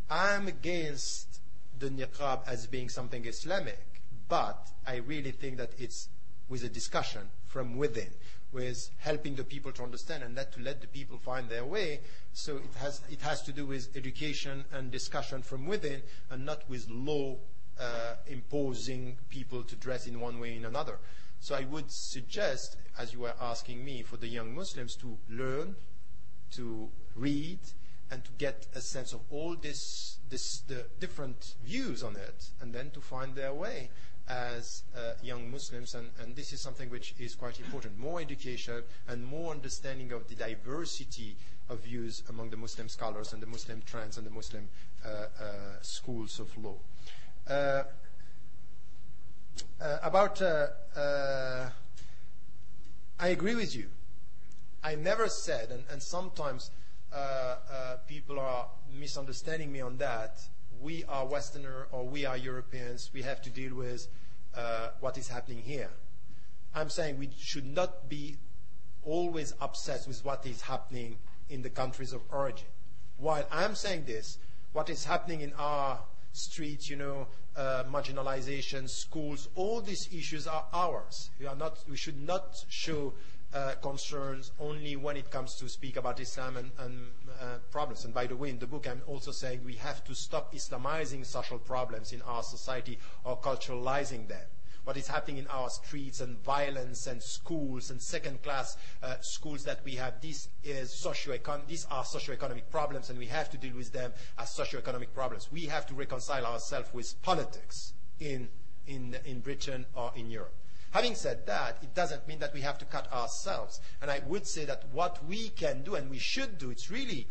I'm 0.09 0.47
against 0.47 1.39
the 1.79 1.89
niqab 1.89 2.47
as 2.47 2.67
being 2.67 2.89
something 2.89 3.25
Islamic, 3.25 4.01
but 4.29 4.69
I 4.85 4.97
really 4.97 5.31
think 5.31 5.57
that 5.57 5.71
it's 5.77 6.09
with 6.49 6.63
a 6.63 6.69
discussion 6.69 7.29
from 7.45 7.77
within 7.77 8.09
with 8.53 8.91
helping 8.99 9.35
the 9.35 9.43
people 9.43 9.71
to 9.71 9.83
understand 9.83 10.23
and 10.23 10.37
that 10.37 10.53
to 10.53 10.61
let 10.61 10.79
the 10.79 10.87
people 10.87 11.17
find 11.17 11.49
their 11.49 11.65
way. 11.65 11.99
So 12.33 12.57
it 12.57 12.73
has, 12.79 13.01
it 13.09 13.21
has 13.21 13.41
to 13.43 13.51
do 13.51 13.65
with 13.65 13.89
education 13.97 14.63
and 14.71 14.91
discussion 14.91 15.41
from 15.41 15.65
within 15.65 16.03
and 16.29 16.45
not 16.45 16.69
with 16.69 16.87
law 16.89 17.37
uh, 17.79 18.15
imposing 18.27 19.17
people 19.29 19.63
to 19.63 19.75
dress 19.75 20.05
in 20.05 20.19
one 20.19 20.39
way 20.39 20.55
or 20.61 20.67
another. 20.67 20.99
So 21.39 21.55
I 21.55 21.65
would 21.65 21.91
suggest, 21.91 22.77
as 22.97 23.11
you 23.11 23.19
were 23.19 23.33
asking 23.41 23.83
me, 23.83 24.03
for 24.03 24.17
the 24.17 24.27
young 24.27 24.55
Muslims 24.55 24.95
to 24.97 25.17
learn, 25.29 25.75
to 26.51 26.89
read, 27.15 27.59
and 28.14 28.23
to 28.23 28.31
get 28.38 28.68
a 28.76 28.81
sense 28.81 29.11
of 29.11 29.22
all 29.31 29.56
this, 29.56 30.19
this 30.30 30.60
the 30.68 30.85
different 30.99 31.56
views 31.65 32.03
on 32.03 32.15
it, 32.15 32.49
and 32.61 32.72
then 32.72 32.91
to 32.91 33.02
find 33.02 33.34
their 33.34 33.53
way 33.53 33.90
as 34.30 34.84
uh, 34.95 35.14
young 35.23 35.49
Muslims, 35.49 35.95
and, 35.95 36.10
and, 36.22 36.35
this 36.35 36.53
is 36.53 36.61
something 36.61 36.90
which 36.91 37.15
is 37.18 37.34
quite 37.35 37.60
important. 37.60 37.98
More 37.98 38.22
education 38.22 38.84
and 39.07 39.26
more 39.26 39.52
understanding 39.52 40.11
of 40.11 40.27
the 40.27 40.35
diversity 40.35 41.35
of 41.69 41.80
views 41.80 42.23
among 42.30 42.52
the 42.52 42.56
Muslim 42.56 42.88
scholars 42.88 43.34
and 43.34 43.41
the 43.41 43.48
Muslim 43.48 43.81
trends 43.85 44.18
and 44.18 44.26
the 44.26 44.31
Muslim 44.31 44.69
uh, 45.03 45.10
uh, 45.10 45.26
schools 45.81 46.40
of 46.40 46.56
law. 46.64 46.77
Uh, 47.49 47.84
uh, 49.81 49.98
about, 50.03 50.41
uh, 50.41 50.68
I 53.19 53.27
agree 53.27 53.56
with 53.56 53.76
you. 53.76 53.88
I 54.84 54.95
never 54.95 55.27
said, 55.27 55.72
and, 55.72 55.84
and 55.90 56.02
sometimes 56.02 56.69
people 58.07 58.40
are 58.40 58.68
misunderstanding 58.91 59.72
me 59.72 59.81
on 59.81 59.98
that, 59.98 60.40
we 60.81 61.03
are 61.06 61.26
Westerner 61.26 61.88
or 61.91 62.06
we 62.06 62.26
are 62.26 62.38
Europeans, 62.38 63.10
we 63.14 63.22
have 63.22 63.41
to 63.41 63.49
deal 63.49 63.76
with 63.76 64.07
uh, 64.56 64.90
what 64.99 65.18
is 65.18 65.27
happening 65.27 65.60
here. 65.60 65.90
I'm 66.76 66.90
saying 66.90 67.18
we 67.18 67.30
should 67.38 67.65
not 67.65 68.10
be 68.10 68.38
always 69.03 69.53
obsessed 69.61 70.07
with 70.07 70.23
what 70.26 70.45
is 70.45 70.61
happening 70.61 71.18
in 71.49 71.61
the 71.61 71.69
countries 71.69 72.14
of 72.14 72.22
origin. 72.31 72.68
While 73.18 73.45
I'm 73.52 73.76
saying 73.76 74.06
this, 74.06 74.38
what 74.73 74.90
is 74.90 75.06
happening 75.06 75.41
in 75.41 75.53
our 75.53 75.99
streets, 76.31 76.90
you 76.90 76.95
know, 76.95 77.27
uh, 77.56 77.84
marginalization, 77.91 78.90
schools, 78.90 79.49
all 79.56 79.81
these 79.81 80.10
issues 80.11 80.48
are 80.48 80.65
ours. 80.73 81.30
We, 81.40 81.45
are 81.45 81.56
not, 81.56 81.77
we 81.90 81.95
should 81.95 82.19
not 82.22 82.65
show 82.69 83.14
uh, 83.53 83.73
concerns 83.81 84.51
only 84.59 84.95
when 84.95 85.15
it 85.15 85.30
comes 85.30 85.55
to 85.55 85.69
speak 85.69 85.95
about 85.97 86.19
Islam 86.19 86.57
and, 86.57 86.71
and 86.80 87.07
uh, 87.39 87.57
problems. 87.71 88.05
And 88.05 88.13
by 88.13 88.27
the 88.27 88.35
way, 88.35 88.49
in 88.49 88.59
the 88.59 88.67
book, 88.67 88.88
I'm 88.88 89.01
also 89.07 89.31
saying 89.31 89.61
we 89.63 89.75
have 89.75 90.03
to 90.05 90.15
stop 90.15 90.53
Islamizing 90.53 91.25
social 91.25 91.59
problems 91.59 92.13
in 92.13 92.21
our 92.23 92.43
society 92.43 92.97
or 93.23 93.38
culturalizing 93.38 94.27
them. 94.27 94.45
What 94.85 94.97
is 94.97 95.07
happening 95.07 95.38
in 95.38 95.47
our 95.47 95.69
streets 95.69 96.19
and 96.19 96.38
violence 96.43 97.07
and 97.07 97.23
schools 97.23 97.89
and 97.89 98.01
second-class 98.01 98.75
uh, 99.01 99.15
schools 99.21 99.63
that 99.63 99.80
we 99.85 99.95
have, 99.95 100.19
this 100.19 100.49
is 100.61 100.93
socio-econ- 100.93 101.67
these 101.67 101.88
are 101.89 102.03
socioeconomic 102.03 102.69
problems, 102.69 103.09
and 103.09 103.17
we 103.17 103.27
have 103.27 103.49
to 103.51 103.57
deal 103.57 103.75
with 103.77 103.93
them 103.93 104.11
as 104.38 104.49
socioeconomic 104.49 105.13
problems. 105.13 105.49
We 105.53 105.67
have 105.67 105.88
to 105.88 105.93
reconcile 105.93 106.45
ourselves 106.45 106.89
with 106.91 107.21
politics 107.21 107.93
in, 108.19 108.49
in, 108.85 109.15
in 109.23 109.39
Britain 109.39 109.85
or 109.95 110.11
in 110.17 110.30
Europe. 110.30 110.53
Having 110.94 111.15
said 111.15 111.48
that, 111.48 111.80
it 111.82 111.95
doesn't 111.95 112.28
mean 112.28 112.38
that 112.38 112.53
we 112.53 112.61
have 112.61 112.78
to 112.78 112.86
cut 112.86 113.11
ourselves. 113.11 113.82
And 113.99 114.11
I 114.11 114.22
would 114.28 114.45
say 114.45 114.64
that 114.65 114.84
what 114.91 115.26
we 115.26 115.49
can 115.49 115.82
do 115.82 115.95
and 115.95 116.07
we 116.07 116.20
should 116.20 116.60
do, 116.60 116.70
it's 116.70 116.91
really 116.91 117.26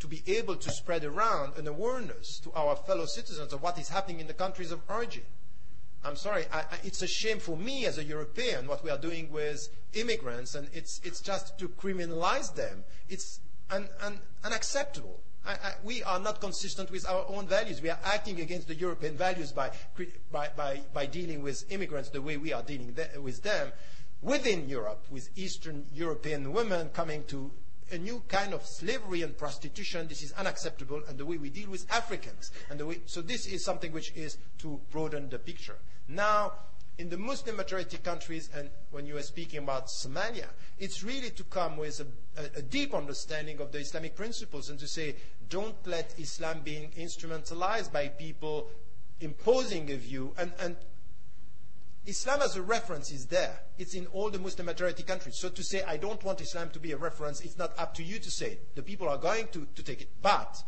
to 0.00 0.08
be 0.08 0.24
able 0.26 0.56
to 0.56 0.70
spread 0.72 1.04
around 1.04 1.56
an 1.56 1.68
awareness 1.68 2.40
to 2.40 2.52
our 2.54 2.74
fellow 2.74 3.06
citizens 3.06 3.52
of 3.52 3.62
what 3.62 3.78
is 3.78 3.88
happening 3.88 4.18
in 4.18 4.26
the 4.26 4.34
countries 4.34 4.72
of 4.72 4.80
origin. 4.88 5.22
I'm 6.04 6.16
sorry, 6.16 6.46
I, 6.52 6.58
I, 6.58 6.78
it's 6.82 7.02
a 7.02 7.06
shame 7.06 7.38
for 7.38 7.56
me 7.56 7.86
as 7.86 7.98
a 7.98 8.04
European 8.04 8.66
what 8.66 8.82
we 8.82 8.90
are 8.90 8.98
doing 8.98 9.30
with 9.30 9.68
immigrants, 9.92 10.56
and 10.56 10.68
it's, 10.74 11.00
it's 11.04 11.20
just 11.20 11.56
to 11.60 11.68
criminalize 11.68 12.52
them. 12.56 12.82
It's 13.08 13.38
un, 13.70 13.88
un, 14.02 14.18
unacceptable. 14.42 15.20
We 15.82 16.02
are 16.02 16.18
not 16.18 16.40
consistent 16.40 16.90
with 16.90 17.06
our 17.06 17.24
own 17.28 17.46
values. 17.46 17.82
We 17.82 17.90
are 17.90 17.98
acting 18.04 18.40
against 18.40 18.68
the 18.68 18.74
European 18.74 19.16
values 19.16 19.52
by, 19.52 19.70
by, 20.32 20.48
by, 20.56 20.80
by 20.92 21.06
dealing 21.06 21.42
with 21.42 21.70
immigrants 21.70 22.08
the 22.08 22.22
way 22.22 22.36
we 22.36 22.52
are 22.52 22.62
dealing 22.62 22.94
with 23.22 23.42
them 23.42 23.72
within 24.22 24.68
Europe, 24.68 25.04
with 25.10 25.28
Eastern 25.36 25.84
European 25.92 26.52
women 26.52 26.88
coming 26.90 27.24
to 27.24 27.50
a 27.92 27.98
new 27.98 28.22
kind 28.28 28.54
of 28.54 28.64
slavery 28.64 29.22
and 29.22 29.36
prostitution. 29.36 30.08
This 30.08 30.22
is 30.22 30.32
unacceptable, 30.32 31.02
and 31.08 31.18
the 31.18 31.26
way 31.26 31.36
we 31.36 31.50
deal 31.50 31.68
with 31.68 31.86
Africans. 31.92 32.50
And 32.70 32.80
the 32.80 32.86
way, 32.86 33.00
so 33.04 33.20
this 33.20 33.46
is 33.46 33.62
something 33.62 33.92
which 33.92 34.12
is 34.16 34.38
to 34.58 34.80
broaden 34.90 35.28
the 35.28 35.38
picture. 35.38 35.76
Now, 36.08 36.52
in 36.98 37.08
the 37.08 37.16
Muslim 37.16 37.56
majority 37.56 37.98
countries, 37.98 38.48
and 38.54 38.70
when 38.90 39.06
you 39.06 39.16
are 39.16 39.22
speaking 39.22 39.58
about 39.58 39.88
Somalia, 39.88 40.46
it's 40.78 41.02
really 41.02 41.30
to 41.30 41.42
come 41.44 41.76
with 41.76 42.00
a, 42.00 42.40
a, 42.40 42.58
a, 42.58 42.62
deep 42.62 42.94
understanding 42.94 43.60
of 43.60 43.72
the 43.72 43.78
Islamic 43.78 44.14
principles 44.14 44.70
and 44.70 44.78
to 44.78 44.86
say, 44.86 45.16
don't 45.48 45.74
let 45.86 46.14
Islam 46.18 46.60
be 46.62 46.88
instrumentalized 46.96 47.92
by 47.92 48.08
people 48.08 48.68
imposing 49.20 49.90
a 49.90 49.96
view. 49.96 50.34
And, 50.38 50.52
and 50.60 50.76
Islam 52.06 52.42
as 52.42 52.54
a 52.54 52.62
reference 52.62 53.10
is 53.10 53.26
there. 53.26 53.58
It's 53.76 53.94
in 53.94 54.06
all 54.08 54.30
the 54.30 54.38
Muslim 54.38 54.66
majority 54.66 55.02
countries. 55.02 55.36
So 55.36 55.48
to 55.48 55.64
say, 55.64 55.82
I 55.82 55.96
don't 55.96 56.22
want 56.22 56.40
Islam 56.40 56.70
to 56.70 56.78
be 56.78 56.92
a 56.92 56.96
reference, 56.96 57.40
it's 57.40 57.58
not 57.58 57.72
up 57.76 57.94
to 57.94 58.04
you 58.04 58.20
to 58.20 58.30
say 58.30 58.52
it. 58.52 58.76
The 58.76 58.82
people 58.82 59.08
are 59.08 59.18
going 59.18 59.48
to, 59.48 59.66
to 59.74 59.82
take 59.82 60.02
it. 60.02 60.08
But 60.22 60.62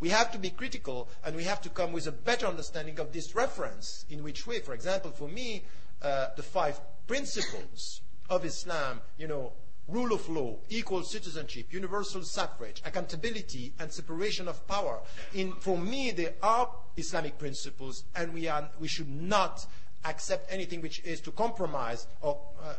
we 0.00 0.08
have 0.10 0.32
to 0.32 0.38
be 0.38 0.50
critical 0.50 1.08
and 1.24 1.36
we 1.36 1.44
have 1.44 1.60
to 1.62 1.68
come 1.68 1.92
with 1.92 2.06
a 2.06 2.12
better 2.12 2.46
understanding 2.46 2.98
of 3.00 3.12
this 3.12 3.34
reference. 3.34 4.04
In 4.10 4.22
which 4.22 4.46
way? 4.46 4.60
For 4.60 4.74
example, 4.74 5.10
for 5.10 5.28
me, 5.28 5.64
uh, 6.02 6.28
the 6.36 6.42
five 6.42 6.80
principles 7.06 8.00
of 8.28 8.44
Islam, 8.44 9.00
you 9.18 9.28
know, 9.28 9.52
rule 9.88 10.14
of 10.14 10.28
law, 10.28 10.56
equal 10.70 11.02
citizenship, 11.02 11.66
universal 11.70 12.22
suffrage, 12.22 12.82
accountability, 12.84 13.72
and 13.78 13.92
separation 13.92 14.48
of 14.48 14.66
power. 14.66 15.00
In, 15.34 15.52
for 15.52 15.76
me, 15.76 16.10
they 16.10 16.34
are 16.42 16.70
Islamic 16.96 17.38
principles, 17.38 18.04
and 18.14 18.32
we, 18.32 18.48
are, 18.48 18.68
we 18.80 18.88
should 18.88 19.10
not 19.10 19.66
accept 20.04 20.50
anything 20.52 20.80
which 20.80 21.00
is 21.04 21.20
to 21.20 21.30
compromise 21.32 22.06
or, 22.20 22.38
uh, 22.62 22.74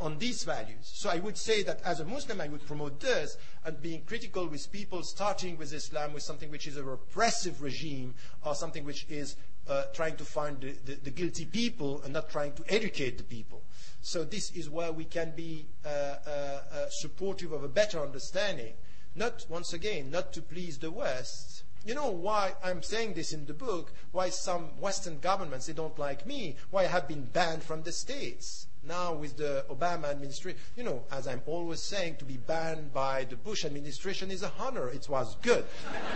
on 0.00 0.18
these 0.18 0.44
values. 0.44 0.90
So 0.92 1.10
I 1.10 1.18
would 1.18 1.36
say 1.36 1.62
that 1.64 1.80
as 1.82 2.00
a 2.00 2.04
Muslim, 2.04 2.40
I 2.40 2.48
would 2.48 2.66
promote 2.66 3.00
this 3.00 3.36
and 3.64 3.80
being 3.80 4.02
critical 4.02 4.46
with 4.46 4.70
people 4.70 5.02
starting 5.02 5.56
with 5.56 5.72
Islam 5.72 6.12
with 6.12 6.22
something 6.22 6.50
which 6.50 6.66
is 6.66 6.76
a 6.76 6.84
repressive 6.84 7.62
regime 7.62 8.14
or 8.44 8.54
something 8.54 8.84
which 8.84 9.06
is 9.08 9.36
uh, 9.68 9.84
trying 9.92 10.16
to 10.16 10.24
find 10.24 10.60
the, 10.60 10.76
the, 10.84 10.94
the, 11.02 11.10
guilty 11.10 11.44
people 11.44 12.00
and 12.02 12.12
not 12.12 12.30
trying 12.30 12.52
to 12.52 12.62
educate 12.68 13.18
the 13.18 13.24
people. 13.24 13.62
So 14.00 14.22
this 14.22 14.52
is 14.52 14.70
where 14.70 14.92
we 14.92 15.04
can 15.04 15.32
be 15.34 15.66
uh, 15.84 15.88
uh, 15.88 16.30
uh 16.30 16.88
supportive 16.88 17.50
of 17.50 17.64
a 17.64 17.68
better 17.68 18.00
understanding. 18.00 18.74
Not, 19.16 19.44
once 19.48 19.72
again, 19.72 20.10
not 20.10 20.32
to 20.34 20.42
please 20.42 20.78
the 20.78 20.90
West, 20.90 21.64
you 21.84 21.94
know 21.94 22.10
why 22.10 22.54
I'm 22.62 22.82
saying 22.82 23.14
this 23.14 23.32
in 23.32 23.46
the 23.46 23.54
book, 23.54 23.92
why 24.12 24.28
some 24.30 24.80
Western 24.80 25.18
governments, 25.20 25.66
they 25.66 25.72
don't 25.72 25.98
like 25.98 26.26
me, 26.26 26.56
why 26.70 26.82
I 26.82 26.88
have 26.88 27.08
been 27.08 27.24
banned 27.24 27.62
from 27.62 27.82
the 27.82 27.92
States 27.92 28.66
now 28.86 29.14
with 29.14 29.36
the 29.36 29.64
Obama 29.70 30.10
administration, 30.10 30.58
you 30.76 30.84
know, 30.84 31.04
as 31.10 31.26
I'm 31.26 31.42
always 31.46 31.82
saying, 31.82 32.16
to 32.16 32.24
be 32.24 32.36
banned 32.36 32.92
by 32.92 33.24
the 33.24 33.36
Bush 33.36 33.64
administration 33.64 34.30
is 34.30 34.42
a 34.42 34.52
honor. 34.58 34.88
It 34.88 35.08
was 35.08 35.36
good. 35.42 35.64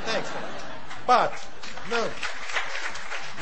Thanks. 0.07 0.31
But, 1.07 1.33
no. 1.91 2.09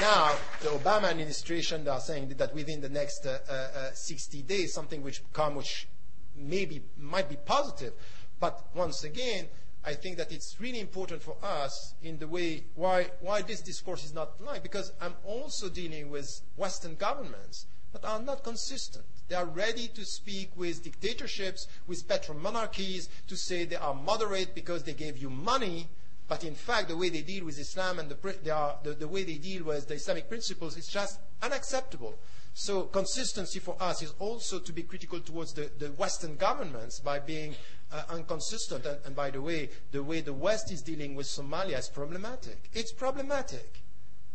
Now, 0.01 0.37
the 0.61 0.69
Obama 0.69 1.11
administration, 1.11 1.85
they 1.85 1.91
are 1.91 2.01
saying 2.01 2.29
that 2.37 2.55
within 2.55 2.81
the 2.81 2.89
next 2.89 3.27
uh, 3.27 3.39
uh, 3.51 3.91
60 3.93 4.43
days, 4.43 4.73
something 4.73 5.03
which 5.03 5.23
come, 5.33 5.57
which 5.57 5.89
maybe 6.37 6.83
might 6.97 7.29
be 7.29 7.37
positive. 7.37 7.93
But 8.41 8.65
once 8.75 9.03
again, 9.05 9.47
I 9.85 9.95
think 9.95 10.19
that 10.19 10.33
it's 10.33 10.57
really 10.61 10.81
important 10.81 11.23
for 11.23 11.37
us 11.43 11.95
in 12.03 12.19
the 12.19 12.29
way 12.29 12.65
why, 12.75 13.07
why 13.21 13.43
this 13.43 13.61
discourse 13.61 14.05
is 14.05 14.15
not 14.15 14.41
like, 14.41 14.63
because 14.63 14.93
I'm 15.01 15.15
also 15.25 15.69
dealing 15.69 16.11
with 16.11 16.43
Western 16.57 16.95
governments 16.95 17.67
that 17.93 18.05
are 18.05 18.21
not 18.21 18.45
consistent. 18.45 19.05
They 19.29 19.35
are 19.35 19.47
ready 19.47 19.89
to 19.89 20.05
speak 20.05 20.51
with 20.57 20.83
dictatorships, 20.83 21.67
with 21.87 22.09
petromonarchies, 22.09 23.09
to 23.29 23.37
say 23.37 23.65
they 23.65 23.77
are 23.77 23.95
moderate 23.95 24.55
because 24.55 24.83
they 24.85 24.95
gave 24.95 25.19
you 25.19 25.31
money. 25.31 25.89
But 26.29 26.45
in 26.45 26.55
fact, 26.55 26.89
the 26.89 26.97
way 26.97 27.09
they 27.09 27.23
deal 27.23 27.45
with 27.45 27.59
Islam 27.59 27.99
and 27.99 28.11
the, 28.11 28.55
are, 28.55 28.77
the, 28.83 28.93
the 28.93 29.09
way 29.09 29.25
they 29.25 29.39
deal 29.39 29.65
with 29.65 29.89
the 29.89 29.95
Islamic 29.95 30.29
principles 30.29 30.77
is 30.77 30.87
just 30.87 31.19
unacceptable. 31.43 32.19
So 32.53 32.83
consistency 32.83 33.61
for 33.61 33.77
us 33.81 34.03
is 34.03 34.13
also 34.19 34.59
to 34.59 34.73
be 34.73 34.83
critical 34.83 35.21
towards 35.21 35.53
the, 35.53 35.71
the 35.79 35.89
Western 35.93 36.37
governments 36.37 37.01
by 37.01 37.19
being 37.19 37.55
uh, 37.93 38.03
inconsistent. 38.15 38.85
And, 38.85 38.99
and, 39.07 39.17
by 39.17 39.31
the 39.31 39.41
way, 39.41 39.71
the 39.93 40.03
way 40.03 40.21
the 40.21 40.33
West 40.33 40.71
is 40.71 40.83
dealing 40.83 41.15
with 41.15 41.27
Somalia 41.27 41.79
is 41.79 41.89
problematic. 41.89 42.69
It's 42.75 42.93
problematic 42.93 43.83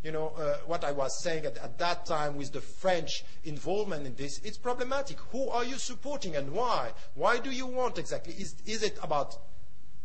you 0.03 0.11
know, 0.11 0.33
uh, 0.37 0.57
what 0.65 0.83
I 0.83 0.91
was 0.91 1.23
saying 1.23 1.45
at, 1.45 1.57
at, 1.57 1.77
that 1.77 2.05
time 2.05 2.35
with 2.35 2.51
the 2.51 2.59
French 2.59 3.23
involvement 3.45 4.05
in 4.05 4.15
this, 4.15 4.39
it's 4.43 4.57
problematic. 4.57 5.17
Who 5.31 5.49
are 5.49 5.63
you 5.63 5.77
supporting 5.77 6.35
and 6.35 6.51
why? 6.51 6.91
Why 7.15 7.39
do 7.39 7.49
you 7.49 7.65
want 7.65 7.97
exactly? 7.97 8.33
Is, 8.33 8.55
is 8.65 8.83
it 8.83 8.99
about 9.01 9.37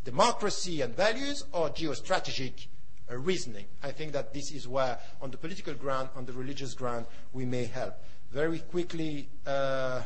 democracy 0.05 0.81
and 0.81 0.95
values 0.95 1.43
or 1.51 1.69
geostrategic 1.69 2.67
uh, 3.11 3.17
reasoning? 3.17 3.65
I 3.83 3.91
think 3.91 4.13
that 4.13 4.33
this 4.33 4.51
is 4.51 4.67
where, 4.67 4.97
on 5.21 5.31
the 5.31 5.37
political 5.37 5.73
ground, 5.73 6.09
on 6.15 6.25
the 6.25 6.33
religious 6.33 6.73
ground, 6.73 7.05
we 7.33 7.43
may 7.43 7.65
help. 7.65 7.95
Very 8.31 8.59
quickly, 8.59 9.27
uh, 9.45 10.01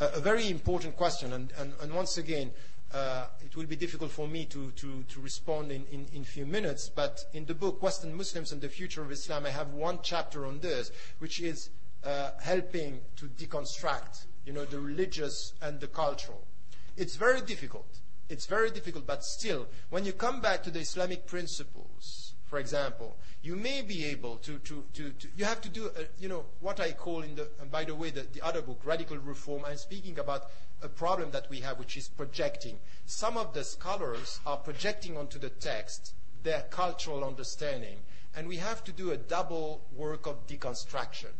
a, 0.00 0.06
a, 0.06 0.20
very 0.20 0.48
important 0.48 0.96
question, 0.96 1.34
and, 1.34 1.52
and, 1.58 1.74
and 1.82 1.92
once 1.92 2.16
again, 2.16 2.50
it 2.92 3.56
will 3.56 3.66
be 3.66 3.76
difficult 3.76 4.10
for 4.10 4.26
me 4.26 4.44
to, 4.46 4.70
to, 4.72 5.02
to 5.04 5.20
respond 5.20 5.70
in, 5.70 5.84
in, 5.92 6.06
in, 6.12 6.24
few 6.24 6.46
minutes, 6.46 6.88
but 6.88 7.24
in 7.32 7.46
the 7.46 7.54
book, 7.54 7.82
Western 7.82 8.14
Muslims 8.14 8.52
and 8.52 8.60
the 8.60 8.68
Future 8.68 9.02
of 9.02 9.12
Islam, 9.12 9.46
I 9.46 9.50
have 9.50 9.72
one 9.72 10.00
chapter 10.02 10.46
on 10.46 10.60
this, 10.60 10.90
which 11.18 11.40
is 11.40 11.70
uh, 12.04 12.30
helping 12.40 13.00
to 13.16 13.26
deconstruct, 13.26 14.26
you 14.44 14.52
know, 14.52 14.64
the 14.64 14.80
religious 14.80 15.52
and 15.62 15.78
the 15.80 15.86
cultural. 15.86 16.46
It's 16.96 17.16
very 17.16 17.40
difficult 17.40 18.00
It's 18.30 18.46
very 18.46 18.70
difficult, 18.70 19.08
but 19.08 19.24
still, 19.24 19.66
when 19.90 20.04
you 20.04 20.12
come 20.12 20.40
back 20.40 20.62
to 20.62 20.70
the 20.70 20.78
Islamic 20.78 21.26
principles, 21.26 22.29
for 22.50 22.58
example, 22.58 23.16
you 23.42 23.54
may 23.54 23.80
be 23.80 24.04
able 24.06 24.36
to, 24.38 24.58
to, 24.58 24.84
to, 24.94 25.10
to 25.10 25.28
you 25.36 25.44
have 25.44 25.60
to 25.60 25.68
do, 25.68 25.86
uh, 25.86 26.02
you 26.18 26.28
know, 26.28 26.44
what 26.58 26.80
I 26.80 26.90
call 26.90 27.22
in 27.22 27.36
the, 27.36 27.48
and 27.60 27.70
by 27.70 27.84
the 27.84 27.94
way, 27.94 28.10
the, 28.10 28.26
the 28.32 28.44
other 28.44 28.60
book, 28.60 28.80
Radical 28.84 29.18
Reform, 29.18 29.62
I'm 29.64 29.76
speaking 29.76 30.18
about 30.18 30.50
a 30.82 30.88
problem 30.88 31.30
that 31.30 31.48
we 31.48 31.60
have, 31.60 31.78
which 31.78 31.96
is 31.96 32.08
projecting. 32.08 32.80
Some 33.06 33.36
of 33.36 33.54
the 33.54 33.62
scholars 33.62 34.40
are 34.44 34.56
projecting 34.56 35.16
onto 35.16 35.38
the 35.38 35.50
text 35.50 36.14
their 36.42 36.62
cultural 36.70 37.22
understanding, 37.22 37.98
and 38.34 38.48
we 38.48 38.56
have 38.56 38.82
to 38.82 38.92
do 38.92 39.12
a 39.12 39.16
double 39.16 39.82
work 39.94 40.26
of 40.26 40.48
deconstruction. 40.48 41.30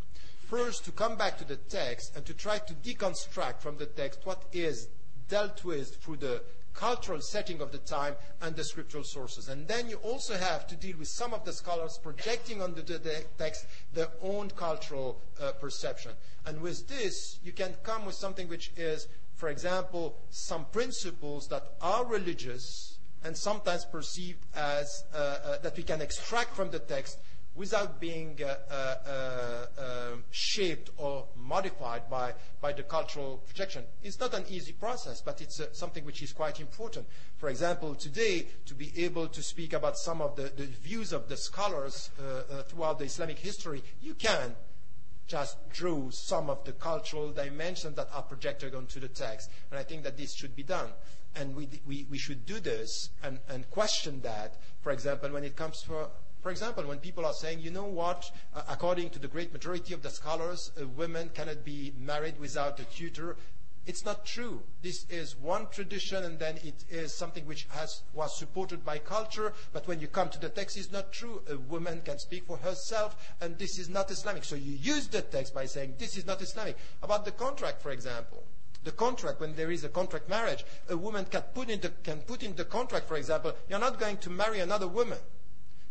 First, 0.49 0.85
to 0.85 0.93
come 0.93 1.17
back 1.17 1.39
to 1.39 1.45
the 1.45 1.57
text 1.57 2.15
and 2.15 2.25
to 2.25 2.35
try 2.35 2.59
to 2.59 2.75
deconstruct 2.75 3.59
from 3.59 3.79
the 3.79 3.87
text 3.87 4.21
what 4.23 4.45
is 4.53 4.87
dealt 5.29 5.65
with 5.65 5.97
through 5.97 6.19
the 6.19 6.43
cultural 6.75 7.21
setting 7.21 7.61
of 7.61 7.73
the 7.73 7.79
time 7.79 8.15
and 8.41 8.57
the 8.57 8.65
scriptural 8.65 9.05
sources. 9.05 9.49
And 9.49 9.67
then 9.67 9.89
you 9.89 9.97
also 9.97 10.37
have 10.37 10.67
to 10.69 10.77
deal 10.77 10.97
with 10.99 11.09
some 11.09 11.35
of 11.35 11.45
the 11.45 11.53
scholars 11.53 11.99
projecting 12.03 12.63
onto 12.63 12.83
the, 12.83 13.25
text 13.39 13.67
their 13.93 14.09
own 14.23 14.51
cultural 14.51 15.21
uh, 15.41 15.53
perception. 15.53 16.13
And 16.47 16.61
with 16.61 16.89
this, 16.89 17.39
you 17.43 17.53
can 17.53 17.75
come 17.83 18.07
with 18.07 18.15
something 18.15 18.49
which 18.49 18.73
is, 18.77 19.09
for 19.35 19.49
example, 19.49 20.17
some 20.31 20.67
principles 20.67 21.49
that 21.49 21.75
are 21.81 22.05
religious 22.07 22.99
and 23.23 23.37
sometimes 23.37 23.85
perceived 23.85 24.47
as 24.55 25.05
uh, 25.15 25.19
uh, 25.19 25.59
that 25.59 25.77
we 25.77 25.83
can 25.83 26.01
extract 26.01 26.57
from 26.57 26.71
the 26.71 26.79
text 26.79 27.19
without 27.55 28.01
being 28.01 28.39
uh, 28.43 28.55
uh, 28.71 28.95
uh, 29.07 30.13
um, 30.13 30.25
shaped 30.31 30.91
or 30.97 31.27
modified 31.37 32.09
by, 32.09 32.33
the 32.77 32.83
cultural 32.83 33.39
projection. 33.47 33.83
It's 34.03 34.21
not 34.21 34.35
an 34.35 34.45
easy 34.49 34.73
process, 34.73 35.21
but 35.21 35.41
it's 35.41 35.61
something 35.73 36.05
which 36.05 36.23
is 36.23 36.33
quite 36.33 36.61
important. 36.61 37.07
For 37.39 37.49
example, 37.49 37.95
today, 37.95 38.47
to 38.67 38.75
be 38.75 38.93
able 39.05 39.27
to 39.29 39.43
speak 39.43 39.73
about 39.73 39.99
some 39.99 40.23
of 40.23 40.37
the, 40.37 40.51
views 40.83 41.13
of 41.13 41.29
the 41.29 41.37
scholars 41.37 42.11
throughout 42.69 42.99
the 42.99 43.07
Islamic 43.07 43.39
history, 43.39 43.83
you 44.01 44.15
can 44.15 44.55
just 45.27 45.57
draw 45.71 46.11
some 46.11 46.51
of 46.51 46.65
the 46.65 46.73
cultural 46.73 47.31
dimensions 47.31 47.95
that 47.97 48.09
are 48.13 48.23
projected 48.23 48.75
onto 48.75 48.99
the 48.99 49.09
text. 49.09 49.51
And 49.71 49.79
I 49.79 49.85
think 49.85 50.03
that 50.03 50.17
this 50.17 50.35
should 50.35 50.57
be 50.57 50.65
done. 50.65 50.91
And 51.37 51.55
we, 51.55 51.69
we, 51.87 52.07
we 52.11 52.19
should 52.19 52.45
do 52.45 52.59
this 52.59 53.11
and, 53.23 53.39
and 53.49 53.69
question 53.71 54.21
that, 54.23 54.57
for 54.83 54.91
example, 54.91 55.31
when 55.31 55.45
it 55.45 55.55
comes 55.55 55.83
for 55.83 56.09
for 56.43 56.51
example, 56.51 56.85
when 56.85 56.99
people 56.99 57.27
are 57.27 57.33
saying, 57.33 57.61
you 57.61 57.71
know 57.71 57.85
what, 57.85 58.31
uh, 58.55 58.63
according 58.69 59.11
to 59.11 59.19
the 59.19 59.29
great 59.29 59.53
majority 59.53 59.95
of 59.95 60.03
the 60.03 60.11
scholars, 60.11 60.73
a 60.81 60.87
woman 60.87 61.31
cannot 61.35 61.65
be 61.65 61.93
married 61.99 62.39
without 62.41 62.81
a 62.81 62.85
tutor, 62.85 63.37
it's 63.87 64.05
not 64.05 64.25
true. 64.25 64.63
This 64.83 65.07
is 65.09 65.37
one 65.37 65.67
tradition, 65.71 66.23
and 66.25 66.39
then 66.39 66.57
it 66.63 66.85
is 66.91 67.15
something 67.15 67.47
which 67.47 67.67
has, 67.71 68.03
was 68.13 68.39
supported 68.39 68.85
by 68.85 68.99
culture. 68.99 69.53
But 69.73 69.89
when 69.89 70.01
you 70.01 70.07
come 70.07 70.29
to 70.29 70.39
the 70.39 70.51
text, 70.51 70.77
it's 70.77 70.93
not 70.93 71.13
true. 71.13 71.43
A 71.51 71.57
woman 71.57 72.03
can 72.05 72.19
speak 72.19 72.45
for 72.45 72.59
herself, 72.59 73.17
and 73.41 73.59
this 73.59 73.79
is 73.79 73.89
not 73.89 74.11
Islamic. 74.11 74.45
So 74.45 74.55
you 74.55 74.73
use 74.73 75.09
the 75.09 75.23
text 75.23 75.55
by 75.55 75.67
saying 75.67 75.95
this 75.99 76.17
is 76.17 76.27
not 76.27 76.43
Islamic. 76.43 76.77
About 77.03 77.25
the 77.25 77.33
contract, 77.33 77.83
for 77.83 77.91
example, 77.91 78.45
the 78.85 78.93
contract 78.93 79.41
when 79.41 79.55
there 79.55 79.71
is 79.71 79.83
a 79.83 79.89
contract 79.89 80.29
marriage, 80.29 80.65
a 80.89 80.97
woman 80.97 81.25
can 81.25 81.43
put 81.55 81.69
in 81.69 81.81
the, 81.81 81.89
can 81.89 82.21
put 82.21 82.43
in 82.43 82.55
the 82.57 82.65
contract, 82.65 83.09
for 83.09 83.17
example, 83.17 83.55
you're 83.69 83.79
not 83.79 83.99
going 83.99 84.19
to 84.19 84.31
marry 84.31 84.61
another 84.61 84.89
woman. 84.89 85.19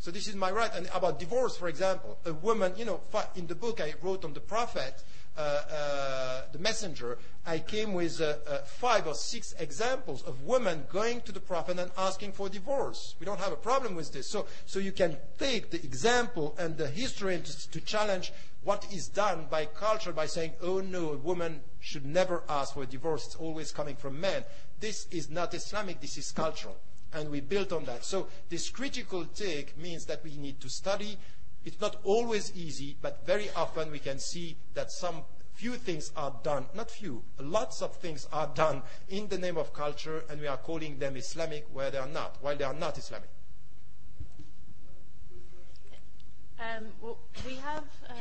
So 0.02 0.12
this 0.12 0.30
is 0.30 0.36
my 0.36 0.50
right. 0.50 0.72
And 0.74 0.90
about 0.94 1.20
divorce, 1.20 1.58
for 1.58 1.68
example, 1.68 2.18
a 2.26 2.34
woman, 2.34 2.74
you 2.78 2.86
know, 2.86 3.02
in 3.36 3.48
the 3.48 3.56
book 3.56 3.82
I 3.82 3.94
wrote 4.02 4.24
on 4.24 4.34
the 4.34 4.40
prophet, 4.40 5.04
uh, 5.38 5.42
uh, 5.42 6.42
the 6.54 6.60
messenger, 6.60 7.18
I 7.46 7.60
came 7.60 7.94
with 7.94 8.22
uh, 8.22 8.36
uh, 8.48 8.60
five 8.60 9.08
or 9.08 9.14
six 9.14 9.54
examples 9.60 10.22
of 10.24 10.44
women 10.44 10.86
going 10.90 11.20
to 11.22 11.34
the 11.34 11.42
prophet 11.42 11.80
and 11.80 11.92
asking 11.98 12.32
for 12.32 12.48
divorce. 12.48 13.16
We 13.20 13.26
don't 13.26 13.40
have 13.42 13.52
a 13.52 13.58
problem 13.58 13.96
with 13.96 14.14
this. 14.14 14.30
So, 14.30 14.48
so 14.66 14.80
you 14.80 14.94
can 14.94 15.18
take 15.38 15.70
the 15.70 15.84
example 15.84 16.56
and 16.58 16.78
the 16.78 16.88
history 16.88 17.38
to, 17.38 17.72
to 17.72 17.82
challenge 17.82 18.32
what 18.64 18.86
is 18.94 19.10
done 19.10 19.48
by 19.50 19.66
culture 19.66 20.14
by 20.14 20.28
saying, 20.28 20.54
oh 20.62 20.80
no, 20.80 21.12
a 21.12 21.18
woman 21.18 21.60
should 21.82 22.06
never 22.06 22.44
ask 22.48 22.74
for 22.74 22.84
a 22.84 22.86
divorce. 22.86 23.26
It's 23.26 23.36
always 23.36 23.74
coming 23.74 23.98
from 23.98 24.20
men. 24.20 24.46
This 24.80 25.08
is 25.12 25.30
not 25.30 25.54
Islamic. 25.54 26.00
This 26.00 26.18
is 26.18 26.32
cultural 26.32 26.78
and 27.14 27.30
we 27.30 27.42
built 27.42 27.72
on 27.72 27.86
that. 27.86 28.06
So 28.06 28.28
this 28.50 28.70
critical 28.70 29.26
take 29.26 29.78
means 29.78 30.06
that 30.06 30.24
we 30.24 30.36
need 30.38 30.60
to 30.62 30.70
study. 30.70 31.18
It's 31.66 31.82
not 31.82 31.98
always 32.04 32.56
easy, 32.56 32.96
but 33.02 33.26
very 33.26 33.50
often 33.56 33.92
we 33.92 34.00
can 34.00 34.20
see 34.20 34.58
that 34.74 34.92
some 34.92 35.24
few 35.54 35.76
things 35.76 36.12
are 36.16 36.34
done, 36.42 36.66
not 36.74 36.90
few, 36.90 37.22
lots 37.38 37.82
of 37.82 37.94
things 37.98 38.28
are 38.32 38.48
done 38.56 38.82
in 39.10 39.28
the 39.28 39.38
name 39.38 39.58
of 39.58 39.74
culture, 39.74 40.24
and 40.30 40.40
we 40.40 40.48
are 40.48 40.56
calling 40.56 40.98
them 41.00 41.18
Islamic 41.18 41.68
where 41.74 41.92
they 41.92 41.98
are 41.98 42.08
not, 42.08 42.38
while 42.40 42.56
they 42.56 42.64
are 42.64 42.74
not 42.74 42.98
Islamic. 42.98 43.30
Um, 46.60 46.88
well, 47.02 47.18
we 47.46 47.56
have 47.56 47.84
uh, 48.10 48.14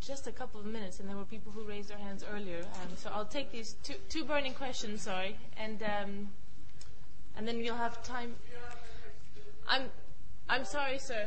just 0.00 0.26
a 0.26 0.32
couple 0.32 0.60
of 0.60 0.66
minutes, 0.66 1.00
and 1.00 1.08
there 1.08 1.16
were 1.16 1.24
people 1.24 1.52
who 1.52 1.62
raised 1.62 1.88
their 1.88 1.98
hands 1.98 2.24
earlier. 2.34 2.60
Um, 2.60 2.96
so 2.96 3.10
I'll 3.14 3.24
take 3.24 3.50
these 3.50 3.76
two, 3.82 3.94
two 4.08 4.24
burning 4.24 4.54
questions, 4.54 5.02
sorry, 5.02 5.36
and 5.56 5.82
um, 5.82 6.28
and 7.38 7.46
then 7.46 7.58
we'll 7.58 7.76
have 7.76 8.02
time. 8.02 8.34
I'm, 9.68 9.84
I'm 10.48 10.64
sorry, 10.64 10.98
sir. 10.98 11.26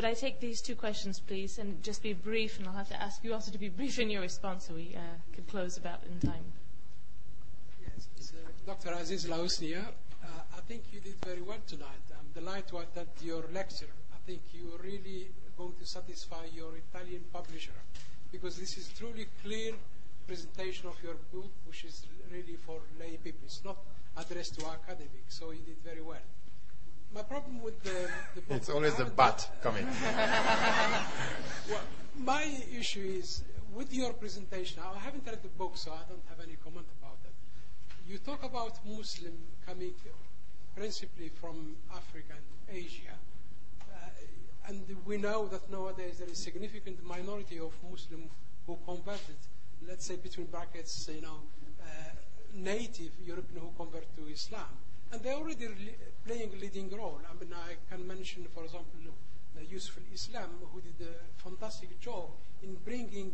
Could 0.00 0.08
I 0.08 0.14
take 0.14 0.40
these 0.40 0.62
two 0.62 0.74
questions, 0.76 1.20
please, 1.20 1.58
and 1.58 1.82
just 1.82 2.02
be 2.02 2.14
brief, 2.14 2.58
and 2.58 2.66
I'll 2.66 2.72
have 2.72 2.88
to 2.88 2.98
ask 3.02 3.22
you 3.22 3.34
also 3.34 3.52
to 3.52 3.58
be 3.58 3.68
brief 3.68 3.98
in 3.98 4.08
your 4.08 4.22
response 4.22 4.64
so 4.66 4.72
we 4.72 4.94
uh, 4.96 5.00
could 5.34 5.46
close 5.46 5.76
about 5.76 6.00
in 6.08 6.18
time. 6.26 6.42
Yes, 7.82 8.32
uh, 8.32 8.48
Dr. 8.64 8.94
Aziz 8.94 9.26
Lausnia. 9.28 9.84
Uh, 10.24 10.56
I 10.56 10.60
think 10.62 10.84
you 10.90 11.00
did 11.00 11.16
very 11.22 11.42
well 11.42 11.58
tonight. 11.66 12.00
I'm 12.18 12.32
delighted 12.32 12.96
at 12.96 13.08
your 13.20 13.44
lecture. 13.52 13.92
I 14.14 14.16
think 14.26 14.40
you're 14.54 14.78
really 14.82 15.28
going 15.58 15.74
to 15.78 15.84
satisfy 15.84 16.46
your 16.56 16.70
Italian 16.78 17.20
publisher 17.30 17.76
because 18.32 18.56
this 18.56 18.78
is 18.78 18.88
truly 18.96 19.26
clear 19.44 19.74
presentation 20.26 20.88
of 20.88 20.96
your 21.02 21.16
book, 21.30 21.50
which 21.66 21.84
is 21.84 22.06
really 22.32 22.56
for 22.56 22.80
lay 22.98 23.18
people. 23.22 23.40
It's 23.44 23.62
not 23.66 23.76
addressed 24.16 24.58
to 24.60 24.66
academics, 24.66 25.38
so 25.38 25.50
you 25.50 25.60
did 25.60 25.76
very 25.84 26.00
well 26.00 26.24
my 27.14 27.22
problem 27.22 27.60
with 27.62 27.82
the, 27.82 28.08
the 28.34 28.40
book. 28.40 28.56
It's 28.56 28.68
always 28.68 28.94
the 28.94 29.04
but 29.04 29.48
coming. 29.62 29.86
well, 31.68 31.80
my 32.18 32.46
issue 32.78 33.00
is 33.18 33.42
with 33.74 33.92
your 33.92 34.12
presentation. 34.12 34.82
I 34.82 34.98
haven't 34.98 35.26
read 35.26 35.42
the 35.42 35.48
book, 35.48 35.76
so 35.76 35.92
I 35.92 36.08
don't 36.08 36.22
have 36.28 36.40
any 36.40 36.56
comment 36.62 36.86
about 37.00 37.18
it. 37.24 37.32
You 38.08 38.18
talk 38.18 38.44
about 38.44 38.78
Muslim 38.86 39.32
coming 39.66 39.92
principally 40.76 41.28
from 41.28 41.76
Africa 41.94 42.34
and 42.38 42.76
Asia. 42.76 43.16
Uh, 43.90 44.68
and 44.68 44.84
we 45.04 45.16
know 45.16 45.48
that 45.48 45.70
nowadays 45.70 46.18
there 46.18 46.28
is 46.28 46.38
a 46.38 46.42
significant 46.42 47.04
minority 47.04 47.58
of 47.58 47.72
Muslims 47.90 48.30
who 48.66 48.78
converted, 48.86 49.36
let's 49.86 50.06
say 50.06 50.16
between 50.16 50.46
brackets, 50.46 51.08
you 51.12 51.22
know, 51.22 51.40
uh, 51.82 51.86
native 52.54 53.10
European 53.24 53.62
who 53.62 53.70
convert 53.76 54.04
to 54.16 54.26
Islam. 54.32 54.68
And 55.12 55.22
they're 55.22 55.34
already 55.34 55.68
playing 56.26 56.52
a 56.54 56.60
leading 56.60 56.90
role. 56.90 57.20
I 57.28 57.32
mean, 57.42 57.52
I 57.52 57.74
can 57.92 58.06
mention, 58.06 58.46
for 58.54 58.64
example, 58.64 59.00
uh, 59.56 59.60
Yusuf 59.68 59.98
al-Islam, 59.98 60.50
who 60.72 60.80
did 60.80 61.06
a 61.06 61.42
fantastic 61.42 61.98
job 62.00 62.30
in 62.62 62.76
bringing 62.84 63.32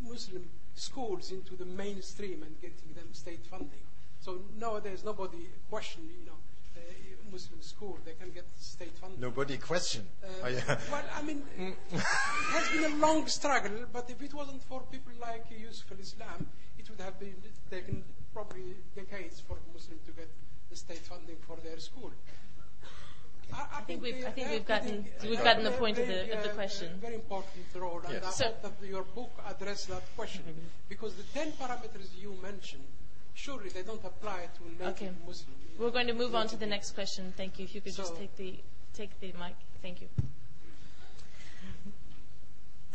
Muslim 0.00 0.48
schools 0.74 1.32
into 1.32 1.56
the 1.56 1.64
mainstream 1.64 2.42
and 2.42 2.60
getting 2.60 2.94
them 2.94 3.08
state 3.12 3.44
funding. 3.46 3.84
So 4.20 4.40
nowadays, 4.58 5.02
nobody 5.04 5.48
question, 5.68 6.08
you 6.20 6.26
know, 6.26 6.38
uh, 6.76 6.80
Muslim 7.30 7.60
school, 7.60 7.98
they 8.04 8.12
can 8.12 8.30
get 8.30 8.44
state 8.58 8.96
funding. 9.00 9.20
Nobody 9.20 9.58
question. 9.58 10.06
Uh, 10.22 10.28
oh, 10.44 10.48
yeah. 10.48 10.78
Well, 10.90 11.04
I 11.16 11.22
mean, 11.22 11.42
it 11.58 12.00
has 12.00 12.68
been 12.70 12.92
a 12.92 12.96
long 12.96 13.26
struggle, 13.26 13.84
but 13.92 14.08
if 14.08 14.22
it 14.22 14.32
wasn't 14.32 14.62
for 14.62 14.82
people 14.90 15.12
like 15.20 15.44
Yusuf 15.50 15.90
al-Islam, 15.90 16.46
it 16.78 16.88
would 16.88 17.00
have 17.00 17.18
been 17.18 17.34
taken 17.70 18.04
probably 18.32 18.76
decades 18.94 19.40
for 19.40 19.56
Muslims 19.72 20.02
to 20.06 20.12
get 20.12 20.28
state 20.76 20.98
funding 20.98 21.36
for 21.46 21.56
their 21.64 21.78
school. 21.78 22.10
I, 23.52 23.78
I 23.78 23.80
think 23.82 24.02
we've, 24.02 24.24
I 24.26 24.30
think 24.30 24.50
we've 24.50 24.66
gotten 24.66 25.04
we've 25.22 25.42
gotten 25.42 25.64
the 25.64 25.70
point 25.72 25.98
of 25.98 26.06
the 26.08 26.22
of 26.36 26.42
the 26.42 26.50
uh, 26.50 26.54
question. 26.54 26.88
Very 27.00 27.14
important 27.14 27.64
role, 27.74 28.00
and. 28.06 28.24
I 28.24 28.30
so, 28.30 28.44
hope 28.46 28.62
that 28.62 28.86
your 28.86 29.02
book 29.02 29.30
addresses 29.48 29.86
that 29.86 30.02
question 30.16 30.42
mm-hmm. 30.42 30.66
because 30.88 31.14
the 31.14 31.24
ten 31.34 31.52
parameters 31.52 32.08
you 32.20 32.34
mentioned, 32.42 32.84
surely 33.34 33.68
they 33.70 33.82
don't 33.82 34.04
apply 34.04 34.48
to 34.56 34.62
native 34.84 35.02
okay. 35.02 35.10
Muslim. 35.26 35.54
We're 35.78 35.90
going 35.90 36.06
to 36.06 36.14
move 36.14 36.34
on 36.34 36.46
to 36.48 36.56
the 36.56 36.66
next 36.66 36.92
question. 36.92 37.32
Thank 37.36 37.58
you. 37.58 37.64
If 37.64 37.74
you 37.74 37.80
could 37.80 37.94
so, 37.94 38.02
just 38.02 38.16
take 38.16 38.36
the 38.36 38.54
take 38.94 39.18
the 39.20 39.32
mic. 39.38 39.56
Thank 39.82 40.00
you. 40.00 40.08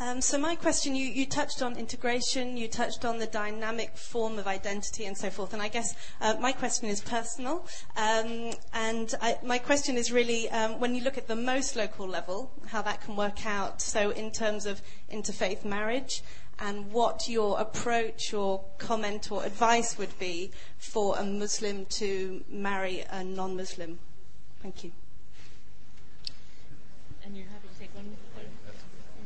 Um, 0.02 0.22
so 0.22 0.38
my 0.38 0.56
question, 0.56 0.96
you, 0.96 1.06
you 1.06 1.26
touched 1.26 1.62
on 1.62 1.76
integration, 1.76 2.56
you 2.56 2.70
touched 2.70 3.04
on 3.04 3.20
the 3.20 3.28
dynamic 3.28 3.98
form 3.98 4.40
of 4.40 4.48
identity 4.48 5.04
and 5.04 5.18
so 5.18 5.30
forth, 5.30 5.52
and 5.52 5.62
I 5.62 5.68
guess 5.68 5.94
uh, 6.22 6.36
my 6.40 6.54
question 6.54 6.88
is 6.88 7.02
personal. 7.02 7.68
Um, 7.98 8.54
and 8.74 9.14
I, 9.22 9.38
my 9.44 9.58
question 9.58 9.98
is 9.98 10.10
really, 10.10 10.50
um, 10.52 10.80
when 10.80 10.96
you 10.96 11.04
look 11.04 11.18
at 11.18 11.28
the 11.28 11.36
most 11.36 11.76
local 11.76 12.08
level, 12.08 12.50
how 12.68 12.82
that 12.84 13.02
can 13.02 13.18
work 13.18 13.46
out, 13.46 13.82
so 13.82 14.12
in 14.12 14.32
terms 14.32 14.66
of 14.66 14.82
interfaith 15.12 15.66
marriage, 15.66 16.24
and 16.60 16.94
what 16.94 17.28
your 17.28 17.60
approach 17.60 18.34
or 18.34 18.64
comment 18.78 19.30
or 19.34 19.44
advice 19.44 19.98
would 19.98 20.18
be 20.18 20.52
for 20.78 21.18
a 21.18 21.26
Muslim 21.26 21.86
to 21.88 22.42
marry 22.50 23.04
a 23.12 23.22
non-Muslim. 23.22 24.00
Thank 24.64 24.86
you. 24.86 24.92
And 27.26 27.36
take 27.36 27.46
one, 27.46 27.59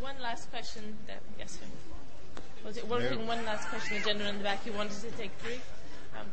one 0.04 0.22
last 0.22 0.52
question. 0.52 0.98
That, 1.08 1.22
yes, 1.40 1.54
sir. 1.54 1.66
Was 2.66 2.76
it 2.76 2.86
working? 2.90 3.20
No. 3.20 3.26
One 3.26 3.46
last 3.46 3.70
question. 3.70 4.00
The 4.00 4.04
gentleman 4.04 4.36
in 4.36 4.38
the 4.40 4.44
back. 4.44 4.66
You 4.66 4.74
wanted 4.74 5.00
to 5.02 5.10
take 5.12 5.32
three. 5.40 5.62
Um, 6.20 6.28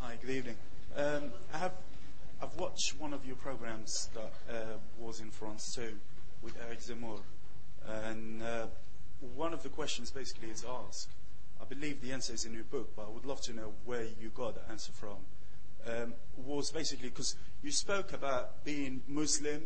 Hi, 0.00 0.16
good 0.20 0.30
evening. 0.30 0.56
Um, 0.94 1.32
I 1.54 1.58
have, 1.58 1.72
I've 2.42 2.54
watched 2.56 3.00
one 3.00 3.14
of 3.14 3.24
your 3.24 3.36
programs 3.36 4.10
that 4.12 4.32
uh, 4.54 4.54
was 4.98 5.20
in 5.20 5.30
France 5.30 5.74
too 5.74 5.94
with 6.42 6.54
Eric 6.66 6.80
Zemmour, 6.80 7.20
and 8.04 8.42
uh, 8.42 8.66
one 9.34 9.54
of 9.54 9.62
the 9.62 9.70
questions 9.70 10.10
basically 10.10 10.50
is 10.50 10.66
asked. 10.86 11.08
I 11.62 11.64
believe 11.64 12.02
the 12.02 12.12
answer 12.12 12.34
is 12.34 12.44
in 12.44 12.52
your 12.52 12.64
book, 12.64 12.94
but 12.94 13.06
I 13.06 13.08
would 13.08 13.24
love 13.24 13.40
to 13.42 13.54
know 13.54 13.72
where 13.86 14.04
you 14.20 14.28
got 14.34 14.54
the 14.54 14.70
answer 14.70 14.92
from. 14.92 15.16
Um, 15.86 16.12
was 16.36 16.70
basically 16.70 17.08
because 17.08 17.36
you 17.62 17.70
spoke 17.70 18.12
about 18.12 18.64
being 18.64 19.00
Muslim, 19.08 19.62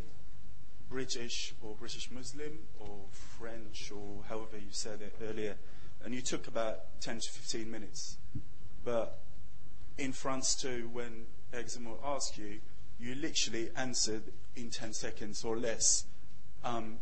British 0.89 1.55
or 1.63 1.75
British 1.75 2.11
Muslim 2.11 2.59
or 2.79 3.05
French 3.11 3.93
or 3.95 4.25
however 4.29 4.57
you 4.57 4.71
said 4.71 5.01
it 5.03 5.15
earlier, 5.23 5.57
and 6.05 6.15
you 6.15 6.23
took 6.23 6.47
about 6.47 7.01
10 7.01 7.21
to 7.21 7.31
15 7.31 7.71
minutes. 7.71 8.17
But 8.85 9.19
in 9.97 10.13
France 10.13 10.55
too, 10.55 10.89
when 10.93 11.27
Examo 11.53 11.97
asked 12.05 12.39
you, 12.39 12.61
you 12.99 13.15
literally 13.15 13.71
answered 13.77 14.23
in 14.57 14.71
10 14.71 14.93
seconds 14.93 15.45
or 15.45 15.57
less. 15.57 16.05
Um, 16.65 16.99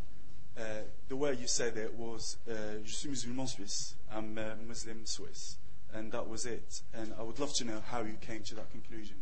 uh, 0.57 0.81
the 1.07 1.15
way 1.15 1.33
you 1.33 1.47
said 1.47 1.77
it 1.77 1.93
was, 1.93 2.37
uh, 2.49 2.79
Je 2.83 2.91
suis 2.91 3.07
musulman 3.07 3.47
suisse, 3.47 3.95
I'm 4.11 4.37
uh, 4.37 4.55
Muslim 4.67 5.05
Swiss. 5.05 5.57
And 5.93 6.11
that 6.11 6.27
was 6.27 6.45
it. 6.45 6.81
And 6.93 7.13
I 7.17 7.23
would 7.23 7.39
love 7.39 7.53
to 7.55 7.63
know 7.63 7.81
how 7.87 8.01
you 8.01 8.17
came 8.19 8.41
to 8.43 8.55
that 8.55 8.69
conclusion. 8.71 9.15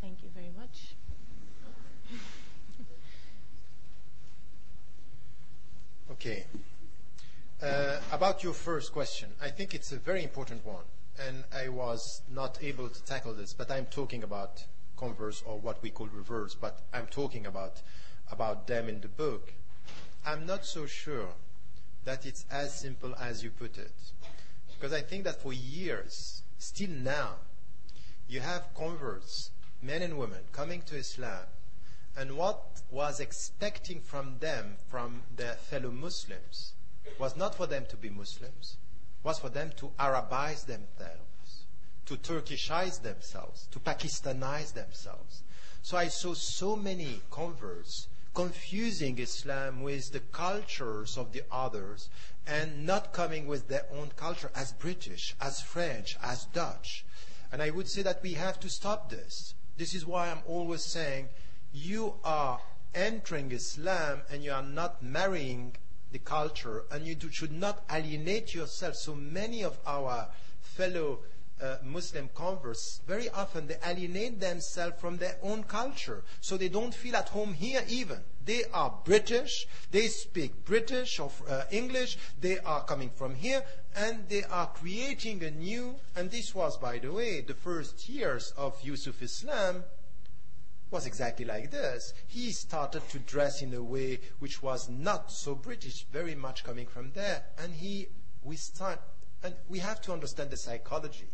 thank 0.00 0.22
you 0.22 0.28
very 0.34 0.52
much. 0.56 0.94
Okay. 6.10 6.44
Uh, 7.60 7.98
about 8.12 8.44
your 8.44 8.52
first 8.52 8.92
question, 8.92 9.28
I 9.42 9.48
think 9.48 9.74
it's 9.74 9.90
a 9.90 9.96
very 9.96 10.22
important 10.22 10.64
one, 10.64 10.84
and 11.26 11.42
I 11.52 11.68
was 11.68 12.22
not 12.30 12.58
able 12.62 12.88
to 12.88 13.04
tackle 13.04 13.34
this, 13.34 13.52
but 13.52 13.70
I'm 13.70 13.86
talking 13.86 14.22
about 14.22 14.64
converse 14.96 15.42
or 15.44 15.58
what 15.58 15.82
we 15.82 15.90
call 15.90 16.06
reverse, 16.06 16.54
but 16.54 16.80
I'm 16.92 17.06
talking 17.06 17.46
about 17.46 17.82
about 18.30 18.66
them 18.66 18.88
in 18.88 19.00
the 19.00 19.08
book. 19.08 19.52
I'm 20.24 20.46
not 20.46 20.64
so 20.64 20.86
sure 20.86 21.28
that 22.04 22.24
it's 22.26 22.44
as 22.50 22.78
simple 22.78 23.14
as 23.16 23.42
you 23.42 23.50
put 23.50 23.76
it, 23.76 23.92
because 24.74 24.92
I 24.92 25.00
think 25.00 25.24
that 25.24 25.42
for 25.42 25.52
years, 25.52 26.42
still 26.58 26.90
now, 26.90 27.34
you 28.28 28.40
have 28.40 28.74
converts, 28.74 29.50
men 29.82 30.02
and 30.02 30.18
women, 30.18 30.40
coming 30.52 30.82
to 30.82 30.96
Islam, 30.96 31.46
and 32.16 32.36
what 32.36 32.82
was 32.90 33.20
expecting 33.20 34.00
from 34.00 34.38
them, 34.40 34.76
from 34.88 35.22
their 35.36 35.54
fellow 35.54 35.90
Muslims, 35.90 36.72
was 37.18 37.36
not 37.36 37.54
for 37.54 37.66
them 37.66 37.84
to 37.90 37.96
be 37.96 38.08
Muslims, 38.08 38.78
was 39.22 39.38
for 39.38 39.48
them 39.48 39.70
to 39.76 39.90
Arabize 39.98 40.64
themselves, 40.64 41.66
to 42.06 42.16
Turkishize 42.16 43.02
themselves, 43.02 43.68
to 43.70 43.78
Pakistanize 43.78 44.72
themselves. 44.72 45.42
So 45.82 45.96
I 45.96 46.08
saw 46.08 46.34
so 46.34 46.74
many 46.74 47.20
converts 47.30 48.08
confusing 48.34 49.18
Islam 49.18 49.82
with 49.82 50.12
the 50.12 50.20
cultures 50.20 51.16
of 51.16 51.32
the 51.32 51.42
others 51.50 52.08
and 52.46 52.86
not 52.86 53.12
coming 53.12 53.46
with 53.46 53.68
their 53.68 53.86
own 53.90 54.10
culture 54.16 54.50
as 54.54 54.72
British, 54.72 55.34
as 55.40 55.60
French, 55.60 56.16
as 56.22 56.44
Dutch. 56.46 57.04
And 57.50 57.62
I 57.62 57.70
would 57.70 57.88
say 57.88 58.02
that 58.02 58.22
we 58.22 58.34
have 58.34 58.60
to 58.60 58.68
stop 58.68 59.10
this. 59.10 59.54
This 59.76 59.94
is 59.94 60.06
why 60.06 60.30
I'm 60.30 60.42
always 60.46 60.84
saying 60.84 61.28
you 61.76 62.14
are 62.24 62.58
entering 62.94 63.52
Islam 63.52 64.22
and 64.30 64.42
you 64.42 64.50
are 64.50 64.62
not 64.62 65.02
marrying 65.02 65.76
the 66.10 66.18
culture 66.18 66.84
and 66.90 67.06
you 67.06 67.14
do, 67.14 67.30
should 67.30 67.52
not 67.52 67.84
alienate 67.92 68.54
yourself. 68.54 68.96
So 68.96 69.14
many 69.14 69.62
of 69.62 69.78
our 69.86 70.28
fellow 70.60 71.18
uh, 71.60 71.76
Muslim 71.84 72.30
converts, 72.34 73.00
very 73.06 73.28
often 73.30 73.66
they 73.66 73.76
alienate 73.86 74.40
themselves 74.40 74.96
from 74.98 75.18
their 75.18 75.36
own 75.42 75.64
culture. 75.64 76.22
So 76.40 76.56
they 76.56 76.68
don't 76.68 76.94
feel 76.94 77.16
at 77.16 77.28
home 77.28 77.52
here 77.52 77.84
even. 77.88 78.20
They 78.44 78.64
are 78.72 78.94
British, 79.04 79.66
they 79.90 80.06
speak 80.06 80.64
British 80.64 81.18
or 81.18 81.30
uh, 81.48 81.64
English, 81.70 82.16
they 82.40 82.58
are 82.60 82.84
coming 82.84 83.10
from 83.10 83.34
here, 83.34 83.62
and 83.94 84.28
they 84.28 84.44
are 84.44 84.68
creating 84.68 85.42
a 85.42 85.50
new, 85.50 85.96
and 86.14 86.30
this 86.30 86.54
was, 86.54 86.76
by 86.76 86.98
the 86.98 87.12
way, 87.12 87.40
the 87.40 87.54
first 87.54 88.08
years 88.08 88.52
of 88.56 88.80
Yusuf 88.82 89.20
Islam, 89.20 89.84
was 90.96 91.04
exactly 91.04 91.44
like 91.44 91.70
this. 91.70 92.14
He 92.26 92.52
started 92.52 93.06
to 93.10 93.18
dress 93.18 93.60
in 93.60 93.74
a 93.74 93.82
way 93.82 94.18
which 94.38 94.62
was 94.62 94.88
not 94.88 95.30
so 95.30 95.54
British, 95.54 96.06
very 96.10 96.34
much 96.34 96.64
coming 96.64 96.86
from 96.86 97.12
there. 97.12 97.44
And 97.58 97.74
he, 97.74 98.08
we 98.42 98.56
start, 98.56 98.98
and 99.42 99.54
we 99.68 99.80
have 99.80 100.00
to 100.02 100.14
understand 100.14 100.48
the 100.48 100.56
psychology. 100.56 101.28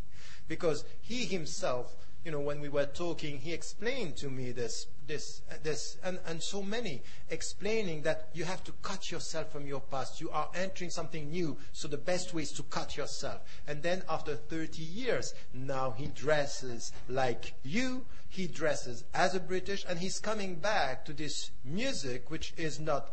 Because 0.49 0.85
he 1.01 1.27
himself, 1.27 1.95
you 2.25 2.31
know, 2.31 2.41
when 2.41 2.61
we 2.61 2.69
were 2.69 2.87
talking, 2.87 3.39
he 3.39 3.53
explained 3.53 4.17
to 4.19 4.31
me 4.31 4.53
this, 4.53 4.87
this, 5.07 5.43
uh, 5.51 5.55
this, 5.63 5.99
and, 6.05 6.21
and 6.27 6.41
so 6.41 6.63
many, 6.63 7.03
explaining 7.31 8.03
that 8.03 8.29
you 8.33 8.45
have 8.45 8.63
to 8.65 8.73
cut 8.83 9.11
yourself 9.11 9.51
from 9.51 9.67
your 9.67 9.81
past. 9.81 10.21
You 10.21 10.31
are 10.31 10.49
entering 10.55 10.91
something 10.91 11.31
new, 11.31 11.57
so 11.73 11.89
the 11.89 11.97
best 11.97 12.33
way 12.33 12.43
is 12.43 12.53
to 12.53 12.63
cut 12.63 12.97
yourself. 12.97 13.41
And 13.67 13.83
then 13.83 14.03
after 14.09 14.37
30 14.37 14.83
years, 14.83 15.35
now 15.53 15.91
he 15.91 16.07
dresses 16.07 16.93
like 17.09 17.55
you, 17.65 18.07
he 18.29 18.47
dresses 18.47 19.05
as 19.13 19.35
a 19.35 19.41
British, 19.41 19.85
and 19.89 19.99
he's 19.99 20.21
coming 20.21 20.55
back 20.55 21.05
to 21.07 21.13
this 21.13 21.51
music 21.65 22.31
which 22.31 22.55
is 22.57 22.79
not 22.79 23.11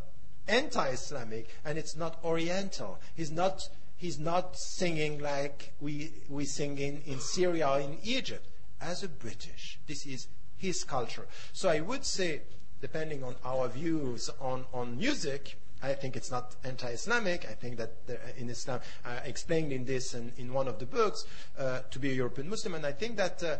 anti-Islamic 0.47 1.47
and 1.65 1.77
it's 1.77 1.95
not 1.95 2.23
Oriental. 2.23 2.99
He's 3.15 3.31
not, 3.31 3.69
he's 3.97 4.19
not 4.19 4.57
singing 4.57 5.19
like 5.19 5.73
we, 5.79 6.11
we 6.29 6.45
sing 6.45 6.77
in, 6.77 7.01
in 7.05 7.19
Syria 7.19 7.69
or 7.69 7.79
in 7.79 7.97
Egypt. 8.03 8.45
As 8.81 9.03
a 9.03 9.09
British, 9.09 9.79
this 9.87 10.05
is 10.05 10.27
his 10.57 10.83
culture. 10.83 11.27
So 11.53 11.69
I 11.69 11.79
would 11.79 12.05
say, 12.05 12.41
depending 12.81 13.23
on 13.23 13.35
our 13.43 13.67
views 13.67 14.29
on, 14.39 14.65
on 14.73 14.97
music, 14.97 15.57
I 15.81 15.93
think 15.93 16.15
it's 16.15 16.31
not 16.31 16.55
anti-Islamic. 16.63 17.45
I 17.49 17.53
think 17.53 17.77
that 17.77 18.05
there, 18.05 18.19
in 18.37 18.49
Islam, 18.49 18.81
uh, 19.05 19.19
explained 19.23 19.71
in 19.71 19.85
this 19.85 20.13
and 20.13 20.33
in 20.37 20.53
one 20.53 20.67
of 20.67 20.79
the 20.79 20.85
books, 20.85 21.25
uh, 21.57 21.81
to 21.89 21.99
be 21.99 22.11
a 22.11 22.13
European 22.13 22.49
Muslim, 22.49 22.75
and 22.75 22.85
I 22.85 22.91
think 22.91 23.15
that 23.17 23.41
uh, 23.41 23.57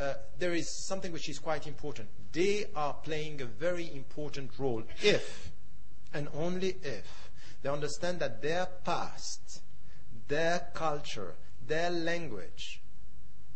uh, 0.00 0.14
there 0.38 0.54
is 0.54 0.70
something 0.70 1.12
which 1.12 1.28
is 1.28 1.38
quite 1.40 1.66
important. 1.66 2.08
They 2.32 2.66
are 2.76 2.94
playing 2.94 3.40
a 3.40 3.46
very 3.46 3.92
important 3.92 4.52
role 4.58 4.84
if, 5.02 5.50
and 6.14 6.28
only 6.34 6.76
if, 6.82 7.30
they 7.62 7.68
understand 7.68 8.20
that 8.20 8.40
their 8.40 8.66
past, 8.84 9.62
their 10.28 10.68
culture, 10.74 11.34
their 11.66 11.90
language 11.90 12.80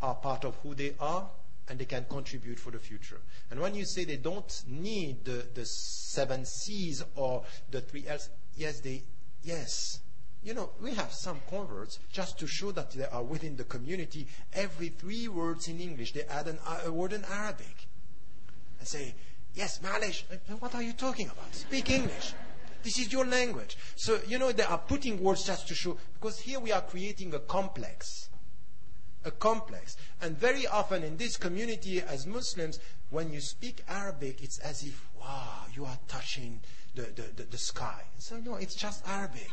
are 0.03 0.15
part 0.17 0.45
of 0.45 0.57
who 0.57 0.75
they 0.75 0.95
are 1.01 1.29
and 1.69 1.79
they 1.79 1.85
can 1.85 2.05
contribute 2.11 2.59
for 2.59 2.71
the 2.71 2.79
future. 2.79 3.21
And 3.51 3.61
when 3.61 3.75
you 3.75 3.85
say 3.85 4.05
they 4.05 4.17
don't 4.17 4.63
need 4.67 5.25
the, 5.25 5.47
the 5.55 5.65
seven 5.65 6.45
C's 6.45 7.05
or 7.15 7.45
the 7.71 7.81
three 7.81 8.05
L's, 8.09 8.29
yes, 8.57 8.81
they, 8.81 9.05
yes. 9.43 10.01
You 10.43 10.55
know, 10.55 10.71
we 10.83 10.93
have 10.95 11.13
some 11.13 11.41
converts 11.49 12.01
just 12.11 12.37
to 12.41 12.49
show 12.49 12.73
that 12.73 12.91
they 12.91 13.05
are 13.07 13.23
within 13.23 13.57
the 13.57 13.65
community. 13.65 14.27
Every 14.53 14.89
three 14.89 15.29
words 15.29 15.69
in 15.69 15.81
English, 15.81 16.13
they 16.13 16.25
add 16.25 16.49
an, 16.49 16.59
a 16.85 16.91
word 16.91 17.13
in 17.13 17.25
Arabic 17.31 17.87
and 18.81 18.89
say, 18.89 19.15
yes, 19.55 19.79
Malish, 19.79 20.25
uh, 20.33 20.57
what 20.57 20.75
are 20.75 20.83
you 20.83 20.95
talking 20.95 21.27
about? 21.27 21.55
Speak 21.55 21.91
English. 21.91 22.35
This 22.83 22.99
is 22.99 23.13
your 23.13 23.25
language. 23.25 23.77
So, 23.95 24.19
you 24.27 24.41
know, 24.41 24.51
they 24.51 24.65
are 24.65 24.79
putting 24.79 25.23
words 25.23 25.45
just 25.45 25.69
to 25.69 25.75
show, 25.77 25.97
because 26.15 26.41
here 26.41 26.59
we 26.59 26.73
are 26.73 26.81
creating 26.81 27.33
a 27.35 27.39
complex. 27.39 28.29
A 29.25 29.31
complex. 29.31 29.97
And 30.21 30.37
very 30.39 30.67
often 30.67 31.03
in 31.03 31.17
this 31.17 31.37
community 31.37 32.01
as 32.01 32.27
Muslims, 32.27 32.81
when 33.11 33.33
you 33.33 33.41
speak 33.41 33.85
Arabic, 33.89 34.43
it's 34.43 34.59
as 34.59 34.83
if, 34.83 35.09
wow, 35.21 35.65
you 35.75 35.85
are 35.85 35.99
touching 36.09 36.61
the, 36.95 37.03
the, 37.03 37.25
the, 37.37 37.43
the 37.45 37.59
sky. 37.59 38.03
So, 38.19 38.39
no, 38.39 38.57
it's 38.57 38.75
just 38.75 39.07
Arabic. 39.07 39.51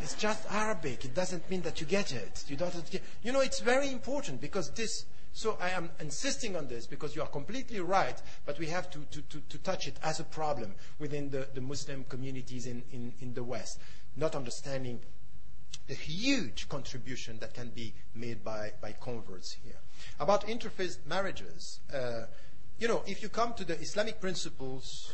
It's 0.00 0.14
just 0.14 0.50
Arabic. 0.52 1.04
It 1.04 1.14
doesn't 1.14 1.48
mean 1.50 1.62
that 1.62 1.80
you 1.80 1.86
get 1.86 2.12
it. 2.12 2.44
You 2.48 2.56
don't 2.56 2.90
get, 2.90 3.02
you 3.22 3.32
know, 3.32 3.40
it's 3.40 3.60
very 3.60 3.90
important 3.90 4.40
because 4.40 4.70
this, 4.70 5.06
so 5.32 5.58
I 5.60 5.70
am 5.70 5.90
insisting 6.00 6.56
on 6.56 6.68
this 6.68 6.86
because 6.86 7.16
you 7.16 7.22
are 7.22 7.28
completely 7.28 7.80
right, 7.80 8.20
but 8.44 8.58
we 8.58 8.66
have 8.66 8.90
to, 8.90 9.00
to, 9.10 9.22
to, 9.22 9.40
to 9.40 9.58
touch 9.58 9.88
it 9.88 9.96
as 10.02 10.20
a 10.20 10.24
problem 10.24 10.74
within 10.98 11.30
the, 11.30 11.48
the 11.54 11.60
Muslim 11.60 12.04
communities 12.08 12.66
in, 12.66 12.82
in, 12.92 13.12
in 13.20 13.34
the 13.34 13.42
West. 13.42 13.80
Not 14.16 14.34
understanding 14.34 15.00
the 15.86 15.94
huge 15.94 16.68
contribution 16.68 17.38
that 17.40 17.54
can 17.54 17.70
be 17.70 17.94
made 18.14 18.44
by, 18.44 18.72
by 18.80 18.92
converts 18.92 19.56
here. 19.64 19.78
About 20.18 20.46
interfaith 20.46 20.98
marriages, 21.06 21.80
uh, 21.94 22.22
you 22.78 22.88
know, 22.88 23.02
if 23.06 23.22
you 23.22 23.28
come 23.28 23.54
to 23.54 23.64
the 23.64 23.78
Islamic 23.80 24.20
principles, 24.20 25.12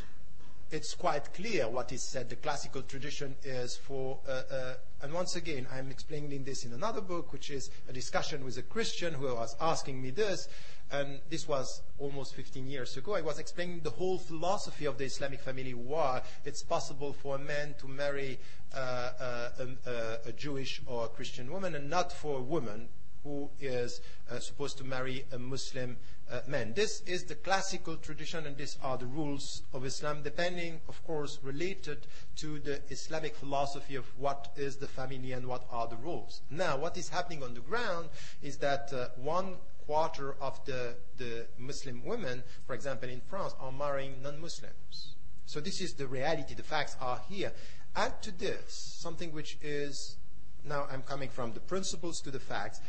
it's 0.71 0.95
quite 0.95 1.33
clear 1.33 1.69
what 1.69 1.91
is 1.91 2.01
said. 2.01 2.29
The 2.29 2.35
classical 2.35 2.81
tradition 2.81 3.35
is 3.43 3.77
for, 3.77 4.19
uh, 4.27 4.41
uh, 4.51 4.73
and 5.03 5.13
once 5.13 5.35
again, 5.35 5.67
I'm 5.71 5.91
explaining 5.91 6.43
this 6.43 6.65
in 6.65 6.73
another 6.73 7.01
book, 7.01 7.31
which 7.31 7.51
is 7.51 7.69
a 7.87 7.93
discussion 7.93 8.43
with 8.43 8.57
a 8.57 8.63
Christian 8.63 9.13
who 9.13 9.35
was 9.35 9.55
asking 9.61 10.01
me 10.01 10.09
this, 10.09 10.47
and 10.93 11.19
this 11.29 11.47
was 11.47 11.81
almost 11.97 12.35
15 12.35 12.67
years 12.67 12.95
ago. 12.97 13.15
I 13.15 13.21
was 13.21 13.39
explaining 13.39 13.79
the 13.79 13.89
whole 13.89 14.19
philosophy 14.19 14.85
of 14.85 14.99
the 14.99 15.05
Islamic 15.05 15.39
family, 15.41 15.73
why 15.73 16.21
it's 16.45 16.61
possible 16.61 17.13
for 17.13 17.35
a 17.35 17.39
man 17.39 17.73
to 17.79 17.87
marry 17.87 18.39
uh, 18.75 19.49
a, 19.59 20.19
a, 20.27 20.31
Jewish 20.33 20.81
or 20.85 21.05
a 21.05 21.07
Christian 21.07 21.51
woman, 21.51 21.73
and 21.73 21.89
not 21.89 22.11
for 22.11 22.37
a 22.37 22.41
woman 22.41 22.89
who 23.23 23.49
is 23.59 24.01
uh, 24.29 24.37
supposed 24.37 24.77
to 24.77 24.83
marry 24.83 25.25
a 25.31 25.39
Muslim 25.39 25.97
uh, 26.29 26.41
men. 26.45 26.73
This 26.75 27.01
is 27.01 27.23
the 27.23 27.35
classical 27.35 27.95
tradition, 27.95 28.45
and 28.45 28.55
these 28.57 28.77
are 28.83 28.97
the 28.97 29.05
rules 29.05 29.63
of 29.73 29.85
Islam, 29.85 30.21
depending, 30.23 30.81
of 30.87 31.03
course, 31.05 31.39
related 31.41 32.05
to 32.37 32.59
the 32.59 32.81
Islamic 32.89 33.35
philosophy 33.35 33.95
of 33.95 34.05
what 34.17 34.51
is 34.55 34.75
the 34.75 34.87
family 34.87 35.31
and 35.31 35.47
what 35.47 35.65
are 35.71 35.87
the 35.87 35.95
rules. 35.95 36.41
Now, 36.51 36.77
what 36.77 36.97
is 36.97 37.09
happening 37.09 37.41
on 37.41 37.53
the 37.53 37.61
ground 37.61 38.09
is 38.41 38.57
that 38.57 38.91
uh, 38.93 39.07
one 39.15 39.55
quarter 39.85 40.35
of 40.41 40.63
the, 40.65 40.95
the 41.17 41.45
Muslim 41.57 42.03
women, 42.03 42.43
for 42.65 42.73
example, 42.73 43.09
in 43.09 43.21
France, 43.21 43.53
are 43.59 43.71
marrying 43.71 44.21
non-Muslims. 44.21 45.15
So 45.45 45.59
this 45.59 45.81
is 45.81 45.93
the 45.93 46.07
reality. 46.07 46.53
The 46.55 46.63
facts 46.63 46.95
are 47.01 47.21
here. 47.29 47.51
Add 47.95 48.21
to 48.23 48.31
this 48.31 48.73
something 48.73 49.31
which 49.31 49.57
is 49.61 50.17
now 50.63 50.87
I'm 50.91 51.01
coming 51.01 51.29
from 51.29 51.53
the 51.53 51.59
principles 51.59 52.21
to 52.21 52.31
the 52.31 52.39
facts, 52.39 52.79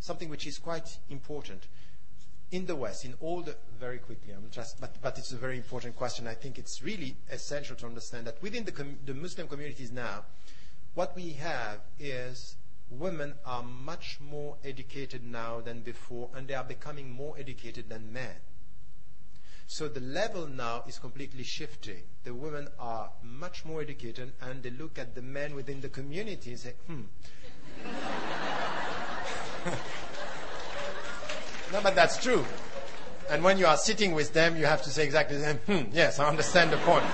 something 0.00 0.28
which 0.28 0.46
is 0.46 0.58
quite 0.58 0.98
important 1.10 1.66
in 2.50 2.66
the 2.66 2.76
West, 2.76 3.04
in 3.04 3.14
all 3.20 3.42
the, 3.42 3.56
very 3.80 3.98
quickly, 3.98 4.32
I'm 4.32 4.48
just, 4.50 4.80
but, 4.80 4.94
but 5.02 5.18
it's 5.18 5.32
a 5.32 5.36
very 5.36 5.56
important 5.56 5.96
question. 5.96 6.28
I 6.28 6.34
think 6.34 6.56
it's 6.56 6.82
really 6.82 7.16
essential 7.30 7.74
to 7.76 7.86
understand 7.86 8.28
that 8.28 8.40
within 8.42 8.64
the, 8.64 8.70
com- 8.70 8.98
the 9.04 9.14
Muslim 9.14 9.48
communities 9.48 9.90
now, 9.90 10.24
what 10.94 11.16
we 11.16 11.32
have 11.32 11.80
is 11.98 12.54
women 12.90 13.34
are 13.44 13.62
much 13.62 14.18
more 14.20 14.56
educated 14.64 15.24
now 15.24 15.60
than 15.60 15.80
before, 15.80 16.30
and 16.34 16.48
they 16.48 16.54
are 16.54 16.64
becoming 16.64 17.10
more 17.10 17.34
educated 17.38 17.88
than 17.88 18.12
men. 18.12 18.36
So 19.66 19.88
the 19.88 20.00
level 20.00 20.46
now 20.46 20.84
is 20.86 20.98
completely 20.98 21.42
shifting. 21.42 22.02
The 22.24 22.34
women 22.34 22.68
are 22.78 23.10
much 23.22 23.64
more 23.64 23.80
educated, 23.80 24.32
and 24.40 24.62
they 24.62 24.70
look 24.70 24.98
at 24.98 25.14
the 25.14 25.22
men 25.22 25.54
within 25.54 25.80
the 25.80 25.88
community 25.88 26.50
and 26.50 26.60
say, 26.60 26.74
hmm. 26.86 27.02
No, 31.72 31.80
but 31.82 31.94
that's 31.94 32.22
true. 32.22 32.44
And 33.30 33.42
when 33.42 33.58
you 33.58 33.66
are 33.66 33.76
sitting 33.76 34.14
with 34.14 34.32
them, 34.32 34.56
you 34.56 34.66
have 34.66 34.82
to 34.82 34.90
say 34.90 35.04
exactly 35.04 35.38
the 35.38 35.44
same. 35.44 35.56
Hmm, 35.66 35.90
yes, 35.92 36.18
I 36.18 36.28
understand 36.28 36.70
the 36.70 36.76
point. 36.78 37.04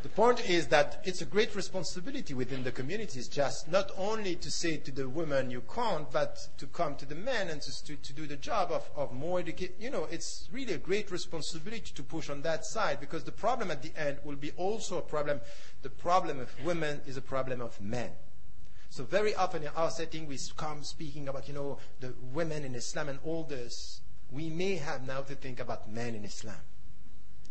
The 0.00 0.08
point 0.08 0.48
is 0.48 0.68
that 0.68 1.02
it's 1.04 1.22
a 1.22 1.26
great 1.26 1.56
responsibility 1.56 2.32
within 2.32 2.62
the 2.62 2.70
communities 2.70 3.26
just 3.26 3.68
not 3.68 3.90
only 3.98 4.36
to 4.36 4.48
say 4.48 4.76
to 4.76 4.92
the 4.92 5.08
women 5.08 5.50
you 5.50 5.60
can't, 5.62 6.08
but 6.12 6.38
to 6.58 6.66
come 6.66 6.94
to 6.96 7.04
the 7.04 7.16
men 7.16 7.48
and 7.48 7.60
to, 7.62 7.96
to 7.96 8.12
do 8.12 8.28
the 8.28 8.36
job 8.36 8.70
of, 8.70 8.88
of 8.94 9.12
more 9.12 9.40
education. 9.40 9.74
You 9.80 9.90
know, 9.90 10.06
it's 10.08 10.48
really 10.52 10.74
a 10.74 10.78
great 10.78 11.10
responsibility 11.10 11.90
to 11.96 12.04
push 12.04 12.30
on 12.30 12.42
that 12.42 12.64
side 12.64 13.00
because 13.00 13.24
the 13.24 13.32
problem 13.32 13.72
at 13.72 13.82
the 13.82 13.90
end 13.96 14.18
will 14.22 14.36
be 14.36 14.52
also 14.52 14.98
a 14.98 15.02
problem. 15.02 15.40
The 15.82 15.90
problem 15.90 16.38
of 16.38 16.64
women 16.64 17.00
is 17.04 17.16
a 17.16 17.22
problem 17.22 17.60
of 17.60 17.80
men. 17.80 18.12
So 18.90 19.02
very 19.02 19.34
often 19.34 19.64
in 19.64 19.70
our 19.74 19.90
setting, 19.90 20.28
we 20.28 20.38
come 20.56 20.84
speaking 20.84 21.26
about, 21.26 21.48
you 21.48 21.54
know, 21.54 21.78
the 21.98 22.14
women 22.32 22.64
in 22.64 22.76
Islam 22.76 23.08
and 23.08 23.18
all 23.24 23.42
this. 23.42 24.00
We 24.30 24.48
may 24.48 24.76
have 24.76 25.04
now 25.04 25.22
to 25.22 25.34
think 25.34 25.58
about 25.58 25.90
men 25.90 26.14
in 26.14 26.24
Islam. 26.24 26.60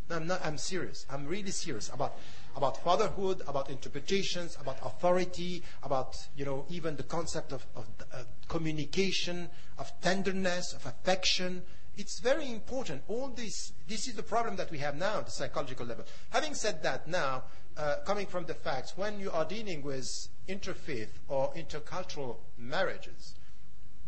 I'm 0.09 0.27
not, 0.27 0.45
I'm 0.45 0.57
serious. 0.57 1.05
I'm 1.09 1.27
really 1.27 1.51
serious 1.51 1.89
about, 1.93 2.15
about 2.55 2.83
fatherhood, 2.83 3.41
about 3.47 3.69
interpretations, 3.69 4.57
about 4.59 4.77
authority, 4.83 5.63
about, 5.83 6.15
you 6.35 6.45
know, 6.45 6.65
even 6.69 6.95
the 6.95 7.03
concept 7.03 7.51
of, 7.51 7.65
of 7.75 7.85
uh, 8.13 8.23
communication, 8.47 9.49
of 9.77 9.91
tenderness, 10.01 10.73
of 10.73 10.85
affection. 10.85 11.61
It's 11.97 12.19
very 12.19 12.49
important. 12.51 13.01
All 13.07 13.29
this, 13.29 13.73
this 13.87 14.07
is 14.07 14.15
the 14.15 14.23
problem 14.23 14.55
that 14.57 14.71
we 14.71 14.77
have 14.77 14.95
now 14.95 15.19
at 15.19 15.25
the 15.25 15.31
psychological 15.31 15.85
level. 15.85 16.05
Having 16.29 16.53
said 16.53 16.83
that 16.83 17.07
now, 17.07 17.43
uh, 17.75 17.97
coming 18.05 18.27
from 18.27 18.45
the 18.45 18.53
facts, 18.53 18.93
when 18.95 19.19
you 19.19 19.31
are 19.31 19.45
dealing 19.45 19.81
with 19.81 20.09
interfaith 20.47 21.09
or 21.27 21.53
intercultural 21.53 22.37
marriages, 22.57 23.35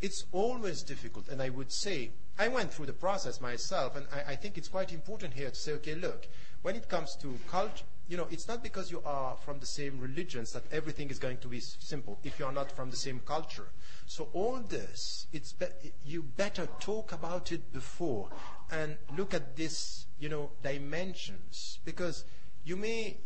it's 0.01 0.25
always 0.31 0.81
difficult. 0.81 1.27
And 1.27 1.41
I 1.41 1.49
would 1.49 1.71
say, 1.71 2.11
I 2.39 2.47
went 2.47 2.73
through 2.73 2.85
the 2.85 2.93
process 2.93 3.41
myself, 3.41 3.97
and 3.97 4.07
I, 4.13 4.31
I 4.31 4.35
think 4.37 4.57
it's 4.57 4.69
quite 4.69 4.93
important 4.93 5.33
here 5.33 5.49
to 5.49 5.55
say, 5.55 5.73
okay, 5.73 5.93
look, 5.93 6.25
when 6.61 6.75
it 6.75 6.87
comes 6.87 7.15
to 7.17 7.37
culture, 7.49 7.83
you 8.07 8.15
know, 8.17 8.27
it's 8.31 8.47
not 8.47 8.63
because 8.63 8.89
you 8.89 9.01
are 9.05 9.35
from 9.45 9.59
the 9.59 9.65
same 9.65 9.99
religions 9.99 10.53
that 10.53 10.63
everything 10.71 11.09
is 11.09 11.19
going 11.19 11.37
to 11.37 11.47
be 11.49 11.59
simple 11.59 12.17
if 12.23 12.39
you 12.39 12.45
are 12.45 12.51
not 12.51 12.71
from 12.71 12.89
the 12.89 12.95
same 12.95 13.19
culture. 13.25 13.67
So 14.07 14.29
all 14.33 14.57
this, 14.57 15.27
it's 15.31 15.51
be- 15.51 15.91
you 16.05 16.23
better 16.23 16.67
talk 16.79 17.11
about 17.11 17.51
it 17.51 17.71
before 17.71 18.29
and 18.71 18.97
look 19.15 19.33
at 19.33 19.55
this, 19.55 20.07
you 20.17 20.29
know, 20.29 20.49
dimensions 20.63 21.79
because 21.85 22.23
you 22.63 22.75
may, 22.77 23.17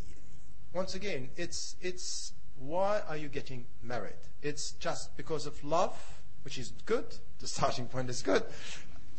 once 0.73 0.95
again, 0.95 1.29
it's 1.37 1.75
it's 1.81 2.33
why 2.57 3.01
are 3.07 3.17
you 3.17 3.29
getting 3.29 3.65
married? 3.81 4.21
It's 4.41 4.71
just 4.73 5.15
because 5.15 5.45
of 5.45 5.63
love, 5.63 5.95
which 6.43 6.57
is 6.57 6.73
good. 6.85 7.05
The 7.39 7.47
starting 7.47 7.85
point 7.85 8.09
is 8.09 8.21
good. 8.21 8.43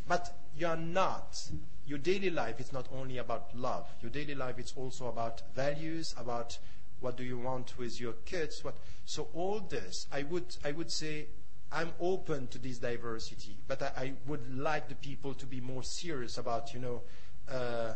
But 0.06 0.36
you're 0.56 0.76
not. 0.76 1.50
Your 1.86 1.98
daily 1.98 2.30
life 2.30 2.60
is 2.60 2.72
not 2.72 2.88
only 2.92 3.18
about 3.18 3.54
love. 3.56 3.86
Your 4.00 4.10
daily 4.10 4.34
life 4.34 4.58
is 4.58 4.72
also 4.76 5.08
about 5.08 5.42
values, 5.54 6.14
about 6.18 6.58
what 7.00 7.16
do 7.16 7.24
you 7.24 7.38
want 7.38 7.76
with 7.78 8.00
your 8.00 8.14
kids. 8.24 8.64
What, 8.64 8.76
so 9.04 9.28
all 9.34 9.60
this, 9.60 10.06
I 10.12 10.22
would, 10.22 10.56
I 10.64 10.72
would 10.72 10.90
say, 10.90 11.26
I'm 11.70 11.92
open 12.00 12.46
to 12.48 12.58
this 12.58 12.78
diversity, 12.78 13.56
but 13.66 13.82
I, 13.82 13.92
I 13.96 14.12
would 14.26 14.56
like 14.56 14.88
the 14.88 14.94
people 14.94 15.34
to 15.34 15.46
be 15.46 15.60
more 15.60 15.82
serious 15.82 16.38
about, 16.38 16.72
you 16.72 16.80
know, 16.80 17.02
uh, 17.50 17.94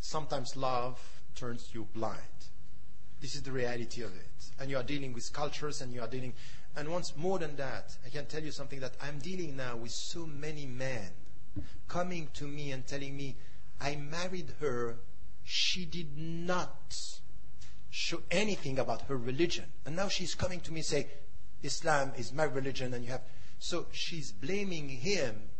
sometimes 0.00 0.56
love 0.56 0.98
turns 1.34 1.70
you 1.72 1.86
blind. 1.94 2.18
This 3.20 3.34
is 3.34 3.42
the 3.42 3.52
reality 3.52 4.02
of 4.02 4.14
it. 4.14 4.50
And 4.60 4.68
you 4.68 4.76
are 4.76 4.82
dealing 4.82 5.12
with 5.14 5.32
cultures 5.32 5.80
and 5.80 5.92
you 5.92 6.00
are 6.00 6.08
dealing. 6.08 6.34
And 6.76 6.90
once 6.90 7.16
more 7.16 7.38
than 7.38 7.56
that, 7.56 7.96
I 8.04 8.08
can 8.08 8.26
tell 8.26 8.42
you 8.42 8.50
something 8.50 8.80
that 8.80 8.94
I'm 9.00 9.18
dealing 9.18 9.56
now 9.56 9.76
with 9.76 9.92
so 9.92 10.26
many 10.26 10.66
men 10.66 11.10
coming 11.88 12.28
to 12.34 12.44
me 12.44 12.72
and 12.72 12.86
telling 12.86 13.16
me, 13.16 13.36
I 13.80 13.96
married 13.96 14.52
her. 14.60 14.96
She 15.44 15.84
did 15.84 16.16
not 16.16 16.96
show 17.90 18.22
anything 18.30 18.78
about 18.78 19.02
her 19.02 19.16
religion. 19.16 19.66
And 19.86 19.94
now 19.94 20.08
she's 20.08 20.34
coming 20.34 20.60
to 20.60 20.72
me 20.72 20.80
and 20.80 20.86
say, 20.86 21.06
Islam 21.62 22.12
is 22.16 22.32
my 22.32 22.44
religion 22.44 22.92
and 22.92 23.04
you 23.04 23.10
have. 23.10 23.22
So 23.58 23.86
she's 23.92 24.32
blaming 24.32 24.88
him 24.88 25.50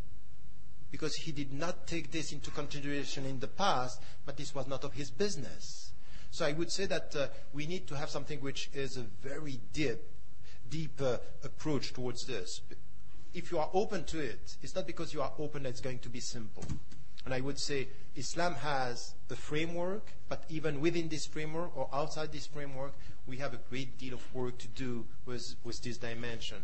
because 0.91 1.15
he 1.15 1.33
did 1.33 1.53
not 1.53 1.87
take 1.87 2.13
this 2.13 2.33
into 2.33 2.51
consideration 2.51 3.25
in 3.25 3.41
the 3.41 3.49
past, 3.49 4.01
but 4.27 4.37
this 4.37 4.55
was 4.55 4.67
not 4.67 4.85
of 4.85 4.93
his 4.95 5.11
business. 5.11 5.93
So 6.31 6.45
I 6.45 6.53
would 6.53 6.71
say 6.71 6.87
that 6.87 7.15
uh, 7.17 7.29
we 7.53 7.67
need 7.67 7.87
to 7.89 7.97
have 7.97 8.11
something 8.11 8.41
which 8.41 8.69
is 8.75 8.97
a 8.97 9.03
very 9.03 9.61
deep, 9.73 10.01
deep 10.75 11.01
uh, 11.01 11.19
approach 11.45 11.93
towards 11.93 12.27
this. 12.27 12.61
If 13.33 13.53
you 13.53 13.61
are 13.61 13.71
open 13.73 14.03
to 14.07 14.19
it, 14.19 14.57
it's 14.61 14.75
not 14.75 14.89
because 14.89 15.15
you 15.15 15.23
are 15.23 15.33
open 15.39 15.63
that 15.63 15.69
it's 15.69 15.81
going 15.81 16.01
to 16.01 16.09
be 16.09 16.19
simple. 16.19 16.65
And 17.25 17.33
I 17.33 17.41
would 17.41 17.61
say 17.61 17.87
Islam 18.17 18.55
has 18.55 19.15
a 19.31 19.37
framework, 19.37 20.11
but 20.29 20.43
even 20.49 20.81
within 20.81 21.09
this 21.09 21.27
framework 21.27 21.77
or 21.77 21.89
outside 21.93 22.33
this 22.33 22.49
framework, 22.49 22.93
we 23.25 23.37
have 23.37 23.55
a 23.55 23.61
great 23.71 23.99
deal 23.99 24.15
of 24.15 24.35
work 24.35 24.59
to 24.59 24.69
do 24.69 25.07
with, 25.27 25.55
with 25.63 25.81
this 25.81 25.97
dimension. 25.97 26.59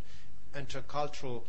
Intercultural 0.57 1.45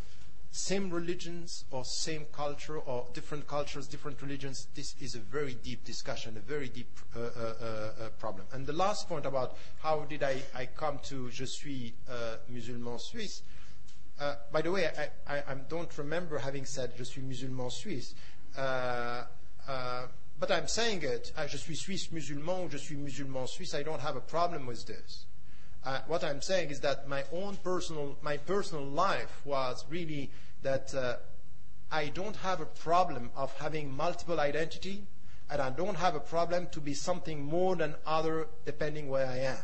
same 0.52 0.90
religions 0.90 1.64
or 1.72 1.86
same 1.86 2.26
culture 2.34 2.78
or 2.78 3.08
different 3.14 3.48
cultures, 3.48 3.88
different 3.88 4.22
religions, 4.22 4.68
this 4.76 4.96
is 5.00 5.16
a 5.16 5.20
very 5.20 5.54
deep 5.54 5.86
discussion, 5.86 6.36
a 6.36 6.42
very 6.42 6.68
deep 6.68 7.00
uh, 7.16 7.20
uh, 7.20 7.24
uh, 7.24 7.66
uh 7.66 8.10
problem. 8.20 8.46
And 8.52 8.66
the 8.66 8.74
last 8.74 9.08
point 9.08 9.26
about 9.26 9.56
how 9.82 10.02
did 10.02 10.24
I, 10.24 10.42
I 10.54 10.66
come 10.66 11.00
to 11.04 11.30
Je 11.32 11.46
suis 11.46 11.94
uh, 12.10 12.36
musulman 12.52 13.00
suisse, 13.00 13.44
uh, 14.20 14.36
by 14.52 14.62
the 14.62 14.72
way, 14.72 14.88
I, 14.88 15.36
I, 15.36 15.44
I, 15.48 15.54
don't 15.70 15.98
remember 15.98 16.38
having 16.38 16.66
said 16.66 16.96
Je 16.98 17.06
suis 17.06 17.24
musulman 17.24 17.72
suisse, 17.72 18.14
but 18.54 20.52
I'm 20.52 20.68
saying 20.68 21.04
it, 21.04 21.32
Je 21.48 21.58
suis 21.58 21.76
suisse 21.76 22.08
musulman, 22.08 22.70
Je 22.70 22.78
suis 22.78 22.98
musulman 22.98 23.48
suisse, 23.48 23.74
I 23.74 23.84
don't 23.84 24.02
have 24.02 24.18
a 24.18 24.22
problem 24.22 24.66
with 24.66 24.86
this. 24.86 25.26
Uh, 25.84 26.00
what 26.08 26.24
I'm 26.24 26.42
saying 26.42 26.70
is 26.70 26.80
that 26.82 27.08
my 27.08 27.24
own 27.32 27.58
personal, 27.58 28.18
my 28.22 28.38
personal 28.38 28.86
life 28.86 29.42
was 29.46 29.84
really 29.90 30.30
that 30.62 30.94
uh, 30.94 31.16
I 31.92 32.08
don't 32.08 32.36
have 32.38 32.62
a 32.62 32.66
problem 32.66 33.32
of 33.36 33.52
having 33.58 33.92
multiple 33.92 34.40
identity, 34.40 35.08
and 35.50 35.62
I 35.62 35.72
don't 35.72 35.98
have 35.98 36.16
a 36.16 36.20
problem 36.20 36.68
to 36.72 36.80
be 36.80 36.94
something 36.94 37.44
more 37.44 37.76
than 37.76 37.96
other 38.06 38.48
depending 38.66 39.10
where 39.10 39.26
I 39.26 39.40
am. 39.40 39.64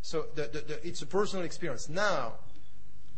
So 0.00 0.26
the, 0.34 0.42
the, 0.42 0.60
the, 0.60 0.86
it's 0.86 1.02
a 1.02 1.06
personal 1.06 1.44
experience. 1.44 1.88
Now, 1.88 2.34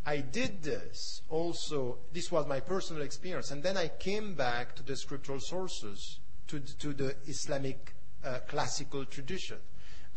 I 0.07 0.19
did 0.19 0.63
this 0.63 1.23
also, 1.31 1.99
this 2.13 2.31
was 2.33 2.47
my 2.47 2.61
personal 2.61 3.03
experience, 3.03 3.51
and 3.51 3.63
then 3.63 3.77
I 3.77 3.89
came 3.89 4.35
back 4.35 4.75
to 4.77 4.83
the 4.83 4.97
scriptural 4.97 5.41
sources, 5.41 6.19
to, 6.49 6.61
to 6.61 6.93
the 6.93 7.17
Islamic 7.27 7.95
uh, 8.25 8.39
classical 8.49 9.05
tradition. 9.05 9.59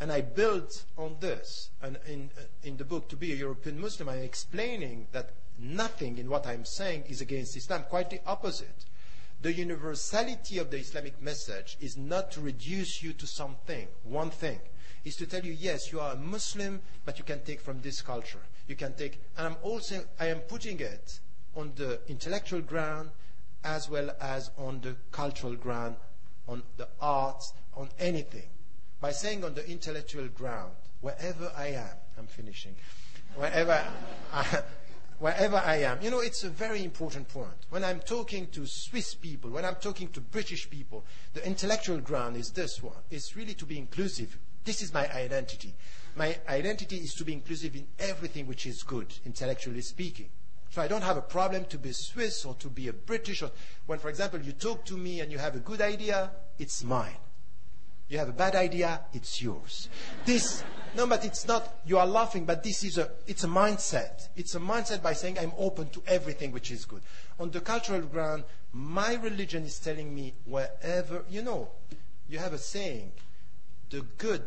And 0.00 0.12
I 0.12 0.20
built 0.20 0.84
on 0.96 1.16
this. 1.20 1.70
And 1.82 1.98
in, 2.06 2.30
in 2.62 2.76
the 2.76 2.84
book, 2.84 3.08
To 3.08 3.16
Be 3.16 3.32
a 3.32 3.36
European 3.36 3.80
Muslim, 3.80 4.08
I'm 4.08 4.22
explaining 4.22 5.08
that 5.12 5.30
nothing 5.58 6.18
in 6.18 6.30
what 6.30 6.46
I'm 6.46 6.64
saying 6.64 7.04
is 7.08 7.20
against 7.20 7.56
Islam, 7.56 7.84
quite 7.88 8.10
the 8.10 8.20
opposite. 8.26 8.84
The 9.42 9.52
universality 9.52 10.58
of 10.58 10.70
the 10.70 10.78
Islamic 10.78 11.20
message 11.20 11.76
is 11.80 11.96
not 11.96 12.30
to 12.32 12.40
reduce 12.40 13.02
you 13.02 13.12
to 13.14 13.26
something, 13.26 13.88
one 14.04 14.30
thing. 14.30 14.60
Is 15.04 15.16
to 15.16 15.26
tell 15.26 15.44
you, 15.44 15.52
yes, 15.52 15.92
you 15.92 16.00
are 16.00 16.12
a 16.12 16.16
Muslim, 16.16 16.80
but 17.04 17.18
you 17.18 17.24
can 17.24 17.40
take 17.44 17.60
from 17.60 17.80
this 17.80 18.02
culture 18.02 18.42
you 18.68 18.76
can 18.76 18.92
take. 18.92 19.20
And 19.36 19.48
I'm 19.48 19.56
also, 19.62 20.04
I 20.20 20.26
am 20.26 20.40
putting 20.40 20.78
it 20.78 21.18
on 21.56 21.72
the 21.74 21.98
intellectual 22.06 22.60
ground 22.60 23.10
as 23.64 23.88
well 23.88 24.10
as 24.20 24.50
on 24.56 24.80
the 24.82 24.94
cultural 25.10 25.56
ground, 25.56 25.96
on 26.46 26.62
the 26.76 26.86
arts, 27.00 27.52
on 27.74 27.88
anything. 27.98 28.48
By 29.00 29.12
saying 29.12 29.44
on 29.44 29.54
the 29.54 29.68
intellectual 29.68 30.26
ground, 30.28 30.72
wherever 31.00 31.52
I 31.56 31.68
am, 31.68 31.96
I'm 32.18 32.26
finishing, 32.26 32.74
wherever 33.36 33.84
I, 34.32 34.62
wherever 35.18 35.56
I 35.56 35.76
am. 35.82 36.02
You 36.02 36.10
know, 36.10 36.20
it's 36.20 36.42
a 36.42 36.50
very 36.50 36.82
important 36.82 37.28
point. 37.28 37.66
When 37.70 37.84
I'm 37.84 38.00
talking 38.00 38.48
to 38.48 38.66
Swiss 38.66 39.14
people, 39.14 39.50
when 39.50 39.64
I'm 39.64 39.76
talking 39.76 40.08
to 40.08 40.20
British 40.20 40.68
people, 40.68 41.04
the 41.34 41.46
intellectual 41.46 41.98
ground 41.98 42.36
is 42.36 42.50
this 42.50 42.82
one. 42.82 42.96
It's 43.10 43.36
really 43.36 43.54
to 43.54 43.64
be 43.64 43.78
inclusive. 43.78 44.36
This 44.64 44.82
is 44.82 44.92
my 44.92 45.10
identity. 45.12 45.74
My 46.16 46.36
identity 46.48 46.96
is 46.96 47.14
to 47.14 47.24
be 47.24 47.32
inclusive 47.32 47.76
in 47.76 47.86
everything 48.00 48.46
which 48.46 48.66
is 48.66 48.82
good, 48.82 49.14
intellectually 49.24 49.80
speaking. 49.80 50.28
So 50.70 50.82
I 50.82 50.88
don't 50.88 51.02
have 51.02 51.16
a 51.16 51.22
problem 51.22 51.64
to 51.66 51.78
be 51.78 51.92
Swiss 51.92 52.44
or 52.44 52.54
to 52.54 52.68
be 52.68 52.88
a 52.88 52.92
British. 52.92 53.42
Or 53.42 53.50
when, 53.86 53.98
for 53.98 54.10
example, 54.10 54.40
you 54.40 54.52
talk 54.52 54.84
to 54.86 54.96
me 54.96 55.20
and 55.20 55.32
you 55.32 55.38
have 55.38 55.54
a 55.54 55.60
good 55.60 55.80
idea, 55.80 56.30
it's 56.58 56.84
mine. 56.84 57.16
You 58.08 58.18
have 58.18 58.28
a 58.28 58.32
bad 58.32 58.54
idea, 58.54 59.00
it's 59.12 59.42
yours. 59.42 59.88
This, 60.24 60.64
no, 60.96 61.06
but 61.06 61.24
it's 61.24 61.46
not, 61.46 61.80
you 61.84 61.98
are 61.98 62.06
laughing, 62.06 62.46
but 62.46 62.62
this 62.62 62.82
is 62.82 62.96
a, 62.96 63.10
it's 63.26 63.44
a 63.44 63.48
mindset. 63.48 64.28
It's 64.34 64.54
a 64.54 64.60
mindset 64.60 65.02
by 65.02 65.12
saying 65.12 65.38
I'm 65.38 65.52
open 65.58 65.90
to 65.90 66.02
everything 66.06 66.52
which 66.52 66.70
is 66.70 66.86
good. 66.86 67.02
On 67.38 67.50
the 67.50 67.60
cultural 67.60 68.00
ground, 68.00 68.44
my 68.72 69.14
religion 69.14 69.64
is 69.64 69.78
telling 69.78 70.14
me 70.14 70.34
wherever, 70.46 71.24
you 71.28 71.42
know, 71.42 71.68
you 72.28 72.38
have 72.38 72.54
a 72.54 72.58
saying, 72.58 73.12
the 73.90 74.00
good 74.16 74.42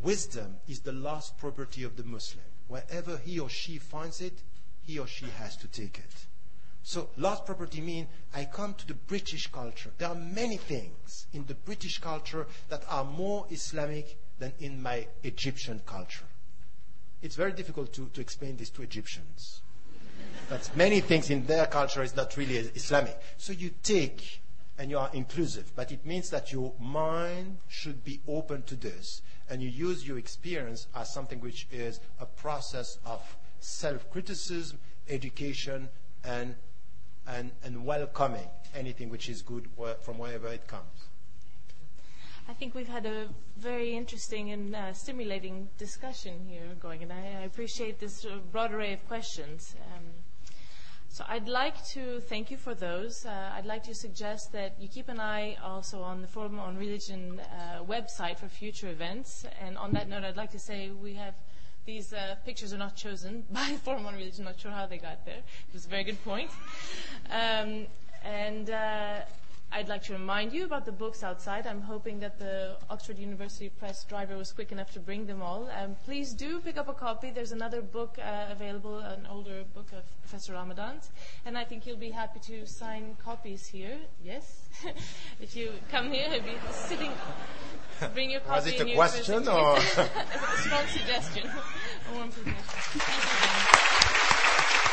Wisdom 0.00 0.56
is 0.68 0.80
the 0.80 0.92
last 0.92 1.38
property 1.38 1.82
of 1.82 1.96
the 1.96 2.04
Muslim. 2.04 2.44
Wherever 2.68 3.16
he 3.16 3.40
or 3.40 3.48
she 3.48 3.78
finds 3.78 4.20
it, 4.20 4.42
he 4.82 4.98
or 4.98 5.06
she 5.06 5.26
has 5.38 5.56
to 5.56 5.68
take 5.68 5.98
it. 5.98 6.26
So 6.88 7.08
lost 7.16 7.46
property 7.46 7.80
means 7.80 8.06
I 8.32 8.44
come 8.44 8.72
to 8.74 8.86
the 8.86 8.94
British 8.94 9.48
culture. 9.48 9.90
There 9.98 10.08
are 10.08 10.14
many 10.14 10.56
things 10.56 11.26
in 11.32 11.44
the 11.46 11.56
British 11.56 11.98
culture 11.98 12.46
that 12.68 12.84
are 12.88 13.02
more 13.02 13.44
Islamic 13.50 14.16
than 14.38 14.52
in 14.60 14.80
my 14.80 15.08
Egyptian 15.24 15.80
culture. 15.84 16.26
It's 17.22 17.34
very 17.34 17.50
difficult 17.50 17.92
to, 17.94 18.08
to 18.14 18.20
explain 18.20 18.56
this 18.56 18.70
to 18.70 18.82
Egyptians. 18.82 19.62
That 20.48 20.70
many 20.76 21.00
things 21.00 21.28
in 21.28 21.44
their 21.46 21.66
culture 21.66 22.04
is 22.04 22.14
not 22.14 22.36
really 22.36 22.56
Islamic. 22.56 23.18
So 23.36 23.52
you 23.52 23.72
take 23.82 24.40
and 24.78 24.88
you 24.88 24.98
are 24.98 25.10
inclusive, 25.12 25.72
but 25.74 25.90
it 25.90 26.06
means 26.06 26.30
that 26.30 26.52
your 26.52 26.72
mind 26.78 27.58
should 27.66 28.04
be 28.04 28.20
open 28.28 28.62
to 28.62 28.76
this 28.76 29.22
and 29.50 29.60
you 29.60 29.68
use 29.68 30.06
your 30.06 30.18
experience 30.18 30.86
as 30.94 31.12
something 31.12 31.40
which 31.40 31.66
is 31.72 31.98
a 32.20 32.26
process 32.26 32.98
of 33.04 33.20
self-criticism, 33.58 34.78
education, 35.08 35.88
and, 36.22 36.54
and, 37.26 37.50
and 37.64 37.84
welcoming 37.84 38.48
anything 38.74 39.10
which 39.10 39.28
is 39.28 39.42
good 39.42 39.68
from 40.02 40.18
wherever 40.18 40.48
it 40.48 40.66
comes. 40.66 41.08
I 42.48 42.52
think 42.52 42.76
we've 42.76 42.88
had 42.88 43.06
a 43.06 43.28
very 43.56 43.96
interesting 43.96 44.52
and 44.52 44.74
uh, 44.76 44.92
stimulating 44.92 45.68
discussion 45.78 46.46
here 46.48 46.62
going, 46.80 47.02
and 47.02 47.12
I, 47.12 47.40
I 47.40 47.44
appreciate 47.44 47.98
this 47.98 48.24
uh, 48.24 48.38
broad 48.52 48.72
array 48.72 48.92
of 48.92 49.04
questions. 49.08 49.74
Um, 49.92 50.04
so 51.08 51.24
I'd 51.28 51.48
like 51.48 51.82
to 51.86 52.20
thank 52.20 52.50
you 52.50 52.56
for 52.56 52.74
those. 52.74 53.24
Uh, 53.24 53.50
I'd 53.56 53.64
like 53.64 53.82
to 53.84 53.94
suggest 53.94 54.52
that 54.52 54.76
you 54.78 54.86
keep 54.86 55.08
an 55.08 55.18
eye 55.18 55.56
also 55.64 56.02
on 56.02 56.20
the 56.20 56.28
Forum 56.28 56.60
on 56.60 56.76
Religion 56.76 57.40
uh, 57.40 57.82
website 57.82 58.38
for 58.38 58.48
future 58.48 58.90
events. 58.90 59.46
And 59.60 59.78
on 59.78 59.92
that 59.92 60.08
note, 60.08 60.24
I'd 60.24 60.36
like 60.36 60.50
to 60.50 60.58
say 60.58 60.90
we 60.90 61.14
have 61.14 61.34
these 61.86 62.12
uh, 62.12 62.34
pictures 62.44 62.72
are 62.72 62.78
not 62.78 62.96
chosen 62.96 63.44
by 63.50 63.78
Forum 63.84 64.06
on 64.06 64.14
Religion. 64.14 64.44
Not 64.44 64.60
sure 64.60 64.72
how 64.72 64.86
they 64.86 64.98
got 64.98 65.24
there. 65.24 65.38
It 65.38 65.72
was 65.72 65.86
a 65.86 65.88
very 65.88 66.04
good 66.04 66.22
point. 66.24 66.50
Um, 67.30 67.86
and 68.24 68.68
uh, 68.68 69.20
I'd 69.72 69.88
like 69.88 70.04
to 70.04 70.12
remind 70.12 70.52
you 70.52 70.64
about 70.64 70.86
the 70.86 70.92
books 70.92 71.22
outside. 71.22 71.66
I'm 71.66 71.82
hoping 71.82 72.20
that 72.20 72.38
the 72.38 72.76
Oxford 72.88 73.18
University 73.18 73.68
Press 73.68 74.04
driver 74.04 74.36
was 74.36 74.52
quick 74.52 74.72
enough 74.72 74.92
to 74.92 75.00
bring 75.00 75.26
them 75.26 75.42
all. 75.42 75.68
Um, 75.70 75.96
please 76.04 76.32
do 76.32 76.60
pick 76.60 76.76
up 76.78 76.88
a 76.88 76.94
copy. 76.94 77.30
There's 77.30 77.52
another 77.52 77.82
book 77.82 78.16
uh, 78.18 78.46
available, 78.50 78.98
an 79.00 79.26
older 79.30 79.64
book 79.74 79.88
of 79.92 80.04
Professor 80.22 80.52
Ramadan's, 80.54 81.10
and 81.44 81.58
I 81.58 81.64
think 81.64 81.86
you'll 81.86 81.96
be 81.96 82.10
happy 82.10 82.40
to 82.46 82.66
sign 82.66 83.16
copies 83.22 83.66
here. 83.66 83.98
Yes, 84.24 84.68
if 85.40 85.56
you 85.56 85.72
come 85.90 86.10
here, 86.12 86.30
he'll 86.30 86.42
be 86.42 86.56
sitting. 86.70 87.12
Bring 88.14 88.30
your 88.30 88.40
copy. 88.40 88.54
Was 88.54 88.66
it 88.66 88.80
a 88.80 88.94
question 88.94 89.48
or 89.48 89.76
a 89.78 89.80
strong 90.58 90.86
suggestion? 90.86 91.50
A 92.10 92.14
warm 92.14 92.30
suggestion. 92.30 93.00